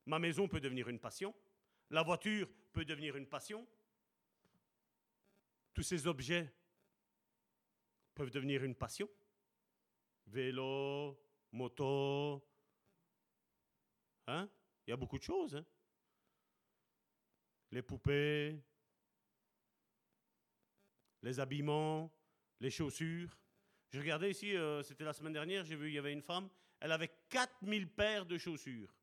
Ma 0.05 0.19
maison 0.19 0.49
peut 0.49 0.59
devenir 0.59 0.89
une 0.89 0.99
passion. 0.99 1.33
La 1.91 2.03
voiture 2.03 2.49
peut 2.73 2.85
devenir 2.85 3.15
une 3.17 3.29
passion. 3.29 3.65
Tous 5.75 5.85
ces 5.85 6.09
objets 6.09 6.53
peuvent 8.15 8.31
devenir 8.31 8.65
une 8.65 8.75
passion. 8.75 9.09
Vélo, 10.27 11.19
moto. 11.53 12.43
Hein? 14.27 14.49
Il 14.87 14.91
y 14.91 14.93
a 14.93 14.97
beaucoup 14.97 15.19
de 15.19 15.23
choses. 15.23 15.57
Hein? 15.57 15.65
Les 17.71 17.83
poupées, 17.83 18.63
les 21.23 21.41
habillements, 21.41 22.13
les 22.61 22.71
chaussures. 22.71 23.37
Je 23.91 24.01
regardais 24.01 24.31
ici, 24.31 24.57
euh, 24.57 24.83
c'était 24.83 25.05
la 25.05 25.13
semaine 25.13 25.33
dernière, 25.33 25.65
j'ai 25.65 25.77
vu, 25.77 25.89
il 25.89 25.95
y 25.95 25.99
avait 25.99 26.13
une 26.13 26.23
femme, 26.23 26.49
elle 26.81 26.93
avait 26.93 27.11
4000 27.29 27.89
paires 27.89 28.27
de 28.27 28.39
chaussures. 28.39 28.95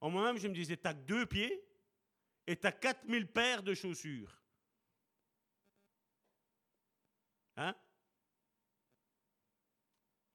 En 0.00 0.10
moi-même, 0.10 0.38
je 0.38 0.48
me 0.48 0.54
disais, 0.54 0.76
t'as 0.76 0.94
deux 0.94 1.26
pieds 1.26 1.64
et 2.46 2.56
t'as 2.56 2.72
4000 2.72 3.26
paires 3.28 3.62
de 3.62 3.74
chaussures. 3.74 4.42
Hein? 7.56 7.74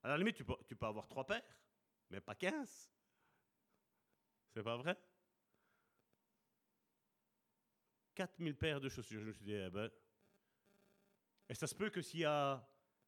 À 0.07 0.11
la 0.11 0.17
limite, 0.19 0.37
tu 0.37 0.45
peux, 0.45 0.85
avoir 0.85 1.05
trois 1.05 1.25
paires, 1.25 1.43
mais 2.09 2.21
pas 2.21 2.33
15. 2.33 2.89
C'est 4.53 4.63
pas 4.63 4.77
vrai? 4.77 4.97
4000 8.15 8.55
paires 8.55 8.79
de 8.79 8.87
chaussures. 8.87 9.19
Je 9.19 9.25
me 9.25 9.33
suis 9.33 9.43
dit, 9.43 9.51
eh 9.51 9.69
ben. 9.69 9.91
Et 11.49 11.53
ça 11.55 11.67
se 11.67 11.75
peut 11.75 11.89
que 11.89 12.01
s'il 12.01 12.21
y 12.21 12.25
a 12.25 12.65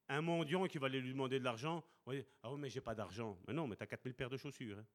un 0.08 0.20
mendiant 0.20 0.66
qui 0.66 0.76
va 0.76 0.88
aller 0.88 1.00
lui 1.00 1.12
demander 1.12 1.38
de 1.38 1.44
l'argent, 1.44 1.82
on 2.04 2.10
va 2.10 2.16
dire, 2.18 2.26
ah 2.42 2.52
oui, 2.52 2.60
mais 2.60 2.68
j'ai 2.68 2.82
pas 2.82 2.94
d'argent. 2.94 3.40
Mais 3.48 3.54
non, 3.54 3.66
mais 3.66 3.76
tu 3.76 3.82
as 3.82 3.86
4000 3.86 4.14
paires 4.14 4.28
de 4.28 4.36
chaussures. 4.36 4.78
Hein. 4.78 4.86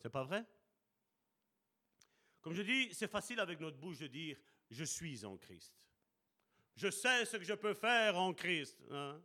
C'est 0.00 0.10
pas 0.10 0.24
vrai? 0.24 0.44
Comme 2.40 2.54
je 2.54 2.62
dis, 2.62 2.92
c'est 2.92 3.10
facile 3.10 3.38
avec 3.38 3.60
notre 3.60 3.76
bouche 3.76 4.00
de 4.00 4.08
dire, 4.08 4.36
je 4.68 4.82
suis 4.82 5.24
en 5.24 5.36
Christ. 5.36 5.72
Je 6.74 6.90
sais 6.90 7.24
ce 7.24 7.36
que 7.36 7.44
je 7.44 7.54
peux 7.54 7.74
faire 7.74 8.18
en 8.18 8.34
Christ. 8.34 8.76
Hein. 8.90 9.22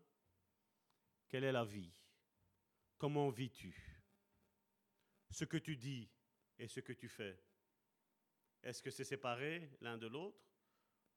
Quelle 1.28 1.44
est 1.44 1.52
la 1.52 1.66
vie? 1.66 1.92
Comment 2.98 3.30
vis-tu? 3.30 3.76
Ce 5.32 5.44
que 5.44 5.58
tu 5.58 5.76
dis 5.76 6.10
et 6.58 6.68
ce 6.68 6.80
que 6.80 6.94
tu 6.94 7.10
fais. 7.10 7.38
Est-ce 8.64 8.82
que 8.82 8.92
c'est 8.92 9.04
séparé 9.04 9.70
l'un 9.82 9.98
de 9.98 10.08
l'autre 10.08 10.42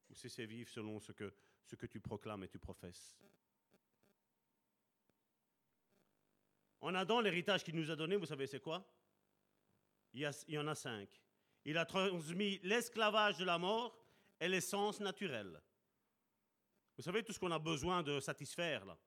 ou 0.08 0.14
c'est 0.14 0.46
vivre 0.46 0.68
selon 0.68 0.98
ce 0.98 1.12
que, 1.12 1.32
ce 1.64 1.76
que 1.76 1.86
tu 1.86 2.00
proclames 2.00 2.42
et 2.42 2.48
tu 2.48 2.58
professes? 2.58 3.18
En 6.80 6.94
Adam, 6.94 7.20
l'héritage 7.20 7.64
qu'il 7.64 7.74
nous 7.74 7.90
a 7.90 7.96
donné, 7.96 8.16
vous 8.16 8.26
savez, 8.26 8.46
c'est 8.46 8.60
quoi? 8.60 8.86
Il 10.14 10.20
y, 10.20 10.30
il 10.48 10.54
y, 10.54 10.58
en 10.58 10.66
a 10.68 10.74
cinq. 10.74 11.08
Il 11.64 11.76
a 11.76 11.84
transmis 11.84 12.58
l'esclavage 12.62 13.36
de 13.36 13.44
la 13.44 13.58
mort 13.58 13.98
et 14.40 14.48
l'essence 14.48 15.00
naturelle. 15.00 15.60
Vous 16.96 17.02
savez 17.02 17.22
tout 17.22 17.32
ce 17.32 17.38
qu'on 17.38 17.50
a 17.50 17.58
besoin 17.58 18.02
de 18.02 18.20
satisfaire 18.20 18.84
là 18.84 18.98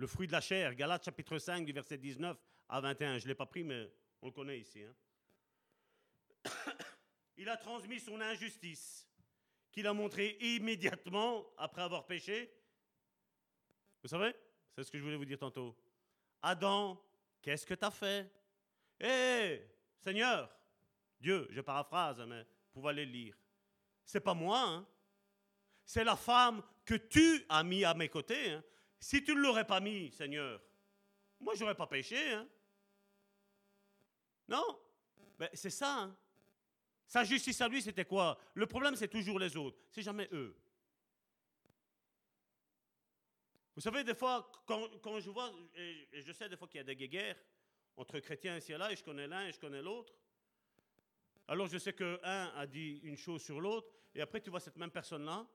Le 0.00 0.06
fruit 0.06 0.26
de 0.26 0.32
la 0.32 0.40
chair, 0.40 0.74
Galates 0.74 1.04
chapitre 1.04 1.36
5 1.36 1.66
du 1.66 1.74
verset 1.74 1.98
19 1.98 2.34
à 2.70 2.80
21. 2.80 3.18
Je 3.18 3.24
ne 3.24 3.28
l'ai 3.28 3.34
pas 3.34 3.44
pris, 3.44 3.62
mais 3.62 3.92
on 4.22 4.28
le 4.28 4.32
connaît 4.32 4.58
ici. 4.58 4.82
Hein. 4.82 6.50
Il 7.36 7.46
a 7.50 7.58
transmis 7.58 8.00
son 8.00 8.18
injustice 8.18 9.06
qu'il 9.70 9.86
a 9.86 9.92
montré 9.92 10.38
immédiatement 10.40 11.44
après 11.58 11.82
avoir 11.82 12.06
péché. 12.06 12.50
Vous 14.02 14.08
savez 14.08 14.34
C'est 14.74 14.84
ce 14.84 14.90
que 14.90 14.96
je 14.96 15.02
voulais 15.02 15.16
vous 15.16 15.26
dire 15.26 15.38
tantôt. 15.38 15.76
Adam, 16.40 16.98
qu'est-ce 17.42 17.66
que 17.66 17.74
tu 17.74 17.84
as 17.84 17.90
fait? 17.90 18.32
Hé, 18.98 19.60
Seigneur, 19.98 20.50
Dieu, 21.20 21.46
je 21.50 21.60
paraphrase, 21.60 22.24
mais 22.26 22.46
vous 22.72 22.88
aller 22.88 23.04
le 23.04 23.12
lire. 23.12 23.36
C'est 24.02 24.20
pas 24.20 24.32
moi, 24.32 24.62
hein. 24.62 24.86
c'est 25.84 26.04
la 26.04 26.16
femme 26.16 26.62
que 26.86 26.94
tu 26.94 27.44
as 27.50 27.62
mis 27.62 27.84
à 27.84 27.92
mes 27.92 28.08
côtés. 28.08 28.52
Hein. 28.52 28.64
Si 29.00 29.24
tu 29.24 29.34
ne 29.34 29.40
l'aurais 29.40 29.66
pas 29.66 29.80
mis, 29.80 30.12
Seigneur, 30.12 30.60
moi, 31.40 31.54
j'aurais 31.54 31.74
pas 31.74 31.86
péché. 31.86 32.32
Hein. 32.32 32.46
Non, 34.46 34.78
ben, 35.38 35.48
c'est 35.54 35.70
ça. 35.70 36.02
Hein. 36.02 36.16
Sa 37.06 37.24
justice 37.24 37.60
à 37.60 37.68
lui, 37.68 37.80
c'était 37.82 38.04
quoi? 38.04 38.38
Le 38.54 38.66
problème, 38.66 38.94
c'est 38.94 39.08
toujours 39.08 39.38
les 39.38 39.56
autres, 39.56 39.78
c'est 39.90 40.02
jamais 40.02 40.28
eux. 40.32 40.54
Vous 43.74 43.80
savez, 43.80 44.04
des 44.04 44.14
fois, 44.14 44.52
quand, 44.66 45.18
je 45.18 45.30
vois, 45.30 45.50
et 45.74 46.20
je 46.20 46.32
sais 46.32 46.48
des 46.48 46.56
fois 46.56 46.68
qu'il 46.68 46.78
y 46.78 46.80
a 46.80 46.84
des 46.84 46.94
guerres 47.08 47.42
entre 47.96 48.18
chrétiens 48.18 48.58
ici 48.58 48.72
et 48.72 48.78
là, 48.78 48.92
et 48.92 48.96
je 48.96 49.02
connais 49.02 49.26
l'un 49.26 49.46
et 49.46 49.52
je 49.52 49.58
connais 49.58 49.80
l'autre, 49.80 50.12
alors 51.48 51.66
je 51.66 51.78
sais 51.78 51.92
que 51.92 52.20
un 52.22 52.52
a 52.54 52.66
dit 52.66 53.00
une 53.02 53.16
chose 53.16 53.42
sur 53.42 53.60
l'autre, 53.60 53.88
et 54.14 54.20
après 54.20 54.40
tu 54.40 54.50
vois 54.50 54.60
cette 54.60 54.76
même 54.76 54.90
personne-là, 54.90 55.46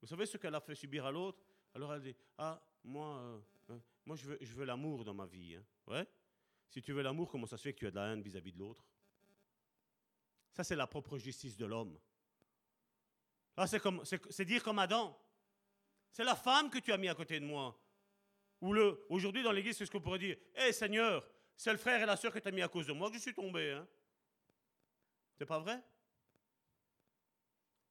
vous 0.00 0.06
savez 0.06 0.26
ce 0.26 0.36
qu'elle 0.36 0.54
a 0.54 0.60
fait 0.60 0.74
subir 0.74 1.04
à 1.04 1.10
l'autre? 1.10 1.42
Alors 1.74 1.92
elle 1.92 2.02
dit, 2.02 2.16
ah, 2.38 2.62
moi, 2.84 3.18
euh, 3.18 3.40
hein, 3.70 3.80
moi 4.06 4.16
je 4.16 4.26
veux, 4.26 4.38
je 4.40 4.54
veux 4.54 4.64
l'amour 4.64 5.04
dans 5.04 5.14
ma 5.14 5.26
vie. 5.26 5.56
Hein. 5.56 5.64
Ouais 5.86 6.06
Si 6.70 6.82
tu 6.82 6.92
veux 6.92 7.02
l'amour, 7.02 7.30
comment 7.30 7.46
ça 7.46 7.56
se 7.56 7.62
fait 7.62 7.72
que 7.72 7.78
tu 7.78 7.86
as 7.86 7.90
de 7.90 7.96
la 7.96 8.12
haine 8.12 8.22
vis-à-vis 8.22 8.52
de 8.52 8.58
l'autre? 8.58 8.84
Ça, 10.52 10.64
c'est 10.64 10.76
la 10.76 10.86
propre 10.86 11.18
justice 11.18 11.56
de 11.56 11.66
l'homme. 11.66 11.98
Là, 13.56 13.66
c'est, 13.66 13.80
comme, 13.80 14.04
c'est, 14.04 14.44
dire 14.44 14.62
comme 14.62 14.78
Adam. 14.78 15.16
C'est 16.10 16.24
la 16.24 16.34
femme 16.34 16.70
que 16.70 16.78
tu 16.78 16.92
as 16.92 16.96
mis 16.96 17.08
à 17.08 17.14
côté 17.14 17.38
de 17.38 17.44
moi. 17.44 17.78
Ou 18.60 18.72
le, 18.72 19.04
aujourd'hui, 19.08 19.42
dans 19.42 19.52
l'église, 19.52 19.76
c'est 19.76 19.86
ce 19.86 19.90
qu'on 19.90 20.00
pourrait 20.00 20.18
dire. 20.18 20.36
Hé 20.54 20.72
Seigneur, 20.72 21.28
c'est 21.56 21.70
le 21.70 21.78
frère 21.78 22.02
et 22.02 22.06
la 22.06 22.16
soeur 22.16 22.32
que 22.32 22.38
tu 22.38 22.48
as 22.48 22.50
mis 22.50 22.62
à 22.62 22.68
cause 22.68 22.86
de 22.86 22.92
moi 22.92 23.08
que 23.08 23.16
je 23.16 23.20
suis 23.20 23.34
tombé. 23.34 23.72
Hein. 23.72 23.86
C'est 25.36 25.46
pas 25.46 25.60
vrai? 25.60 25.80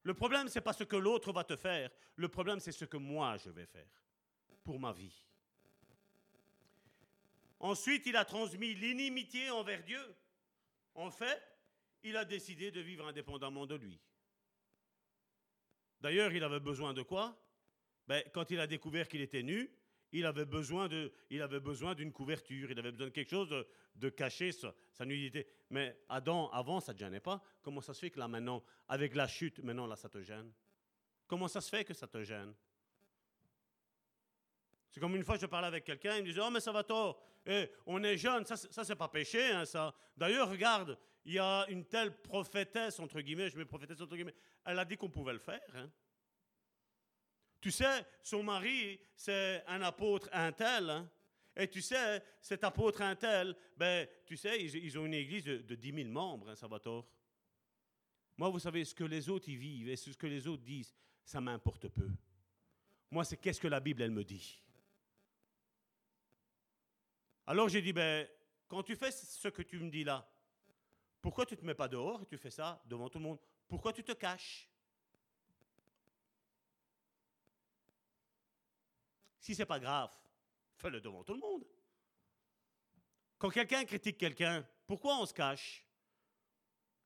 Le 0.03 0.13
problème, 0.13 0.47
c'est 0.47 0.61
pas 0.61 0.73
ce 0.73 0.83
que 0.83 0.95
l'autre 0.95 1.31
va 1.31 1.43
te 1.43 1.55
faire. 1.55 1.89
Le 2.15 2.27
problème, 2.27 2.59
c'est 2.59 2.71
ce 2.71 2.85
que 2.85 2.97
moi, 2.97 3.37
je 3.37 3.49
vais 3.49 3.65
faire 3.65 3.87
pour 4.67 4.81
ma 4.81 4.91
vie. 4.91 5.23
Ensuite, 7.57 8.05
il 8.05 8.17
a 8.17 8.25
transmis 8.25 8.73
l'inimitié 8.73 9.49
envers 9.49 9.81
Dieu. 9.81 10.01
En 10.93 11.09
fait, 11.09 11.41
il 12.03 12.17
a 12.17 12.25
décidé 12.25 12.69
de 12.69 12.81
vivre 12.81 13.07
indépendamment 13.07 13.65
de 13.65 13.75
lui. 13.75 13.97
D'ailleurs, 16.01 16.33
il 16.33 16.43
avait 16.43 16.59
besoin 16.59 16.93
de 16.93 17.01
quoi? 17.01 17.41
Ben, 18.09 18.21
Quand 18.33 18.51
il 18.51 18.59
a 18.59 18.67
découvert 18.67 19.07
qu'il 19.07 19.21
était 19.21 19.41
nu, 19.41 19.71
il 20.11 20.25
avait 20.25 20.43
besoin 20.43 20.89
de, 20.89 21.13
il 21.29 21.41
avait 21.41 21.61
besoin 21.61 21.95
d'une 21.95 22.11
couverture, 22.11 22.69
il 22.69 22.77
avait 22.77 22.91
besoin 22.91 23.07
de 23.07 23.13
quelque 23.13 23.29
chose 23.29 23.65
de, 23.95 24.09
cacher 24.09 24.51
sa, 24.51 25.05
nudité. 25.05 25.47
Mais 25.69 25.97
Adam, 26.09 26.49
avant, 26.51 26.81
ça 26.81 26.91
ne 26.91 26.97
te 26.97 27.05
gênait 27.05 27.21
pas? 27.21 27.41
Comment 27.61 27.79
ça 27.79 27.93
se 27.93 28.01
fait 28.01 28.11
que 28.11 28.19
là, 28.19 28.27
maintenant, 28.27 28.61
avec 28.89 29.15
la 29.15 29.29
chute, 29.29 29.59
maintenant, 29.63 29.87
là, 29.87 29.95
ça 29.95 30.09
te 30.09 30.21
gêne? 30.21 30.51
Comment 31.25 31.47
ça 31.47 31.61
se 31.61 31.69
fait 31.69 31.85
que 31.85 31.93
ça 31.93 32.05
te 32.05 32.21
gêne? 32.21 32.53
C'est 34.97 35.01
comme 35.01 35.15
une 35.15 35.23
fois, 35.23 35.37
je 35.37 35.45
parlais 35.45 35.67
avec 35.67 35.83
quelqu'un, 35.83 36.15
il 36.15 36.23
me 36.23 36.27
disait, 36.29 36.41
oh, 36.43 36.49
mais 36.49 36.59
ça 36.59 36.71
va 36.71 36.83
tort. 36.83 37.21
On 37.85 38.03
est 38.03 38.17
jeune, 38.17 38.43
ça, 38.47 38.57
ça 38.57 38.83
c'est 38.83 38.95
pas 38.95 39.07
péché, 39.07 39.51
hein, 39.51 39.63
ça. 39.63 39.93
D'ailleurs, 40.17 40.49
regarde, 40.49 40.97
il 41.23 41.33
y 41.33 41.39
a 41.39 41.67
une 41.69 41.85
telle 41.85 42.19
prophétesse, 42.19 42.99
entre 42.99 43.21
guillemets, 43.21 43.47
je 43.51 43.59
mets 43.59 43.65
prophétesse 43.65 44.01
entre 44.01 44.15
guillemets, 44.15 44.33
elle 44.65 44.79
a 44.79 44.85
dit 44.85 44.97
qu'on 44.97 45.11
pouvait 45.11 45.33
le 45.33 45.39
faire. 45.39 45.61
Hein. 45.75 45.87
Tu 47.61 47.69
sais, 47.69 48.07
son 48.23 48.41
mari, 48.41 48.99
c'est 49.15 49.63
un 49.67 49.83
apôtre 49.83 50.29
un 50.33 50.51
tel. 50.51 50.89
Hein. 50.89 51.07
Et 51.55 51.67
tu 51.67 51.83
sais, 51.83 52.23
cet 52.41 52.63
apôtre 52.63 53.03
un 53.03 53.15
tel, 53.15 53.55
ben, 53.77 54.07
tu 54.25 54.35
sais, 54.35 54.59
ils, 54.65 54.97
ont 54.97 55.05
une 55.05 55.13
église 55.13 55.43
de, 55.43 55.57
de 55.57 55.75
10 55.75 55.93
000 55.93 56.09
membres, 56.09 56.49
hein, 56.49 56.55
Salvatore. 56.55 57.07
Moi, 58.35 58.49
vous 58.49 58.57
savez, 58.57 58.83
ce 58.83 58.95
que 58.95 59.03
les 59.03 59.29
autres 59.29 59.47
y 59.47 59.57
vivent 59.57 59.89
et 59.89 59.95
ce 59.95 60.09
que 60.17 60.25
les 60.25 60.47
autres 60.47 60.63
disent, 60.63 60.95
ça 61.23 61.39
m'importe 61.39 61.87
peu. 61.87 62.09
Moi, 63.11 63.23
c'est 63.25 63.37
qu'est-ce 63.37 63.61
que 63.61 63.67
la 63.67 63.79
Bible, 63.79 64.01
elle 64.01 64.09
me 64.09 64.23
dit. 64.23 64.59
Alors 67.47 67.69
j'ai 67.69 67.81
dit, 67.81 67.93
ben, 67.93 68.27
quand 68.67 68.83
tu 68.83 68.95
fais 68.95 69.11
ce 69.11 69.47
que 69.47 69.61
tu 69.61 69.79
me 69.79 69.89
dis 69.89 70.03
là, 70.03 70.29
pourquoi 71.21 71.45
tu 71.45 71.55
ne 71.55 71.59
te 71.61 71.65
mets 71.65 71.73
pas 71.73 71.87
dehors 71.87 72.21
et 72.21 72.25
tu 72.25 72.37
fais 72.37 72.51
ça 72.51 72.81
devant 72.85 73.09
tout 73.09 73.19
le 73.19 73.23
monde? 73.23 73.39
Pourquoi 73.67 73.93
tu 73.93 74.03
te 74.03 74.11
caches? 74.11 74.69
Si 79.39 79.55
c'est 79.55 79.65
pas 79.65 79.79
grave, 79.79 80.11
fais-le 80.75 80.99
devant 80.99 81.23
tout 81.23 81.33
le 81.33 81.39
monde. 81.39 81.65
Quand 83.37 83.49
quelqu'un 83.49 83.85
critique 83.85 84.17
quelqu'un, 84.17 84.67
pourquoi 84.85 85.17
on 85.19 85.25
se 85.25 85.33
cache? 85.33 85.85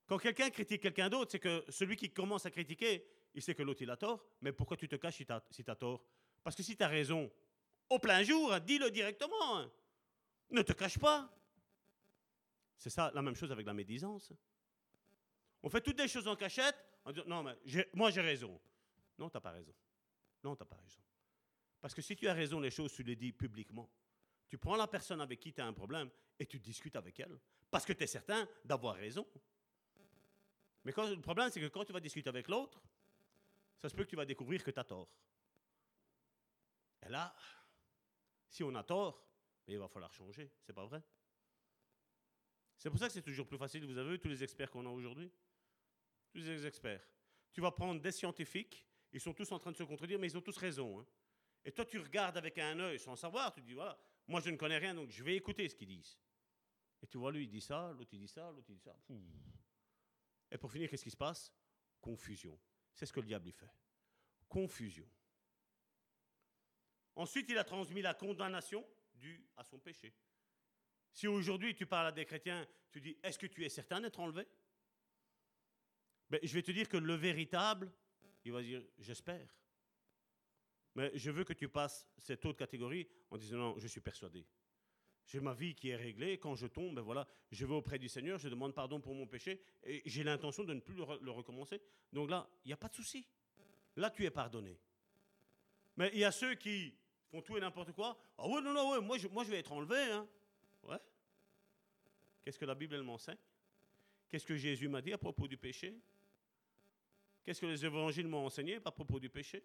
Quand 0.07 0.17
quelqu'un 0.17 0.49
critique 0.49 0.81
quelqu'un 0.81 1.09
d'autre, 1.09 1.31
c'est 1.31 1.39
que 1.39 1.63
celui 1.69 1.95
qui 1.95 2.11
commence 2.11 2.45
à 2.47 2.51
critiquer, 2.51 3.05
il 3.35 3.43
sait 3.43 3.53
que 3.53 3.61
l'autre 3.61 3.83
il 3.83 3.89
a 3.91 3.97
tort, 3.97 4.25
mais 4.41 4.51
pourquoi 4.51 4.75
tu 4.75 4.87
te 4.87 4.95
caches 4.95 5.17
si 5.17 5.25
tu 5.25 5.71
as, 5.71 5.75
tort? 5.75 6.03
Parce 6.43 6.55
que 6.55 6.63
si 6.63 6.75
tu 6.75 6.83
as 6.83 6.87
raison, 6.87 7.31
au 7.89 7.99
plein 7.99 8.23
jour, 8.23 8.59
dis-le 8.61 8.89
directement. 8.89 9.57
Hein. 9.57 9.71
Ne 10.51 10.61
te 10.61 10.73
cache 10.73 10.99
pas. 10.99 11.29
C'est 12.77 12.89
ça 12.89 13.11
la 13.13 13.21
même 13.21 13.35
chose 13.35 13.51
avec 13.51 13.65
la 13.65 13.73
médisance. 13.73 14.33
On 15.63 15.69
fait 15.69 15.81
toutes 15.81 15.97
des 15.97 16.07
choses 16.07 16.27
en 16.27 16.35
cachette 16.35 16.75
en 17.05 17.11
disant 17.11 17.25
non, 17.27 17.43
mais 17.43 17.55
moi 17.93 18.11
j'ai 18.11 18.21
raison. 18.21 18.59
Non, 19.17 19.29
tu 19.29 19.37
n'as 19.37 19.41
pas 19.41 19.51
raison. 19.51 19.73
Non, 20.43 20.55
tu 20.55 20.63
n'as 20.63 20.67
pas 20.67 20.77
raison. 20.77 21.01
Parce 21.79 21.93
que 21.93 22.01
si 22.01 22.15
tu 22.15 22.27
as 22.27 22.33
raison, 22.33 22.59
les 22.59 22.71
choses, 22.71 22.93
tu 22.93 23.03
les 23.03 23.15
dis 23.15 23.31
publiquement. 23.31 23.89
Tu 24.49 24.57
prends 24.57 24.75
la 24.75 24.87
personne 24.87 25.21
avec 25.21 25.39
qui 25.39 25.53
tu 25.53 25.61
as 25.61 25.65
un 25.65 25.73
problème 25.73 26.09
et 26.37 26.45
tu 26.45 26.59
discutes 26.59 26.95
avec 26.95 27.19
elle. 27.19 27.39
Parce 27.69 27.85
que 27.85 27.93
tu 27.93 28.03
es 28.03 28.07
certain 28.07 28.47
d'avoir 28.65 28.95
raison. 28.95 29.25
Mais 30.83 30.91
le 30.95 31.21
problème, 31.21 31.49
c'est 31.51 31.61
que 31.61 31.67
quand 31.67 31.85
tu 31.85 31.93
vas 31.93 31.99
discuter 31.99 32.27
avec 32.29 32.47
l'autre, 32.47 32.81
ça 33.77 33.87
se 33.89 33.95
peut 33.95 34.03
que 34.03 34.09
tu 34.09 34.15
vas 34.15 34.25
découvrir 34.25 34.63
que 34.63 34.71
tu 34.71 34.79
as 34.79 34.83
tort. 34.83 35.09
Et 37.05 37.09
là, 37.09 37.33
si 38.49 38.63
on 38.63 38.73
a 38.75 38.83
tort, 38.83 39.23
il 39.67 39.77
va 39.77 39.87
falloir 39.87 40.13
changer. 40.13 40.51
C'est 40.61 40.73
pas 40.73 40.85
vrai? 40.85 41.01
C'est 42.77 42.89
pour 42.89 42.99
ça 42.99 43.07
que 43.07 43.13
c'est 43.13 43.21
toujours 43.21 43.47
plus 43.47 43.57
facile. 43.57 43.85
Vous 43.85 43.97
avez 43.97 44.11
vu 44.11 44.19
tous 44.19 44.27
les 44.27 44.43
experts 44.43 44.71
qu'on 44.71 44.85
a 44.85 44.89
aujourd'hui? 44.89 45.31
Tous 46.31 46.39
les 46.39 46.65
experts. 46.65 47.07
Tu 47.51 47.61
vas 47.61 47.71
prendre 47.71 48.01
des 48.01 48.11
scientifiques, 48.11 48.85
ils 49.11 49.19
sont 49.19 49.33
tous 49.33 49.51
en 49.51 49.59
train 49.59 49.71
de 49.71 49.77
se 49.77 49.83
contredire, 49.83 50.17
mais 50.17 50.27
ils 50.27 50.37
ont 50.37 50.41
tous 50.41 50.57
raison. 50.57 50.99
Hein. 50.99 51.05
Et 51.63 51.71
toi, 51.71 51.85
tu 51.85 51.99
regardes 51.99 52.37
avec 52.37 52.57
un 52.57 52.79
œil 52.79 52.99
sans 52.99 53.15
savoir, 53.15 53.53
tu 53.53 53.61
dis, 53.61 53.73
voilà, 53.73 53.99
moi 54.27 54.39
je 54.39 54.49
ne 54.49 54.55
connais 54.55 54.77
rien, 54.77 54.95
donc 54.95 55.09
je 55.09 55.23
vais 55.23 55.35
écouter 55.35 55.67
ce 55.69 55.75
qu'ils 55.75 55.89
disent. 55.89 56.17
Et 57.03 57.07
tu 57.07 57.17
vois, 57.17 57.31
lui, 57.31 57.43
il 57.43 57.49
dit 57.49 57.61
ça, 57.61 57.91
l'autre, 57.93 58.13
il 58.13 58.19
dit 58.19 58.27
ça, 58.27 58.51
l'autre, 58.51 58.69
il 58.69 58.75
dit 58.75 58.81
ça. 58.81 58.95
Et 60.49 60.57
pour 60.57 60.71
finir, 60.71 60.89
qu'est-ce 60.89 61.03
qui 61.03 61.11
se 61.11 61.17
passe? 61.17 61.53
Confusion. 61.99 62.57
C'est 62.93 63.05
ce 63.05 63.13
que 63.13 63.19
le 63.19 63.27
diable 63.27 63.47
y 63.47 63.51
fait. 63.51 63.69
Confusion. 64.47 65.07
Ensuite, 67.15 67.49
il 67.49 67.57
a 67.57 67.63
transmis 67.63 68.01
la 68.01 68.13
condamnation 68.13 68.85
due 69.21 69.45
à 69.55 69.63
son 69.63 69.79
péché. 69.79 70.13
Si 71.13 71.27
aujourd'hui 71.27 71.75
tu 71.75 71.85
parles 71.85 72.07
à 72.07 72.11
des 72.11 72.25
chrétiens, 72.25 72.67
tu 72.91 72.99
dis 72.99 73.17
Est-ce 73.23 73.39
que 73.39 73.47
tu 73.47 73.63
es 73.63 73.69
certain 73.69 74.01
d'être 74.01 74.19
enlevé? 74.19 74.47
Ben, 76.29 76.39
Je 76.43 76.53
vais 76.53 76.63
te 76.63 76.71
dire 76.71 76.89
que 76.89 76.97
le 76.97 77.15
véritable, 77.15 77.91
il 78.43 78.51
va 78.51 78.61
dire 78.61 78.83
J'espère. 78.97 79.55
Mais 80.95 81.11
je 81.15 81.31
veux 81.31 81.43
que 81.43 81.53
tu 81.53 81.69
passes 81.69 82.05
cette 82.17 82.43
autre 82.45 82.59
catégorie 82.59 83.07
en 83.29 83.37
disant 83.37 83.57
non, 83.57 83.75
je 83.77 83.87
suis 83.87 84.01
persuadé. 84.01 84.45
J'ai 85.25 85.39
ma 85.39 85.53
vie 85.53 85.75
qui 85.75 85.89
est 85.89 85.95
réglée. 85.95 86.37
Quand 86.37 86.55
je 86.55 86.67
tombe, 86.67 86.95
ben 86.95 87.01
voilà, 87.01 87.25
je 87.51 87.65
vais 87.65 87.73
auprès 87.73 87.97
du 87.97 88.09
Seigneur, 88.09 88.37
je 88.37 88.49
demande 88.49 88.73
pardon 88.73 88.99
pour 88.99 89.15
mon 89.15 89.25
péché 89.25 89.61
et 89.83 90.01
j'ai 90.05 90.23
l'intention 90.23 90.65
de 90.65 90.73
ne 90.73 90.81
plus 90.81 90.95
le, 90.95 91.31
recommencer. 91.31 91.81
Donc 92.11 92.29
là, 92.29 92.49
il 92.65 92.69
n'y 92.69 92.73
a 92.73 92.77
pas 92.77 92.89
de 92.89 92.95
souci. 92.95 93.25
Là, 93.95 94.09
tu 94.09 94.25
es 94.25 94.31
pardonné. 94.31 94.77
Mais 95.95 96.09
il 96.13 96.19
y 96.19 96.25
a 96.25 96.31
ceux 96.31 96.55
qui 96.55 96.93
font 97.31 97.41
tout 97.41 97.57
et 97.57 97.61
n'importe 97.61 97.93
quoi. 97.93 98.17
Ah 98.37 98.47
ouais, 98.47 98.61
non, 98.61 98.73
non, 98.73 98.91
ouais, 98.91 99.01
moi 99.01 99.17
je, 99.17 99.27
moi 99.27 99.43
je 99.43 99.49
vais 99.49 99.59
être 99.59 99.71
enlevé. 99.71 99.97
Hein. 100.11 100.27
Ouais. 100.83 100.99
Qu'est-ce 102.41 102.59
que 102.59 102.65
la 102.65 102.75
Bible 102.75 102.95
elle 102.95 103.03
m'enseigne? 103.03 103.37
Qu'est-ce 104.29 104.45
que 104.45 104.55
Jésus 104.55 104.87
m'a 104.87 105.01
dit 105.01 105.13
à 105.13 105.17
propos 105.17 105.47
du 105.47 105.57
péché? 105.57 105.97
Qu'est-ce 107.43 107.61
que 107.61 107.65
les 107.65 107.85
évangiles 107.85 108.27
m'ont 108.27 108.45
enseigné 108.45 108.79
à 108.83 108.91
propos 108.91 109.19
du 109.19 109.29
péché? 109.29 109.63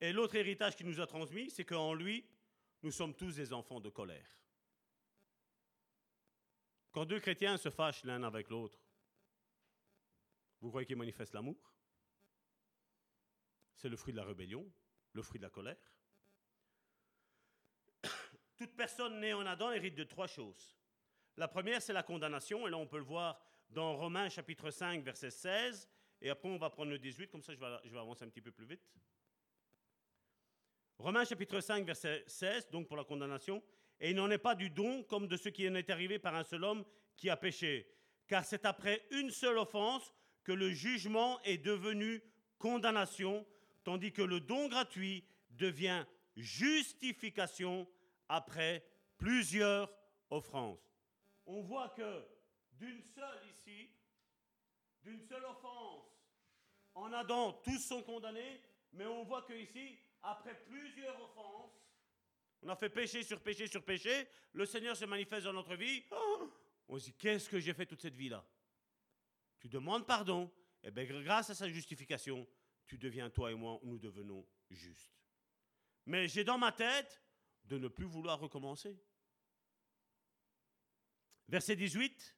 Et 0.00 0.12
l'autre 0.12 0.36
héritage 0.36 0.76
qu'il 0.76 0.86
nous 0.86 1.00
a 1.00 1.06
transmis, 1.06 1.50
c'est 1.50 1.64
qu'en 1.64 1.92
lui, 1.92 2.24
nous 2.82 2.92
sommes 2.92 3.14
tous 3.14 3.34
des 3.34 3.52
enfants 3.52 3.80
de 3.80 3.88
colère. 3.88 4.38
Quand 6.92 7.04
deux 7.04 7.20
chrétiens 7.20 7.56
se 7.56 7.70
fâchent 7.70 8.04
l'un 8.04 8.22
avec 8.22 8.48
l'autre, 8.48 8.78
vous 10.60 10.68
croyez 10.68 10.86
qu'ils 10.86 10.96
manifestent 10.96 11.34
l'amour? 11.34 11.56
C'est 13.78 13.88
le 13.88 13.96
fruit 13.96 14.12
de 14.12 14.18
la 14.18 14.24
rébellion, 14.24 14.68
le 15.12 15.22
fruit 15.22 15.38
de 15.38 15.44
la 15.44 15.50
colère. 15.50 15.76
Toute 18.56 18.74
personne 18.74 19.20
née 19.20 19.32
en 19.32 19.46
Adam 19.46 19.70
hérite 19.70 19.94
de 19.94 20.02
trois 20.02 20.26
choses. 20.26 20.76
La 21.36 21.46
première, 21.46 21.80
c'est 21.80 21.92
la 21.92 22.02
condamnation, 22.02 22.66
et 22.66 22.70
là 22.72 22.76
on 22.76 22.88
peut 22.88 22.98
le 22.98 23.04
voir 23.04 23.40
dans 23.70 23.96
Romains 23.96 24.28
chapitre 24.28 24.72
5, 24.72 25.04
verset 25.04 25.30
16, 25.30 25.88
et 26.22 26.28
après 26.28 26.48
on 26.48 26.58
va 26.58 26.70
prendre 26.70 26.90
le 26.90 26.98
18, 26.98 27.28
comme 27.28 27.40
ça 27.40 27.54
je 27.54 27.60
vais, 27.60 27.98
avancer 27.98 28.24
un 28.24 28.28
petit 28.28 28.40
peu 28.40 28.50
plus 28.50 28.66
vite. 28.66 28.82
Romains 30.98 31.24
chapitre 31.24 31.60
5, 31.60 31.86
verset 31.86 32.24
16, 32.26 32.70
donc 32.70 32.88
pour 32.88 32.96
la 32.96 33.04
condamnation, 33.04 33.62
et 34.00 34.10
il 34.10 34.16
n'en 34.16 34.28
est 34.28 34.38
pas 34.38 34.56
du 34.56 34.70
don 34.70 35.04
comme 35.04 35.28
de 35.28 35.36
ce 35.36 35.50
qui 35.50 35.68
en 35.68 35.76
est 35.76 35.88
arrivé 35.88 36.18
par 36.18 36.34
un 36.34 36.42
seul 36.42 36.64
homme 36.64 36.84
qui 37.16 37.30
a 37.30 37.36
péché, 37.36 37.88
car 38.26 38.44
c'est 38.44 38.66
après 38.66 39.06
une 39.12 39.30
seule 39.30 39.58
offense 39.58 40.12
que 40.42 40.50
le 40.50 40.72
jugement 40.72 41.40
est 41.42 41.58
devenu 41.58 42.20
condamnation, 42.58 43.46
tandis 43.84 44.12
que 44.12 44.22
le 44.22 44.40
don 44.40 44.68
gratuit 44.68 45.24
devient 45.50 46.04
justification 46.36 47.88
après 48.28 48.84
plusieurs 49.16 49.90
offenses. 50.30 50.78
On 51.46 51.62
voit 51.62 51.88
que 51.90 52.24
d'une 52.72 53.02
seule 53.02 53.40
ici, 53.50 53.90
d'une 55.02 55.20
seule 55.20 55.44
offense, 55.44 56.04
en 56.94 57.12
Adam, 57.12 57.52
tous 57.64 57.78
sont 57.78 58.02
condamnés, 58.02 58.60
mais 58.92 59.06
on 59.06 59.24
voit 59.24 59.42
que 59.42 59.52
ici, 59.54 59.98
après 60.22 60.54
plusieurs 60.64 61.20
offenses, 61.22 61.72
on 62.62 62.68
a 62.68 62.76
fait 62.76 62.90
péché 62.90 63.22
sur 63.22 63.40
péché 63.40 63.66
sur 63.68 63.84
péché, 63.84 64.28
le 64.52 64.66
Seigneur 64.66 64.96
se 64.96 65.04
manifeste 65.04 65.44
dans 65.44 65.52
notre 65.52 65.76
vie. 65.76 66.02
Oh, 66.10 66.50
on 66.88 66.98
se 66.98 67.04
dit, 67.04 67.14
qu'est-ce 67.14 67.48
que 67.48 67.60
j'ai 67.60 67.72
fait 67.72 67.86
toute 67.86 68.02
cette 68.02 68.16
vie-là? 68.16 68.44
Tu 69.60 69.68
demandes 69.68 70.06
pardon, 70.06 70.50
et 70.82 70.90
bien 70.90 71.04
grâce 71.04 71.50
à 71.50 71.54
sa 71.54 71.68
justification, 71.68 72.46
tu 72.88 72.98
deviens 72.98 73.30
toi 73.30 73.52
et 73.52 73.54
moi, 73.54 73.78
nous 73.84 73.98
devenons 73.98 74.44
justes. 74.70 75.22
Mais 76.06 76.26
j'ai 76.26 76.42
dans 76.42 76.58
ma 76.58 76.72
tête 76.72 77.22
de 77.64 77.78
ne 77.78 77.86
plus 77.86 78.06
vouloir 78.06 78.40
recommencer. 78.40 78.98
Verset 81.48 81.76
18. 81.76 82.34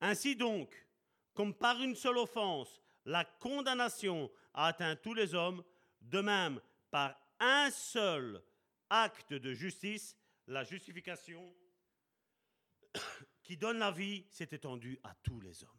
Ainsi 0.00 0.36
donc, 0.36 0.86
comme 1.32 1.54
par 1.54 1.80
une 1.80 1.94
seule 1.94 2.18
offense, 2.18 2.82
la 3.04 3.24
condamnation 3.24 4.30
a 4.52 4.66
atteint 4.66 4.96
tous 4.96 5.14
les 5.14 5.34
hommes, 5.34 5.64
de 6.00 6.20
même, 6.20 6.60
par 6.90 7.16
un 7.38 7.70
seul 7.70 8.42
acte 8.90 9.32
de 9.32 9.54
justice, 9.54 10.16
la 10.46 10.64
justification 10.64 11.54
qui 13.42 13.56
donne 13.56 13.78
la 13.78 13.90
vie 13.90 14.26
s'est 14.30 14.48
étendue 14.50 14.98
à 15.04 15.14
tous 15.22 15.40
les 15.40 15.62
hommes. 15.62 15.70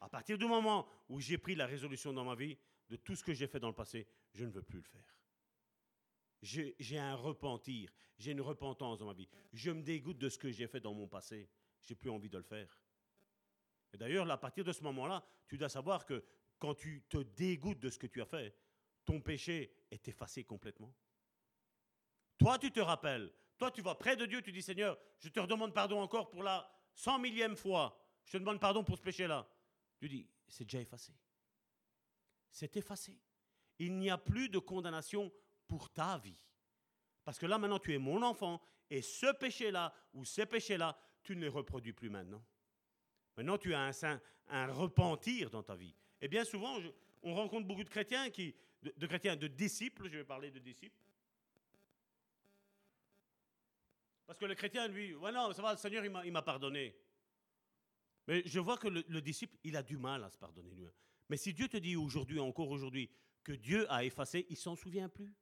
À 0.00 0.08
partir 0.08 0.36
du 0.36 0.46
moment 0.46 0.88
où 1.08 1.20
j'ai 1.20 1.38
pris 1.38 1.54
la 1.54 1.66
résolution 1.66 2.12
dans 2.12 2.24
ma 2.24 2.34
vie 2.34 2.58
de 2.92 2.96
tout 2.96 3.16
ce 3.16 3.24
que 3.24 3.32
j'ai 3.32 3.46
fait 3.46 3.58
dans 3.58 3.68
le 3.68 3.74
passé, 3.74 4.06
je 4.34 4.44
ne 4.44 4.50
veux 4.50 4.62
plus 4.62 4.76
le 4.76 4.84
faire. 4.84 5.16
J'ai 6.42 6.98
un 6.98 7.14
repentir, 7.14 7.90
j'ai 8.18 8.32
une 8.32 8.42
repentance 8.42 8.98
dans 8.98 9.06
ma 9.06 9.14
vie. 9.14 9.30
Je 9.54 9.70
me 9.70 9.80
dégoûte 9.82 10.18
de 10.18 10.28
ce 10.28 10.36
que 10.36 10.52
j'ai 10.52 10.66
fait 10.66 10.80
dans 10.80 10.92
mon 10.92 11.08
passé. 11.08 11.48
J'ai 11.80 11.94
plus 11.94 12.10
envie 12.10 12.28
de 12.28 12.36
le 12.36 12.42
faire. 12.42 12.82
Et 13.94 13.96
d'ailleurs, 13.96 14.30
à 14.30 14.36
partir 14.36 14.62
de 14.62 14.72
ce 14.72 14.82
moment-là, 14.82 15.24
tu 15.48 15.56
dois 15.56 15.70
savoir 15.70 16.04
que 16.04 16.22
quand 16.58 16.74
tu 16.74 17.02
te 17.08 17.16
dégoûtes 17.16 17.80
de 17.80 17.88
ce 17.88 17.98
que 17.98 18.06
tu 18.06 18.20
as 18.20 18.26
fait, 18.26 18.54
ton 19.06 19.22
péché 19.22 19.74
est 19.90 20.06
effacé 20.08 20.44
complètement. 20.44 20.94
Toi, 22.36 22.58
tu 22.58 22.70
te 22.72 22.80
rappelles. 22.80 23.32
Toi, 23.56 23.70
tu 23.70 23.80
vas 23.80 23.94
près 23.94 24.16
de 24.16 24.26
Dieu, 24.26 24.42
tu 24.42 24.52
dis 24.52 24.60
Seigneur, 24.60 24.98
je 25.18 25.30
te 25.30 25.40
redemande 25.40 25.72
pardon 25.72 25.98
encore 25.98 26.28
pour 26.28 26.42
la 26.42 26.70
cent 26.92 27.18
millième 27.18 27.56
fois. 27.56 27.98
Je 28.26 28.32
te 28.32 28.36
demande 28.36 28.60
pardon 28.60 28.84
pour 28.84 28.98
ce 28.98 29.02
péché-là. 29.02 29.48
Tu 29.98 30.10
dis, 30.10 30.28
c'est 30.46 30.64
déjà 30.64 30.80
effacé. 30.80 31.14
C'est 32.52 32.76
effacé. 32.76 33.18
Il 33.78 33.98
n'y 33.98 34.10
a 34.10 34.18
plus 34.18 34.48
de 34.48 34.60
condamnation 34.60 35.32
pour 35.66 35.90
ta 35.90 36.18
vie. 36.18 36.38
Parce 37.24 37.38
que 37.38 37.46
là, 37.46 37.58
maintenant, 37.58 37.78
tu 37.78 37.92
es 37.92 37.98
mon 37.98 38.22
enfant. 38.22 38.62
Et 38.90 39.02
ce 39.02 39.32
péché-là, 39.32 39.92
ou 40.12 40.24
ces 40.24 40.46
péchés-là, 40.46 40.96
tu 41.22 41.34
ne 41.34 41.40
les 41.40 41.48
reproduis 41.48 41.92
plus 41.92 42.10
maintenant. 42.10 42.44
Maintenant, 43.36 43.58
tu 43.58 43.74
as 43.74 43.80
un, 43.80 44.20
un 44.48 44.72
repentir 44.72 45.50
dans 45.50 45.62
ta 45.62 45.74
vie. 45.74 45.94
Et 46.20 46.28
bien 46.28 46.44
souvent, 46.44 46.78
on 47.22 47.34
rencontre 47.34 47.66
beaucoup 47.66 47.84
de 47.84 47.88
chrétiens 47.88 48.30
qui, 48.30 48.54
de, 48.82 49.06
chrétiens, 49.06 49.36
de 49.36 49.46
disciples, 49.46 50.08
je 50.10 50.18
vais 50.18 50.24
parler 50.24 50.50
de 50.50 50.58
disciples. 50.58 50.96
Parce 54.26 54.38
que 54.38 54.44
le 54.44 54.54
chrétien, 54.54 54.88
lui, 54.88 55.14
ouais, 55.14 55.32
non, 55.32 55.52
ça 55.52 55.62
va, 55.62 55.72
le 55.72 55.78
Seigneur, 55.78 56.04
il 56.04 56.32
m'a 56.32 56.42
pardonné. 56.42 56.96
Mais 58.26 58.42
je 58.46 58.60
vois 58.60 58.76
que 58.76 58.88
le, 58.88 59.20
disciple, 59.20 59.56
il 59.64 59.76
a 59.76 59.82
du 59.82 59.96
mal 59.96 60.22
à 60.24 60.30
se 60.30 60.38
pardonner 60.38 60.70
lui. 60.70 60.86
Mais 61.28 61.36
si 61.36 61.52
Dieu 61.52 61.68
te 61.68 61.76
dit 61.76 61.96
aujourd'hui, 61.96 62.40
encore 62.40 62.70
aujourd'hui, 62.70 63.10
que 63.42 63.52
Dieu 63.52 63.90
a 63.90 64.04
effacé, 64.04 64.46
il 64.50 64.56
s'en 64.56 64.76
souvient 64.76 65.08
plus. 65.08 65.34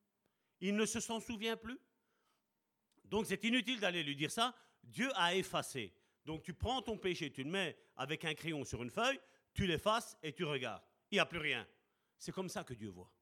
Il 0.61 0.77
ne 0.77 0.87
se 0.87 1.01
s'en 1.01 1.21
souvient 1.21 1.57
plus. 1.57 1.79
Donc 3.05 3.27
c'est 3.27 3.43
inutile 3.45 3.81
d'aller 3.81 4.03
lui 4.03 4.17
dire 4.17 4.31
ça. 4.31 4.55
Dieu 4.85 5.11
a 5.15 5.35
effacé. 5.35 5.93
Donc 6.25 6.43
tu 6.43 6.55
prends 6.55 6.83
ton 6.83 6.97
péché, 6.97 7.33
tu 7.33 7.43
le 7.43 7.51
mets 7.51 7.77
avec 7.97 8.25
un 8.25 8.35
crayon 8.35 8.65
sur 8.65 8.83
une 8.83 8.91
feuille, 8.91 9.21
tu 9.53 9.67
l'effaces 9.67 10.17
et 10.23 10.33
tu 10.33 10.45
regardes. 10.45 10.83
Il 11.11 11.17
n'y 11.17 11.21
a 11.21 11.27
plus 11.27 11.39
rien. 11.39 11.67
C'est 12.19 12.33
comme 12.33 12.49
ça 12.49 12.65
que 12.65 12.75
Dieu 12.75 12.89
voit. 12.89 13.13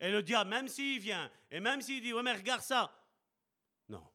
Et 0.00 0.10
le 0.10 0.22
diable, 0.22 0.50
même 0.50 0.68
s'il 0.68 1.00
vient, 1.00 1.30
et 1.50 1.60
même 1.60 1.80
s'il 1.80 2.02
dit, 2.02 2.12
ouais, 2.12 2.22
mais 2.22 2.32
regarde 2.32 2.60
ça. 2.60 2.92
Non, 3.88 4.06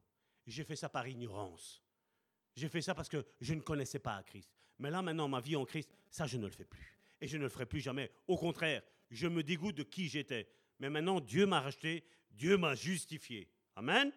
j'ai 0.45 0.64
fait 0.64 0.76
ça 0.76 0.89
par 0.89 1.07
ignorance. 1.07 1.81
J'ai 2.56 2.69
fait 2.69 2.81
ça 2.81 2.93
parce 2.93 3.10
que 3.10 3.26
je 3.39 3.53
ne 3.53 3.61
connaissais 3.61 3.99
pas 3.99 4.22
Christ. 4.23 4.52
Mais 4.77 4.91
là, 4.91 5.02
maintenant, 5.02 5.27
ma 5.27 5.39
vie 5.39 5.56
en 5.56 5.65
Christ, 5.65 5.89
ça, 6.10 6.27
je 6.27 6.38
ne 6.38 6.45
le 6.45 6.52
fais 6.52 6.65
plus. 6.65 7.01
Et 7.22 7.27
je 7.27 7.38
ne 7.38 7.43
le 7.43 7.49
ferai 7.49 7.65
plus 7.65 7.80
jamais. 7.80 8.11
Au 8.27 8.38
contraire, 8.38 8.81
je 9.10 9.27
me 9.27 9.43
dégoûte 9.43 9.76
de 9.76 9.84
qui 9.84 10.10
j'étais. 10.10 10.49
Mais 10.80 10.89
maintenant, 10.89 11.19
Dieu 11.19 11.45
m'a 11.45 11.61
racheté, 11.61 12.03
Dieu 12.31 12.57
m'a 12.57 12.76
justifié. 12.76 13.48
Amen. 13.76 14.11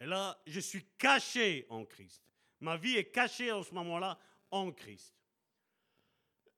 Et 0.00 0.06
là, 0.06 0.40
je 0.46 0.60
suis 0.60 0.84
caché 0.98 1.66
en 1.68 1.84
Christ. 1.84 2.22
Ma 2.60 2.76
vie 2.76 2.96
est 2.96 3.10
cachée 3.10 3.52
en 3.52 3.62
ce 3.62 3.72
moment-là 3.74 4.18
en 4.50 4.72
Christ. 4.72 5.14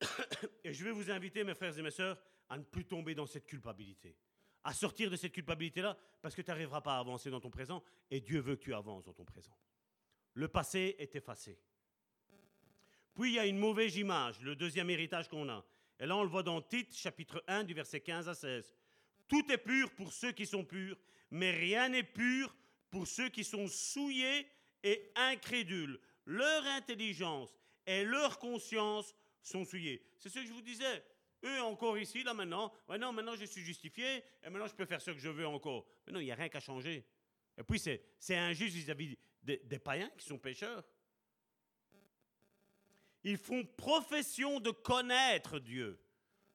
Et 0.65 0.73
je 0.73 0.85
vais 0.85 0.93
vous 0.93 1.11
inviter, 1.11 1.45
mes 1.45 1.55
frères 1.55 1.77
et 1.79 1.83
mes 1.83 1.91
sœurs, 1.91 2.21
à 2.49 2.59
ne 2.59 2.65
plus 2.65 2.85
tomber 2.85 3.15
dans 3.15 3.27
cette 3.27 3.47
culpabilité. 3.47 4.17
À 4.65 4.73
sortir 4.73 5.11
de 5.11 5.17
cette 5.17 5.33
culpabilité-là, 5.33 5.97
parce 6.21 6.35
que 6.35 6.43
tu 6.43 6.51
n'arriveras 6.51 6.81
pas 6.81 6.97
à 6.97 7.01
avancer 7.01 7.31
dans 7.31 7.41
ton 7.41 7.51
présent, 7.51 7.83
et 8.11 8.21
Dieu 8.21 8.41
veut 8.41 8.57
que 8.57 8.63
tu 8.63 8.75
avances 8.75 9.05
dans 9.05 9.13
ton 9.13 9.25
présent. 9.25 9.57
Le 10.35 10.49
passé 10.49 10.97
est 10.99 11.15
effacé. 11.17 11.59
Puis 13.15 13.31
il 13.31 13.35
y 13.35 13.39
a 13.39 13.47
une 13.47 13.59
mauvaise 13.59 13.97
image, 13.97 14.41
le 14.41 14.57
deuxième 14.57 14.91
héritage 14.91 15.29
qu'on 15.29 15.49
a. 15.49 15.65
Et 16.01 16.07
là, 16.07 16.17
on 16.17 16.23
le 16.23 16.29
voit 16.29 16.43
dans 16.43 16.61
Tite, 16.61 16.97
chapitre 16.97 17.43
1, 17.47 17.65
du 17.65 17.75
verset 17.75 18.01
15 18.01 18.29
à 18.29 18.35
16. 18.35 18.75
Tout 19.29 19.51
est 19.53 19.59
pur 19.59 19.91
pour 19.95 20.13
ceux 20.13 20.33
qui 20.33 20.47
sont 20.47 20.65
purs, 20.65 20.97
mais 21.31 21.51
rien 21.51 21.89
n'est 21.89 22.03
pur 22.03 22.55
pour 22.91 23.07
ceux 23.07 23.29
qui 23.29 23.45
sont 23.45 23.67
souillés 23.69 24.47
et 24.83 25.13
incrédules. 25.15 25.99
Leur 26.27 26.67
intelligence 26.67 27.57
et 27.87 28.05
leur 28.05 28.39
conscience 28.39 29.15
sont 29.43 29.65
souillées. 29.65 30.03
C'est 30.19 30.29
ce 30.29 30.41
que 30.41 30.47
je 30.47 30.53
vous 30.53 30.63
disais. 30.63 31.05
Eux 31.45 31.63
encore 31.63 31.99
ici, 31.99 32.23
là 32.23 32.35
maintenant, 32.35 32.73
ouais, 32.89 32.99
non, 32.99 33.13
maintenant 33.13 33.35
je 33.35 33.45
suis 33.45 33.63
justifié, 33.63 34.23
et 34.43 34.51
maintenant 34.51 34.69
je 34.69 34.75
peux 34.75 34.85
faire 34.85 35.01
ce 35.01 35.11
que 35.11 35.19
je 35.19 35.29
veux 35.29 35.47
encore. 35.47 35.87
Mais 36.07 36.13
non, 36.13 36.21
il 36.21 36.25
n'y 36.25 36.33
a 36.33 36.37
rien 36.37 36.49
qu'à 36.49 36.61
changer. 36.61 37.05
Et 37.59 37.63
puis 37.65 37.79
c'est 37.79 38.37
injuste 38.37 38.77
vis-à-vis 38.77 39.19
des, 39.43 39.59
des 39.65 39.79
païens 39.79 40.11
qui 40.17 40.27
sont 40.27 40.39
pécheurs. 40.39 40.85
Ils 43.25 43.39
font 43.39 43.65
profession 43.77 44.61
de 44.61 44.71
connaître 44.71 45.59
Dieu. 45.59 46.01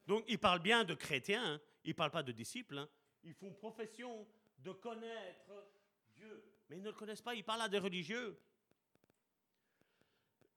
Donc 0.06 0.24
ils 0.28 0.38
parlent 0.38 0.62
bien 0.62 0.84
de 0.84 0.94
chrétiens, 0.94 1.54
hein. 1.54 1.60
ils 1.84 1.90
ne 1.90 1.94
parlent 1.94 2.10
pas 2.10 2.22
de 2.22 2.32
disciples. 2.32 2.78
Hein. 2.78 2.88
Ils 3.24 3.34
font 3.34 3.52
profession 3.52 4.26
de 4.58 4.72
connaître 4.72 5.52
Dieu. 6.16 6.44
Mais 6.68 6.76
ils 6.76 6.82
ne 6.82 6.88
le 6.88 6.94
connaissent 6.94 7.22
pas, 7.22 7.34
ils 7.34 7.44
parlent 7.44 7.62
à 7.62 7.68
des 7.68 7.78
religieux. 7.78 8.38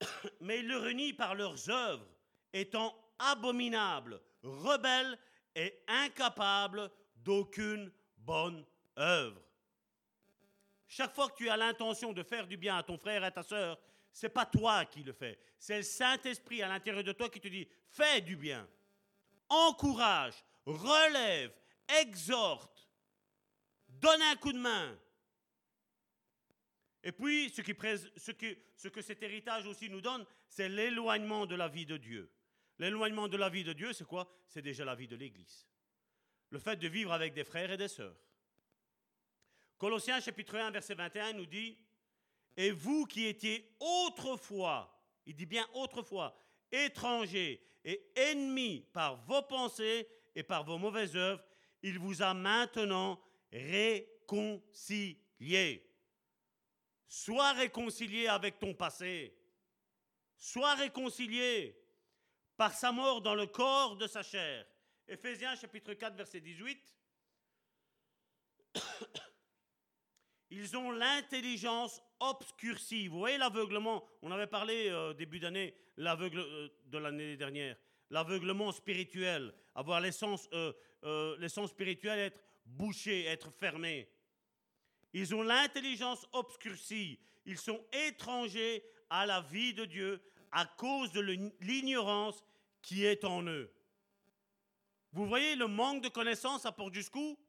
Mais 0.41 0.59
ils 0.59 0.67
le 0.67 0.77
renient 0.77 1.13
par 1.13 1.35
leurs 1.35 1.69
œuvres, 1.69 2.07
étant 2.53 2.95
abominables, 3.19 4.21
rebelles 4.43 5.17
est 5.55 5.83
incapable 5.87 6.89
d'aucune 7.17 7.91
bonne 8.17 8.65
œuvre. 8.97 9.41
Chaque 10.87 11.13
fois 11.13 11.29
que 11.29 11.35
tu 11.35 11.49
as 11.49 11.57
l'intention 11.57 12.11
de 12.13 12.23
faire 12.23 12.47
du 12.47 12.57
bien 12.57 12.77
à 12.77 12.83
ton 12.83 12.97
frère 12.97 13.23
et 13.23 13.27
à 13.27 13.31
ta 13.31 13.43
sœur, 13.43 13.79
c'est 14.11 14.29
pas 14.29 14.45
toi 14.45 14.85
qui 14.85 15.03
le 15.03 15.13
fais, 15.13 15.39
c'est 15.57 15.77
le 15.77 15.83
Saint-Esprit 15.83 16.61
à 16.61 16.67
l'intérieur 16.67 17.03
de 17.03 17.11
toi 17.11 17.29
qui 17.29 17.39
te 17.39 17.47
dit 17.47 17.67
fais 17.89 18.21
du 18.21 18.35
bien. 18.35 18.67
Encourage, 19.49 20.35
relève, 20.65 21.53
exhorte, 21.99 22.89
donne 23.87 24.21
un 24.21 24.35
coup 24.35 24.53
de 24.53 24.59
main. 24.59 24.97
Et 27.03 27.11
puis, 27.11 27.49
ce, 27.49 27.61
qui, 27.61 27.75
ce, 28.17 28.31
que, 28.31 28.57
ce 28.75 28.87
que 28.87 29.01
cet 29.01 29.23
héritage 29.23 29.65
aussi 29.65 29.89
nous 29.89 30.01
donne, 30.01 30.25
c'est 30.47 30.69
l'éloignement 30.69 31.45
de 31.45 31.55
la 31.55 31.67
vie 31.67 31.85
de 31.85 31.97
Dieu. 31.97 32.31
L'éloignement 32.77 33.27
de 33.27 33.37
la 33.37 33.49
vie 33.49 33.63
de 33.63 33.73
Dieu, 33.73 33.91
c'est 33.93 34.05
quoi? 34.05 34.31
C'est 34.47 34.61
déjà 34.61 34.85
la 34.85 34.95
vie 34.95 35.07
de 35.07 35.15
l'Église. 35.15 35.67
Le 36.51 36.59
fait 36.59 36.75
de 36.75 36.87
vivre 36.87 37.11
avec 37.11 37.33
des 37.33 37.43
frères 37.43 37.71
et 37.71 37.77
des 37.77 37.87
sœurs. 37.87 38.15
Colossiens 39.77 40.19
chapitre 40.19 40.57
1, 40.57 40.71
verset 40.71 40.93
21 40.93 41.33
nous 41.33 41.45
dit, 41.47 41.77
Et 42.57 42.71
vous 42.71 43.05
qui 43.05 43.25
étiez 43.27 43.75
autrefois, 43.79 44.93
il 45.25 45.35
dit 45.35 45.45
bien 45.45 45.67
autrefois, 45.73 46.37
étrangers 46.71 47.61
et 47.83 48.11
ennemis 48.15 48.85
par 48.93 49.17
vos 49.25 49.41
pensées 49.43 50.07
et 50.35 50.43
par 50.43 50.63
vos 50.63 50.77
mauvaises 50.77 51.15
œuvres, 51.15 51.43
il 51.81 51.97
vous 51.97 52.21
a 52.21 52.33
maintenant 52.33 53.21
réconciliés. 53.51 54.87
Sois 57.07 57.53
réconcilié 57.53 58.27
avec 58.27 58.59
ton 58.59 58.73
passé. 58.73 59.35
Sois 60.37 60.75
réconcilié 60.75 61.77
par 62.55 62.73
sa 62.73 62.91
mort 62.91 63.21
dans 63.21 63.35
le 63.35 63.47
corps 63.47 63.97
de 63.97 64.07
sa 64.07 64.23
chair. 64.23 64.65
Éphésiens 65.07 65.55
chapitre 65.55 65.93
4 65.93 66.15
verset 66.15 66.39
18. 66.39 66.95
Ils 70.51 70.75
ont 70.75 70.91
l'intelligence 70.91 72.03
obscurcie. 72.19 73.07
Vous 73.07 73.19
voyez 73.19 73.37
l'aveuglement 73.37 74.03
On 74.21 74.31
avait 74.31 74.47
parlé 74.47 74.89
euh, 74.89 75.13
début 75.13 75.39
d'année, 75.39 75.73
l'aveugle 75.95 76.39
euh, 76.39 76.67
de 76.87 76.97
l'année 76.97 77.37
dernière. 77.37 77.77
L'aveuglement 78.09 78.73
spirituel, 78.73 79.53
avoir 79.75 80.01
l'essence 80.01 80.49
euh, 80.51 81.67
spirituelle, 81.67 82.19
être 82.19 82.43
bouché, 82.65 83.23
être 83.23 83.49
fermé. 83.49 84.09
Ils 85.13 85.33
ont 85.33 85.41
l'intelligence 85.41 86.27
obscurcie. 86.33 87.17
Ils 87.45 87.57
sont 87.57 87.81
étrangers 88.07 88.83
à 89.09 89.25
la 89.25 89.39
vie 89.39 89.73
de 89.73 89.85
Dieu 89.85 90.21
à 90.51 90.65
cause 90.65 91.13
de 91.13 91.21
l'ignorance 91.61 92.43
qui 92.81 93.05
est 93.05 93.23
en 93.23 93.41
eux. 93.43 93.73
Vous 95.13 95.25
voyez 95.25 95.55
le 95.55 95.67
manque 95.67 96.03
de 96.03 96.09
connaissances 96.09 96.65
à 96.65 96.73
Port-Juscou 96.73 97.39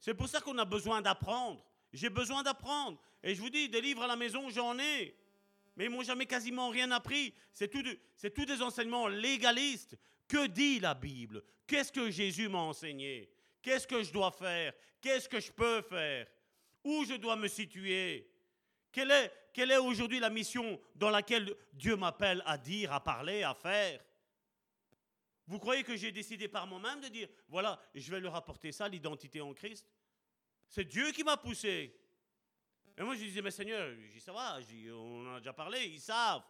C'est 0.00 0.14
pour 0.14 0.28
ça 0.28 0.40
qu'on 0.40 0.58
a 0.58 0.64
besoin 0.64 1.00
d'apprendre. 1.00 1.64
J'ai 1.92 2.10
besoin 2.10 2.42
d'apprendre. 2.42 2.98
Et 3.22 3.34
je 3.34 3.40
vous 3.40 3.50
dis, 3.50 3.68
des 3.68 3.80
livres 3.80 4.02
à 4.02 4.06
la 4.06 4.16
maison, 4.16 4.48
j'en 4.50 4.78
ai. 4.78 5.14
Mais 5.76 5.84
ils 5.84 5.90
m'ont 5.90 6.02
jamais 6.02 6.26
quasiment 6.26 6.68
rien 6.68 6.90
appris. 6.90 7.34
C'est 7.52 7.68
tout, 7.68 7.82
tout 8.34 8.44
des 8.44 8.62
enseignements 8.62 9.08
légalistes. 9.08 9.96
Que 10.28 10.46
dit 10.46 10.80
la 10.80 10.94
Bible? 10.94 11.42
Qu'est-ce 11.66 11.92
que 11.92 12.10
Jésus 12.10 12.48
m'a 12.48 12.58
enseigné? 12.58 13.30
Qu'est-ce 13.60 13.86
que 13.86 14.02
je 14.02 14.12
dois 14.12 14.30
faire? 14.30 14.72
Qu'est-ce 15.00 15.28
que 15.28 15.40
je 15.40 15.52
peux 15.52 15.82
faire? 15.82 16.26
Où 16.84 17.04
je 17.04 17.14
dois 17.14 17.36
me 17.36 17.48
situer? 17.48 18.28
Quelle 18.90 19.10
est, 19.10 19.32
quelle 19.52 19.70
est 19.70 19.78
aujourd'hui 19.78 20.18
la 20.20 20.30
mission 20.30 20.80
dans 20.94 21.10
laquelle 21.10 21.54
Dieu 21.72 21.96
m'appelle 21.96 22.42
à 22.44 22.58
dire, 22.58 22.92
à 22.92 23.02
parler, 23.02 23.42
à 23.42 23.54
faire? 23.54 24.02
Vous 25.46 25.58
croyez 25.58 25.82
que 25.82 25.96
j'ai 25.96 26.12
décidé 26.12 26.48
par 26.48 26.66
moi-même 26.66 27.00
de 27.00 27.08
dire, 27.08 27.28
voilà, 27.48 27.80
je 27.94 28.10
vais 28.10 28.20
leur 28.20 28.34
apporter 28.34 28.72
ça, 28.72 28.88
l'identité 28.88 29.40
en 29.40 29.52
Christ? 29.54 29.86
C'est 30.72 30.86
Dieu 30.86 31.12
qui 31.12 31.22
m'a 31.22 31.36
poussé. 31.36 31.94
Et 32.96 33.02
moi, 33.02 33.14
je 33.14 33.20
disais, 33.20 33.42
mais 33.42 33.50
Seigneur, 33.50 33.94
je 34.10 34.18
ça 34.18 34.32
va, 34.32 34.58
on 34.94 35.26
en 35.26 35.34
a 35.34 35.38
déjà 35.38 35.52
parlé, 35.52 35.84
ils 35.84 36.00
savent. 36.00 36.42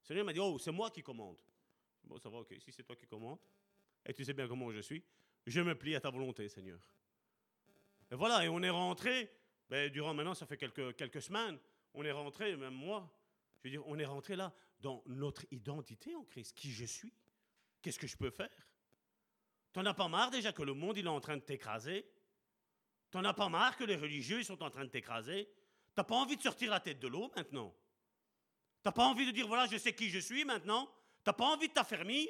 Le 0.00 0.06
Seigneur 0.06 0.24
m'a 0.24 0.32
dit, 0.32 0.40
oh, 0.40 0.58
c'est 0.58 0.70
moi 0.70 0.90
qui 0.90 1.02
commande. 1.02 1.36
Bon, 2.02 2.16
ça 2.18 2.30
va, 2.30 2.38
ok, 2.38 2.54
si 2.58 2.72
c'est 2.72 2.82
toi 2.82 2.96
qui 2.96 3.06
commandes, 3.06 3.38
et 4.06 4.14
tu 4.14 4.24
sais 4.24 4.32
bien 4.32 4.48
comment 4.48 4.72
je 4.72 4.80
suis, 4.80 5.04
je 5.46 5.60
me 5.60 5.74
plie 5.74 5.94
à 5.94 6.00
ta 6.00 6.08
volonté, 6.08 6.48
Seigneur. 6.48 6.78
Et 8.10 8.14
voilà, 8.14 8.46
et 8.46 8.48
on 8.48 8.62
est 8.62 8.70
rentré 8.70 9.30
ben, 9.68 9.90
durant 9.90 10.14
maintenant, 10.14 10.34
ça 10.34 10.46
fait 10.46 10.56
quelques, 10.56 10.96
quelques 10.96 11.20
semaines, 11.20 11.58
on 11.92 12.02
est 12.02 12.12
rentré, 12.12 12.56
même 12.56 12.72
moi, 12.72 13.12
je 13.58 13.64
veux 13.64 13.70
dire, 13.72 13.86
on 13.86 13.98
est 13.98 14.06
rentré 14.06 14.36
là 14.36 14.54
dans 14.80 15.02
notre 15.04 15.44
identité 15.50 16.14
en 16.14 16.24
Christ, 16.24 16.56
qui 16.56 16.70
je 16.70 16.86
suis, 16.86 17.12
qu'est-ce 17.82 17.98
que 17.98 18.06
je 18.06 18.16
peux 18.16 18.30
faire? 18.30 18.68
T'en 19.74 19.84
as 19.84 19.92
pas 19.92 20.08
marre 20.08 20.30
déjà 20.30 20.50
que 20.50 20.62
le 20.62 20.72
monde 20.72 20.96
il 20.96 21.04
est 21.04 21.10
en 21.10 21.20
train 21.20 21.36
de 21.36 21.42
t'écraser? 21.42 22.06
T'en 23.10 23.24
as 23.24 23.34
pas 23.34 23.48
marre 23.48 23.76
que 23.76 23.84
les 23.84 23.96
religieux 23.96 24.40
ils 24.40 24.44
sont 24.44 24.62
en 24.62 24.70
train 24.70 24.84
de 24.84 24.90
t'écraser? 24.90 25.48
T'as 25.94 26.04
pas 26.04 26.16
envie 26.16 26.36
de 26.36 26.42
sortir 26.42 26.70
la 26.70 26.80
tête 26.80 26.98
de 26.98 27.08
l'eau 27.08 27.30
maintenant? 27.34 27.74
T'as 28.82 28.92
pas 28.92 29.04
envie 29.04 29.26
de 29.26 29.30
dire 29.30 29.46
voilà 29.46 29.66
je 29.66 29.76
sais 29.76 29.94
qui 29.94 30.10
je 30.10 30.18
suis 30.18 30.44
maintenant? 30.44 30.90
T'as 31.24 31.32
pas 31.32 31.46
envie 31.46 31.68
de 31.68 31.72
t'affermir? 31.72 32.28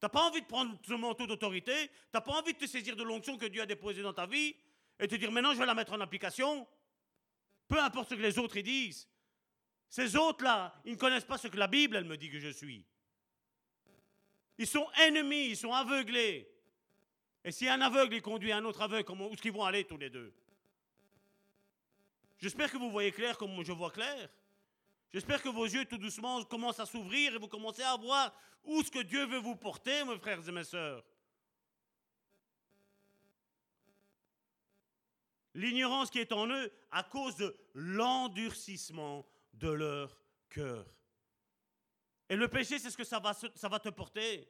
T'as 0.00 0.08
pas 0.08 0.22
envie 0.22 0.42
de 0.42 0.46
prendre 0.46 0.78
ce 0.86 0.92
manteau 0.92 1.26
d'autorité? 1.26 1.90
T'as 2.12 2.20
pas 2.20 2.32
envie 2.32 2.52
de 2.52 2.58
te 2.58 2.66
saisir 2.66 2.96
de 2.96 3.02
l'onction 3.02 3.38
que 3.38 3.46
Dieu 3.46 3.62
a 3.62 3.66
déposée 3.66 4.02
dans 4.02 4.12
ta 4.12 4.26
vie 4.26 4.54
et 4.98 5.08
te 5.08 5.14
dire 5.14 5.30
maintenant 5.30 5.52
je 5.54 5.58
vais 5.58 5.66
la 5.66 5.74
mettre 5.74 5.92
en 5.92 6.00
application? 6.00 6.66
Peu 7.68 7.78
importe 7.78 8.10
ce 8.10 8.14
que 8.14 8.22
les 8.22 8.38
autres 8.38 8.58
disent. 8.60 9.08
Ces 9.88 10.16
autres-là, 10.16 10.74
ils 10.84 10.92
ne 10.92 10.98
connaissent 10.98 11.24
pas 11.24 11.38
ce 11.38 11.48
que 11.48 11.56
la 11.56 11.68
Bible, 11.68 11.96
elle 11.96 12.04
me 12.04 12.16
dit 12.16 12.30
que 12.30 12.38
je 12.38 12.48
suis. 12.48 12.84
Ils 14.58 14.66
sont 14.66 14.88
ennemis, 14.98 15.48
ils 15.48 15.56
sont 15.56 15.72
aveuglés. 15.72 16.50
Et 17.46 17.52
si 17.52 17.66
un 17.68 17.80
aveugle 17.80 18.16
il 18.16 18.22
conduit 18.22 18.52
un 18.52 18.64
autre 18.64 18.82
aveugle, 18.82 19.10
où 19.10 19.32
est-ce 19.32 19.40
qu'ils 19.40 19.52
vont 19.52 19.64
aller 19.64 19.84
tous 19.84 19.96
les 19.96 20.10
deux? 20.10 20.34
J'espère 22.38 22.70
que 22.70 22.76
vous 22.76 22.90
voyez 22.90 23.12
clair 23.12 23.38
comme 23.38 23.62
je 23.64 23.72
vois 23.72 23.90
clair. 23.90 24.28
J'espère 25.14 25.40
que 25.40 25.48
vos 25.48 25.64
yeux 25.64 25.86
tout 25.86 25.96
doucement 25.96 26.44
commencent 26.44 26.80
à 26.80 26.86
s'ouvrir 26.86 27.34
et 27.34 27.38
vous 27.38 27.48
commencez 27.48 27.82
à 27.82 27.96
voir 27.96 28.34
où 28.64 28.82
ce 28.82 28.90
que 28.90 28.98
Dieu 28.98 29.24
veut 29.26 29.38
vous 29.38 29.56
porter, 29.56 30.04
mes 30.04 30.18
frères 30.18 30.46
et 30.46 30.52
mes 30.52 30.64
sœurs. 30.64 31.02
l'ignorance 35.56 36.10
qui 36.10 36.18
est 36.18 36.32
en 36.32 36.48
eux 36.48 36.70
à 36.90 37.02
cause 37.02 37.36
de 37.36 37.56
l'endurcissement 37.74 39.26
de 39.54 39.70
leur 39.70 40.20
cœur. 40.50 40.86
Et 42.28 42.36
le 42.36 42.48
péché, 42.48 42.78
c'est 42.78 42.90
ce 42.90 42.96
que 42.96 43.04
ça 43.04 43.18
va, 43.18 43.32
ça 43.32 43.68
va 43.68 43.78
te 43.78 43.88
porter. 43.88 44.46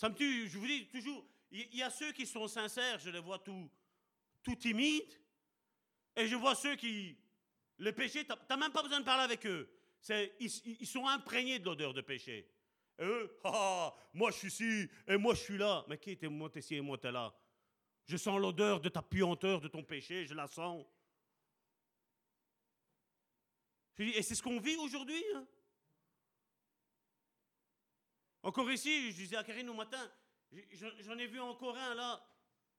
Ça 0.00 0.08
me 0.08 0.14
tue, 0.14 0.48
je 0.48 0.56
vous 0.56 0.66
dis 0.66 0.86
toujours, 0.86 1.26
il 1.50 1.76
y, 1.76 1.82
a 1.82 1.90
ceux 1.90 2.10
qui 2.12 2.24
sont 2.24 2.48
sincères, 2.48 2.98
je 3.00 3.10
les 3.10 3.18
vois 3.18 3.38
tout, 3.38 3.70
timides, 4.58 5.12
et 6.16 6.26
je 6.26 6.36
vois 6.36 6.54
ceux 6.54 6.74
qui, 6.74 7.18
le 7.76 7.92
péché, 7.92 8.24
tu 8.24 8.32
n'as 8.48 8.56
même 8.56 8.72
pas 8.72 8.82
besoin 8.82 9.00
de 9.00 9.04
parler 9.04 9.24
avec 9.24 9.44
eux. 9.44 9.70
Ils, 10.40 10.86
sont 10.86 11.06
imprégnés 11.06 11.58
de 11.58 11.66
l'odeur 11.66 11.92
de 11.92 12.00
péché. 12.00 12.50
Et 12.98 13.04
eux, 13.04 13.38
ah, 13.44 13.94
moi 14.14 14.30
je 14.30 14.38
suis 14.38 14.48
ici, 14.48 14.90
et 15.06 15.18
moi 15.18 15.34
je 15.34 15.40
suis 15.40 15.58
là. 15.58 15.84
Mais 15.86 15.98
qui 15.98 16.12
était 16.12 16.28
moi, 16.28 16.48
t'es 16.48 16.60
ici 16.60 16.76
et 16.76 16.80
moi 16.80 16.96
t'es 16.96 17.12
là? 17.12 17.38
Je 18.06 18.16
sens 18.16 18.40
l'odeur 18.40 18.80
de 18.80 18.88
ta 18.88 19.02
puanteur, 19.02 19.60
de 19.60 19.68
ton 19.68 19.84
péché, 19.84 20.24
je 20.24 20.32
la 20.32 20.46
sens. 20.46 20.82
Et 23.98 24.22
c'est 24.22 24.34
ce 24.34 24.42
qu'on 24.42 24.60
vit 24.60 24.76
aujourd'hui. 24.76 25.22
Hein? 25.34 25.46
Encore 28.42 28.70
ici, 28.70 29.10
je 29.10 29.16
disais 29.16 29.36
à 29.36 29.44
Karine 29.44 29.68
au 29.68 29.74
matin, 29.74 30.10
j'en 31.00 31.18
ai 31.18 31.26
vu 31.26 31.40
encore 31.40 31.76
un 31.76 31.94
là, 31.94 32.26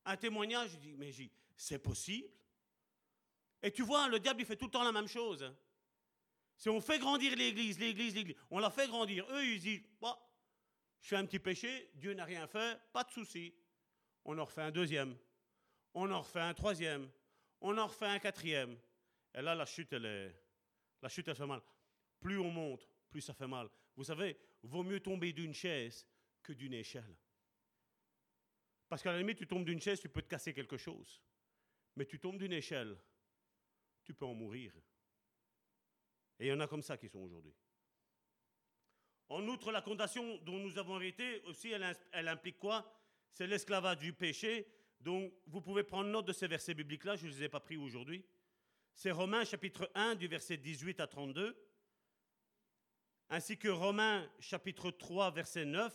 un 0.04 0.16
témoignage, 0.16 0.70
je 0.72 0.76
dis, 0.76 0.94
mais 0.96 1.12
c'est 1.56 1.78
possible? 1.78 2.28
Et 3.62 3.70
tu 3.70 3.82
vois, 3.82 4.08
le 4.08 4.18
diable, 4.18 4.40
il 4.40 4.46
fait 4.46 4.56
tout 4.56 4.66
le 4.66 4.70
temps 4.70 4.82
la 4.82 4.92
même 4.92 5.06
chose. 5.06 5.42
Hein. 5.42 5.54
Si 6.56 6.68
on 6.68 6.80
fait 6.80 6.98
grandir 6.98 7.36
l'église, 7.36 7.78
l'église, 7.78 8.14
l'église, 8.14 8.36
on 8.50 8.58
la 8.58 8.70
fait 8.70 8.88
grandir, 8.88 9.24
eux, 9.30 9.44
ils 9.44 9.60
disent, 9.60 9.82
bah, 10.00 10.18
je 11.00 11.08
fais 11.08 11.16
un 11.16 11.26
petit 11.26 11.38
péché, 11.38 11.90
Dieu 11.94 12.12
n'a 12.14 12.24
rien 12.24 12.46
fait, 12.46 12.80
pas 12.92 13.04
de 13.04 13.10
souci 13.10 13.54
on 14.24 14.38
en 14.38 14.44
refait 14.44 14.62
un 14.62 14.70
deuxième, 14.70 15.16
on 15.94 16.10
en 16.10 16.20
refait 16.20 16.40
un 16.40 16.54
troisième, 16.54 17.10
on 17.60 17.76
en 17.78 17.86
refait 17.86 18.06
un 18.06 18.18
quatrième. 18.18 18.76
Et 19.34 19.42
là, 19.42 19.54
la 19.54 19.66
chute, 19.66 19.92
elle 19.92 20.06
est, 20.06 20.34
la 21.00 21.08
chute, 21.08 21.28
elle 21.28 21.34
fait 21.34 21.46
mal. 21.46 21.60
Plus 22.20 22.38
on 22.38 22.50
monte, 22.50 22.88
plus 23.10 23.20
ça 23.20 23.34
fait 23.34 23.46
mal. 23.46 23.68
Vous 23.96 24.04
savez, 24.04 24.38
vaut 24.62 24.82
mieux 24.82 25.00
tomber 25.00 25.32
d'une 25.32 25.54
chaise 25.54 26.06
que 26.42 26.52
d'une 26.52 26.74
échelle. 26.74 27.16
Parce 28.88 29.02
qu'à 29.02 29.12
la 29.12 29.18
limite, 29.18 29.38
tu 29.38 29.46
tombes 29.46 29.64
d'une 29.64 29.80
chaise, 29.80 30.00
tu 30.00 30.08
peux 30.08 30.22
te 30.22 30.28
casser 30.28 30.52
quelque 30.52 30.76
chose. 30.76 31.22
Mais 31.96 32.06
tu 32.06 32.18
tombes 32.18 32.38
d'une 32.38 32.52
échelle, 32.52 32.96
tu 34.04 34.14
peux 34.14 34.24
en 34.24 34.34
mourir. 34.34 34.74
Et 36.38 36.46
il 36.46 36.48
y 36.48 36.52
en 36.52 36.60
a 36.60 36.66
comme 36.66 36.82
ça 36.82 36.96
qui 36.96 37.08
sont 37.08 37.20
aujourd'hui. 37.20 37.54
En 39.28 39.46
outre, 39.48 39.72
la 39.72 39.80
condamnation 39.80 40.36
dont 40.38 40.58
nous 40.58 40.76
avons 40.78 41.00
hérité 41.00 41.40
aussi, 41.42 41.70
elle 41.70 42.28
implique 42.28 42.58
quoi? 42.58 43.00
C'est 43.30 43.46
l'esclavage 43.46 43.98
du 43.98 44.12
péché. 44.12 44.66
Donc, 45.00 45.32
vous 45.46 45.60
pouvez 45.60 45.84
prendre 45.84 46.10
note 46.10 46.26
de 46.26 46.32
ces 46.32 46.46
versets 46.46 46.74
bibliques-là, 46.74 47.16
je 47.16 47.26
ne 47.26 47.32
les 47.32 47.44
ai 47.44 47.48
pas 47.48 47.60
pris 47.60 47.76
aujourd'hui. 47.76 48.24
C'est 48.94 49.10
Romains 49.10 49.44
chapitre 49.44 49.90
1 49.94 50.16
du 50.16 50.28
verset 50.28 50.58
18 50.58 51.00
à 51.00 51.06
32, 51.06 51.56
ainsi 53.32 53.56
que 53.56 53.68
Romains 53.68 54.28
chapitre 54.40 54.90
3 54.90 55.30
verset 55.30 55.64
9 55.64 55.90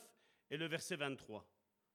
et 0.49 0.57
le 0.57 0.65
verset 0.65 0.95
23. 0.95 1.47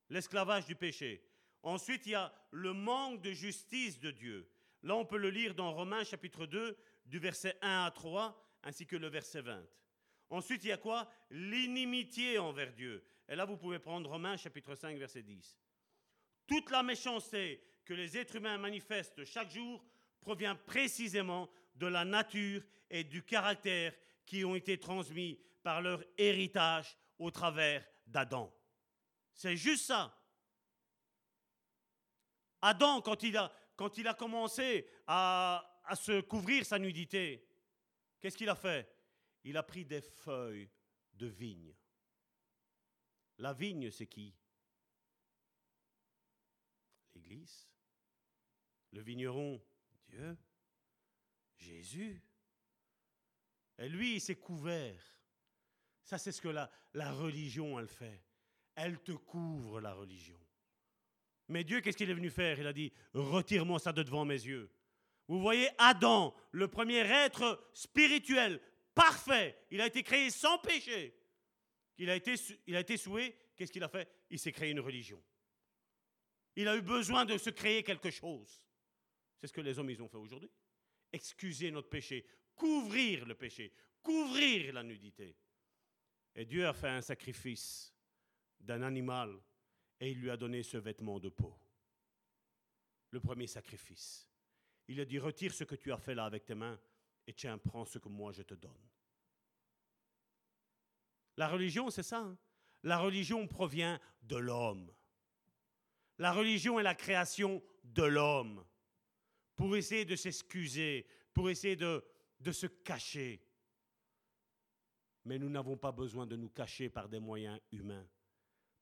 L'esclavage 0.09 0.67
du 0.67 0.77
péché. 0.77 1.21
Ensuite, 1.65 2.07
il 2.07 2.13
y 2.13 2.15
a 2.15 2.33
le 2.53 2.73
manque 2.73 3.21
de 3.23 3.33
justice 3.33 3.99
de 3.99 4.13
Dieu. 4.13 4.49
Là, 4.85 4.95
on 4.95 5.05
peut 5.05 5.17
le 5.17 5.31
lire 5.31 5.57
dans 5.57 5.73
Romains 5.73 6.05
chapitre 6.05 6.47
2, 6.47 6.79
du 7.07 7.19
verset 7.19 7.59
1 7.61 7.87
à 7.87 7.91
3, 7.91 8.41
ainsi 8.63 8.87
que 8.87 8.95
le 8.95 9.09
verset 9.09 9.41
20. 9.41 9.67
Ensuite, 10.31 10.63
il 10.63 10.69
y 10.69 10.73
a 10.73 10.77
quoi? 10.77 11.11
L'inimitié 11.31 12.39
envers 12.39 12.73
Dieu. 12.73 13.05
Et 13.29 13.35
là, 13.35 13.45
vous 13.45 13.57
pouvez 13.57 13.81
prendre 13.81 14.09
Romains 14.09 14.37
chapitre 14.37 14.77
5, 14.77 14.97
verset 14.97 15.25
10. 15.25 15.59
Toute 16.47 16.71
la 16.71 16.85
méchanceté 16.85 17.61
que 17.85 17.95
les 17.95 18.17
êtres 18.17 18.37
humains 18.37 18.59
manifestent 18.59 19.25
chaque 19.25 19.51
jour 19.51 19.85
provient 20.21 20.55
précisément 20.55 21.51
de 21.75 21.89
la 21.89 22.05
nature 22.05 22.63
et 22.89 23.03
du 23.03 23.25
caractère 23.25 23.93
qui 24.25 24.45
ont 24.45 24.55
été 24.55 24.79
transmis 24.79 25.41
par 25.63 25.81
leur 25.83 26.03
héritage 26.17 26.97
au 27.19 27.31
travers 27.31 27.87
d'Adam. 28.07 28.53
C'est 29.33 29.57
juste 29.57 29.87
ça. 29.87 30.19
Adam, 32.61 33.01
quand 33.01 33.23
il 33.23 33.37
a, 33.37 33.53
quand 33.77 33.99
il 33.99 34.07
a 34.07 34.15
commencé 34.15 34.89
à, 35.07 35.81
à 35.85 35.97
se 35.97 36.21
couvrir 36.21 36.65
sa 36.65 36.79
nudité, 36.79 37.49
qu'est-ce 38.21 38.37
qu'il 38.37 38.49
a 38.49 38.55
fait? 38.55 38.89
Il 39.45 39.57
a 39.57 39.63
pris 39.63 39.85
des 39.85 40.01
feuilles 40.01 40.71
de 41.15 41.27
vigne. 41.27 41.75
La 43.39 43.53
vigne, 43.53 43.91
c'est 43.91 44.07
qui? 44.07 44.35
L'Église. 47.15 47.69
Le 48.93 49.01
vigneron, 49.01 49.61
Dieu. 50.07 50.37
Jésus. 51.57 52.23
Et 53.79 53.89
lui, 53.89 54.17
il 54.17 54.21
s'est 54.21 54.37
couvert. 54.37 55.03
Ça, 56.05 56.19
c'est 56.19 56.33
ce 56.33 56.41
que 56.41 56.49
la, 56.49 56.69
religion, 57.13 57.79
elle 57.79 57.89
fait. 57.89 58.23
Elle 58.75 59.01
te 59.01 59.13
couvre, 59.13 59.81
la 59.81 59.95
religion. 59.95 60.39
Mais 61.49 61.65
Dieu, 61.65 61.81
qu'est-ce 61.81 61.97
qu'il 61.97 62.11
est 62.11 62.15
venu 62.15 62.31
faire? 62.31 62.59
Il 62.59 62.67
a 62.67 62.73
dit, 62.73 62.93
retire-moi 63.13 63.79
ça 63.79 63.93
de 63.93 64.03
devant 64.03 64.25
mes 64.25 64.35
yeux. 64.35 64.71
Vous 65.29 65.41
voyez, 65.41 65.69
Adam, 65.79 66.35
le 66.51 66.69
premier 66.69 66.99
être 66.99 67.71
spirituel, 67.73 68.61
parfait, 68.95 69.59
il 69.71 69.81
a 69.81 69.87
été 69.87 70.03
créé 70.03 70.31
sans 70.31 70.59
péché. 70.59 71.15
Il 71.99 72.11
a 72.11 72.17
été, 72.17 72.35
il 72.67 72.85
qu'est-ce 73.57 73.73
qu'il 73.73 73.85
a 73.85 73.89
fait? 73.89 74.09
Il 74.31 74.39
s'est 74.39 74.53
créé 74.53 74.71
une 74.71 74.81
religion. 74.81 75.23
Il 76.57 76.69
a 76.69 76.77
eu 76.77 76.83
besoin 76.83 77.25
de 77.25 77.39
se 77.39 77.51
créer 77.51 77.83
quelque 77.83 78.11
chose. 78.11 78.63
C'est 79.41 79.47
ce 79.47 79.53
que 79.53 79.61
les 79.61 79.79
hommes, 79.79 79.91
ils 79.91 80.03
ont 80.03 80.09
fait 80.09 80.19
aujourd'hui. 80.19 80.51
Excuser 81.13 81.71
notre 81.71 81.89
péché, 81.89 82.27
couvrir 82.55 83.27
le 83.27 83.35
péché, 83.35 83.73
couvrir 84.03 84.73
la 84.75 84.83
nudité. 84.83 85.37
Et 86.35 86.45
Dieu 86.45 86.67
a 86.67 86.73
fait 86.73 86.89
un 86.89 87.03
sacrifice 87.03 87.95
d'un 88.61 88.83
animal 88.83 89.39
et 90.01 90.11
il 90.11 90.21
lui 90.21 90.31
a 90.31 90.37
donné 90.37 90.63
ce 90.63 90.77
vêtement 90.77 91.21
de 91.21 91.29
peau. 91.29 91.59
Le 93.11 93.21
premier 93.21 93.47
sacrifice. 93.47 94.29
Il 94.89 95.01
a 95.01 95.05
dit, 95.05 95.19
retire 95.19 95.53
ce 95.53 95.65
que 95.65 95.75
tu 95.75 95.93
as 95.93 95.99
fait 95.99 96.15
là 96.15 96.25
avec 96.25 96.45
tes 96.45 96.55
mains 96.55 96.81
et 97.27 97.35
tiens, 97.35 97.59
prends 97.59 97.85
ce 97.85 97.99
que 97.99 98.09
moi 98.09 98.33
je 98.33 98.43
te 98.43 98.55
donne. 98.55 98.89
La 101.37 101.49
religion, 101.49 101.91
c'est 101.91 102.03
ça. 102.03 102.19
Hein. 102.19 102.39
La 102.83 102.99
religion 102.99 103.47
provient 103.47 104.01
de 104.23 104.37
l'homme. 104.37 104.93
La 106.19 106.33
religion 106.33 106.79
est 106.79 106.83
la 106.83 106.95
création 106.95 107.63
de 107.85 108.03
l'homme 108.03 108.65
pour 109.57 109.77
essayer 109.77 110.05
de 110.05 110.17
s'excuser, 110.17 111.07
pour 111.33 111.49
essayer 111.49 111.77
de, 111.77 112.05
de 112.43 112.53
se 112.53 112.67
cacher. 112.67 113.41
Mais 115.25 115.39
nous 115.39 115.49
n'avons 115.49 115.77
pas 115.77 115.93
besoin 115.93 116.27
de 116.27 116.37
nous 116.37 116.51
cacher 116.51 116.91
par 116.91 117.09
des 117.09 117.21
moyens 117.21 117.61
humains. 117.71 118.07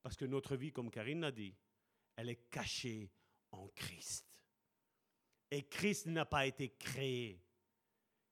Parce 0.02 0.16
que 0.16 0.24
notre 0.24 0.56
vie, 0.56 0.72
comme 0.72 0.90
Karine 0.90 1.20
l'a 1.20 1.30
dit, 1.30 1.54
elle 2.16 2.30
est 2.30 2.48
cachée 2.50 3.10
en 3.52 3.68
Christ. 3.68 4.26
Et 5.50 5.64
Christ 5.64 6.06
n'a 6.06 6.24
pas 6.24 6.46
été 6.46 6.70
créé. 6.70 7.42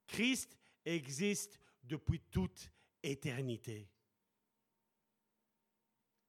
Christ 0.06 0.56
existe 0.84 1.60
depuis 1.82 2.20
toute 2.20 2.70
éternité. 3.02 3.90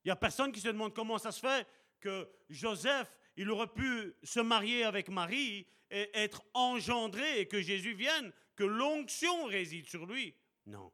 Il 0.03 0.07
n'y 0.07 0.11
a 0.11 0.15
personne 0.15 0.51
qui 0.51 0.59
se 0.59 0.67
demande 0.67 0.93
comment 0.93 1.17
ça 1.17 1.31
se 1.31 1.39
fait 1.39 1.67
que 1.99 2.29
Joseph, 2.49 3.17
il 3.35 3.49
aurait 3.51 3.71
pu 3.71 4.15
se 4.23 4.39
marier 4.39 4.83
avec 4.83 5.09
Marie 5.09 5.67
et 5.91 6.09
être 6.13 6.43
engendré 6.53 7.41
et 7.41 7.47
que 7.47 7.61
Jésus 7.61 7.93
vienne, 7.93 8.31
que 8.59 8.65
l'onction 8.65 9.45
réside 9.45 9.87
sur 9.87 10.05
lui. 10.05 10.35
Non. 10.65 10.91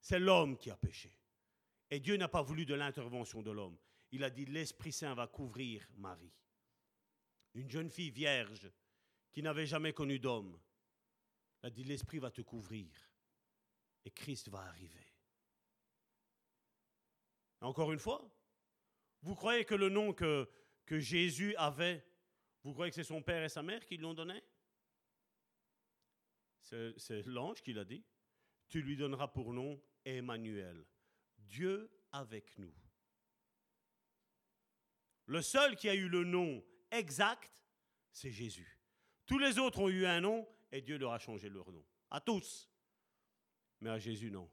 C'est 0.00 0.20
l'homme 0.20 0.56
qui 0.56 0.70
a 0.70 0.76
péché. 0.76 1.12
Et 1.90 1.98
Dieu 1.98 2.16
n'a 2.16 2.28
pas 2.28 2.42
voulu 2.42 2.64
de 2.64 2.74
l'intervention 2.74 3.42
de 3.42 3.50
l'homme. 3.50 3.76
Il 4.12 4.22
a 4.22 4.30
dit, 4.30 4.44
l'Esprit 4.44 4.92
Saint 4.92 5.16
va 5.16 5.26
couvrir 5.26 5.84
Marie. 5.96 6.32
Une 7.54 7.68
jeune 7.68 7.90
fille 7.90 8.12
vierge 8.12 8.70
qui 9.32 9.42
n'avait 9.42 9.66
jamais 9.66 9.92
connu 9.92 10.20
d'homme. 10.20 10.56
A 11.64 11.70
dit, 11.70 11.82
l'Esprit 11.82 12.20
va 12.20 12.30
te 12.30 12.42
couvrir. 12.42 12.88
Et 14.04 14.12
Christ 14.12 14.48
va 14.48 14.60
arriver. 14.60 15.12
Encore 17.62 17.92
une 17.92 17.98
fois, 17.98 18.30
vous 19.22 19.34
croyez 19.34 19.64
que 19.64 19.74
le 19.74 19.88
nom 19.88 20.12
que 20.12 20.46
Jésus 20.88 21.56
avait, 21.56 22.06
vous 22.62 22.74
croyez 22.74 22.92
que 22.92 22.94
c'est 22.94 23.02
son 23.02 23.22
père 23.22 23.42
et 23.42 23.48
sa 23.48 23.64
mère 23.64 23.84
qui 23.84 23.96
l'ont 23.96 24.14
donné? 24.14 24.40
C'est 26.96 27.26
l'ange 27.26 27.62
qui 27.62 27.72
l'a 27.72 27.84
dit. 27.84 28.04
Tu 28.68 28.82
lui 28.82 28.96
donneras 28.96 29.28
pour 29.28 29.52
nom 29.52 29.80
Emmanuel, 30.04 30.84
Dieu 31.38 31.90
avec 32.12 32.58
nous. 32.58 32.74
Le 35.26 35.42
seul 35.42 35.76
qui 35.76 35.88
a 35.88 35.94
eu 35.94 36.08
le 36.08 36.24
nom 36.24 36.64
exact, 36.90 37.52
c'est 38.12 38.30
Jésus. 38.30 38.80
Tous 39.26 39.38
les 39.38 39.58
autres 39.58 39.80
ont 39.80 39.88
eu 39.88 40.06
un 40.06 40.20
nom 40.20 40.48
et 40.72 40.80
Dieu 40.80 40.98
leur 40.98 41.12
a 41.12 41.18
changé 41.18 41.48
leur 41.48 41.70
nom. 41.70 41.84
À 42.10 42.20
tous. 42.20 42.70
Mais 43.80 43.90
à 43.90 43.98
Jésus, 43.98 44.30
non. 44.30 44.50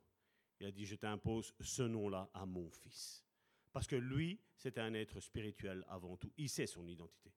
Il 0.59 0.67
a 0.67 0.71
dit, 0.71 0.85
je 0.85 0.95
t'impose 0.95 1.53
ce 1.59 1.83
nom-là 1.83 2.29
à 2.33 2.45
mon 2.45 2.69
fils. 2.69 3.25
Parce 3.71 3.87
que 3.87 3.95
lui, 3.95 4.39
c'est 4.55 4.77
un 4.77 4.93
être 4.93 5.19
spirituel 5.19 5.83
avant 5.87 6.15
tout. 6.17 6.31
Il 6.37 6.49
sait 6.49 6.67
son 6.67 6.87
identité. 6.87 7.33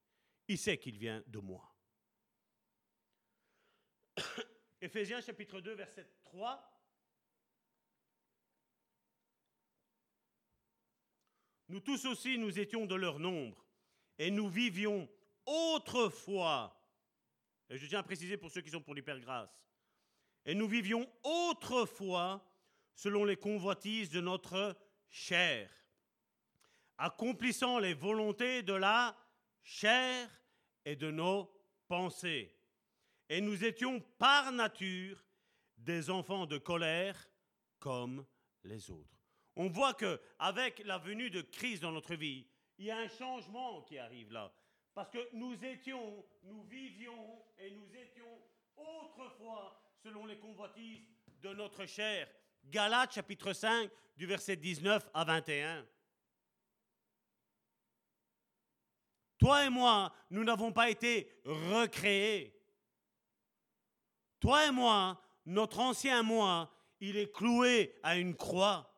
Il 0.46 0.58
sait 0.58 0.78
qu'il 0.78 0.98
vient 0.98 1.22
de 1.26 1.38
moi. 1.38 1.76
Éphésiens 4.80 5.20
chapitre 5.20 5.60
2, 5.60 5.74
verset 5.74 6.06
3. 6.24 6.74
Nous 11.68 11.80
tous 11.80 12.06
aussi, 12.06 12.38
nous 12.38 12.58
étions 12.58 12.86
de 12.86 12.94
leur 12.94 13.18
nombre, 13.18 13.66
et 14.18 14.30
nous 14.30 14.48
vivions 14.48 15.08
autrefois, 15.44 16.80
et 17.68 17.76
je 17.76 17.86
tiens 17.86 17.98
à 17.98 18.02
préciser 18.02 18.36
pour 18.36 18.50
ceux 18.50 18.62
qui 18.62 18.70
sont 18.70 18.80
pour 18.80 18.94
l'hypergrâce, 18.94 19.62
et 20.46 20.54
nous 20.54 20.68
vivions 20.68 21.06
autrefois 21.22 22.42
selon 22.94 23.24
les 23.24 23.36
convoitises 23.36 24.10
de 24.10 24.20
notre 24.20 24.76
chair 25.10 25.70
accomplissant 26.98 27.78
les 27.78 27.94
volontés 27.94 28.62
de 28.62 28.74
la 28.74 29.16
chair 29.62 30.28
et 30.84 30.96
de 30.96 31.10
nos 31.10 31.50
pensées. 31.86 32.57
Et 33.28 33.40
nous 33.40 33.64
étions 33.64 34.00
par 34.18 34.52
nature 34.52 35.22
des 35.76 36.10
enfants 36.10 36.46
de 36.46 36.58
colère 36.58 37.28
comme 37.78 38.26
les 38.64 38.90
autres. 38.90 39.16
On 39.56 39.68
voit 39.68 39.94
que 39.94 40.20
avec 40.38 40.84
la 40.84 40.98
venue 40.98 41.30
de 41.30 41.40
Christ 41.40 41.82
dans 41.82 41.92
notre 41.92 42.14
vie, 42.14 42.46
il 42.78 42.86
y 42.86 42.90
a 42.90 42.98
un 42.98 43.08
changement 43.08 43.82
qui 43.82 43.98
arrive 43.98 44.32
là. 44.32 44.52
Parce 44.94 45.10
que 45.10 45.28
nous 45.32 45.54
étions, 45.64 46.24
nous 46.44 46.62
vivions 46.64 47.44
et 47.58 47.70
nous 47.70 47.88
étions 47.94 48.40
autrefois 48.76 49.80
selon 50.02 50.26
les 50.26 50.38
convoitises 50.38 51.06
de 51.42 51.52
notre 51.54 51.86
chair. 51.86 52.28
Galates 52.64 53.14
chapitre 53.14 53.52
5 53.52 53.90
du 54.16 54.26
verset 54.26 54.56
19 54.56 55.08
à 55.14 55.24
21. 55.24 55.86
Toi 59.38 59.66
et 59.66 59.70
moi, 59.70 60.12
nous 60.30 60.42
n'avons 60.42 60.72
pas 60.72 60.90
été 60.90 61.30
recréés. 61.44 62.57
Toi 64.40 64.66
et 64.66 64.70
moi, 64.70 65.20
notre 65.46 65.80
ancien 65.80 66.22
moi, 66.22 66.72
il 67.00 67.16
est 67.16 67.32
cloué 67.32 67.98
à 68.02 68.16
une 68.16 68.34
croix. 68.34 68.92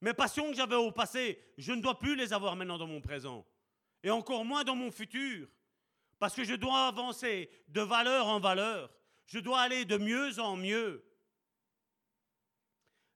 Mes 0.00 0.14
passions 0.14 0.50
que 0.50 0.56
j'avais 0.56 0.76
au 0.76 0.92
passé, 0.92 1.42
je 1.56 1.72
ne 1.72 1.80
dois 1.80 1.98
plus 1.98 2.14
les 2.14 2.32
avoir 2.32 2.56
maintenant 2.56 2.78
dans 2.78 2.86
mon 2.86 3.00
présent. 3.00 3.46
Et 4.02 4.10
encore 4.10 4.44
moins 4.44 4.64
dans 4.64 4.76
mon 4.76 4.90
futur. 4.90 5.48
Parce 6.18 6.34
que 6.34 6.44
je 6.44 6.54
dois 6.54 6.88
avancer 6.88 7.50
de 7.68 7.80
valeur 7.80 8.26
en 8.26 8.38
valeur. 8.38 8.90
Je 9.26 9.38
dois 9.38 9.60
aller 9.60 9.84
de 9.84 9.96
mieux 9.96 10.38
en 10.38 10.56
mieux. 10.56 11.04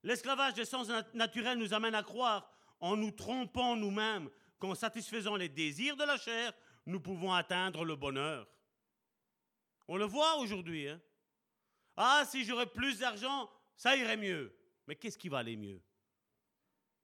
L'esclavage 0.02 0.54
des 0.54 0.64
sens 0.64 0.88
naturels 1.12 1.58
nous 1.58 1.74
amène 1.74 1.94
à 1.94 2.02
croire 2.02 2.50
en 2.80 2.96
nous 2.96 3.10
trompant 3.10 3.76
nous-mêmes 3.76 4.30
qu'en 4.58 4.74
satisfaisant 4.74 5.36
les 5.36 5.48
désirs 5.48 5.96
de 5.96 6.04
la 6.04 6.16
chair, 6.16 6.52
nous 6.86 7.00
pouvons 7.00 7.32
atteindre 7.32 7.84
le 7.84 7.96
bonheur. 7.96 8.48
On 9.88 9.96
le 9.96 10.04
voit 10.04 10.36
aujourd'hui. 10.36 10.88
Hein? 10.88 11.00
Ah, 11.96 12.24
si 12.26 12.44
j'aurais 12.44 12.70
plus 12.70 12.98
d'argent, 12.98 13.50
ça 13.74 13.96
irait 13.96 14.16
mieux. 14.16 14.54
Mais 14.86 14.94
qu'est-ce 14.94 15.18
qui 15.18 15.28
va 15.28 15.38
aller 15.38 15.56
mieux? 15.56 15.82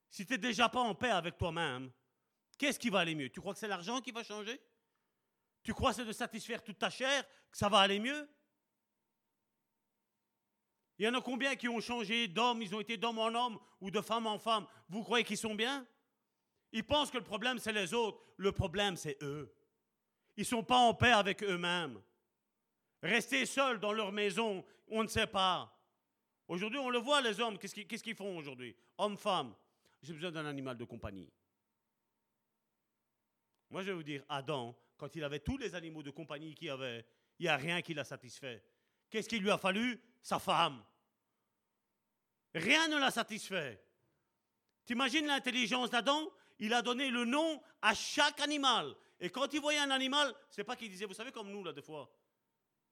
Si 0.09 0.25
tu 0.25 0.31
n'es 0.31 0.37
déjà 0.37 0.69
pas 0.69 0.79
en 0.79 0.95
paix 0.95 1.09
avec 1.09 1.37
toi-même, 1.37 1.91
qu'est-ce 2.57 2.79
qui 2.79 2.89
va 2.89 2.99
aller 2.99 3.15
mieux? 3.15 3.29
Tu 3.29 3.41
crois 3.41 3.53
que 3.53 3.59
c'est 3.59 3.67
l'argent 3.67 3.99
qui 3.99 4.11
va 4.11 4.23
changer? 4.23 4.61
Tu 5.63 5.73
crois 5.73 5.89
que 5.89 5.97
c'est 5.97 6.05
de 6.05 6.11
satisfaire 6.13 6.63
toute 6.63 6.77
ta 6.77 6.89
chair 6.89 7.27
que 7.51 7.57
ça 7.57 7.67
va 7.67 7.79
aller 7.79 7.99
mieux? 7.99 8.29
Il 10.97 11.05
y 11.05 11.09
en 11.09 11.13
a 11.13 11.21
combien 11.21 11.55
qui 11.55 11.67
ont 11.67 11.81
changé 11.81 12.27
d'homme, 12.27 12.61
ils 12.61 12.73
ont 12.73 12.79
été 12.79 12.95
d'homme 12.95 13.19
en 13.19 13.27
homme 13.27 13.59
ou 13.81 13.91
de 13.91 13.99
femme 13.99 14.27
en 14.27 14.39
femme? 14.39 14.65
Vous 14.87 15.03
croyez 15.03 15.25
qu'ils 15.25 15.37
sont 15.37 15.55
bien? 15.55 15.85
Ils 16.71 16.85
pensent 16.85 17.11
que 17.11 17.17
le 17.17 17.23
problème 17.23 17.59
c'est 17.59 17.73
les 17.73 17.93
autres, 17.93 18.21
le 18.37 18.51
problème 18.51 18.95
c'est 18.95 19.21
eux. 19.21 19.53
Ils 20.37 20.41
ne 20.41 20.45
sont 20.45 20.63
pas 20.63 20.77
en 20.77 20.93
paix 20.93 21.11
avec 21.11 21.43
eux-mêmes. 21.43 22.01
Rester 23.01 23.45
seuls 23.45 23.79
dans 23.79 23.93
leur 23.93 24.11
maison, 24.11 24.65
on 24.87 25.03
ne 25.03 25.07
sait 25.07 25.27
pas. 25.27 25.71
Aujourd'hui, 26.47 26.79
on 26.79 26.89
le 26.89 26.99
voit, 26.99 27.21
les 27.21 27.39
hommes, 27.39 27.57
qu'est-ce 27.57 28.03
qu'ils 28.03 28.15
font 28.15 28.37
aujourd'hui? 28.37 28.75
Hommes, 28.97 29.17
femmes, 29.17 29.55
j'ai 30.01 30.13
besoin 30.13 30.31
d'un 30.31 30.45
animal 30.45 30.77
de 30.77 30.83
compagnie. 30.83 31.31
Moi, 33.69 33.81
je 33.81 33.87
vais 33.87 33.93
vous 33.93 34.03
dire, 34.03 34.23
Adam, 34.29 34.75
quand 34.97 35.15
il 35.15 35.23
avait 35.23 35.39
tous 35.39 35.57
les 35.57 35.75
animaux 35.75 36.03
de 36.03 36.11
compagnie 36.11 36.53
qu'il 36.53 36.69
avait, 36.69 37.05
il 37.39 37.43
n'y 37.43 37.49
a 37.49 37.57
rien 37.57 37.81
qui 37.81 37.93
l'a 37.93 38.03
satisfait. 38.03 38.63
Qu'est-ce 39.09 39.27
qu'il 39.27 39.41
lui 39.41 39.51
a 39.51 39.57
fallu? 39.57 39.99
Sa 40.21 40.39
femme. 40.39 40.83
Rien 42.53 42.87
ne 42.87 42.97
l'a 42.97 43.11
satisfait. 43.11 43.83
T'imagines 44.85 45.25
l'intelligence 45.25 45.89
d'Adam? 45.89 46.31
Il 46.59 46.73
a 46.73 46.81
donné 46.81 47.09
le 47.09 47.25
nom 47.25 47.61
à 47.81 47.93
chaque 47.93 48.39
animal. 48.39 48.95
Et 49.19 49.29
quand 49.29 49.53
il 49.53 49.59
voyait 49.59 49.79
un 49.79 49.91
animal, 49.91 50.33
c'est 50.49 50.63
pas 50.63 50.75
qu'il 50.75 50.89
disait, 50.89 51.05
vous 51.05 51.13
savez 51.13 51.31
comme 51.31 51.51
nous 51.51 51.63
là 51.63 51.73
des 51.73 51.81
fois, 51.81 52.09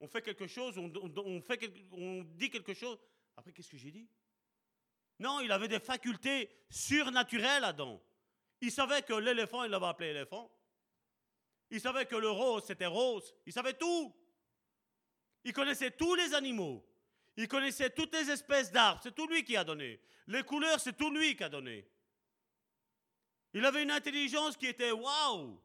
on 0.00 0.08
fait 0.08 0.22
quelque 0.22 0.46
chose, 0.46 0.76
on, 0.78 2.24
dit 2.36 2.50
quelque 2.50 2.74
chose. 2.74 2.98
Après, 3.36 3.52
qu'est-ce 3.52 3.70
que 3.70 3.76
j'ai 3.76 3.90
dit? 3.90 4.08
Non, 5.18 5.40
il 5.40 5.50
avait 5.52 5.68
des 5.68 5.80
facultés 5.80 6.50
surnaturelles, 6.68 7.64
Adam. 7.64 8.02
Il 8.60 8.72
savait 8.72 9.02
que 9.02 9.14
l'éléphant, 9.14 9.64
il 9.64 9.70
l'avait 9.70 9.86
appelé 9.86 10.10
éléphant. 10.10 10.50
Il 11.70 11.80
savait 11.80 12.06
que 12.06 12.16
le 12.16 12.30
rose, 12.30 12.64
c'était 12.66 12.86
rose. 12.86 13.34
Il 13.46 13.52
savait 13.52 13.74
tout. 13.74 14.14
Il 15.44 15.52
connaissait 15.52 15.90
tous 15.90 16.14
les 16.14 16.34
animaux. 16.34 16.84
Il 17.36 17.48
connaissait 17.48 17.90
toutes 17.90 18.14
les 18.14 18.30
espèces 18.30 18.70
d'arbres. 18.70 19.00
C'est 19.02 19.14
tout 19.14 19.26
lui 19.26 19.44
qui 19.44 19.56
a 19.56 19.64
donné. 19.64 20.00
Les 20.26 20.42
couleurs, 20.42 20.80
c'est 20.80 20.96
tout 20.96 21.10
lui 21.10 21.36
qui 21.36 21.44
a 21.44 21.48
donné. 21.48 21.86
Il 23.52 23.64
avait 23.64 23.82
une 23.82 23.90
intelligence 23.90 24.56
qui 24.56 24.66
était 24.66 24.92
waouh. 24.92 25.60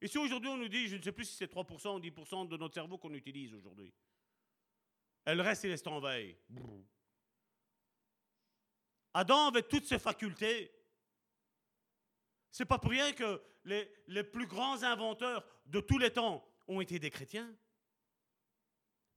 Et 0.00 0.08
si 0.08 0.18
aujourd'hui 0.18 0.48
on 0.48 0.56
nous 0.56 0.68
dit, 0.68 0.88
je 0.88 0.96
ne 0.96 1.02
sais 1.02 1.12
plus 1.12 1.26
si 1.26 1.36
c'est 1.36 1.52
3% 1.52 1.96
ou 1.96 2.00
10% 2.00 2.48
de 2.48 2.56
notre 2.56 2.74
cerveau 2.74 2.96
qu'on 2.98 3.12
utilise 3.12 3.52
aujourd'hui, 3.54 3.92
elle 5.24 5.40
reste, 5.40 5.64
il 5.64 5.70
est 5.70 5.86
en 5.86 6.00
veille. 6.00 6.36
Adam 9.12 9.48
avait 9.48 9.62
toutes 9.62 9.84
ses 9.84 9.98
facultés. 9.98 10.72
C'est 12.50 12.64
pas 12.64 12.78
pour 12.78 12.90
rien 12.90 13.12
que 13.12 13.42
les, 13.64 13.92
les, 14.06 14.24
plus 14.24 14.46
grands 14.46 14.82
inventeurs 14.82 15.44
de 15.66 15.80
tous 15.80 15.98
les 15.98 16.12
temps 16.12 16.44
ont 16.66 16.80
été 16.80 16.98
des 16.98 17.10
chrétiens. 17.10 17.54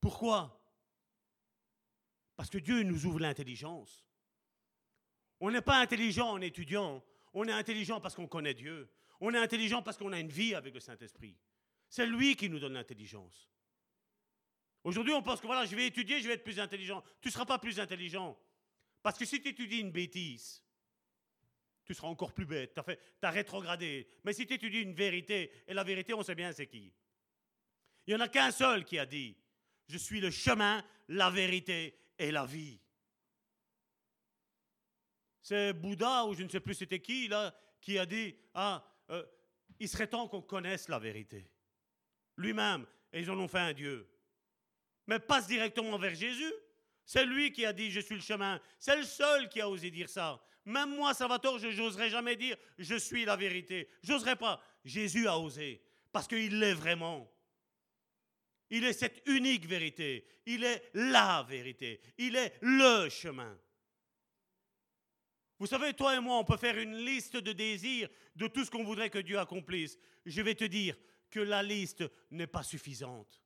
Pourquoi? 0.01 0.61
Parce 2.35 2.49
que 2.49 2.57
Dieu 2.57 2.83
nous 2.83 3.05
ouvre 3.05 3.19
l'intelligence. 3.19 4.05
On 5.39 5.51
n'est 5.51 5.61
pas 5.61 5.79
intelligent 5.79 6.29
en 6.29 6.41
étudiant, 6.41 7.03
on 7.33 7.47
est 7.47 7.51
intelligent 7.51 8.01
parce 8.01 8.15
qu'on 8.15 8.27
connaît 8.27 8.53
Dieu. 8.53 8.89
On 9.25 9.33
est 9.33 9.37
intelligent 9.37 9.81
parce 9.81 9.95
qu'on 9.95 10.11
a 10.11 10.19
une 10.19 10.27
vie 10.27 10.53
avec 10.53 10.73
le 10.73 10.81
Saint-Esprit. 10.81 11.37
C'est 11.87 12.05
lui 12.05 12.35
qui 12.35 12.49
nous 12.49 12.59
donne 12.59 12.73
l'intelligence. 12.73 13.49
Aujourd'hui, 14.83 15.13
on 15.13 15.23
pense 15.23 15.39
que 15.39 15.47
voilà, 15.47 15.65
je 15.65 15.73
vais 15.77 15.87
étudier, 15.87 16.19
je 16.19 16.27
vais 16.27 16.33
être 16.33 16.43
plus 16.43 16.59
intelligent. 16.59 17.01
Tu 17.21 17.29
ne 17.29 17.31
seras 17.31 17.45
pas 17.45 17.57
plus 17.57 17.79
intelligent. 17.79 18.37
Parce 19.01 19.17
que 19.17 19.23
si 19.23 19.41
tu 19.41 19.47
étudies 19.47 19.79
une 19.79 19.91
bêtise, 19.91 20.61
tu 21.85 21.93
seras 21.93 22.09
encore 22.09 22.33
plus 22.33 22.45
bête. 22.45 22.73
Tu 22.75 23.25
as, 23.25 23.31
rétrogradé. 23.31 24.09
Mais 24.25 24.33
si 24.33 24.45
tu 24.45 24.55
étudies 24.55 24.81
une 24.81 24.93
vérité, 24.93 25.53
et 25.67 25.73
la 25.73 25.85
vérité, 25.85 26.13
on 26.13 26.21
sait 26.21 26.35
bien 26.35 26.51
c'est 26.51 26.67
qui. 26.67 26.91
Il 28.05 28.13
n'y 28.13 28.21
en 28.21 28.25
a 28.25 28.27
qu'un 28.27 28.51
seul 28.51 28.83
qui 28.83 28.99
a 28.99 29.05
dit, 29.05 29.37
je 29.87 29.97
suis 29.97 30.19
le 30.19 30.31
chemin, 30.31 30.83
la 31.07 31.29
vérité 31.29 31.97
et 32.19 32.29
la 32.29 32.45
vie. 32.45 32.77
C'est 35.41 35.71
Bouddha, 35.71 36.25
ou 36.25 36.33
je 36.33 36.43
ne 36.43 36.49
sais 36.49 36.59
plus 36.59 36.73
c'était 36.73 36.99
qui, 36.99 37.29
là, 37.29 37.57
qui 37.79 37.97
a 37.97 38.05
dit, 38.05 38.35
ah, 38.53 38.83
euh, 39.13 39.23
il 39.79 39.89
serait 39.89 40.07
temps 40.07 40.27
qu'on 40.27 40.41
connaisse 40.41 40.87
la 40.89 40.99
vérité. 40.99 41.49
Lui-même, 42.37 42.85
et 43.11 43.21
ils 43.21 43.29
en 43.29 43.39
ont 43.39 43.47
fait 43.47 43.59
un 43.59 43.73
Dieu. 43.73 44.09
Mais 45.07 45.19
passe 45.19 45.47
directement 45.47 45.97
vers 45.97 46.15
Jésus. 46.15 46.53
C'est 47.05 47.25
lui 47.25 47.51
qui 47.51 47.65
a 47.65 47.73
dit 47.73 47.91
Je 47.91 47.99
suis 47.99 48.15
le 48.15 48.21
chemin. 48.21 48.59
C'est 48.79 48.95
le 48.95 49.03
seul 49.03 49.49
qui 49.49 49.61
a 49.61 49.69
osé 49.69 49.91
dire 49.91 50.09
ça. 50.09 50.41
Même 50.65 50.95
moi, 50.95 51.13
Salvatore, 51.13 51.59
je 51.59 51.67
n'oserais 51.67 52.09
jamais 52.09 52.35
dire 52.35 52.57
Je 52.77 52.95
suis 52.95 53.25
la 53.25 53.35
vérité. 53.35 53.89
J'oserais 54.01 54.37
pas. 54.37 54.61
Jésus 54.85 55.27
a 55.27 55.37
osé. 55.37 55.83
Parce 56.11 56.27
qu'il 56.27 56.59
l'est 56.59 56.73
vraiment. 56.73 57.29
Il 58.69 58.85
est 58.85 58.93
cette 58.93 59.21
unique 59.27 59.65
vérité. 59.65 60.25
Il 60.45 60.63
est 60.63 60.89
la 60.93 61.45
vérité. 61.47 62.01
Il 62.17 62.35
est 62.35 62.57
le 62.61 63.09
chemin. 63.09 63.57
Vous 65.63 65.67
savez, 65.67 65.93
toi 65.93 66.13
et 66.13 66.19
moi, 66.19 66.39
on 66.39 66.43
peut 66.43 66.57
faire 66.57 66.77
une 66.77 66.97
liste 67.05 67.37
de 67.37 67.53
désirs 67.53 68.09
de 68.35 68.47
tout 68.47 68.65
ce 68.65 68.69
qu'on 68.69 68.83
voudrait 68.83 69.09
que 69.09 69.19
Dieu 69.19 69.39
accomplisse. 69.39 69.97
Je 70.25 70.41
vais 70.41 70.55
te 70.55 70.65
dire 70.65 70.97
que 71.31 71.39
la 71.39 71.63
liste 71.63 72.03
n'est 72.31 72.47
pas 72.47 72.63
suffisante. 72.63 73.41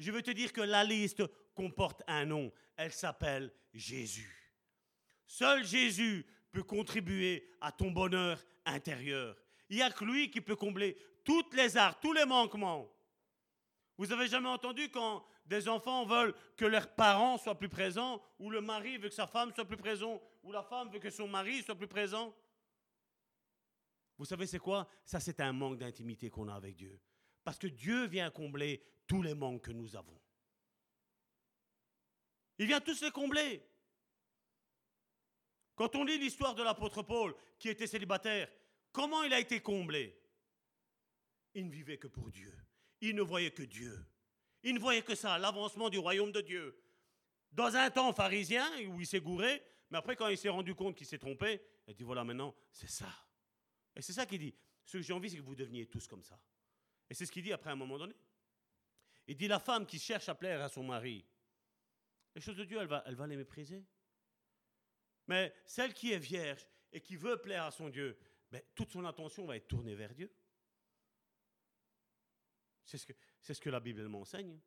Je 0.00 0.10
veux 0.10 0.22
te 0.22 0.32
dire 0.32 0.52
que 0.52 0.60
la 0.60 0.82
liste 0.82 1.22
comporte 1.54 2.02
un 2.08 2.24
nom. 2.24 2.50
Elle 2.76 2.90
s'appelle 2.90 3.52
Jésus. 3.72 4.52
Seul 5.24 5.64
Jésus 5.64 6.26
peut 6.50 6.64
contribuer 6.64 7.48
à 7.60 7.70
ton 7.70 7.92
bonheur 7.92 8.44
intérieur. 8.64 9.36
Il 9.68 9.76
n'y 9.76 9.82
a 9.82 9.90
que 9.92 10.04
lui 10.04 10.32
qui 10.32 10.40
peut 10.40 10.56
combler 10.56 10.96
toutes 11.22 11.54
les 11.54 11.76
arts, 11.76 12.00
tous 12.00 12.12
les 12.12 12.26
manquements. 12.26 12.92
Vous 13.98 14.10
avez 14.10 14.26
jamais 14.26 14.48
entendu 14.48 14.88
quand 14.88 15.24
des 15.46 15.68
enfants 15.68 16.04
veulent 16.04 16.34
que 16.56 16.64
leurs 16.64 16.92
parents 16.92 17.38
soient 17.38 17.56
plus 17.56 17.68
présents, 17.68 18.20
ou 18.40 18.50
le 18.50 18.60
mari 18.60 18.98
veut 18.98 19.10
que 19.10 19.14
sa 19.14 19.28
femme 19.28 19.52
soit 19.54 19.64
plus 19.64 19.76
présente, 19.76 20.20
ou 20.42 20.52
la 20.52 20.62
femme 20.62 20.90
veut 20.90 20.98
que 20.98 21.10
son 21.10 21.28
mari 21.28 21.62
soit 21.62 21.74
plus 21.74 21.88
présent. 21.88 22.34
Vous 24.18 24.24
savez, 24.24 24.46
c'est 24.46 24.58
quoi? 24.58 24.88
Ça, 25.04 25.20
c'est 25.20 25.40
un 25.40 25.52
manque 25.52 25.78
d'intimité 25.78 26.30
qu'on 26.30 26.48
a 26.48 26.54
avec 26.54 26.76
Dieu. 26.76 27.00
Parce 27.42 27.58
que 27.58 27.66
Dieu 27.66 28.06
vient 28.06 28.30
combler 28.30 28.82
tous 29.06 29.22
les 29.22 29.34
manques 29.34 29.64
que 29.64 29.72
nous 29.72 29.96
avons. 29.96 30.20
Il 32.58 32.66
vient 32.66 32.80
tous 32.80 33.00
les 33.00 33.10
combler. 33.10 33.66
Quand 35.74 35.96
on 35.96 36.04
lit 36.04 36.18
l'histoire 36.18 36.54
de 36.54 36.62
l'apôtre 36.62 37.02
Paul, 37.02 37.34
qui 37.58 37.70
était 37.70 37.86
célibataire, 37.86 38.50
comment 38.92 39.22
il 39.22 39.32
a 39.32 39.40
été 39.40 39.60
comblé? 39.60 40.20
Il 41.54 41.66
ne 41.66 41.72
vivait 41.72 41.96
que 41.96 42.06
pour 42.06 42.30
Dieu. 42.30 42.54
Il 43.00 43.16
ne 43.16 43.22
voyait 43.22 43.50
que 43.50 43.62
Dieu. 43.62 44.06
Il 44.62 44.74
ne 44.74 44.78
voyait 44.78 45.02
que 45.02 45.14
ça, 45.14 45.38
l'avancement 45.38 45.88
du 45.88 45.98
royaume 45.98 46.32
de 46.32 46.42
Dieu. 46.42 46.78
Dans 47.52 47.74
un 47.74 47.90
temps 47.90 48.12
pharisien, 48.12 48.68
où 48.88 49.00
il 49.00 49.06
s'est 49.06 49.20
gouré, 49.20 49.62
mais 49.90 49.98
après, 49.98 50.16
quand 50.16 50.28
il 50.28 50.38
s'est 50.38 50.48
rendu 50.48 50.74
compte 50.74 50.96
qu'il 50.96 51.06
s'est 51.06 51.18
trompé, 51.18 51.60
il 51.86 51.94
dit 51.94 52.04
voilà, 52.04 52.24
maintenant, 52.24 52.54
c'est 52.70 52.88
ça. 52.88 53.12
Et 53.96 54.02
c'est 54.02 54.12
ça 54.12 54.24
qu'il 54.24 54.38
dit. 54.38 54.54
Ce 54.84 54.96
que 54.96 55.02
j'ai 55.02 55.12
envie, 55.12 55.30
c'est 55.30 55.36
que 55.36 55.42
vous 55.42 55.54
deveniez 55.54 55.86
tous 55.86 56.06
comme 56.06 56.22
ça. 56.22 56.40
Et 57.08 57.14
c'est 57.14 57.26
ce 57.26 57.32
qu'il 57.32 57.42
dit 57.42 57.52
après 57.52 57.70
un 57.70 57.76
moment 57.76 57.98
donné. 57.98 58.14
Il 59.26 59.36
dit 59.36 59.48
la 59.48 59.58
femme 59.58 59.86
qui 59.86 59.98
cherche 59.98 60.28
à 60.28 60.34
plaire 60.34 60.62
à 60.62 60.68
son 60.68 60.84
mari, 60.84 61.26
les 62.34 62.40
choses 62.40 62.56
de 62.56 62.64
Dieu, 62.64 62.78
elle 62.80 63.14
va, 63.16 63.26
les 63.26 63.36
mépriser. 63.36 63.84
Mais 65.26 65.52
celle 65.66 65.92
qui 65.92 66.12
est 66.12 66.18
vierge 66.18 66.66
et 66.92 67.00
qui 67.00 67.16
veut 67.16 67.40
plaire 67.40 67.64
à 67.64 67.70
son 67.70 67.88
Dieu, 67.88 68.18
ben, 68.50 68.62
toute 68.74 68.90
son 68.90 69.04
attention 69.04 69.46
va 69.46 69.56
être 69.56 69.68
tournée 69.68 69.94
vers 69.94 70.14
Dieu. 70.14 70.32
C'est 72.84 72.98
ce 72.98 73.12
c'est 73.40 73.54
ce 73.54 73.60
que 73.60 73.70
la 73.70 73.80
Bible 73.80 74.06
m'enseigne. 74.08 74.60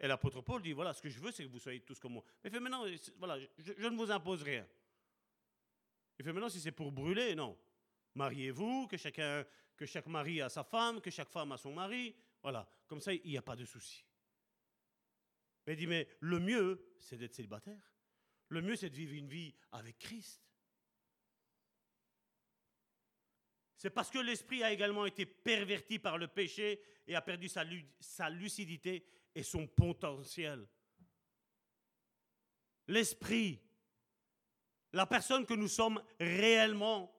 Et 0.00 0.08
l'apôtre 0.08 0.40
Paul 0.40 0.60
dit, 0.60 0.72
voilà, 0.72 0.92
ce 0.92 1.00
que 1.00 1.08
je 1.08 1.20
veux, 1.20 1.30
c'est 1.30 1.44
que 1.44 1.48
vous 1.48 1.58
soyez 1.58 1.80
tous 1.80 1.98
comme 1.98 2.14
moi. 2.14 2.24
Mais 2.42 2.50
il 2.50 2.52
fait 2.52 2.60
maintenant, 2.60 2.84
voilà, 3.18 3.38
je, 3.58 3.72
ne 3.72 3.96
vous 3.96 4.10
impose 4.10 4.42
rien. 4.42 4.66
Il 6.18 6.24
fait 6.24 6.32
maintenant, 6.32 6.48
si 6.48 6.60
c'est 6.60 6.72
pour 6.72 6.90
brûler, 6.92 7.34
non. 7.34 7.56
Mariez-vous, 8.14 8.86
que, 8.88 8.96
chacun, 8.96 9.44
que 9.76 9.86
chaque 9.86 10.06
mari 10.06 10.40
a 10.40 10.48
sa 10.48 10.64
femme, 10.64 11.00
que 11.00 11.10
chaque 11.10 11.30
femme 11.30 11.52
a 11.52 11.56
son 11.56 11.72
mari. 11.72 12.14
Voilà, 12.42 12.68
comme 12.86 13.00
ça, 13.00 13.12
il 13.12 13.30
n'y 13.30 13.38
a 13.38 13.42
pas 13.42 13.56
de 13.56 13.64
souci. 13.64 14.04
Mais 15.66 15.74
il 15.74 15.76
dit, 15.76 15.86
mais 15.86 16.08
le 16.20 16.40
mieux, 16.40 16.94
c'est 16.98 17.16
d'être 17.16 17.34
célibataire. 17.34 17.92
Le 18.48 18.60
mieux, 18.62 18.76
c'est 18.76 18.90
de 18.90 18.96
vivre 18.96 19.14
une 19.14 19.28
vie 19.28 19.54
avec 19.72 19.98
Christ. 19.98 20.42
C'est 23.76 23.90
parce 23.90 24.10
que 24.10 24.18
l'esprit 24.18 24.62
a 24.62 24.72
également 24.72 25.06
été 25.06 25.26
perverti 25.26 25.98
par 25.98 26.18
le 26.18 26.28
péché 26.28 26.80
et 27.06 27.14
a 27.14 27.22
perdu 27.22 27.48
sa, 27.48 27.64
sa 28.00 28.30
lucidité 28.30 29.04
et 29.34 29.42
son 29.42 29.66
potentiel. 29.66 30.66
L'esprit, 32.86 33.60
la 34.92 35.06
personne 35.06 35.46
que 35.46 35.54
nous 35.54 35.68
sommes 35.68 36.02
réellement, 36.20 37.12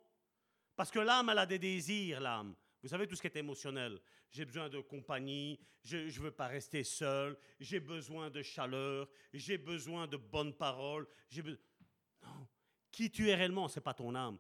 parce 0.76 0.92
que 0.92 1.00
l'âme, 1.00 1.30
elle 1.30 1.40
a 1.40 1.46
des 1.46 1.60
désirs, 1.60 2.20
l'âme. 2.20 2.56
Vous 2.82 2.90
savez, 2.90 3.08
tout 3.08 3.16
ce 3.16 3.22
qui 3.22 3.28
est 3.28 3.36
émotionnel. 3.38 4.00
J'ai 4.30 4.46
besoin 4.46 4.70
de 4.70 4.80
compagnie, 4.80 5.60
je 5.84 5.98
ne 5.98 6.12
veux 6.12 6.32
pas 6.32 6.48
rester 6.48 6.84
seul, 6.84 7.38
j'ai 7.60 7.80
besoin 7.80 8.30
de 8.30 8.42
chaleur, 8.42 9.10
j'ai 9.34 9.58
besoin 9.58 10.08
de 10.08 10.18
bonnes 10.18 10.54
paroles. 10.54 11.08
Non. 11.36 12.48
qui 12.92 13.10
tu 13.12 13.30
es 13.30 13.36
réellement, 13.36 13.68
c'est 13.68 13.82
pas 13.82 13.94
ton 13.94 14.14
âme, 14.14 14.38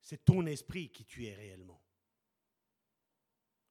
c'est 0.00 0.24
ton 0.24 0.46
esprit 0.46 0.90
qui 0.90 1.04
tu 1.04 1.26
es 1.26 1.34
réellement. 1.34 1.82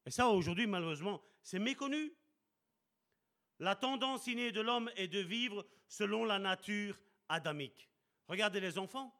Et 0.06 0.11
ça, 0.11 0.28
aujourd'hui, 0.28 0.68
malheureusement, 0.68 1.22
c'est 1.44 1.60
méconnu. 1.60 2.14
La 3.62 3.76
tendance 3.76 4.26
innée 4.26 4.52
de 4.52 4.60
l'homme 4.60 4.90
est 4.96 5.08
de 5.08 5.20
vivre 5.20 5.68
selon 5.88 6.26
la 6.26 6.40
nature 6.40 7.00
adamique. 7.30 7.88
Regardez 8.28 8.60
les 8.60 8.80
enfants. 8.80 9.16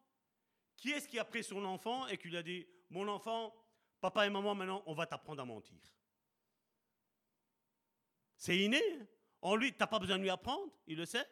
Qui 0.76 0.89
est-ce 0.89 1.07
qui 1.07 1.19
a 1.19 1.26
pris 1.26 1.43
son 1.43 1.63
enfant 1.63 2.07
et 2.07 2.18
qui 2.18 2.27
lui 2.27 2.38
a 2.38 2.41
dit, 2.41 2.65
mon 2.89 3.07
enfant, 3.07 3.53
papa 3.99 4.26
et 4.26 4.31
maman, 4.31 4.55
maintenant, 4.55 4.81
on 4.88 4.95
va 4.95 5.05
t'apprendre 5.05 5.43
à 5.43 5.45
mentir 5.45 5.77
C'est 8.35 8.57
inné. 8.57 8.81
Hein. 8.93 9.05
en 9.43 9.55
lui, 9.55 9.73
tu 9.73 9.77
n'as 9.80 9.85
pas 9.85 9.99
besoin 9.99 10.18
de 10.18 10.23
lui 10.23 10.31
apprendre, 10.31 10.73
il 10.88 10.97
le 10.97 11.05
sait. 11.05 11.27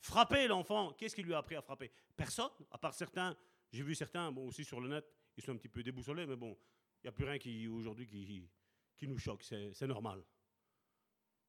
Frapper 0.00 0.46
l'enfant, 0.46 0.92
qu'est-ce 0.92 1.14
qu'il 1.14 1.24
lui 1.24 1.32
a 1.32 1.38
appris 1.38 1.56
à 1.56 1.62
frapper? 1.62 1.90
Personne, 2.14 2.50
à 2.70 2.76
part 2.76 2.92
certains. 2.92 3.34
J'ai 3.72 3.82
vu 3.82 3.94
certains, 3.94 4.30
bon, 4.30 4.46
aussi 4.46 4.62
sur 4.62 4.78
le 4.82 4.88
net, 4.88 5.10
ils 5.38 5.42
sont 5.42 5.52
un 5.52 5.56
petit 5.56 5.70
peu 5.70 5.82
déboussolés, 5.82 6.26
mais 6.26 6.36
bon, 6.36 6.54
il 7.02 7.06
n'y 7.06 7.08
a 7.08 7.12
plus 7.12 7.24
rien 7.24 7.38
qui, 7.38 7.66
aujourd'hui 7.66 8.06
qui, 8.06 8.46
qui 8.94 9.08
nous 9.08 9.16
choque, 9.16 9.42
c'est 9.42 9.86
normal. 9.86 10.22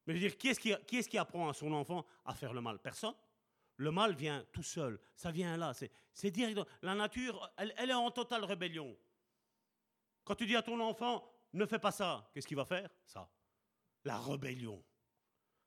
Mais 0.06 0.14
je 0.14 0.20
veux 0.20 0.28
dire, 0.28 0.38
qui 0.38 0.48
est-ce 0.48 1.08
qui, 1.08 1.18
apprend 1.18 1.48
à 1.48 1.52
son 1.52 1.72
enfant 1.72 2.04
à 2.24 2.34
faire 2.34 2.52
le 2.52 2.60
mal? 2.60 2.78
Personne. 2.78 3.14
Le 3.76 3.90
mal 3.90 4.14
vient 4.14 4.44
tout 4.52 4.62
seul, 4.62 5.00
ça 5.16 5.30
vient 5.30 5.56
là, 5.56 5.72
c'est 6.12 6.30
direct. 6.30 6.60
La 6.82 6.94
nature, 6.94 7.50
elle, 7.56 7.90
est 7.90 7.94
en 7.94 8.10
totale 8.10 8.44
rébellion. 8.44 8.96
Quand 10.24 10.34
tu 10.34 10.46
dis 10.46 10.54
à 10.54 10.62
ton 10.62 10.78
enfant, 10.80 11.26
ne 11.52 11.66
fais 11.66 11.78
pas 11.78 11.90
ça, 11.90 12.30
qu'est-ce 12.32 12.46
qu'il 12.46 12.56
va 12.56 12.64
faire? 12.64 12.88
Ça. 13.04 13.28
La 14.04 14.18
rébellion. 14.18 14.84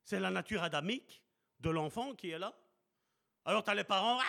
C'est 0.02 0.20
la 0.20 0.30
nature 0.30 0.62
adamique 0.62 1.22
de 1.60 1.68
l'enfant 1.68 2.14
qui 2.14 2.30
est 2.30 2.38
là. 2.38 2.56
Alors 3.44 3.64
tu 3.64 3.70
as 3.70 3.74
les 3.74 3.84
parents, 3.84 4.20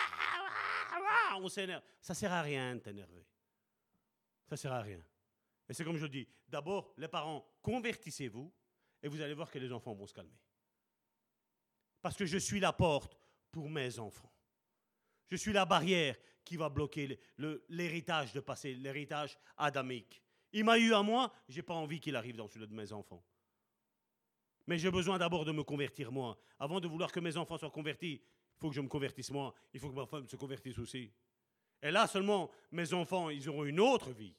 on 1.40 1.48
s'énerve. 1.48 1.82
Ça 2.00 2.14
sert 2.14 2.32
à 2.32 2.42
rien 2.42 2.74
de 2.74 2.80
t'énerver. 2.80 3.26
Ça 4.48 4.56
sert 4.56 4.72
à 4.72 4.80
rien. 4.80 5.02
Et 5.68 5.74
c'est 5.74 5.84
comme 5.84 5.96
je 5.96 6.06
dis, 6.06 6.26
d'abord, 6.48 6.92
les 6.96 7.08
parents, 7.08 7.46
convertissez-vous 7.62 8.52
et 9.02 9.08
vous 9.08 9.20
allez 9.20 9.34
voir 9.34 9.50
que 9.50 9.58
les 9.58 9.72
enfants 9.72 9.94
vont 9.94 10.06
se 10.06 10.14
calmer. 10.14 10.38
Parce 12.00 12.16
que 12.16 12.26
je 12.26 12.38
suis 12.38 12.60
la 12.60 12.72
porte 12.72 13.18
pour 13.50 13.68
mes 13.68 13.98
enfants. 13.98 14.32
Je 15.28 15.36
suis 15.36 15.52
la 15.52 15.64
barrière 15.64 16.16
qui 16.44 16.56
va 16.56 16.68
bloquer 16.68 17.18
l'héritage 17.68 18.32
de 18.32 18.40
passé, 18.40 18.74
l'héritage 18.74 19.38
adamique. 19.56 20.22
Il 20.52 20.64
m'a 20.64 20.78
eu 20.78 20.94
à 20.94 21.02
moi, 21.02 21.32
j'ai 21.48 21.62
pas 21.62 21.74
envie 21.74 22.00
qu'il 22.00 22.16
arrive 22.16 22.36
dans 22.36 22.48
celui 22.48 22.66
de 22.66 22.74
mes 22.74 22.92
enfants. 22.92 23.22
Mais 24.66 24.78
j'ai 24.78 24.90
besoin 24.90 25.18
d'abord 25.18 25.44
de 25.44 25.52
me 25.52 25.62
convertir 25.62 26.10
moi. 26.10 26.38
Avant 26.58 26.80
de 26.80 26.88
vouloir 26.88 27.12
que 27.12 27.20
mes 27.20 27.36
enfants 27.36 27.58
soient 27.58 27.70
convertis, 27.70 28.22
il 28.22 28.58
faut 28.58 28.68
que 28.70 28.74
je 28.74 28.80
me 28.80 28.88
convertisse 28.88 29.30
moi. 29.30 29.54
Il 29.72 29.80
faut 29.80 29.90
que 29.90 29.94
ma 29.94 30.06
femme 30.06 30.28
se 30.28 30.36
convertisse 30.36 30.78
aussi. 30.78 31.12
Et 31.82 31.90
là 31.90 32.06
seulement, 32.06 32.50
mes 32.72 32.92
enfants, 32.92 33.30
ils 33.30 33.48
auront 33.48 33.64
une 33.64 33.80
autre 33.80 34.10
vie. 34.10 34.34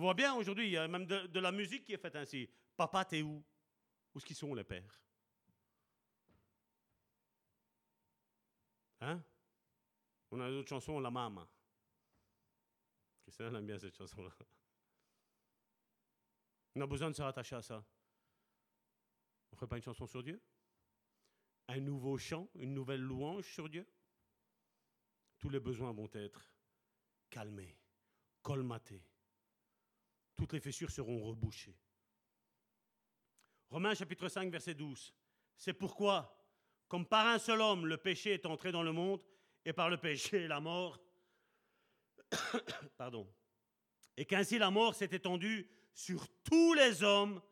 On 0.00 0.04
voit 0.04 0.14
bien 0.14 0.34
aujourd'hui, 0.34 0.68
il 0.68 0.70
y 0.70 0.78
a 0.78 0.88
même 0.88 1.04
de, 1.04 1.40
la 1.40 1.52
musique 1.52 1.84
qui 1.84 1.92
est 1.92 1.98
faite 1.98 2.16
ainsi. 2.16 2.48
Papa, 2.74 3.04
t'es 3.04 3.20
où? 3.20 3.44
Où 4.14 4.20
sont 4.20 4.54
les 4.54 4.64
pères? 4.64 4.98
Hein? 9.02 9.22
On 10.30 10.40
a 10.40 10.48
une 10.48 10.56
autre 10.56 10.70
chanson, 10.70 10.98
La 11.00 11.10
Mama. 11.10 11.46
Christian 13.24 13.54
aime 13.54 13.66
bien 13.66 13.78
cette 13.78 13.94
chanson-là. 13.94 14.30
On 16.76 16.80
a 16.80 16.86
besoin 16.86 17.10
de 17.10 17.14
se 17.14 17.20
rattacher 17.20 17.56
à 17.56 17.62
ça. 17.62 17.76
On 17.76 19.52
ne 19.52 19.56
ferait 19.56 19.68
pas 19.68 19.76
une 19.76 19.82
chanson 19.82 20.06
sur 20.06 20.22
Dieu? 20.22 20.42
Un 21.68 21.80
nouveau 21.80 22.16
chant, 22.16 22.48
une 22.54 22.72
nouvelle 22.72 23.02
louange 23.02 23.44
sur 23.52 23.68
Dieu? 23.68 23.86
Tous 25.36 25.50
les 25.50 25.60
besoins 25.60 25.92
vont 25.92 26.08
être 26.14 26.50
calmés, 27.28 27.76
colmatés. 28.40 29.09
Toutes 30.40 30.54
les 30.54 30.60
fissures 30.60 30.90
seront 30.90 31.22
rebouchées. 31.22 31.76
Romains 33.68 33.94
chapitre 33.94 34.26
5, 34.26 34.50
verset 34.50 34.72
12. 34.72 35.14
C'est 35.54 35.74
pourquoi, 35.74 36.34
comme 36.88 37.04
par 37.04 37.26
un 37.26 37.38
seul 37.38 37.60
homme 37.60 37.84
le 37.84 37.98
péché 37.98 38.32
est 38.32 38.46
entré 38.46 38.72
dans 38.72 38.82
le 38.82 38.90
monde, 38.90 39.20
et 39.66 39.74
par 39.74 39.90
le 39.90 39.98
péché 39.98 40.48
la 40.48 40.58
mort, 40.58 40.98
pardon, 42.96 43.30
et 44.16 44.24
qu'ainsi 44.24 44.56
la 44.56 44.70
mort 44.70 44.94
s'est 44.94 45.10
étendue 45.12 45.68
sur 45.92 46.26
tous 46.42 46.72
les 46.72 47.02
hommes 47.02 47.42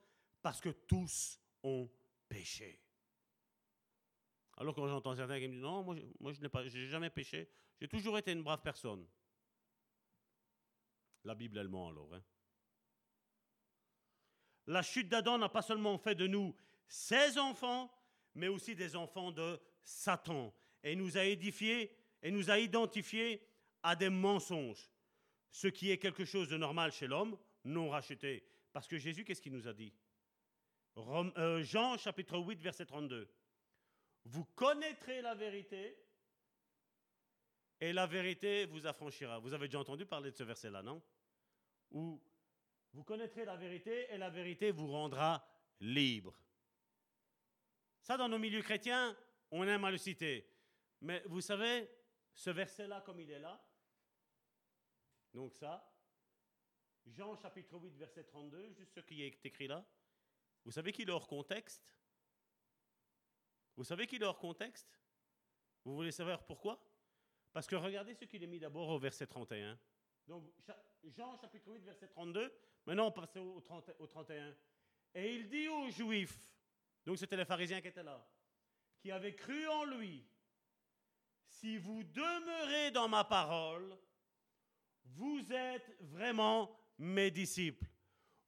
parce 0.40 0.58
que 0.58 0.70
tous 0.70 1.42
ont 1.62 1.90
péché. 2.26 2.80
Alors 4.56 4.74
quand 4.74 4.88
j'entends 4.88 5.14
certains 5.14 5.38
qui 5.38 5.48
me 5.48 5.52
disent 5.52 5.62
non, 5.62 5.82
moi, 5.82 6.32
je 6.32 6.40
n'ai 6.40 6.88
jamais 6.88 7.10
péché, 7.10 7.50
j'ai 7.78 7.86
toujours 7.86 8.16
été 8.16 8.32
une 8.32 8.42
brave 8.42 8.62
personne. 8.62 9.06
La 11.24 11.34
Bible 11.34 11.58
elle 11.58 11.68
ment 11.68 11.88
alors. 11.88 12.14
Hein. 12.14 12.22
La 14.68 14.82
chute 14.82 15.08
d'Adam 15.08 15.38
n'a 15.38 15.48
pas 15.48 15.62
seulement 15.62 15.96
fait 15.96 16.14
de 16.14 16.26
nous 16.26 16.54
ses 16.86 17.38
enfants, 17.38 17.90
mais 18.34 18.48
aussi 18.48 18.74
des 18.74 18.96
enfants 18.96 19.32
de 19.32 19.58
Satan, 19.82 20.54
et 20.82 20.94
nous 20.94 21.16
a 21.16 21.24
édifiés 21.24 21.90
et 22.22 22.30
nous 22.30 22.50
a 22.50 22.58
identifiés 22.58 23.42
à 23.82 23.96
des 23.96 24.10
mensonges, 24.10 24.90
ce 25.50 25.68
qui 25.68 25.90
est 25.90 25.96
quelque 25.96 26.26
chose 26.26 26.50
de 26.50 26.58
normal 26.58 26.92
chez 26.92 27.06
l'homme, 27.06 27.38
non 27.64 27.88
racheté. 27.88 28.46
Parce 28.74 28.86
que 28.86 28.98
Jésus, 28.98 29.24
qu'est-ce 29.24 29.40
qu'il 29.40 29.54
nous 29.54 29.68
a 29.68 29.72
dit? 29.72 29.94
Euh, 30.98 31.62
Jean 31.62 31.96
chapitre 31.96 32.36
8, 32.38 32.60
verset 32.60 32.84
32. 32.84 33.26
Vous 34.26 34.44
connaîtrez 34.54 35.22
la 35.22 35.34
vérité 35.34 35.96
et 37.80 37.94
la 37.94 38.06
vérité 38.06 38.66
vous 38.66 38.86
affranchira. 38.86 39.38
Vous 39.38 39.54
avez 39.54 39.68
déjà 39.68 39.78
entendu 39.78 40.04
parler 40.04 40.30
de 40.30 40.36
ce 40.36 40.42
verset-là, 40.42 40.82
non? 40.82 41.00
Vous 42.98 43.04
connaîtrez 43.04 43.44
la 43.44 43.54
vérité 43.54 44.12
et 44.12 44.18
la 44.18 44.28
vérité 44.28 44.72
vous 44.72 44.88
rendra 44.88 45.48
libre. 45.78 46.36
Ça, 48.00 48.16
dans 48.16 48.28
nos 48.28 48.40
milieux 48.40 48.60
chrétiens, 48.60 49.16
on 49.52 49.62
aime 49.68 49.84
à 49.84 49.92
le 49.92 49.98
citer. 49.98 50.50
Mais 51.02 51.22
vous 51.26 51.40
savez, 51.40 51.88
ce 52.34 52.50
verset-là, 52.50 53.02
comme 53.02 53.20
il 53.20 53.30
est 53.30 53.38
là, 53.38 53.64
donc 55.32 55.54
ça, 55.54 55.88
Jean 57.06 57.36
chapitre 57.36 57.78
8, 57.78 57.94
verset 57.94 58.24
32, 58.24 58.72
juste 58.72 58.96
ce 58.96 59.00
qui 59.00 59.22
est 59.22 59.46
écrit 59.46 59.68
là. 59.68 59.86
Vous 60.64 60.72
savez 60.72 60.90
qu'il 60.90 61.08
est 61.08 61.12
hors 61.12 61.28
contexte? 61.28 61.94
Vous 63.76 63.84
savez 63.84 64.08
qu'il 64.08 64.20
est 64.20 64.26
hors 64.26 64.40
contexte? 64.40 65.00
Vous 65.84 65.94
voulez 65.94 66.10
savoir 66.10 66.44
pourquoi? 66.44 66.84
Parce 67.52 67.68
que 67.68 67.76
regardez 67.76 68.14
ce 68.14 68.24
qu'il 68.24 68.42
est 68.42 68.48
mis 68.48 68.58
d'abord 68.58 68.88
au 68.88 68.98
verset 68.98 69.28
31. 69.28 69.78
Donc 70.26 70.52
Jean 71.04 71.36
chapitre 71.38 71.70
8, 71.70 71.84
verset 71.84 72.08
32. 72.08 72.52
Maintenant 72.88 73.08
on 73.08 73.12
passe 73.12 73.36
au, 73.36 73.60
30, 73.60 73.90
au 73.98 74.06
31. 74.06 74.56
Et 75.14 75.34
il 75.34 75.46
dit 75.46 75.68
aux 75.68 75.90
Juifs, 75.90 76.40
donc 77.04 77.18
c'était 77.18 77.36
les 77.36 77.44
pharisiens 77.44 77.82
qui 77.82 77.88
étaient 77.88 78.02
là, 78.02 78.26
qui 78.98 79.10
avaient 79.10 79.34
cru 79.34 79.68
en 79.68 79.84
lui, 79.84 80.26
si 81.44 81.76
vous 81.76 82.02
demeurez 82.02 82.90
dans 82.90 83.06
ma 83.06 83.24
parole, 83.24 83.94
vous 85.04 85.52
êtes 85.52 85.98
vraiment 86.00 86.74
mes 86.96 87.30
disciples. 87.30 87.86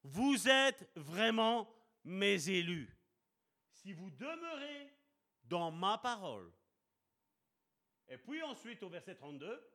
Vous 0.01 0.49
êtes 0.49 0.89
vraiment 0.95 1.71
mes 2.03 2.49
élus. 2.49 2.97
Si 3.69 3.93
vous 3.93 4.09
demeurez 4.09 4.91
dans 5.43 5.69
ma 5.69 5.99
parole. 5.99 6.51
Et 8.07 8.17
puis 8.17 8.41
ensuite 8.41 8.81
au 8.81 8.89
verset 8.89 9.13
32, 9.13 9.70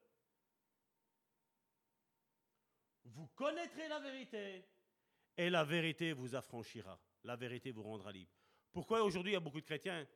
vous 3.15 3.27
connaîtrez 3.29 3.89
la 3.89 4.01
vérité 4.01 4.65
et 5.37 5.51
la 5.51 5.65
vérité 5.65 6.13
vous 6.13 6.35
affranchira. 6.35 6.99
La 7.25 7.37
vérité 7.37 7.71
vous 7.71 7.83
rendra 7.83 8.13
libre. 8.13 8.33
Pourquoi 8.73 9.03
aujourd'hui 9.03 9.33
il 9.33 9.35
y 9.35 9.37
a 9.37 9.41
beaucoup 9.41 9.61
de 9.61 9.67
chrétiens 9.67 10.07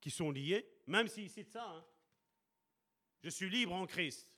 qui 0.00 0.10
sont 0.10 0.30
liés, 0.30 0.68
même 0.86 1.08
s'ils 1.08 1.30
citent 1.30 1.50
ça 1.50 1.68
hein? 1.68 1.84
Je 3.20 3.30
suis 3.30 3.50
libre 3.50 3.72
en 3.72 3.86
Christ. 3.86 4.28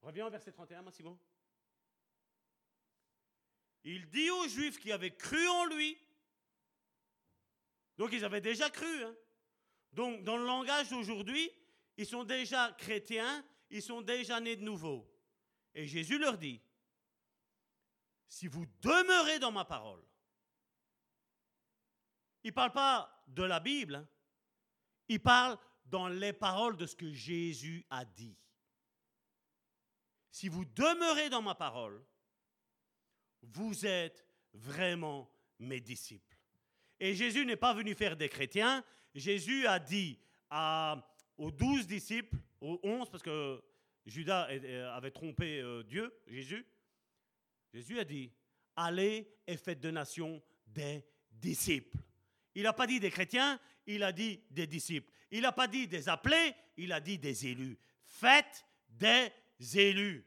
Reviens 0.00 0.26
au 0.26 0.30
verset 0.30 0.52
31, 0.52 0.82
Massimo. 0.82 1.18
Il 3.84 4.08
dit 4.08 4.30
aux 4.30 4.48
Juifs 4.48 4.78
qui 4.78 4.90
avaient 4.90 5.14
cru 5.14 5.46
en 5.48 5.66
lui, 5.66 5.98
donc 7.98 8.12
ils 8.12 8.24
avaient 8.24 8.40
déjà 8.40 8.70
cru, 8.70 9.04
hein. 9.04 9.14
donc 9.92 10.22
dans 10.22 10.36
le 10.36 10.46
langage 10.46 10.88
d'aujourd'hui, 10.88 11.50
ils 11.96 12.06
sont 12.06 12.24
déjà 12.24 12.72
chrétiens, 12.78 13.44
ils 13.70 13.82
sont 13.82 14.00
déjà 14.00 14.40
nés 14.40 14.56
de 14.56 14.62
nouveau. 14.62 15.08
Et 15.74 15.86
Jésus 15.86 16.18
leur 16.18 16.38
dit, 16.38 16.60
si 18.32 18.48
vous 18.48 18.64
demeurez 18.80 19.38
dans 19.38 19.52
ma 19.52 19.66
parole, 19.66 20.02
il 22.42 22.48
ne 22.48 22.54
parle 22.54 22.72
pas 22.72 23.22
de 23.26 23.42
la 23.42 23.60
Bible, 23.60 23.96
hein. 23.96 24.08
il 25.06 25.20
parle 25.20 25.58
dans 25.84 26.08
les 26.08 26.32
paroles 26.32 26.78
de 26.78 26.86
ce 26.86 26.96
que 26.96 27.12
Jésus 27.12 27.84
a 27.90 28.06
dit. 28.06 28.34
Si 30.30 30.48
vous 30.48 30.64
demeurez 30.64 31.28
dans 31.28 31.42
ma 31.42 31.54
parole, 31.54 32.02
vous 33.42 33.84
êtes 33.84 34.26
vraiment 34.54 35.30
mes 35.58 35.82
disciples. 35.82 36.38
Et 37.00 37.14
Jésus 37.14 37.44
n'est 37.44 37.56
pas 37.56 37.74
venu 37.74 37.94
faire 37.94 38.16
des 38.16 38.30
chrétiens. 38.30 38.82
Jésus 39.14 39.66
a 39.66 39.78
dit 39.78 40.18
aux 41.36 41.50
douze 41.50 41.86
disciples, 41.86 42.38
au 42.62 42.80
11, 42.82 43.10
parce 43.10 43.22
que 43.22 43.62
Judas 44.06 44.44
avait 44.94 45.10
trompé 45.10 45.60
euh, 45.60 45.82
Dieu, 45.82 46.18
Jésus. 46.26 46.66
Jésus 47.72 47.98
a 47.98 48.04
dit, 48.04 48.30
allez 48.76 49.28
et 49.46 49.56
faites 49.56 49.80
de 49.80 49.90
nations 49.90 50.42
des 50.66 51.04
disciples. 51.30 51.98
Il 52.54 52.64
n'a 52.64 52.72
pas 52.72 52.86
dit 52.86 53.00
des 53.00 53.10
chrétiens, 53.10 53.58
il 53.86 54.02
a 54.02 54.12
dit 54.12 54.40
des 54.50 54.66
disciples. 54.66 55.10
Il 55.30 55.42
n'a 55.42 55.52
pas 55.52 55.66
dit 55.66 55.88
des 55.88 56.08
appelés, 56.08 56.54
il 56.76 56.92
a 56.92 57.00
dit 57.00 57.18
des 57.18 57.46
élus. 57.46 57.78
Faites 58.04 58.64
des 58.88 59.30
élus. 59.74 60.26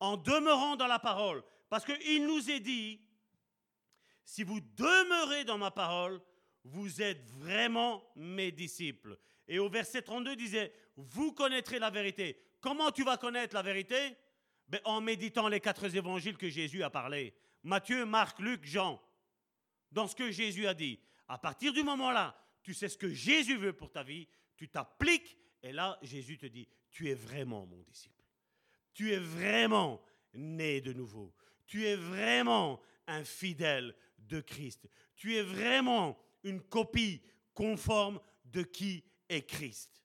En 0.00 0.16
demeurant 0.16 0.76
dans 0.76 0.86
la 0.86 0.98
parole. 0.98 1.44
Parce 1.68 1.84
qu'il 1.84 2.26
nous 2.26 2.50
est 2.50 2.60
dit, 2.60 3.00
si 4.24 4.42
vous 4.42 4.60
demeurez 4.60 5.44
dans 5.44 5.58
ma 5.58 5.70
parole, 5.70 6.20
vous 6.64 7.02
êtes 7.02 7.24
vraiment 7.30 8.02
mes 8.16 8.52
disciples. 8.52 9.18
Et 9.48 9.58
au 9.58 9.68
verset 9.68 10.02
32 10.02 10.36
disait, 10.36 10.72
vous 10.96 11.32
connaîtrez 11.32 11.78
la 11.78 11.90
vérité. 11.90 12.40
Comment 12.60 12.90
tu 12.90 13.04
vas 13.04 13.16
connaître 13.16 13.54
la 13.54 13.62
vérité? 13.62 14.16
En 14.84 15.00
méditant 15.00 15.48
les 15.48 15.60
quatre 15.60 15.94
évangiles 15.94 16.36
que 16.36 16.48
Jésus 16.48 16.82
a 16.82 16.90
parlé. 16.90 17.34
Matthieu, 17.62 18.04
Marc, 18.04 18.38
Luc, 18.38 18.64
Jean. 18.64 19.02
Dans 19.90 20.06
ce 20.06 20.16
que 20.16 20.30
Jésus 20.30 20.66
a 20.66 20.74
dit. 20.74 20.98
À 21.28 21.38
partir 21.38 21.72
du 21.72 21.82
moment-là, 21.82 22.36
tu 22.62 22.74
sais 22.74 22.88
ce 22.88 22.96
que 22.96 23.12
Jésus 23.12 23.56
veut 23.56 23.72
pour 23.72 23.90
ta 23.90 24.02
vie, 24.02 24.28
tu 24.56 24.68
t'appliques, 24.68 25.36
et 25.62 25.72
là, 25.72 25.98
Jésus 26.02 26.38
te 26.38 26.46
dit, 26.46 26.68
tu 26.90 27.08
es 27.08 27.14
vraiment 27.14 27.66
mon 27.66 27.82
disciple. 27.82 28.24
Tu 28.92 29.12
es 29.12 29.18
vraiment 29.18 30.02
né 30.34 30.80
de 30.80 30.92
nouveau. 30.92 31.34
Tu 31.66 31.86
es 31.86 31.96
vraiment 31.96 32.80
un 33.06 33.24
fidèle 33.24 33.94
de 34.18 34.40
Christ. 34.40 34.88
Tu 35.16 35.36
es 35.36 35.42
vraiment 35.42 36.18
une 36.42 36.60
copie 36.60 37.22
conforme 37.54 38.20
de 38.44 38.62
qui 38.62 39.04
est 39.28 39.42
Christ. 39.42 40.02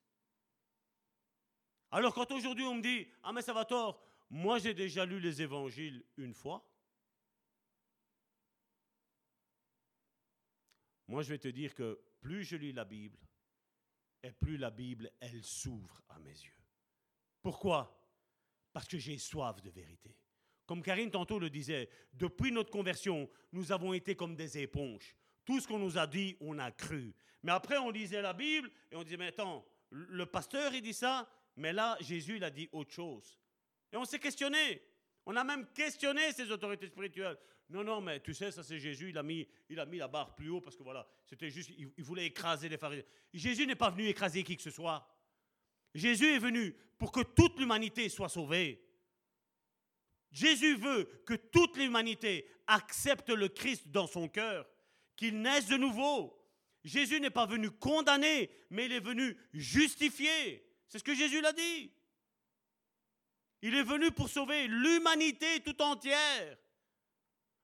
Alors 1.90 2.14
quand 2.14 2.30
aujourd'hui 2.32 2.64
on 2.64 2.74
me 2.74 2.82
dit, 2.82 3.06
ah 3.22 3.32
mais 3.32 3.42
ça 3.42 3.52
va 3.52 3.64
tort, 3.64 4.00
moi 4.30 4.58
j'ai 4.58 4.74
déjà 4.74 5.04
lu 5.06 5.20
les 5.20 5.42
évangiles 5.42 6.04
une 6.16 6.34
fois. 6.34 6.64
Moi 11.06 11.22
je 11.22 11.30
vais 11.30 11.38
te 11.38 11.48
dire 11.48 11.74
que 11.74 12.00
plus 12.20 12.44
je 12.44 12.56
lis 12.56 12.72
la 12.72 12.84
Bible, 12.84 13.18
et 14.22 14.32
plus 14.32 14.56
la 14.56 14.70
Bible, 14.70 15.10
elle 15.20 15.42
s'ouvre 15.42 16.02
à 16.08 16.18
mes 16.18 16.30
yeux. 16.30 16.60
Pourquoi? 17.42 17.94
Parce 18.72 18.88
que 18.88 18.98
j'ai 18.98 19.18
soif 19.18 19.62
de 19.62 19.70
vérité. 19.70 20.16
Comme 20.66 20.82
Karine 20.82 21.10
tantôt 21.10 21.38
le 21.38 21.48
disait, 21.48 21.88
depuis 22.12 22.52
notre 22.52 22.70
conversion, 22.70 23.30
nous 23.52 23.72
avons 23.72 23.94
été 23.94 24.16
comme 24.16 24.36
des 24.36 24.58
éponges. 24.58 25.16
Tout 25.44 25.60
ce 25.60 25.68
qu'on 25.68 25.78
nous 25.78 25.96
a 25.96 26.06
dit, 26.06 26.36
on 26.40 26.58
a 26.58 26.70
cru. 26.70 27.14
Mais 27.42 27.52
après, 27.52 27.78
on 27.78 27.90
lisait 27.90 28.20
la 28.20 28.34
Bible 28.34 28.70
et 28.90 28.96
on 28.96 29.02
disait, 29.02 29.16
mais 29.16 29.28
attends, 29.28 29.64
le 29.90 30.26
pasteur, 30.26 30.74
il 30.74 30.82
dit 30.82 30.92
ça, 30.92 31.30
mais 31.56 31.72
là, 31.72 31.96
Jésus, 32.00 32.36
il 32.36 32.44
a 32.44 32.50
dit 32.50 32.68
autre 32.72 32.92
chose. 32.92 33.38
Et 33.92 33.96
on 33.96 34.04
s'est 34.04 34.18
questionné. 34.18 34.82
On 35.26 35.36
a 35.36 35.44
même 35.44 35.66
questionné 35.72 36.32
ces 36.32 36.50
autorités 36.50 36.86
spirituelles. 36.86 37.38
Non, 37.70 37.84
non, 37.84 38.00
mais 38.00 38.20
tu 38.20 38.32
sais, 38.32 38.50
ça 38.50 38.62
c'est 38.62 38.78
Jésus, 38.78 39.10
il 39.10 39.18
a, 39.18 39.22
mis, 39.22 39.46
il 39.68 39.78
a 39.78 39.84
mis 39.84 39.98
la 39.98 40.08
barre 40.08 40.34
plus 40.34 40.48
haut 40.48 40.60
parce 40.60 40.74
que 40.74 40.82
voilà, 40.82 41.06
c'était 41.26 41.50
juste, 41.50 41.70
il, 41.76 41.92
il 41.98 42.04
voulait 42.04 42.24
écraser 42.24 42.68
les 42.68 42.78
pharisiens. 42.78 43.04
Jésus 43.34 43.66
n'est 43.66 43.74
pas 43.74 43.90
venu 43.90 44.06
écraser 44.06 44.42
qui 44.42 44.56
que 44.56 44.62
ce 44.62 44.70
soit. 44.70 45.06
Jésus 45.94 46.34
est 46.34 46.38
venu 46.38 46.74
pour 46.96 47.12
que 47.12 47.20
toute 47.20 47.58
l'humanité 47.58 48.08
soit 48.08 48.30
sauvée. 48.30 48.82
Jésus 50.30 50.76
veut 50.76 51.04
que 51.26 51.34
toute 51.34 51.76
l'humanité 51.76 52.48
accepte 52.66 53.30
le 53.30 53.48
Christ 53.48 53.88
dans 53.88 54.06
son 54.06 54.28
cœur, 54.28 54.66
qu'il 55.16 55.40
naisse 55.40 55.68
de 55.68 55.76
nouveau. 55.76 56.38
Jésus 56.84 57.20
n'est 57.20 57.30
pas 57.30 57.46
venu 57.46 57.70
condamner, 57.70 58.50
mais 58.70 58.86
il 58.86 58.92
est 58.92 59.00
venu 59.00 59.36
justifier. 59.52 60.64
C'est 60.88 60.98
ce 60.98 61.04
que 61.04 61.14
Jésus 61.14 61.40
l'a 61.40 61.52
dit. 61.52 61.90
Il 63.62 63.74
est 63.74 63.82
venu 63.82 64.10
pour 64.12 64.28
sauver 64.28 64.68
l'humanité 64.68 65.60
tout 65.60 65.80
entière. 65.82 66.58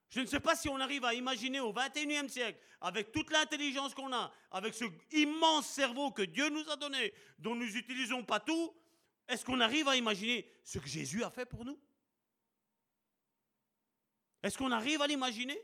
Je 0.09 0.21
ne 0.21 0.27
sais 0.27 0.41
pas 0.41 0.55
si 0.55 0.69
on 0.69 0.79
arrive 0.79 1.05
à 1.05 1.15
imaginer 1.15 1.61
au 1.61 1.73
21e 1.73 2.29
siècle, 2.29 2.59
avec 2.81 3.11
toute 3.11 3.31
l'intelligence 3.31 3.95
qu'on 3.95 4.13
a, 4.13 4.33
avec 4.51 4.75
ce 4.75 4.85
immense 5.13 5.67
cerveau 5.67 6.13
que 6.13 6.23
Dieu 6.23 6.49
nous 6.51 6.69
a 6.71 6.77
donné, 6.77 7.13
dont 7.39 7.55
nous 7.55 7.67
n'utilisons 7.67 8.25
pas 8.25 8.41
tout, 8.41 8.75
est-ce 9.27 9.45
qu'on 9.45 9.61
arrive 9.61 9.89
à 9.89 9.97
imaginer 9.97 10.49
ce 10.63 10.79
que 10.79 10.87
Jésus 10.87 11.25
a 11.25 11.31
fait 11.31 11.47
pour 11.47 11.65
nous? 11.65 11.81
Est-ce 14.43 14.59
qu'on 14.59 14.71
arrive 14.71 15.01
à 15.01 15.07
l'imaginer? 15.07 15.59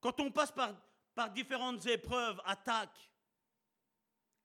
Quand 0.00 0.20
on 0.20 0.30
passe 0.30 0.52
par, 0.52 0.76
par 1.14 1.30
différentes 1.30 1.84
épreuves, 1.86 2.40
attaques, 2.44 3.10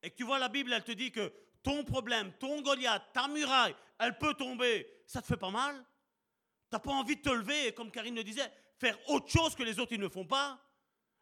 et 0.01 0.09
que 0.09 0.15
tu 0.15 0.23
vois 0.23 0.39
la 0.39 0.49
Bible, 0.49 0.73
elle 0.73 0.83
te 0.83 0.91
dit 0.91 1.11
que 1.11 1.31
ton 1.63 1.83
problème, 1.83 2.31
ton 2.39 2.61
Goliath, 2.61 3.03
ta 3.13 3.27
muraille, 3.27 3.75
elle 3.99 4.17
peut 4.17 4.33
tomber, 4.33 4.87
ça 5.07 5.21
te 5.21 5.27
fait 5.27 5.37
pas 5.37 5.49
mal? 5.49 5.75
Tu 6.69 6.75
n'as 6.75 6.79
pas 6.79 6.91
envie 6.91 7.15
de 7.15 7.21
te 7.21 7.29
lever 7.29 7.73
comme 7.73 7.89
Karine 7.89 8.15
le 8.15 8.23
disait, 8.23 8.51
faire 8.77 8.97
autre 9.09 9.29
chose 9.29 9.55
que 9.55 9.63
les 9.63 9.79
autres 9.79 9.95
ne 9.95 10.09
font 10.09 10.25
pas? 10.25 10.59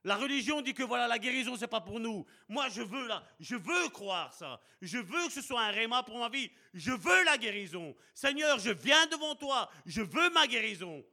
La 0.03 0.15
religion 0.15 0.61
dit 0.61 0.73
que 0.73 0.81
voilà, 0.81 1.07
la 1.07 1.19
guérison, 1.19 1.55
c'est 1.55 1.67
pas 1.67 1.81
pour 1.81 1.99
nous. 1.99 2.25
Moi, 2.49 2.69
je 2.69 2.81
veux 2.81 3.07
là, 3.07 3.23
je 3.39 3.55
veux 3.55 3.89
croire 3.89 4.33
ça. 4.33 4.59
Je 4.81 4.97
veux 4.97 5.27
que 5.27 5.31
ce 5.31 5.41
soit 5.41 5.61
un 5.61 5.69
réma 5.69 6.01
pour 6.01 6.17
ma 6.17 6.29
vie. 6.29 6.49
Je 6.73 6.91
veux 6.91 7.23
la 7.23 7.37
guérison. 7.37 7.95
Seigneur, 8.15 8.57
je 8.57 8.71
viens 8.71 9.05
devant 9.07 9.35
toi. 9.35 9.69
Je 9.85 10.01
veux 10.01 10.31
ma 10.31 10.47
guérison. 10.47 11.05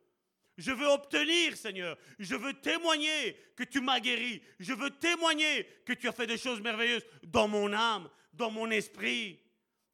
Je 0.56 0.72
veux 0.72 0.86
obtenir, 0.86 1.56
Seigneur. 1.56 1.98
Je 2.18 2.34
veux 2.34 2.54
témoigner 2.54 3.36
que 3.54 3.62
tu 3.62 3.80
m'as 3.80 4.00
guéri. 4.00 4.42
Je 4.58 4.72
veux 4.72 4.90
témoigner 4.90 5.64
que 5.84 5.92
tu 5.92 6.08
as 6.08 6.12
fait 6.12 6.26
des 6.26 6.38
choses 6.38 6.60
merveilleuses 6.60 7.04
dans 7.24 7.46
mon 7.46 7.72
âme, 7.74 8.08
dans 8.32 8.50
mon 8.50 8.70
esprit. 8.70 9.40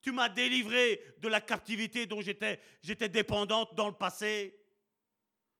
Tu 0.02 0.12
m'as 0.12 0.28
délivré 0.28 1.02
de 1.18 1.28
la 1.28 1.40
captivité 1.40 2.06
dont 2.06 2.20
j'étais, 2.20 2.60
j'étais 2.82 3.08
dépendante 3.08 3.74
dans 3.74 3.88
le 3.88 3.94
passé. 3.94 4.58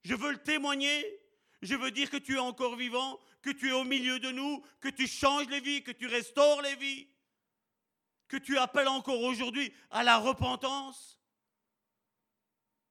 Je 0.03 0.15
veux 0.15 0.33
le 0.33 0.43
témoigner. 0.43 1.21
Je 1.63 1.75
veux 1.77 1.91
dire 1.91 2.11
que 2.11 2.19
tu 2.19 2.35
es 2.35 2.39
encore 2.39 2.77
vivant, 2.77 3.19
que 3.41 3.49
tu 3.49 3.71
es 3.71 3.73
au 3.73 3.85
milieu 3.85 4.21
de 4.21 4.31
nous, 4.31 4.63
que 4.81 4.91
tu 4.91 5.07
changes 5.07 5.49
les 5.49 5.61
vies, 5.61 5.83
que 5.83 5.93
tu 5.93 6.07
restaures 6.07 6.61
les 6.61 6.77
vies, 6.77 7.09
que 8.29 8.37
tu 8.37 8.59
appelles 8.59 8.89
encore 8.89 9.23
aujourd'hui 9.23 9.73
à 9.91 10.05
la 10.05 10.19
repentance. 10.19 11.19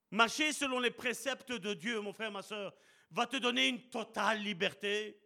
Marcher 0.09 0.53
selon 0.53 0.79
les 0.79 0.89
préceptes 0.89 1.51
de 1.51 1.75
Dieu, 1.75 2.01
mon 2.01 2.13
frère, 2.13 2.31
ma 2.31 2.41
soeur, 2.41 2.73
va 3.11 3.27
te 3.27 3.37
donner 3.37 3.67
une 3.67 3.89
totale 3.89 4.41
liberté. 4.41 5.19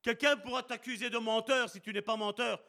Quelqu'un 0.00 0.36
pourra 0.36 0.62
t'accuser 0.62 1.10
de 1.10 1.18
menteur 1.18 1.70
si 1.70 1.80
tu 1.80 1.92
n'es 1.92 2.02
pas 2.02 2.16
menteur. 2.16 2.62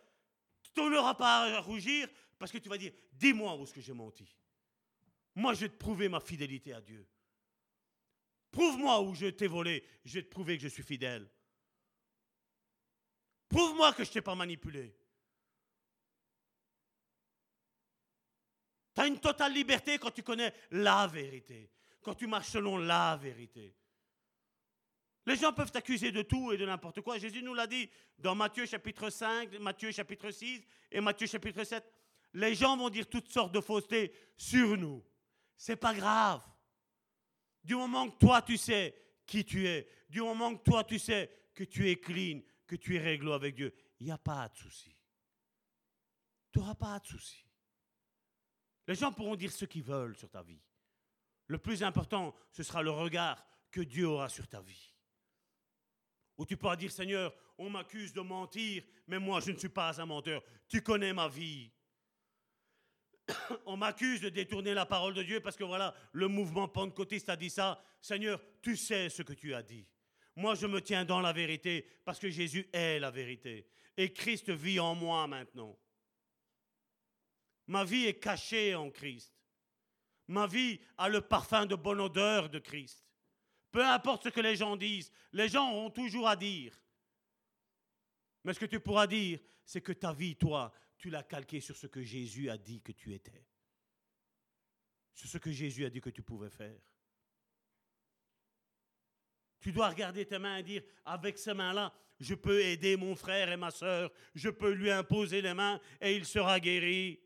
Tu 0.74 0.82
n'auras 0.82 1.14
pas 1.14 1.58
à 1.58 1.62
rougir 1.62 2.08
parce 2.38 2.52
que 2.52 2.58
tu 2.58 2.70
vas 2.70 2.78
dire, 2.78 2.91
dis-moi 3.14 3.56
où 3.56 3.64
est-ce 3.64 3.74
que 3.74 3.82
j'ai 3.82 3.94
menti. 3.94 4.28
Moi, 5.36 5.54
je 5.54 5.62
vais 5.62 5.70
te 5.70 5.78
prouver 5.78 6.10
ma 6.10 6.20
fidélité 6.20 6.74
à 6.74 6.82
Dieu. 6.82 7.08
Prouve-moi 8.52 9.02
où 9.02 9.16
je 9.16 9.28
t'ai 9.28 9.48
volé, 9.48 9.84
je 10.06 10.14
vais 10.14 10.24
te 10.24 10.30
prouver 10.30 10.58
que 10.58 10.64
je 10.64 10.68
suis 10.68 10.84
fidèle. 10.84 11.28
Prouve-moi 13.50 13.94
que 13.94 14.04
je 14.04 14.10
ne 14.10 14.14
t'ai 14.14 14.22
pas 14.22 14.36
manipulé. 14.36 14.95
Tu 18.94 19.02
as 19.02 19.08
une 19.08 19.20
totale 19.20 19.54
liberté 19.54 19.98
quand 19.98 20.12
tu 20.12 20.22
connais 20.22 20.54
la 20.72 21.08
vérité, 21.08 21.72
quand 22.02 22.14
tu 22.14 22.28
marches 22.28 22.50
selon 22.50 22.78
la 22.78 23.18
vérité. 23.18 23.76
Les 25.26 25.38
gens 25.38 25.54
peuvent 25.54 25.72
t'accuser 25.72 26.12
de 26.12 26.22
tout 26.22 26.52
et 26.52 26.58
de 26.58 26.66
n'importe 26.66 27.02
quoi. 27.02 27.18
Jésus 27.18 27.41
nous 27.41 27.54
l'a 27.54 27.68
dit 27.68 27.90
dans 28.18 28.36
Matthieu 28.36 28.66
chapitre 28.66 29.10
5, 29.10 29.58
Matthieu 29.60 29.91
chapitre 29.91 30.32
6 30.32 30.62
et 30.91 31.00
Matthieu 31.00 31.28
chapitre 31.28 31.64
7. 31.64 31.84
Les 32.34 32.56
gens 32.56 32.76
vont 32.76 32.90
dire 32.90 33.08
toutes 33.10 33.30
sortes 33.30 33.54
de 33.54 33.62
faussetés 33.62 34.14
sur 34.36 34.78
nous. 34.78 35.04
C'est 35.56 35.78
pas 35.78 35.94
grave. 35.94 36.41
Du 37.64 37.76
moment 37.76 38.10
que 38.10 38.18
toi, 38.18 38.41
tu 38.41 38.58
sais 38.58 38.95
qui 39.26 39.45
tu 39.45 39.66
es, 39.68 39.88
du 40.10 40.22
moment 40.22 40.56
que 40.56 40.64
toi, 40.64 40.84
tu 40.84 41.00
sais 41.00 41.32
que 41.54 41.64
tu 41.64 41.90
es 41.90 41.95
clean, 41.95 42.41
que 42.68 42.76
tu 42.76 42.95
es 42.95 43.00
réglo 43.00 43.32
avec 43.32 43.56
Dieu, 43.56 43.74
il 44.00 44.08
n'y 44.08 44.12
a 44.12 44.18
pas 44.18 44.50
de 44.50 44.56
souci. 44.56 44.94
Tu 46.52 46.60
n'auras 46.60 46.76
pas 46.76 47.00
de 47.00 47.08
souci. 47.08 47.45
Les 48.88 48.95
gens 48.95 49.14
pourront 49.14 49.36
dire 49.36 49.52
ce 49.52 49.66
qu'ils 49.66 49.84
veulent 49.84 50.18
sur 50.18 50.30
ta 50.30 50.44
vie. 50.44 50.62
Le 51.48 51.58
plus 51.58 51.84
important, 51.84 52.36
ce 52.52 52.64
sera 52.64 52.82
le 52.84 52.91
regard 52.91 53.45
que 53.72 53.82
Dieu 53.82 54.08
aura 54.08 54.28
sur 54.28 54.48
ta 54.48 54.62
vie. 54.62 54.93
Ou 56.38 56.45
tu 56.45 56.57
pourras 56.57 56.76
dire, 56.76 56.91
Seigneur, 56.91 57.34
on 57.57 57.69
m'accuse 57.69 58.14
de 58.14 58.22
mentir, 58.22 58.84
mais 59.07 59.19
moi 59.19 59.39
je 59.39 59.51
ne 59.51 59.57
suis 59.57 59.69
pas 59.69 59.99
un 60.01 60.05
menteur. 60.05 60.43
Tu 60.68 60.81
connais 60.81 61.14
ma 61.14 61.27
vie. 61.27 61.72
on 63.65 63.77
m'accuse 63.77 64.22
de 64.22 64.30
détourner 64.30 64.73
la 64.73 64.85
parole 64.85 65.14
de 65.14 65.23
Dieu 65.23 65.39
parce 65.39 65.55
que 65.55 65.64
voilà, 65.64 65.93
le 66.11 66.27
mouvement 66.27 66.68
pentecôtiste 66.68 67.30
a 67.30 67.35
dit 67.35 67.49
ça. 67.49 67.84
Seigneur, 68.01 68.41
tu 68.61 68.76
sais 68.76 69.10
ce 69.10 69.22
que 69.22 69.34
tu 69.34 69.53
as 69.53 69.64
dit. 69.64 69.88
Moi, 70.35 70.55
je 70.55 70.65
me 70.65 70.81
tiens 70.81 71.05
dans 71.05 71.22
la 71.22 71.31
vérité 71.31 71.88
parce 72.03 72.19
que 72.19 72.30
Jésus 72.30 72.68
est 72.73 72.99
la 72.99 73.11
vérité. 73.11 73.68
Et 73.95 74.11
Christ 74.11 74.49
vit 74.49 74.80
en 74.80 74.95
moi 74.95 75.27
maintenant. 75.27 75.77
Ma 77.68 77.84
vie 77.84 78.05
est 78.05 78.19
cachée 78.19 78.76
en 78.76 78.89
Christ. 78.89 79.34
Ma 80.27 80.47
vie 80.47 80.80
a 80.97 81.07
le 81.10 81.22
parfum 81.22 81.65
de 81.65 81.76
bonne 81.76 82.01
odeur 82.01 82.49
de 82.49 82.60
Christ. 82.60 83.05
Peu 83.74 83.84
importe 83.84 84.26
ce 84.26 84.30
que 84.30 84.40
les 84.40 84.56
gens 84.56 84.76
disent, 84.78 85.12
les 85.32 85.50
gens 85.50 85.72
auront 85.72 85.90
toujours 85.90 86.28
à 86.28 86.36
dire. 86.36 86.80
Mais 88.44 88.54
ce 88.54 88.60
que 88.60 88.68
tu 88.68 88.80
pourras 88.80 89.08
dire, 89.08 89.40
c'est 89.66 89.82
que 89.82 89.94
ta 89.94 90.14
vie, 90.14 90.36
toi, 90.36 90.72
tu 90.95 91.10
l'as 91.10 91.24
calquée 91.24 91.60
sur 91.60 91.76
ce 91.76 91.88
que 91.88 92.04
Jésus 92.04 92.52
a 92.52 92.58
dit 92.60 92.82
que 92.82 92.91
tu 92.91 93.12
étais. 93.16 93.48
Sur 95.16 95.28
ce 95.28 95.40
que 95.40 95.52
Jésus 95.52 95.86
a 95.86 95.90
dit 95.90 96.02
que 96.02 96.12
tu 96.12 96.22
pouvais 96.22 96.52
faire. 96.52 96.80
Tu 99.60 99.72
dois 99.72 99.90
regarder 99.90 100.28
tes 100.28 100.38
mains 100.38 100.58
et 100.58 100.64
dire, 100.64 100.84
avec 101.04 101.40
ces 101.40 101.56
mains-là, 101.56 101.91
je 102.20 102.36
peux 102.36 102.62
aider 102.62 102.95
mon 102.95 103.16
frère 103.16 103.52
et 103.52 103.58
ma 103.58 103.72
soeur, 103.72 104.12
je 104.36 104.50
peux 104.52 104.72
lui 104.72 104.91
imposer 104.91 105.41
les 105.41 105.56
mains 105.56 105.82
et 106.00 106.16
il 106.16 106.26
sera 106.26 106.60
guéri. 106.60 107.20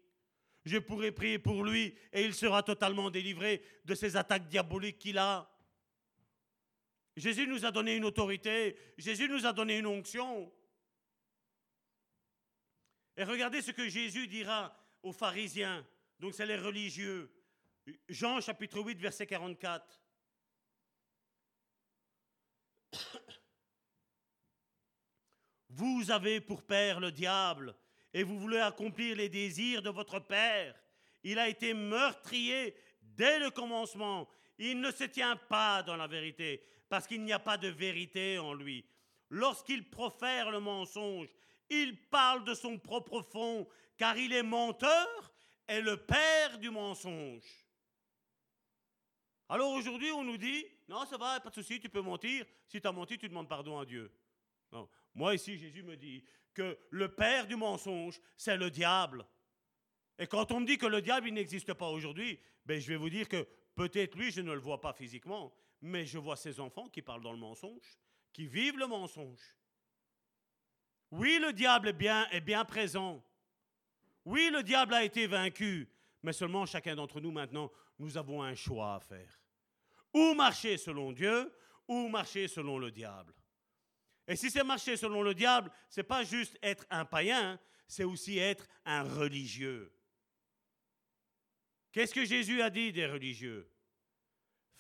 Je 0.64 0.78
pourrai 0.78 1.12
prier 1.12 1.40
pour 1.40 1.66
lui 1.66 1.94
et 2.14 2.24
il 2.24 2.34
sera 2.34 2.64
totalement 2.64 3.10
délivré 3.10 3.62
de 3.84 3.96
ces 3.96 4.16
attaques 4.16 4.48
diaboliques 4.48 5.00
qu'il 5.00 5.18
a. 5.18 5.52
Jésus 7.18 7.48
nous 7.48 7.66
a 7.66 7.72
donné 7.72 7.96
une 7.96 8.06
autorité, 8.06 8.78
Jésus 8.96 9.28
nous 9.28 9.48
a 9.48 9.52
donné 9.52 9.80
une 9.80 9.88
onction. 9.88 10.54
Et 13.18 13.24
regardez 13.24 13.64
ce 13.64 13.72
que 13.72 13.90
Jésus 13.90 14.28
dira 14.28 14.80
aux 15.02 15.12
pharisiens, 15.12 15.84
donc 16.20 16.36
c'est 16.36 16.46
les 16.46 16.58
religieux. 16.58 17.34
Jean 18.08 18.40
chapitre 18.40 18.80
8, 18.80 19.00
verset 19.00 19.26
44. 19.26 20.00
Vous 25.70 26.12
avez 26.12 26.40
pour 26.40 26.62
père 26.62 27.00
le 27.00 27.12
diable 27.12 27.76
et 28.14 28.22
vous 28.24 28.40
voulez 28.40 28.60
accomplir 28.60 29.16
les 29.16 29.30
désirs 29.30 29.82
de 29.82 29.90
votre 29.90 30.20
père. 30.20 30.76
Il 31.24 31.40
a 31.40 31.50
été 31.50 31.74
meurtrier 31.74 32.76
dès 33.02 33.40
le 33.40 33.52
commencement. 33.52 34.28
Il 34.58 34.82
ne 34.82 34.92
se 34.92 35.04
tient 35.04 35.36
pas 35.36 35.84
dans 35.84 35.96
la 35.96 36.08
vérité 36.08 36.64
parce 36.90 37.08
qu'il 37.08 37.24
n'y 37.24 37.34
a 37.34 37.40
pas 37.40 37.58
de 37.58 37.68
vérité 37.68 38.40
en 38.40 38.54
lui. 38.54 38.86
Lorsqu'il 39.30 39.90
profère 39.90 40.52
le 40.52 40.60
mensonge, 40.60 41.30
il 41.70 41.98
parle 42.10 42.46
de 42.46 42.54
son 42.54 42.78
propre 42.78 43.22
fond 43.22 43.68
car 43.98 44.18
il 44.18 44.34
est 44.34 44.44
menteur 44.44 45.34
et 45.68 45.82
le 45.82 45.98
père 45.98 46.58
du 46.60 46.70
mensonge. 46.70 47.66
Alors 49.50 49.72
aujourd'hui, 49.72 50.12
on 50.12 50.24
nous 50.24 50.38
dit, 50.38 50.66
non, 50.88 51.06
ça 51.06 51.18
va, 51.18 51.40
pas 51.40 51.50
de 51.50 51.56
souci, 51.56 51.80
tu 51.80 51.90
peux 51.90 52.02
mentir. 52.02 52.46
Si 52.68 52.82
tu 52.82 52.88
as 52.88 52.92
menti, 52.92 53.18
tu 53.18 53.28
demandes 53.28 53.50
pardon 53.50 53.80
à 53.80 53.86
Dieu. 53.86 54.12
Moi 55.14 55.36
ici, 55.36 55.58
Jésus 55.58 55.84
me 55.84 55.96
dit 55.96 56.24
que 56.54 56.78
le 56.90 57.14
père 57.14 57.48
du 57.48 57.56
mensonge, 57.56 58.20
c'est 58.36 58.58
le 58.58 58.70
diable. 58.70 59.26
Et 60.20 60.28
quand 60.28 60.52
on 60.52 60.62
me 60.62 60.66
dit 60.66 60.78
que 60.78 60.86
le 60.86 61.02
diable, 61.02 61.28
il 61.28 61.34
n'existe 61.34 61.74
pas 61.74 61.90
aujourd'hui, 61.90 62.40
ben, 62.66 62.80
je 62.80 62.88
vais 62.88 62.96
vous 62.98 63.10
dire 63.10 63.30
que 63.30 63.48
peut-être 63.76 64.16
lui, 64.16 64.32
je 64.32 64.42
ne 64.42 64.52
le 64.52 64.60
vois 64.60 64.82
pas 64.82 64.94
physiquement, 64.94 65.54
mais 65.82 66.06
je 66.06 66.18
vois 66.18 66.36
ses 66.36 66.60
enfants 66.60 66.90
qui 66.90 67.02
parlent 67.02 67.22
dans 67.22 67.32
le 67.32 67.38
mensonge, 67.38 68.00
qui 68.34 68.48
vivent 68.48 68.78
le 68.78 68.88
mensonge. 68.88 69.56
Oui, 71.12 71.40
le 71.42 71.54
diable 71.54 71.90
est 71.90 72.42
bien, 72.42 72.66
présent. 72.66 73.24
Oui, 74.26 74.50
le 74.52 74.64
diable 74.64 74.94
a 74.94 75.04
été 75.04 75.26
vaincu, 75.28 75.90
mais 76.22 76.34
seulement 76.34 76.66
chacun 76.66 76.96
d'entre 76.96 77.22
nous 77.22 77.32
maintenant, 77.32 77.72
nous 77.98 78.18
avons 78.18 78.44
un 78.44 78.56
choix 78.56 78.96
à 78.96 79.00
faire. 79.00 79.42
Ou 80.14 80.34
marcher 80.34 80.78
selon 80.78 81.12
Dieu, 81.12 81.52
ou 81.88 82.10
marcher 82.10 82.48
selon 82.48 82.78
le 82.78 82.92
diable. 82.92 83.34
Et 84.28 84.36
si 84.36 84.52
c'est 84.52 84.64
marcher 84.64 84.98
selon 84.98 85.22
le 85.22 85.34
diable, 85.34 85.72
c'est 85.90 86.04
pas 86.04 86.24
juste 86.24 86.58
être 86.62 86.86
un 86.90 87.06
païen, 87.06 87.58
c'est 87.88 88.04
aussi 88.04 88.38
être 88.38 88.68
un 88.84 89.04
religieux. 89.04 89.94
Qu'est-ce 91.94 92.14
que 92.14 92.26
Jésus 92.26 92.62
a 92.62 92.70
dit 92.70 92.92
des 92.92 93.08
religieux? 93.08 93.72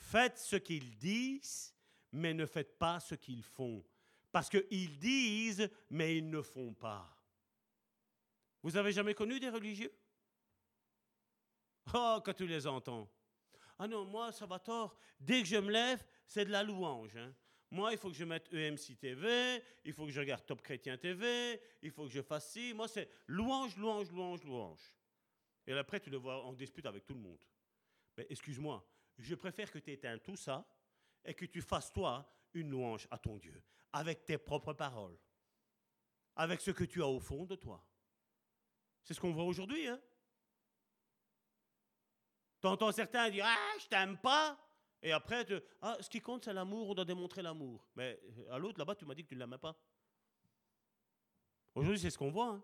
Faites 0.07 0.37
ce 0.37 0.55
qu'ils 0.55 0.97
disent, 0.97 1.75
mais 2.13 2.33
ne 2.33 2.45
faites 2.45 2.77
pas 2.77 2.97
ce 3.01 3.13
qu'ils 3.13 3.43
font. 3.43 3.83
Parce 4.31 4.49
qu'ils 4.49 4.97
disent, 4.97 5.69
mais 5.89 6.17
ils 6.17 6.29
ne 6.29 6.41
font 6.41 6.73
pas. 6.73 7.13
Vous 8.63 8.77
avez 8.77 8.93
jamais 8.93 9.13
connu 9.13 9.37
des 9.37 9.49
religieux? 9.49 9.93
Oh, 11.93 12.21
quand 12.23 12.33
tu 12.33 12.47
les 12.47 12.65
entends. 12.65 13.09
Ah 13.77 13.85
non, 13.85 14.05
moi, 14.05 14.31
ça 14.31 14.45
va 14.45 14.59
tort. 14.59 14.97
Dès 15.19 15.41
que 15.41 15.47
je 15.49 15.57
me 15.57 15.71
lève, 15.71 16.01
c'est 16.25 16.45
de 16.45 16.51
la 16.51 16.63
louange. 16.63 17.17
Hein. 17.17 17.33
Moi, 17.69 17.91
il 17.91 17.97
faut 17.97 18.09
que 18.09 18.15
je 18.15 18.23
mette 18.23 18.47
EMC 18.53 18.97
TV, 18.97 19.61
il 19.83 19.91
faut 19.91 20.05
que 20.05 20.11
je 20.11 20.21
regarde 20.21 20.45
Top 20.45 20.61
Chrétien 20.61 20.97
TV, 20.97 21.61
il 21.81 21.91
faut 21.91 22.05
que 22.05 22.11
je 22.11 22.21
fasse 22.21 22.49
ci. 22.53 22.73
Moi, 22.73 22.87
c'est 22.87 23.09
louange, 23.27 23.75
louange, 23.75 24.09
louange, 24.11 24.41
louange. 24.45 24.95
Et 25.65 25.73
après, 25.73 25.99
tu 25.99 26.09
le 26.09 26.17
vois 26.17 26.45
en 26.45 26.53
dispute 26.53 26.85
avec 26.85 27.05
tout 27.05 27.13
le 27.13 27.19
monde. 27.19 27.41
Mais 28.15 28.25
excuse-moi, 28.29 28.81
je 29.17 29.35
préfère 29.35 29.71
que 29.71 29.79
tu 29.79 29.91
éteignes 29.91 30.19
tout 30.19 30.35
ça 30.35 30.65
et 31.25 31.33
que 31.33 31.45
tu 31.45 31.61
fasses 31.61 31.91
toi 31.91 32.29
une 32.53 32.69
louange 32.69 33.07
à 33.11 33.17
ton 33.17 33.37
Dieu, 33.37 33.61
avec 33.93 34.25
tes 34.25 34.37
propres 34.37 34.73
paroles, 34.73 35.17
avec 36.35 36.61
ce 36.61 36.71
que 36.71 36.83
tu 36.83 37.01
as 37.01 37.07
au 37.07 37.19
fond 37.19 37.45
de 37.45 37.55
toi. 37.55 37.83
C'est 39.03 39.13
ce 39.13 39.19
qu'on 39.19 39.31
voit 39.31 39.45
aujourd'hui. 39.45 39.87
Hein? 39.87 39.99
T'entends 42.59 42.91
certains 42.91 43.29
dire 43.29 43.45
Ah, 43.47 43.77
je 43.79 43.87
t'aime 43.87 44.17
pas. 44.17 44.57
Et 45.01 45.11
après, 45.11 45.45
ah, 45.81 45.97
ce 46.01 46.09
qui 46.09 46.19
compte, 46.19 46.45
c'est 46.45 46.53
l'amour, 46.53 46.89
on 46.89 46.93
doit 46.95 47.05
démontrer 47.05 47.41
l'amour. 47.41 47.87
Mais 47.95 48.19
euh, 48.39 48.53
à 48.53 48.57
l'autre, 48.57 48.79
là-bas, 48.79 48.95
tu 48.95 49.05
m'as 49.05 49.13
dit 49.13 49.23
que 49.23 49.29
tu 49.29 49.35
ne 49.35 49.39
l'aimais 49.39 49.59
pas. 49.59 49.79
Aujourd'hui, 51.75 51.99
c'est 51.99 52.09
ce 52.09 52.17
qu'on 52.17 52.31
voit. 52.31 52.49
Hein. 52.49 52.63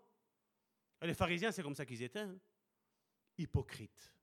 les 1.02 1.14
pharisiens, 1.14 1.52
c'est 1.52 1.62
comme 1.62 1.76
ça 1.76 1.86
qu'ils 1.86 2.02
étaient. 2.02 2.18
Hein. 2.18 2.38
Hypocrites. 3.38 4.13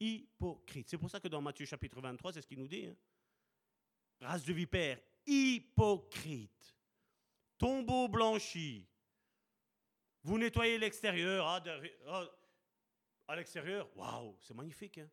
Hypocrites. 0.00 0.88
C'est 0.88 0.98
pour 0.98 1.10
ça 1.10 1.20
que 1.20 1.28
dans 1.28 1.40
Matthieu 1.40 1.66
chapitre 1.66 2.00
23, 2.00 2.32
c'est 2.32 2.42
ce 2.42 2.46
qu'il 2.46 2.58
nous 2.58 2.68
dit. 2.68 2.86
Hein. 2.86 2.96
Race 4.20 4.44
de 4.44 4.52
vipère, 4.52 5.00
hypocrite. 5.26 6.76
Tombeau 7.56 8.08
blanchi. 8.08 8.86
Vous 10.22 10.38
nettoyez 10.38 10.78
l'extérieur. 10.78 11.46
Ah, 11.46 11.62
ah, 12.06 12.24
à 13.28 13.36
l'extérieur, 13.36 13.88
waouh, 13.96 14.36
c'est 14.40 14.54
magnifique. 14.54 14.98
Hein 14.98 15.10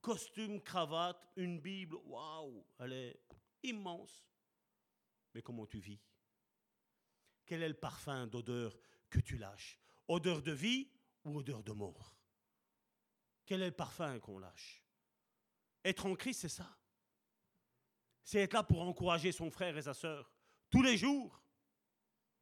costume, 0.00 0.60
cravate, 0.60 1.28
une 1.36 1.60
Bible, 1.60 1.96
waouh, 2.06 2.64
elle 2.78 2.92
est 2.92 3.20
immense. 3.62 4.26
Mais 5.34 5.42
comment 5.42 5.66
tu 5.66 5.78
vis? 5.78 6.00
Quel 7.44 7.62
est 7.62 7.68
le 7.68 7.74
parfum 7.74 8.26
d'odeur 8.26 8.78
que 9.10 9.20
tu 9.20 9.36
lâches? 9.36 9.78
Odeur 10.06 10.42
de 10.42 10.52
vie 10.52 10.90
ou 11.24 11.38
odeur 11.38 11.62
de 11.62 11.72
mort? 11.72 12.17
Quel 13.48 13.62
est 13.62 13.68
le 13.68 13.72
parfum 13.72 14.20
qu'on 14.20 14.38
lâche? 14.38 14.84
Être 15.82 16.04
en 16.04 16.14
Christ, 16.14 16.42
c'est 16.42 16.50
ça. 16.50 16.68
C'est 18.22 18.40
être 18.40 18.52
là 18.52 18.62
pour 18.62 18.82
encourager 18.82 19.32
son 19.32 19.50
frère 19.50 19.74
et 19.74 19.80
sa 19.80 19.94
sœur 19.94 20.30
tous 20.68 20.82
les 20.82 20.98
jours. 20.98 21.42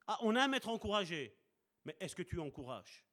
Ah, 0.09 0.19
on 0.23 0.35
aime 0.35 0.55
être 0.55 0.69
encouragé, 0.69 1.39
mais 1.85 1.97
est-ce 2.01 2.17
que 2.17 2.25
tu 2.25 2.41
encourages? 2.41 3.07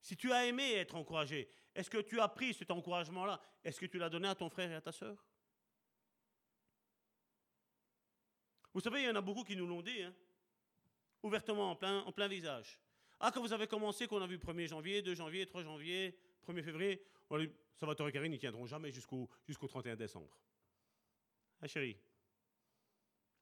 Si 0.00 0.16
tu 0.16 0.32
as 0.32 0.46
aimé 0.46 0.72
être 0.72 0.96
encouragé, 0.96 1.48
est-ce 1.72 1.88
que 1.88 1.98
tu 1.98 2.18
as 2.18 2.26
pris 2.26 2.52
cet 2.52 2.72
encouragement-là? 2.72 3.40
Est-ce 3.62 3.78
que 3.78 3.86
tu 3.86 3.96
l'as 3.98 4.10
donné 4.10 4.26
à 4.26 4.34
ton 4.34 4.50
frère 4.50 4.72
et 4.72 4.74
à 4.74 4.80
ta 4.80 4.90
sœur? 4.90 5.24
Vous 8.72 8.80
savez, 8.80 9.02
il 9.02 9.06
y 9.06 9.08
en 9.08 9.14
a 9.14 9.20
beaucoup 9.20 9.44
qui 9.44 9.54
nous 9.54 9.68
l'ont 9.68 9.82
dit, 9.82 10.02
hein. 10.02 10.12
ouvertement, 11.22 11.70
en 11.70 11.76
plein, 11.76 12.26
visage. 12.26 12.80
Ah, 13.20 13.30
quand 13.30 13.40
vous 13.40 13.52
avez 13.52 13.68
commencé, 13.68 14.08
qu'on 14.08 14.20
a 14.20 14.26
vu 14.26 14.36
1er 14.36 14.66
janvier, 14.66 15.00
2 15.00 15.14
janvier, 15.14 15.46
3 15.46 15.62
janvier, 15.62 16.18
1er 16.44 16.62
février, 16.62 17.02
on 17.30 17.38
dit, 17.38 17.50
Salvatore 17.74 18.08
et 18.08 18.12
Karine, 18.12 18.32
ils 18.32 18.36
ne 18.36 18.40
tiendront 18.40 18.66
jamais 18.66 18.90
jusqu'au 18.90 19.28
jusqu'au 19.46 19.66
31 19.66 19.96
décembre. 19.96 20.36
Ah 21.60 21.66
chérie, 21.66 21.96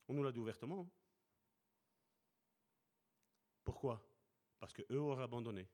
on 0.08 0.14
nous 0.14 0.22
l'a 0.22 0.32
dit 0.32 0.38
ouvertement. 0.38 0.88
Pourquoi? 3.64 4.02
Parce 4.58 4.72
qu'eux 4.72 4.98
auraient 4.98 5.24
abandonné. 5.24 5.68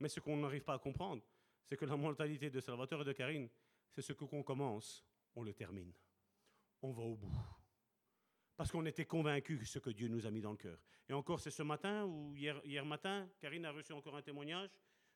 Mais 0.00 0.08
ce 0.08 0.20
qu'on 0.20 0.36
n'arrive 0.36 0.64
pas 0.64 0.74
à 0.74 0.78
comprendre, 0.78 1.22
c'est 1.64 1.76
que 1.76 1.84
la 1.84 1.96
mentalité 1.96 2.50
de 2.50 2.60
Salvatore 2.60 3.02
et 3.02 3.04
de 3.04 3.12
Karine, 3.12 3.48
c'est 3.92 4.02
ce 4.02 4.12
qu'on 4.12 4.42
commence, 4.42 5.04
on 5.34 5.42
le 5.42 5.54
termine. 5.54 5.92
On 6.82 6.90
va 6.90 7.02
au 7.02 7.14
bout. 7.14 7.32
Parce 8.56 8.70
qu'on 8.70 8.84
était 8.86 9.06
convaincus 9.06 9.60
de 9.60 9.64
ce 9.64 9.78
que 9.78 9.90
Dieu 9.90 10.08
nous 10.08 10.26
a 10.26 10.30
mis 10.30 10.40
dans 10.40 10.50
le 10.50 10.56
cœur. 10.56 10.78
Et 11.08 11.12
encore, 11.12 11.40
c'est 11.40 11.50
ce 11.50 11.62
matin 11.62 12.04
ou 12.04 12.34
hier 12.36 12.84
matin, 12.84 13.28
Karine 13.40 13.64
a 13.64 13.72
reçu 13.72 13.92
encore 13.92 14.16
un 14.16 14.22
témoignage 14.22 14.70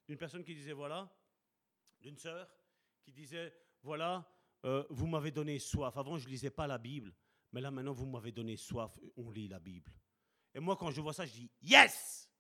d'une 0.07 0.19
personne 0.19 0.45
qui 0.45 0.55
disait 0.55 0.73
voilà, 0.73 1.11
d'une 2.01 2.17
sœur 2.17 2.49
qui 3.03 3.13
disait 3.13 3.53
voilà, 3.83 4.29
euh, 4.65 4.85
vous 4.91 5.07
m'avez 5.07 5.31
donné 5.31 5.59
soif. 5.59 5.97
Avant, 5.97 6.19
je 6.19 6.27
ne 6.27 6.31
lisais 6.31 6.51
pas 6.51 6.67
la 6.67 6.79
Bible, 6.79 7.15
mais 7.53 7.61
là 7.61 7.71
maintenant, 7.71 7.93
vous 7.93 8.07
m'avez 8.07 8.33
donné 8.33 8.57
soif. 8.57 8.99
On 9.17 9.31
lit 9.31 9.49
la 9.49 9.61
Bible. 9.61 9.93
Et 10.55 10.61
moi, 10.61 10.77
quand 10.77 10.91
je 10.91 11.01
vois 11.01 11.13
ça, 11.13 11.27
je 11.27 11.33
dis 11.33 11.51
yes, 11.63 12.31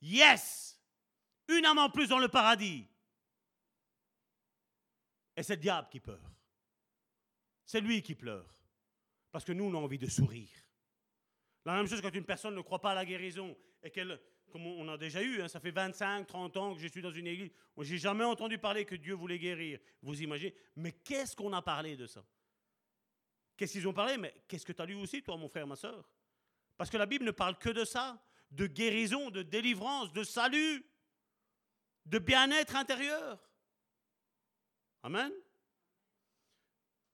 yes. 0.00 0.78
Une 1.48 1.64
âme 1.64 1.78
en 1.78 1.90
plus 1.90 2.08
dans 2.08 2.18
le 2.18 2.28
paradis. 2.28 2.86
Et 5.36 5.42
c'est 5.42 5.56
le 5.56 5.62
diable 5.62 5.88
qui 5.90 6.00
pleure. 6.00 6.30
C'est 7.64 7.80
lui 7.80 8.02
qui 8.02 8.14
pleure. 8.14 8.54
Parce 9.30 9.44
que 9.44 9.52
nous, 9.52 9.64
on 9.64 9.74
a 9.74 9.78
envie 9.78 9.98
de 9.98 10.06
sourire. 10.06 10.50
La 11.64 11.74
même 11.74 11.86
chose 11.86 12.02
quand 12.02 12.14
une 12.14 12.24
personne 12.24 12.54
ne 12.54 12.60
croit 12.60 12.80
pas 12.80 12.90
à 12.90 12.94
la 12.94 13.04
guérison 13.04 13.56
et 13.82 13.90
qu'elle, 13.90 14.20
comme 14.52 14.66
on 14.66 14.86
a 14.88 14.98
déjà 14.98 15.22
eu, 15.22 15.40
hein, 15.42 15.48
ça 15.48 15.58
fait 15.58 15.70
25, 15.70 16.26
30 16.26 16.56
ans 16.56 16.74
que 16.74 16.80
je 16.80 16.86
suis 16.86 17.02
dans 17.02 17.10
une 17.10 17.26
église, 17.26 17.50
j'ai 17.80 17.98
jamais 17.98 18.24
entendu 18.24 18.58
parler 18.58 18.84
que 18.84 18.94
Dieu 18.94 19.14
voulait 19.14 19.38
guérir. 19.38 19.80
Vous 20.02 20.20
imaginez? 20.22 20.54
Mais 20.76 20.92
qu'est-ce 20.92 21.34
qu'on 21.34 21.52
a 21.52 21.62
parlé 21.62 21.96
de 21.96 22.06
ça? 22.06 22.24
Qu'est-ce 23.56 23.72
qu'ils 23.72 23.88
ont 23.88 23.92
parlé? 23.92 24.18
Mais 24.18 24.34
qu'est-ce 24.46 24.66
que 24.66 24.72
tu 24.72 24.82
as 24.82 24.86
lu 24.86 24.94
aussi, 24.94 25.22
toi, 25.22 25.36
mon 25.36 25.48
frère, 25.48 25.66
ma 25.66 25.76
soeur 25.76 26.08
Parce 26.76 26.90
que 26.90 26.96
la 26.96 27.06
Bible 27.06 27.24
ne 27.24 27.30
parle 27.30 27.58
que 27.58 27.70
de 27.70 27.84
ça, 27.84 28.22
de 28.50 28.66
guérison, 28.66 29.30
de 29.30 29.42
délivrance, 29.42 30.12
de 30.12 30.22
salut, 30.22 30.84
de 32.06 32.18
bien-être 32.18 32.76
intérieur. 32.76 33.38
Amen. 35.02 35.32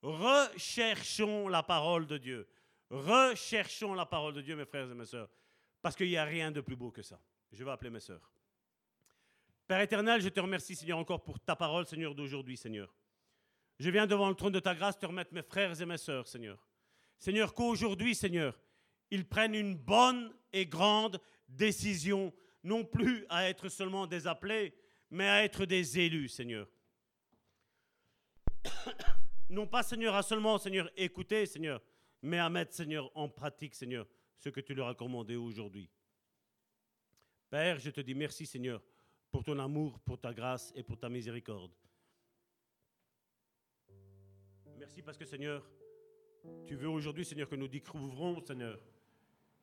Recherchons 0.02 1.48
la 1.48 1.62
parole 1.62 2.06
de 2.06 2.18
Dieu. 2.18 2.48
Recherchons 2.90 3.94
la 3.94 4.06
parole 4.06 4.34
de 4.34 4.40
Dieu, 4.40 4.56
mes 4.56 4.64
frères 4.64 4.90
et 4.90 4.94
mes 4.94 5.04
sœurs, 5.04 5.28
parce 5.82 5.96
qu'il 5.96 6.08
n'y 6.08 6.16
a 6.16 6.24
rien 6.24 6.50
de 6.50 6.60
plus 6.60 6.76
beau 6.76 6.90
que 6.90 7.02
ça. 7.02 7.20
Je 7.52 7.64
vais 7.64 7.70
appeler 7.70 7.90
mes 7.90 8.00
sœurs. 8.00 8.32
Père 9.66 9.80
éternel, 9.80 10.20
je 10.20 10.28
te 10.28 10.40
remercie, 10.40 10.74
Seigneur, 10.74 10.98
encore 10.98 11.22
pour 11.22 11.38
ta 11.40 11.54
parole, 11.54 11.86
Seigneur, 11.86 12.14
d'aujourd'hui, 12.14 12.56
Seigneur. 12.56 12.94
Je 13.78 13.90
viens 13.90 14.06
devant 14.06 14.28
le 14.28 14.34
trône 14.34 14.52
de 14.52 14.60
ta 14.60 14.74
grâce 14.74 14.98
te 14.98 15.06
remettre 15.06 15.32
mes 15.32 15.42
frères 15.42 15.80
et 15.80 15.86
mes 15.86 15.98
sœurs, 15.98 16.26
Seigneur. 16.26 16.66
Seigneur, 17.18 17.54
qu'aujourd'hui, 17.54 18.14
Seigneur, 18.14 18.58
ils 19.10 19.26
prennent 19.26 19.54
une 19.54 19.76
bonne 19.76 20.32
et 20.52 20.66
grande 20.66 21.20
décision, 21.48 22.32
non 22.64 22.84
plus 22.84 23.26
à 23.28 23.48
être 23.48 23.68
seulement 23.68 24.06
des 24.06 24.26
appelés, 24.26 24.74
mais 25.10 25.28
à 25.28 25.44
être 25.44 25.64
des 25.64 25.98
élus, 25.98 26.28
Seigneur. 26.28 26.68
non 29.50 29.66
pas, 29.66 29.82
Seigneur, 29.82 30.14
à 30.14 30.22
seulement, 30.22 30.58
Seigneur, 30.58 30.90
écouter, 30.96 31.46
Seigneur, 31.46 31.82
mais 32.22 32.38
à 32.38 32.48
mettre, 32.48 32.74
Seigneur, 32.74 33.10
en 33.14 33.28
pratique, 33.28 33.74
Seigneur, 33.74 34.06
ce 34.38 34.48
que 34.48 34.60
tu 34.60 34.74
leur 34.74 34.88
as 34.88 34.94
commandé 34.94 35.36
aujourd'hui. 35.36 35.88
Père, 37.50 37.78
je 37.78 37.90
te 37.90 38.00
dis 38.00 38.14
merci, 38.14 38.46
Seigneur, 38.46 38.82
pour 39.30 39.42
ton 39.42 39.58
amour, 39.58 39.98
pour 40.00 40.20
ta 40.20 40.32
grâce 40.32 40.72
et 40.74 40.82
pour 40.82 40.98
ta 40.98 41.08
miséricorde. 41.08 41.72
Merci 44.78 45.02
parce 45.02 45.18
que, 45.18 45.24
Seigneur, 45.24 45.68
tu 46.66 46.76
veux 46.76 46.88
aujourd'hui, 46.88 47.24
Seigneur, 47.24 47.48
que 47.48 47.56
nous 47.56 47.68
découvrons, 47.68 48.40
Seigneur, 48.44 48.78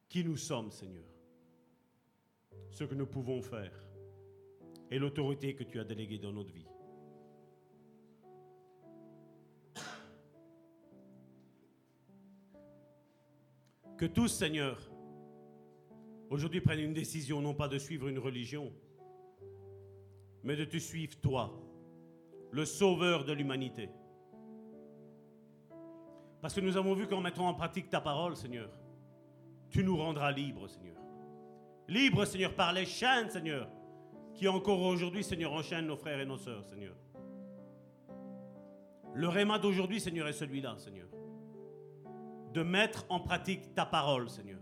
qui 0.09 0.23
nous 0.23 0.37
sommes, 0.37 0.71
Seigneur, 0.71 1.07
ce 2.69 2.83
que 2.83 2.95
nous 2.95 3.07
pouvons 3.07 3.41
faire 3.41 3.87
et 4.91 4.99
l'autorité 4.99 5.55
que 5.55 5.63
tu 5.63 5.79
as 5.79 5.83
déléguée 5.83 6.19
dans 6.19 6.31
notre 6.31 6.53
vie. 6.53 6.67
Que 13.97 14.05
tous, 14.05 14.27
Seigneur, 14.27 14.77
aujourd'hui 16.29 16.59
prennent 16.59 16.81
une 16.81 16.93
décision, 16.93 17.41
non 17.41 17.53
pas 17.53 17.69
de 17.69 17.77
suivre 17.77 18.09
une 18.09 18.19
religion, 18.19 18.73
mais 20.43 20.57
de 20.57 20.65
te 20.65 20.77
suivre, 20.77 21.15
toi, 21.21 21.57
le 22.51 22.65
sauveur 22.65 23.23
de 23.23 23.31
l'humanité. 23.31 23.89
Parce 26.41 26.53
que 26.53 26.59
nous 26.59 26.75
avons 26.75 26.93
vu 26.93 27.07
qu'en 27.07 27.21
mettant 27.21 27.47
en 27.47 27.53
pratique 27.53 27.89
ta 27.89 28.01
parole, 28.01 28.35
Seigneur, 28.35 28.69
tu 29.69 29.81
nous 29.81 29.95
rendras 29.95 30.31
libres, 30.31 30.67
Seigneur. 30.67 30.97
Libres, 31.87 32.25
Seigneur, 32.25 32.53
par 32.53 32.73
les 32.73 32.85
chaînes, 32.85 33.29
Seigneur, 33.29 33.69
qui 34.33 34.47
encore 34.49 34.81
aujourd'hui, 34.81 35.23
Seigneur, 35.23 35.53
enchaînent 35.53 35.87
nos 35.87 35.95
frères 35.95 36.19
et 36.19 36.25
nos 36.25 36.37
sœurs, 36.37 36.65
Seigneur. 36.65 36.95
Le 39.13 39.29
réma 39.29 39.57
d'aujourd'hui, 39.57 40.01
Seigneur, 40.01 40.27
est 40.27 40.33
celui-là, 40.33 40.75
Seigneur 40.77 41.07
de 42.55 42.63
mettre 42.63 43.05
en 43.09 43.19
pratique 43.19 43.75
ta 43.75 43.85
parole, 43.85 44.29
Seigneur. 44.29 44.61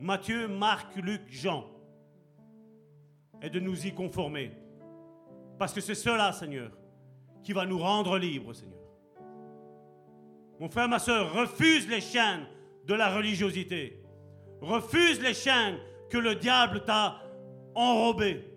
Matthieu, 0.00 0.48
Marc, 0.48 0.96
Luc, 0.96 1.20
Jean. 1.28 1.66
Et 3.42 3.50
de 3.50 3.60
nous 3.60 3.86
y 3.86 3.92
conformer. 3.92 4.52
Parce 5.58 5.74
que 5.74 5.82
c'est 5.82 5.94
cela, 5.94 6.32
Seigneur, 6.32 6.70
qui 7.42 7.52
va 7.52 7.66
nous 7.66 7.78
rendre 7.78 8.16
libres, 8.16 8.54
Seigneur. 8.54 8.80
Mon 10.58 10.70
frère, 10.70 10.88
ma 10.88 10.98
soeur, 10.98 11.34
refuse 11.34 11.86
les 11.88 12.00
chaînes 12.00 12.46
de 12.86 12.94
la 12.94 13.14
religiosité. 13.14 14.02
Refuse 14.62 15.20
les 15.20 15.34
chaînes 15.34 15.78
que 16.08 16.16
le 16.16 16.36
diable 16.36 16.84
t'a 16.84 17.20
enrobées. 17.74 18.48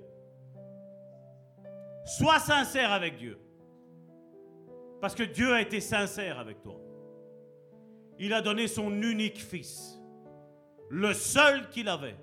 Sois 2.06 2.40
sincère 2.40 2.94
avec 2.94 3.18
Dieu. 3.18 3.38
Parce 5.02 5.16
que 5.16 5.24
Dieu 5.24 5.54
a 5.54 5.60
été 5.60 5.82
sincère 5.82 6.40
avec 6.40 6.62
toi 6.62 6.85
il 8.20 8.34
a 8.34 8.42
donné 8.42 8.68
son 8.68 8.92
unique 9.02 9.40
fils, 9.40 10.00
le 10.90 11.14
seul 11.14 11.70
qu'il 11.70 11.90
avait. 11.90 12.16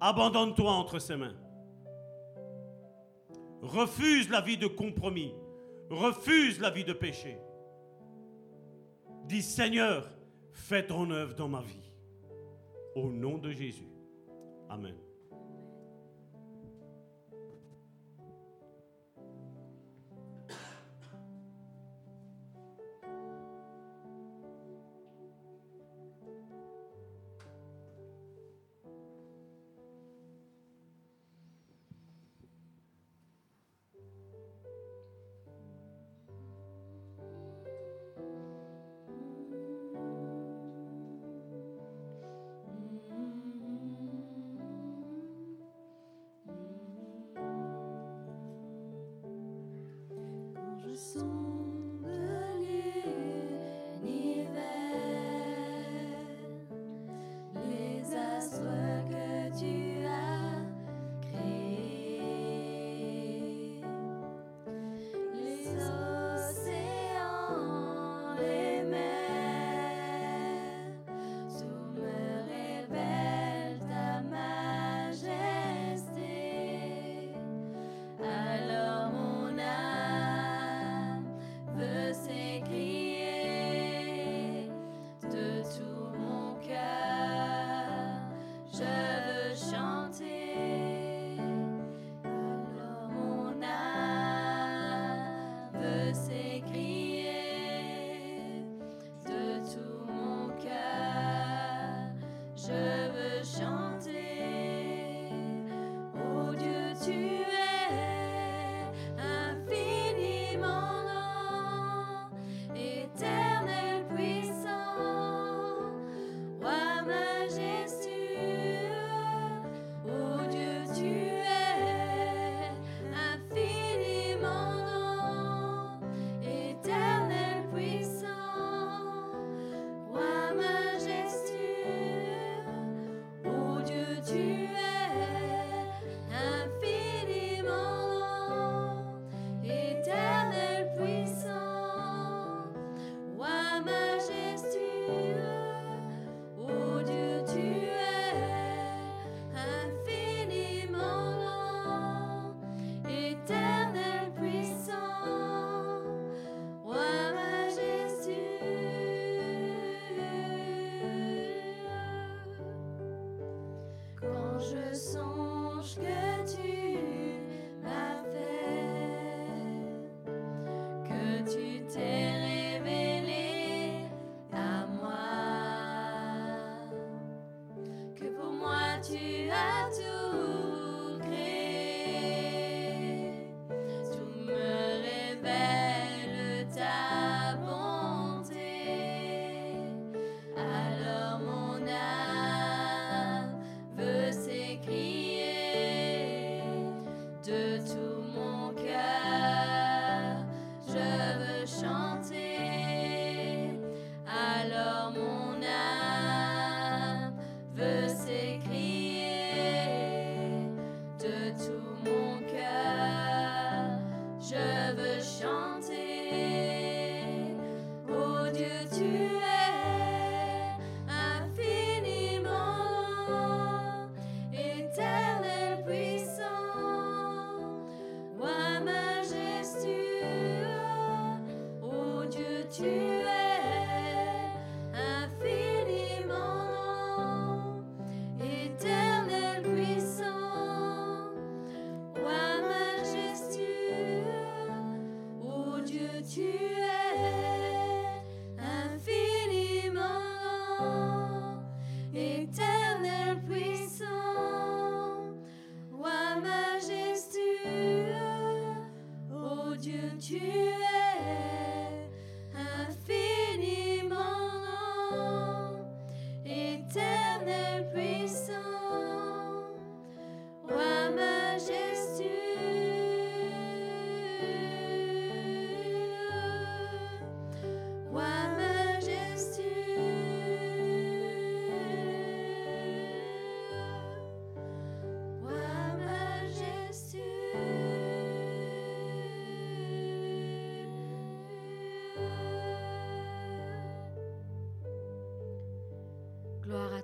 Abandonne-toi 0.00 0.70
entre 0.70 0.98
ses 0.98 1.16
mains. 1.16 1.36
Refuse 3.62 4.28
la 4.30 4.40
vie 4.40 4.58
de 4.58 4.66
compromis. 4.66 5.34
Refuse 5.90 6.60
la 6.60 6.70
vie 6.70 6.84
de 6.84 6.92
péché. 6.92 7.38
Dis 9.24 9.42
Seigneur, 9.42 10.08
fais 10.52 10.86
ton 10.86 11.10
œuvre 11.10 11.34
dans 11.34 11.48
ma 11.48 11.62
vie. 11.62 11.92
Au 12.94 13.10
nom 13.10 13.38
de 13.38 13.50
Jésus. 13.50 13.88
Amen. 14.68 14.96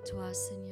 Majestueux. 0.02 0.10
Gloire 0.10 0.26
à 0.26 0.32
toi, 0.32 0.71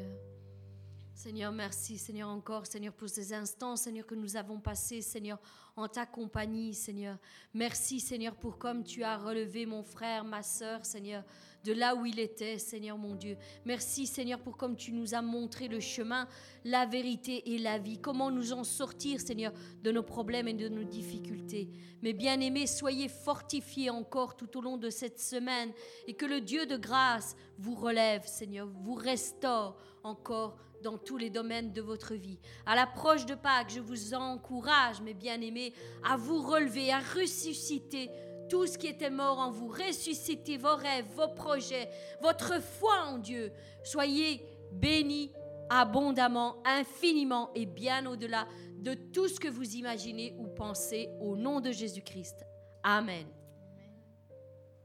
Seigneur. 1.22 1.52
Merci, 1.52 1.98
Seigneur, 1.98 2.30
encore, 2.30 2.64
Seigneur, 2.64 2.94
pour 2.94 3.06
ces 3.06 3.34
instants, 3.34 3.76
Seigneur, 3.76 4.06
que 4.06 4.14
nous 4.14 4.36
avons 4.36 4.58
passés, 4.58 5.02
Seigneur, 5.02 5.38
en 5.76 5.86
ta 5.86 6.06
compagnie, 6.06 6.72
Seigneur. 6.72 7.18
Merci, 7.52 8.00
Seigneur, 8.00 8.34
pour 8.34 8.56
comme 8.56 8.84
tu 8.84 9.02
as 9.02 9.18
relevé 9.18 9.66
mon 9.66 9.82
frère, 9.82 10.24
ma 10.24 10.42
sœur, 10.42 10.86
Seigneur, 10.86 11.22
de 11.62 11.74
là 11.74 11.94
où 11.94 12.06
il 12.06 12.18
était, 12.18 12.56
Seigneur, 12.56 12.96
mon 12.96 13.16
Dieu. 13.16 13.36
Merci, 13.66 14.06
Seigneur, 14.06 14.40
pour 14.40 14.56
comme 14.56 14.76
tu 14.76 14.92
nous 14.92 15.14
as 15.14 15.20
montré 15.20 15.68
le 15.68 15.78
chemin, 15.78 16.26
la 16.64 16.86
vérité 16.86 17.52
et 17.52 17.58
la 17.58 17.76
vie. 17.76 17.98
Comment 17.98 18.30
nous 18.30 18.54
en 18.54 18.64
sortir, 18.64 19.20
Seigneur, 19.20 19.52
de 19.82 19.92
nos 19.92 20.02
problèmes 20.02 20.48
et 20.48 20.54
de 20.54 20.70
nos 20.70 20.84
difficultés. 20.84 21.68
Mais 22.00 22.14
bien 22.14 22.40
aimés, 22.40 22.66
soyez 22.66 23.08
fortifiés 23.08 23.90
encore 23.90 24.38
tout 24.38 24.56
au 24.56 24.62
long 24.62 24.78
de 24.78 24.88
cette 24.88 25.20
semaine 25.20 25.70
et 26.06 26.14
que 26.14 26.24
le 26.24 26.40
Dieu 26.40 26.64
de 26.64 26.78
grâce 26.78 27.36
vous 27.58 27.74
relève, 27.74 28.26
Seigneur, 28.26 28.68
vous 28.68 28.94
restaure 28.94 29.76
encore 30.02 30.56
dans 30.82 30.98
tous 30.98 31.16
les 31.16 31.30
domaines 31.30 31.72
de 31.72 31.82
votre 31.82 32.14
vie. 32.14 32.38
À 32.66 32.74
l'approche 32.74 33.26
de 33.26 33.34
Pâques, 33.34 33.72
je 33.74 33.80
vous 33.80 34.14
encourage, 34.14 35.00
mes 35.00 35.14
bien-aimés, 35.14 35.72
à 36.04 36.16
vous 36.16 36.42
relever, 36.42 36.92
à 36.92 37.00
ressusciter 37.00 38.10
tout 38.48 38.66
ce 38.66 38.76
qui 38.76 38.88
était 38.88 39.10
mort 39.10 39.38
en 39.38 39.50
vous. 39.50 39.68
Ressuscitez 39.68 40.58
vos 40.58 40.76
rêves, 40.76 41.06
vos 41.14 41.28
projets, 41.28 41.88
votre 42.20 42.60
foi 42.60 43.04
en 43.06 43.18
Dieu. 43.18 43.52
Soyez 43.84 44.44
bénis 44.72 45.32
abondamment, 45.70 46.56
infiniment 46.64 47.50
et 47.54 47.64
bien 47.64 48.06
au-delà 48.06 48.46
de 48.78 48.94
tout 48.94 49.28
ce 49.28 49.38
que 49.38 49.48
vous 49.48 49.76
imaginez 49.76 50.34
ou 50.38 50.48
pensez 50.48 51.08
au 51.20 51.36
nom 51.36 51.60
de 51.60 51.70
Jésus-Christ. 51.70 52.44
Amen. 52.82 53.39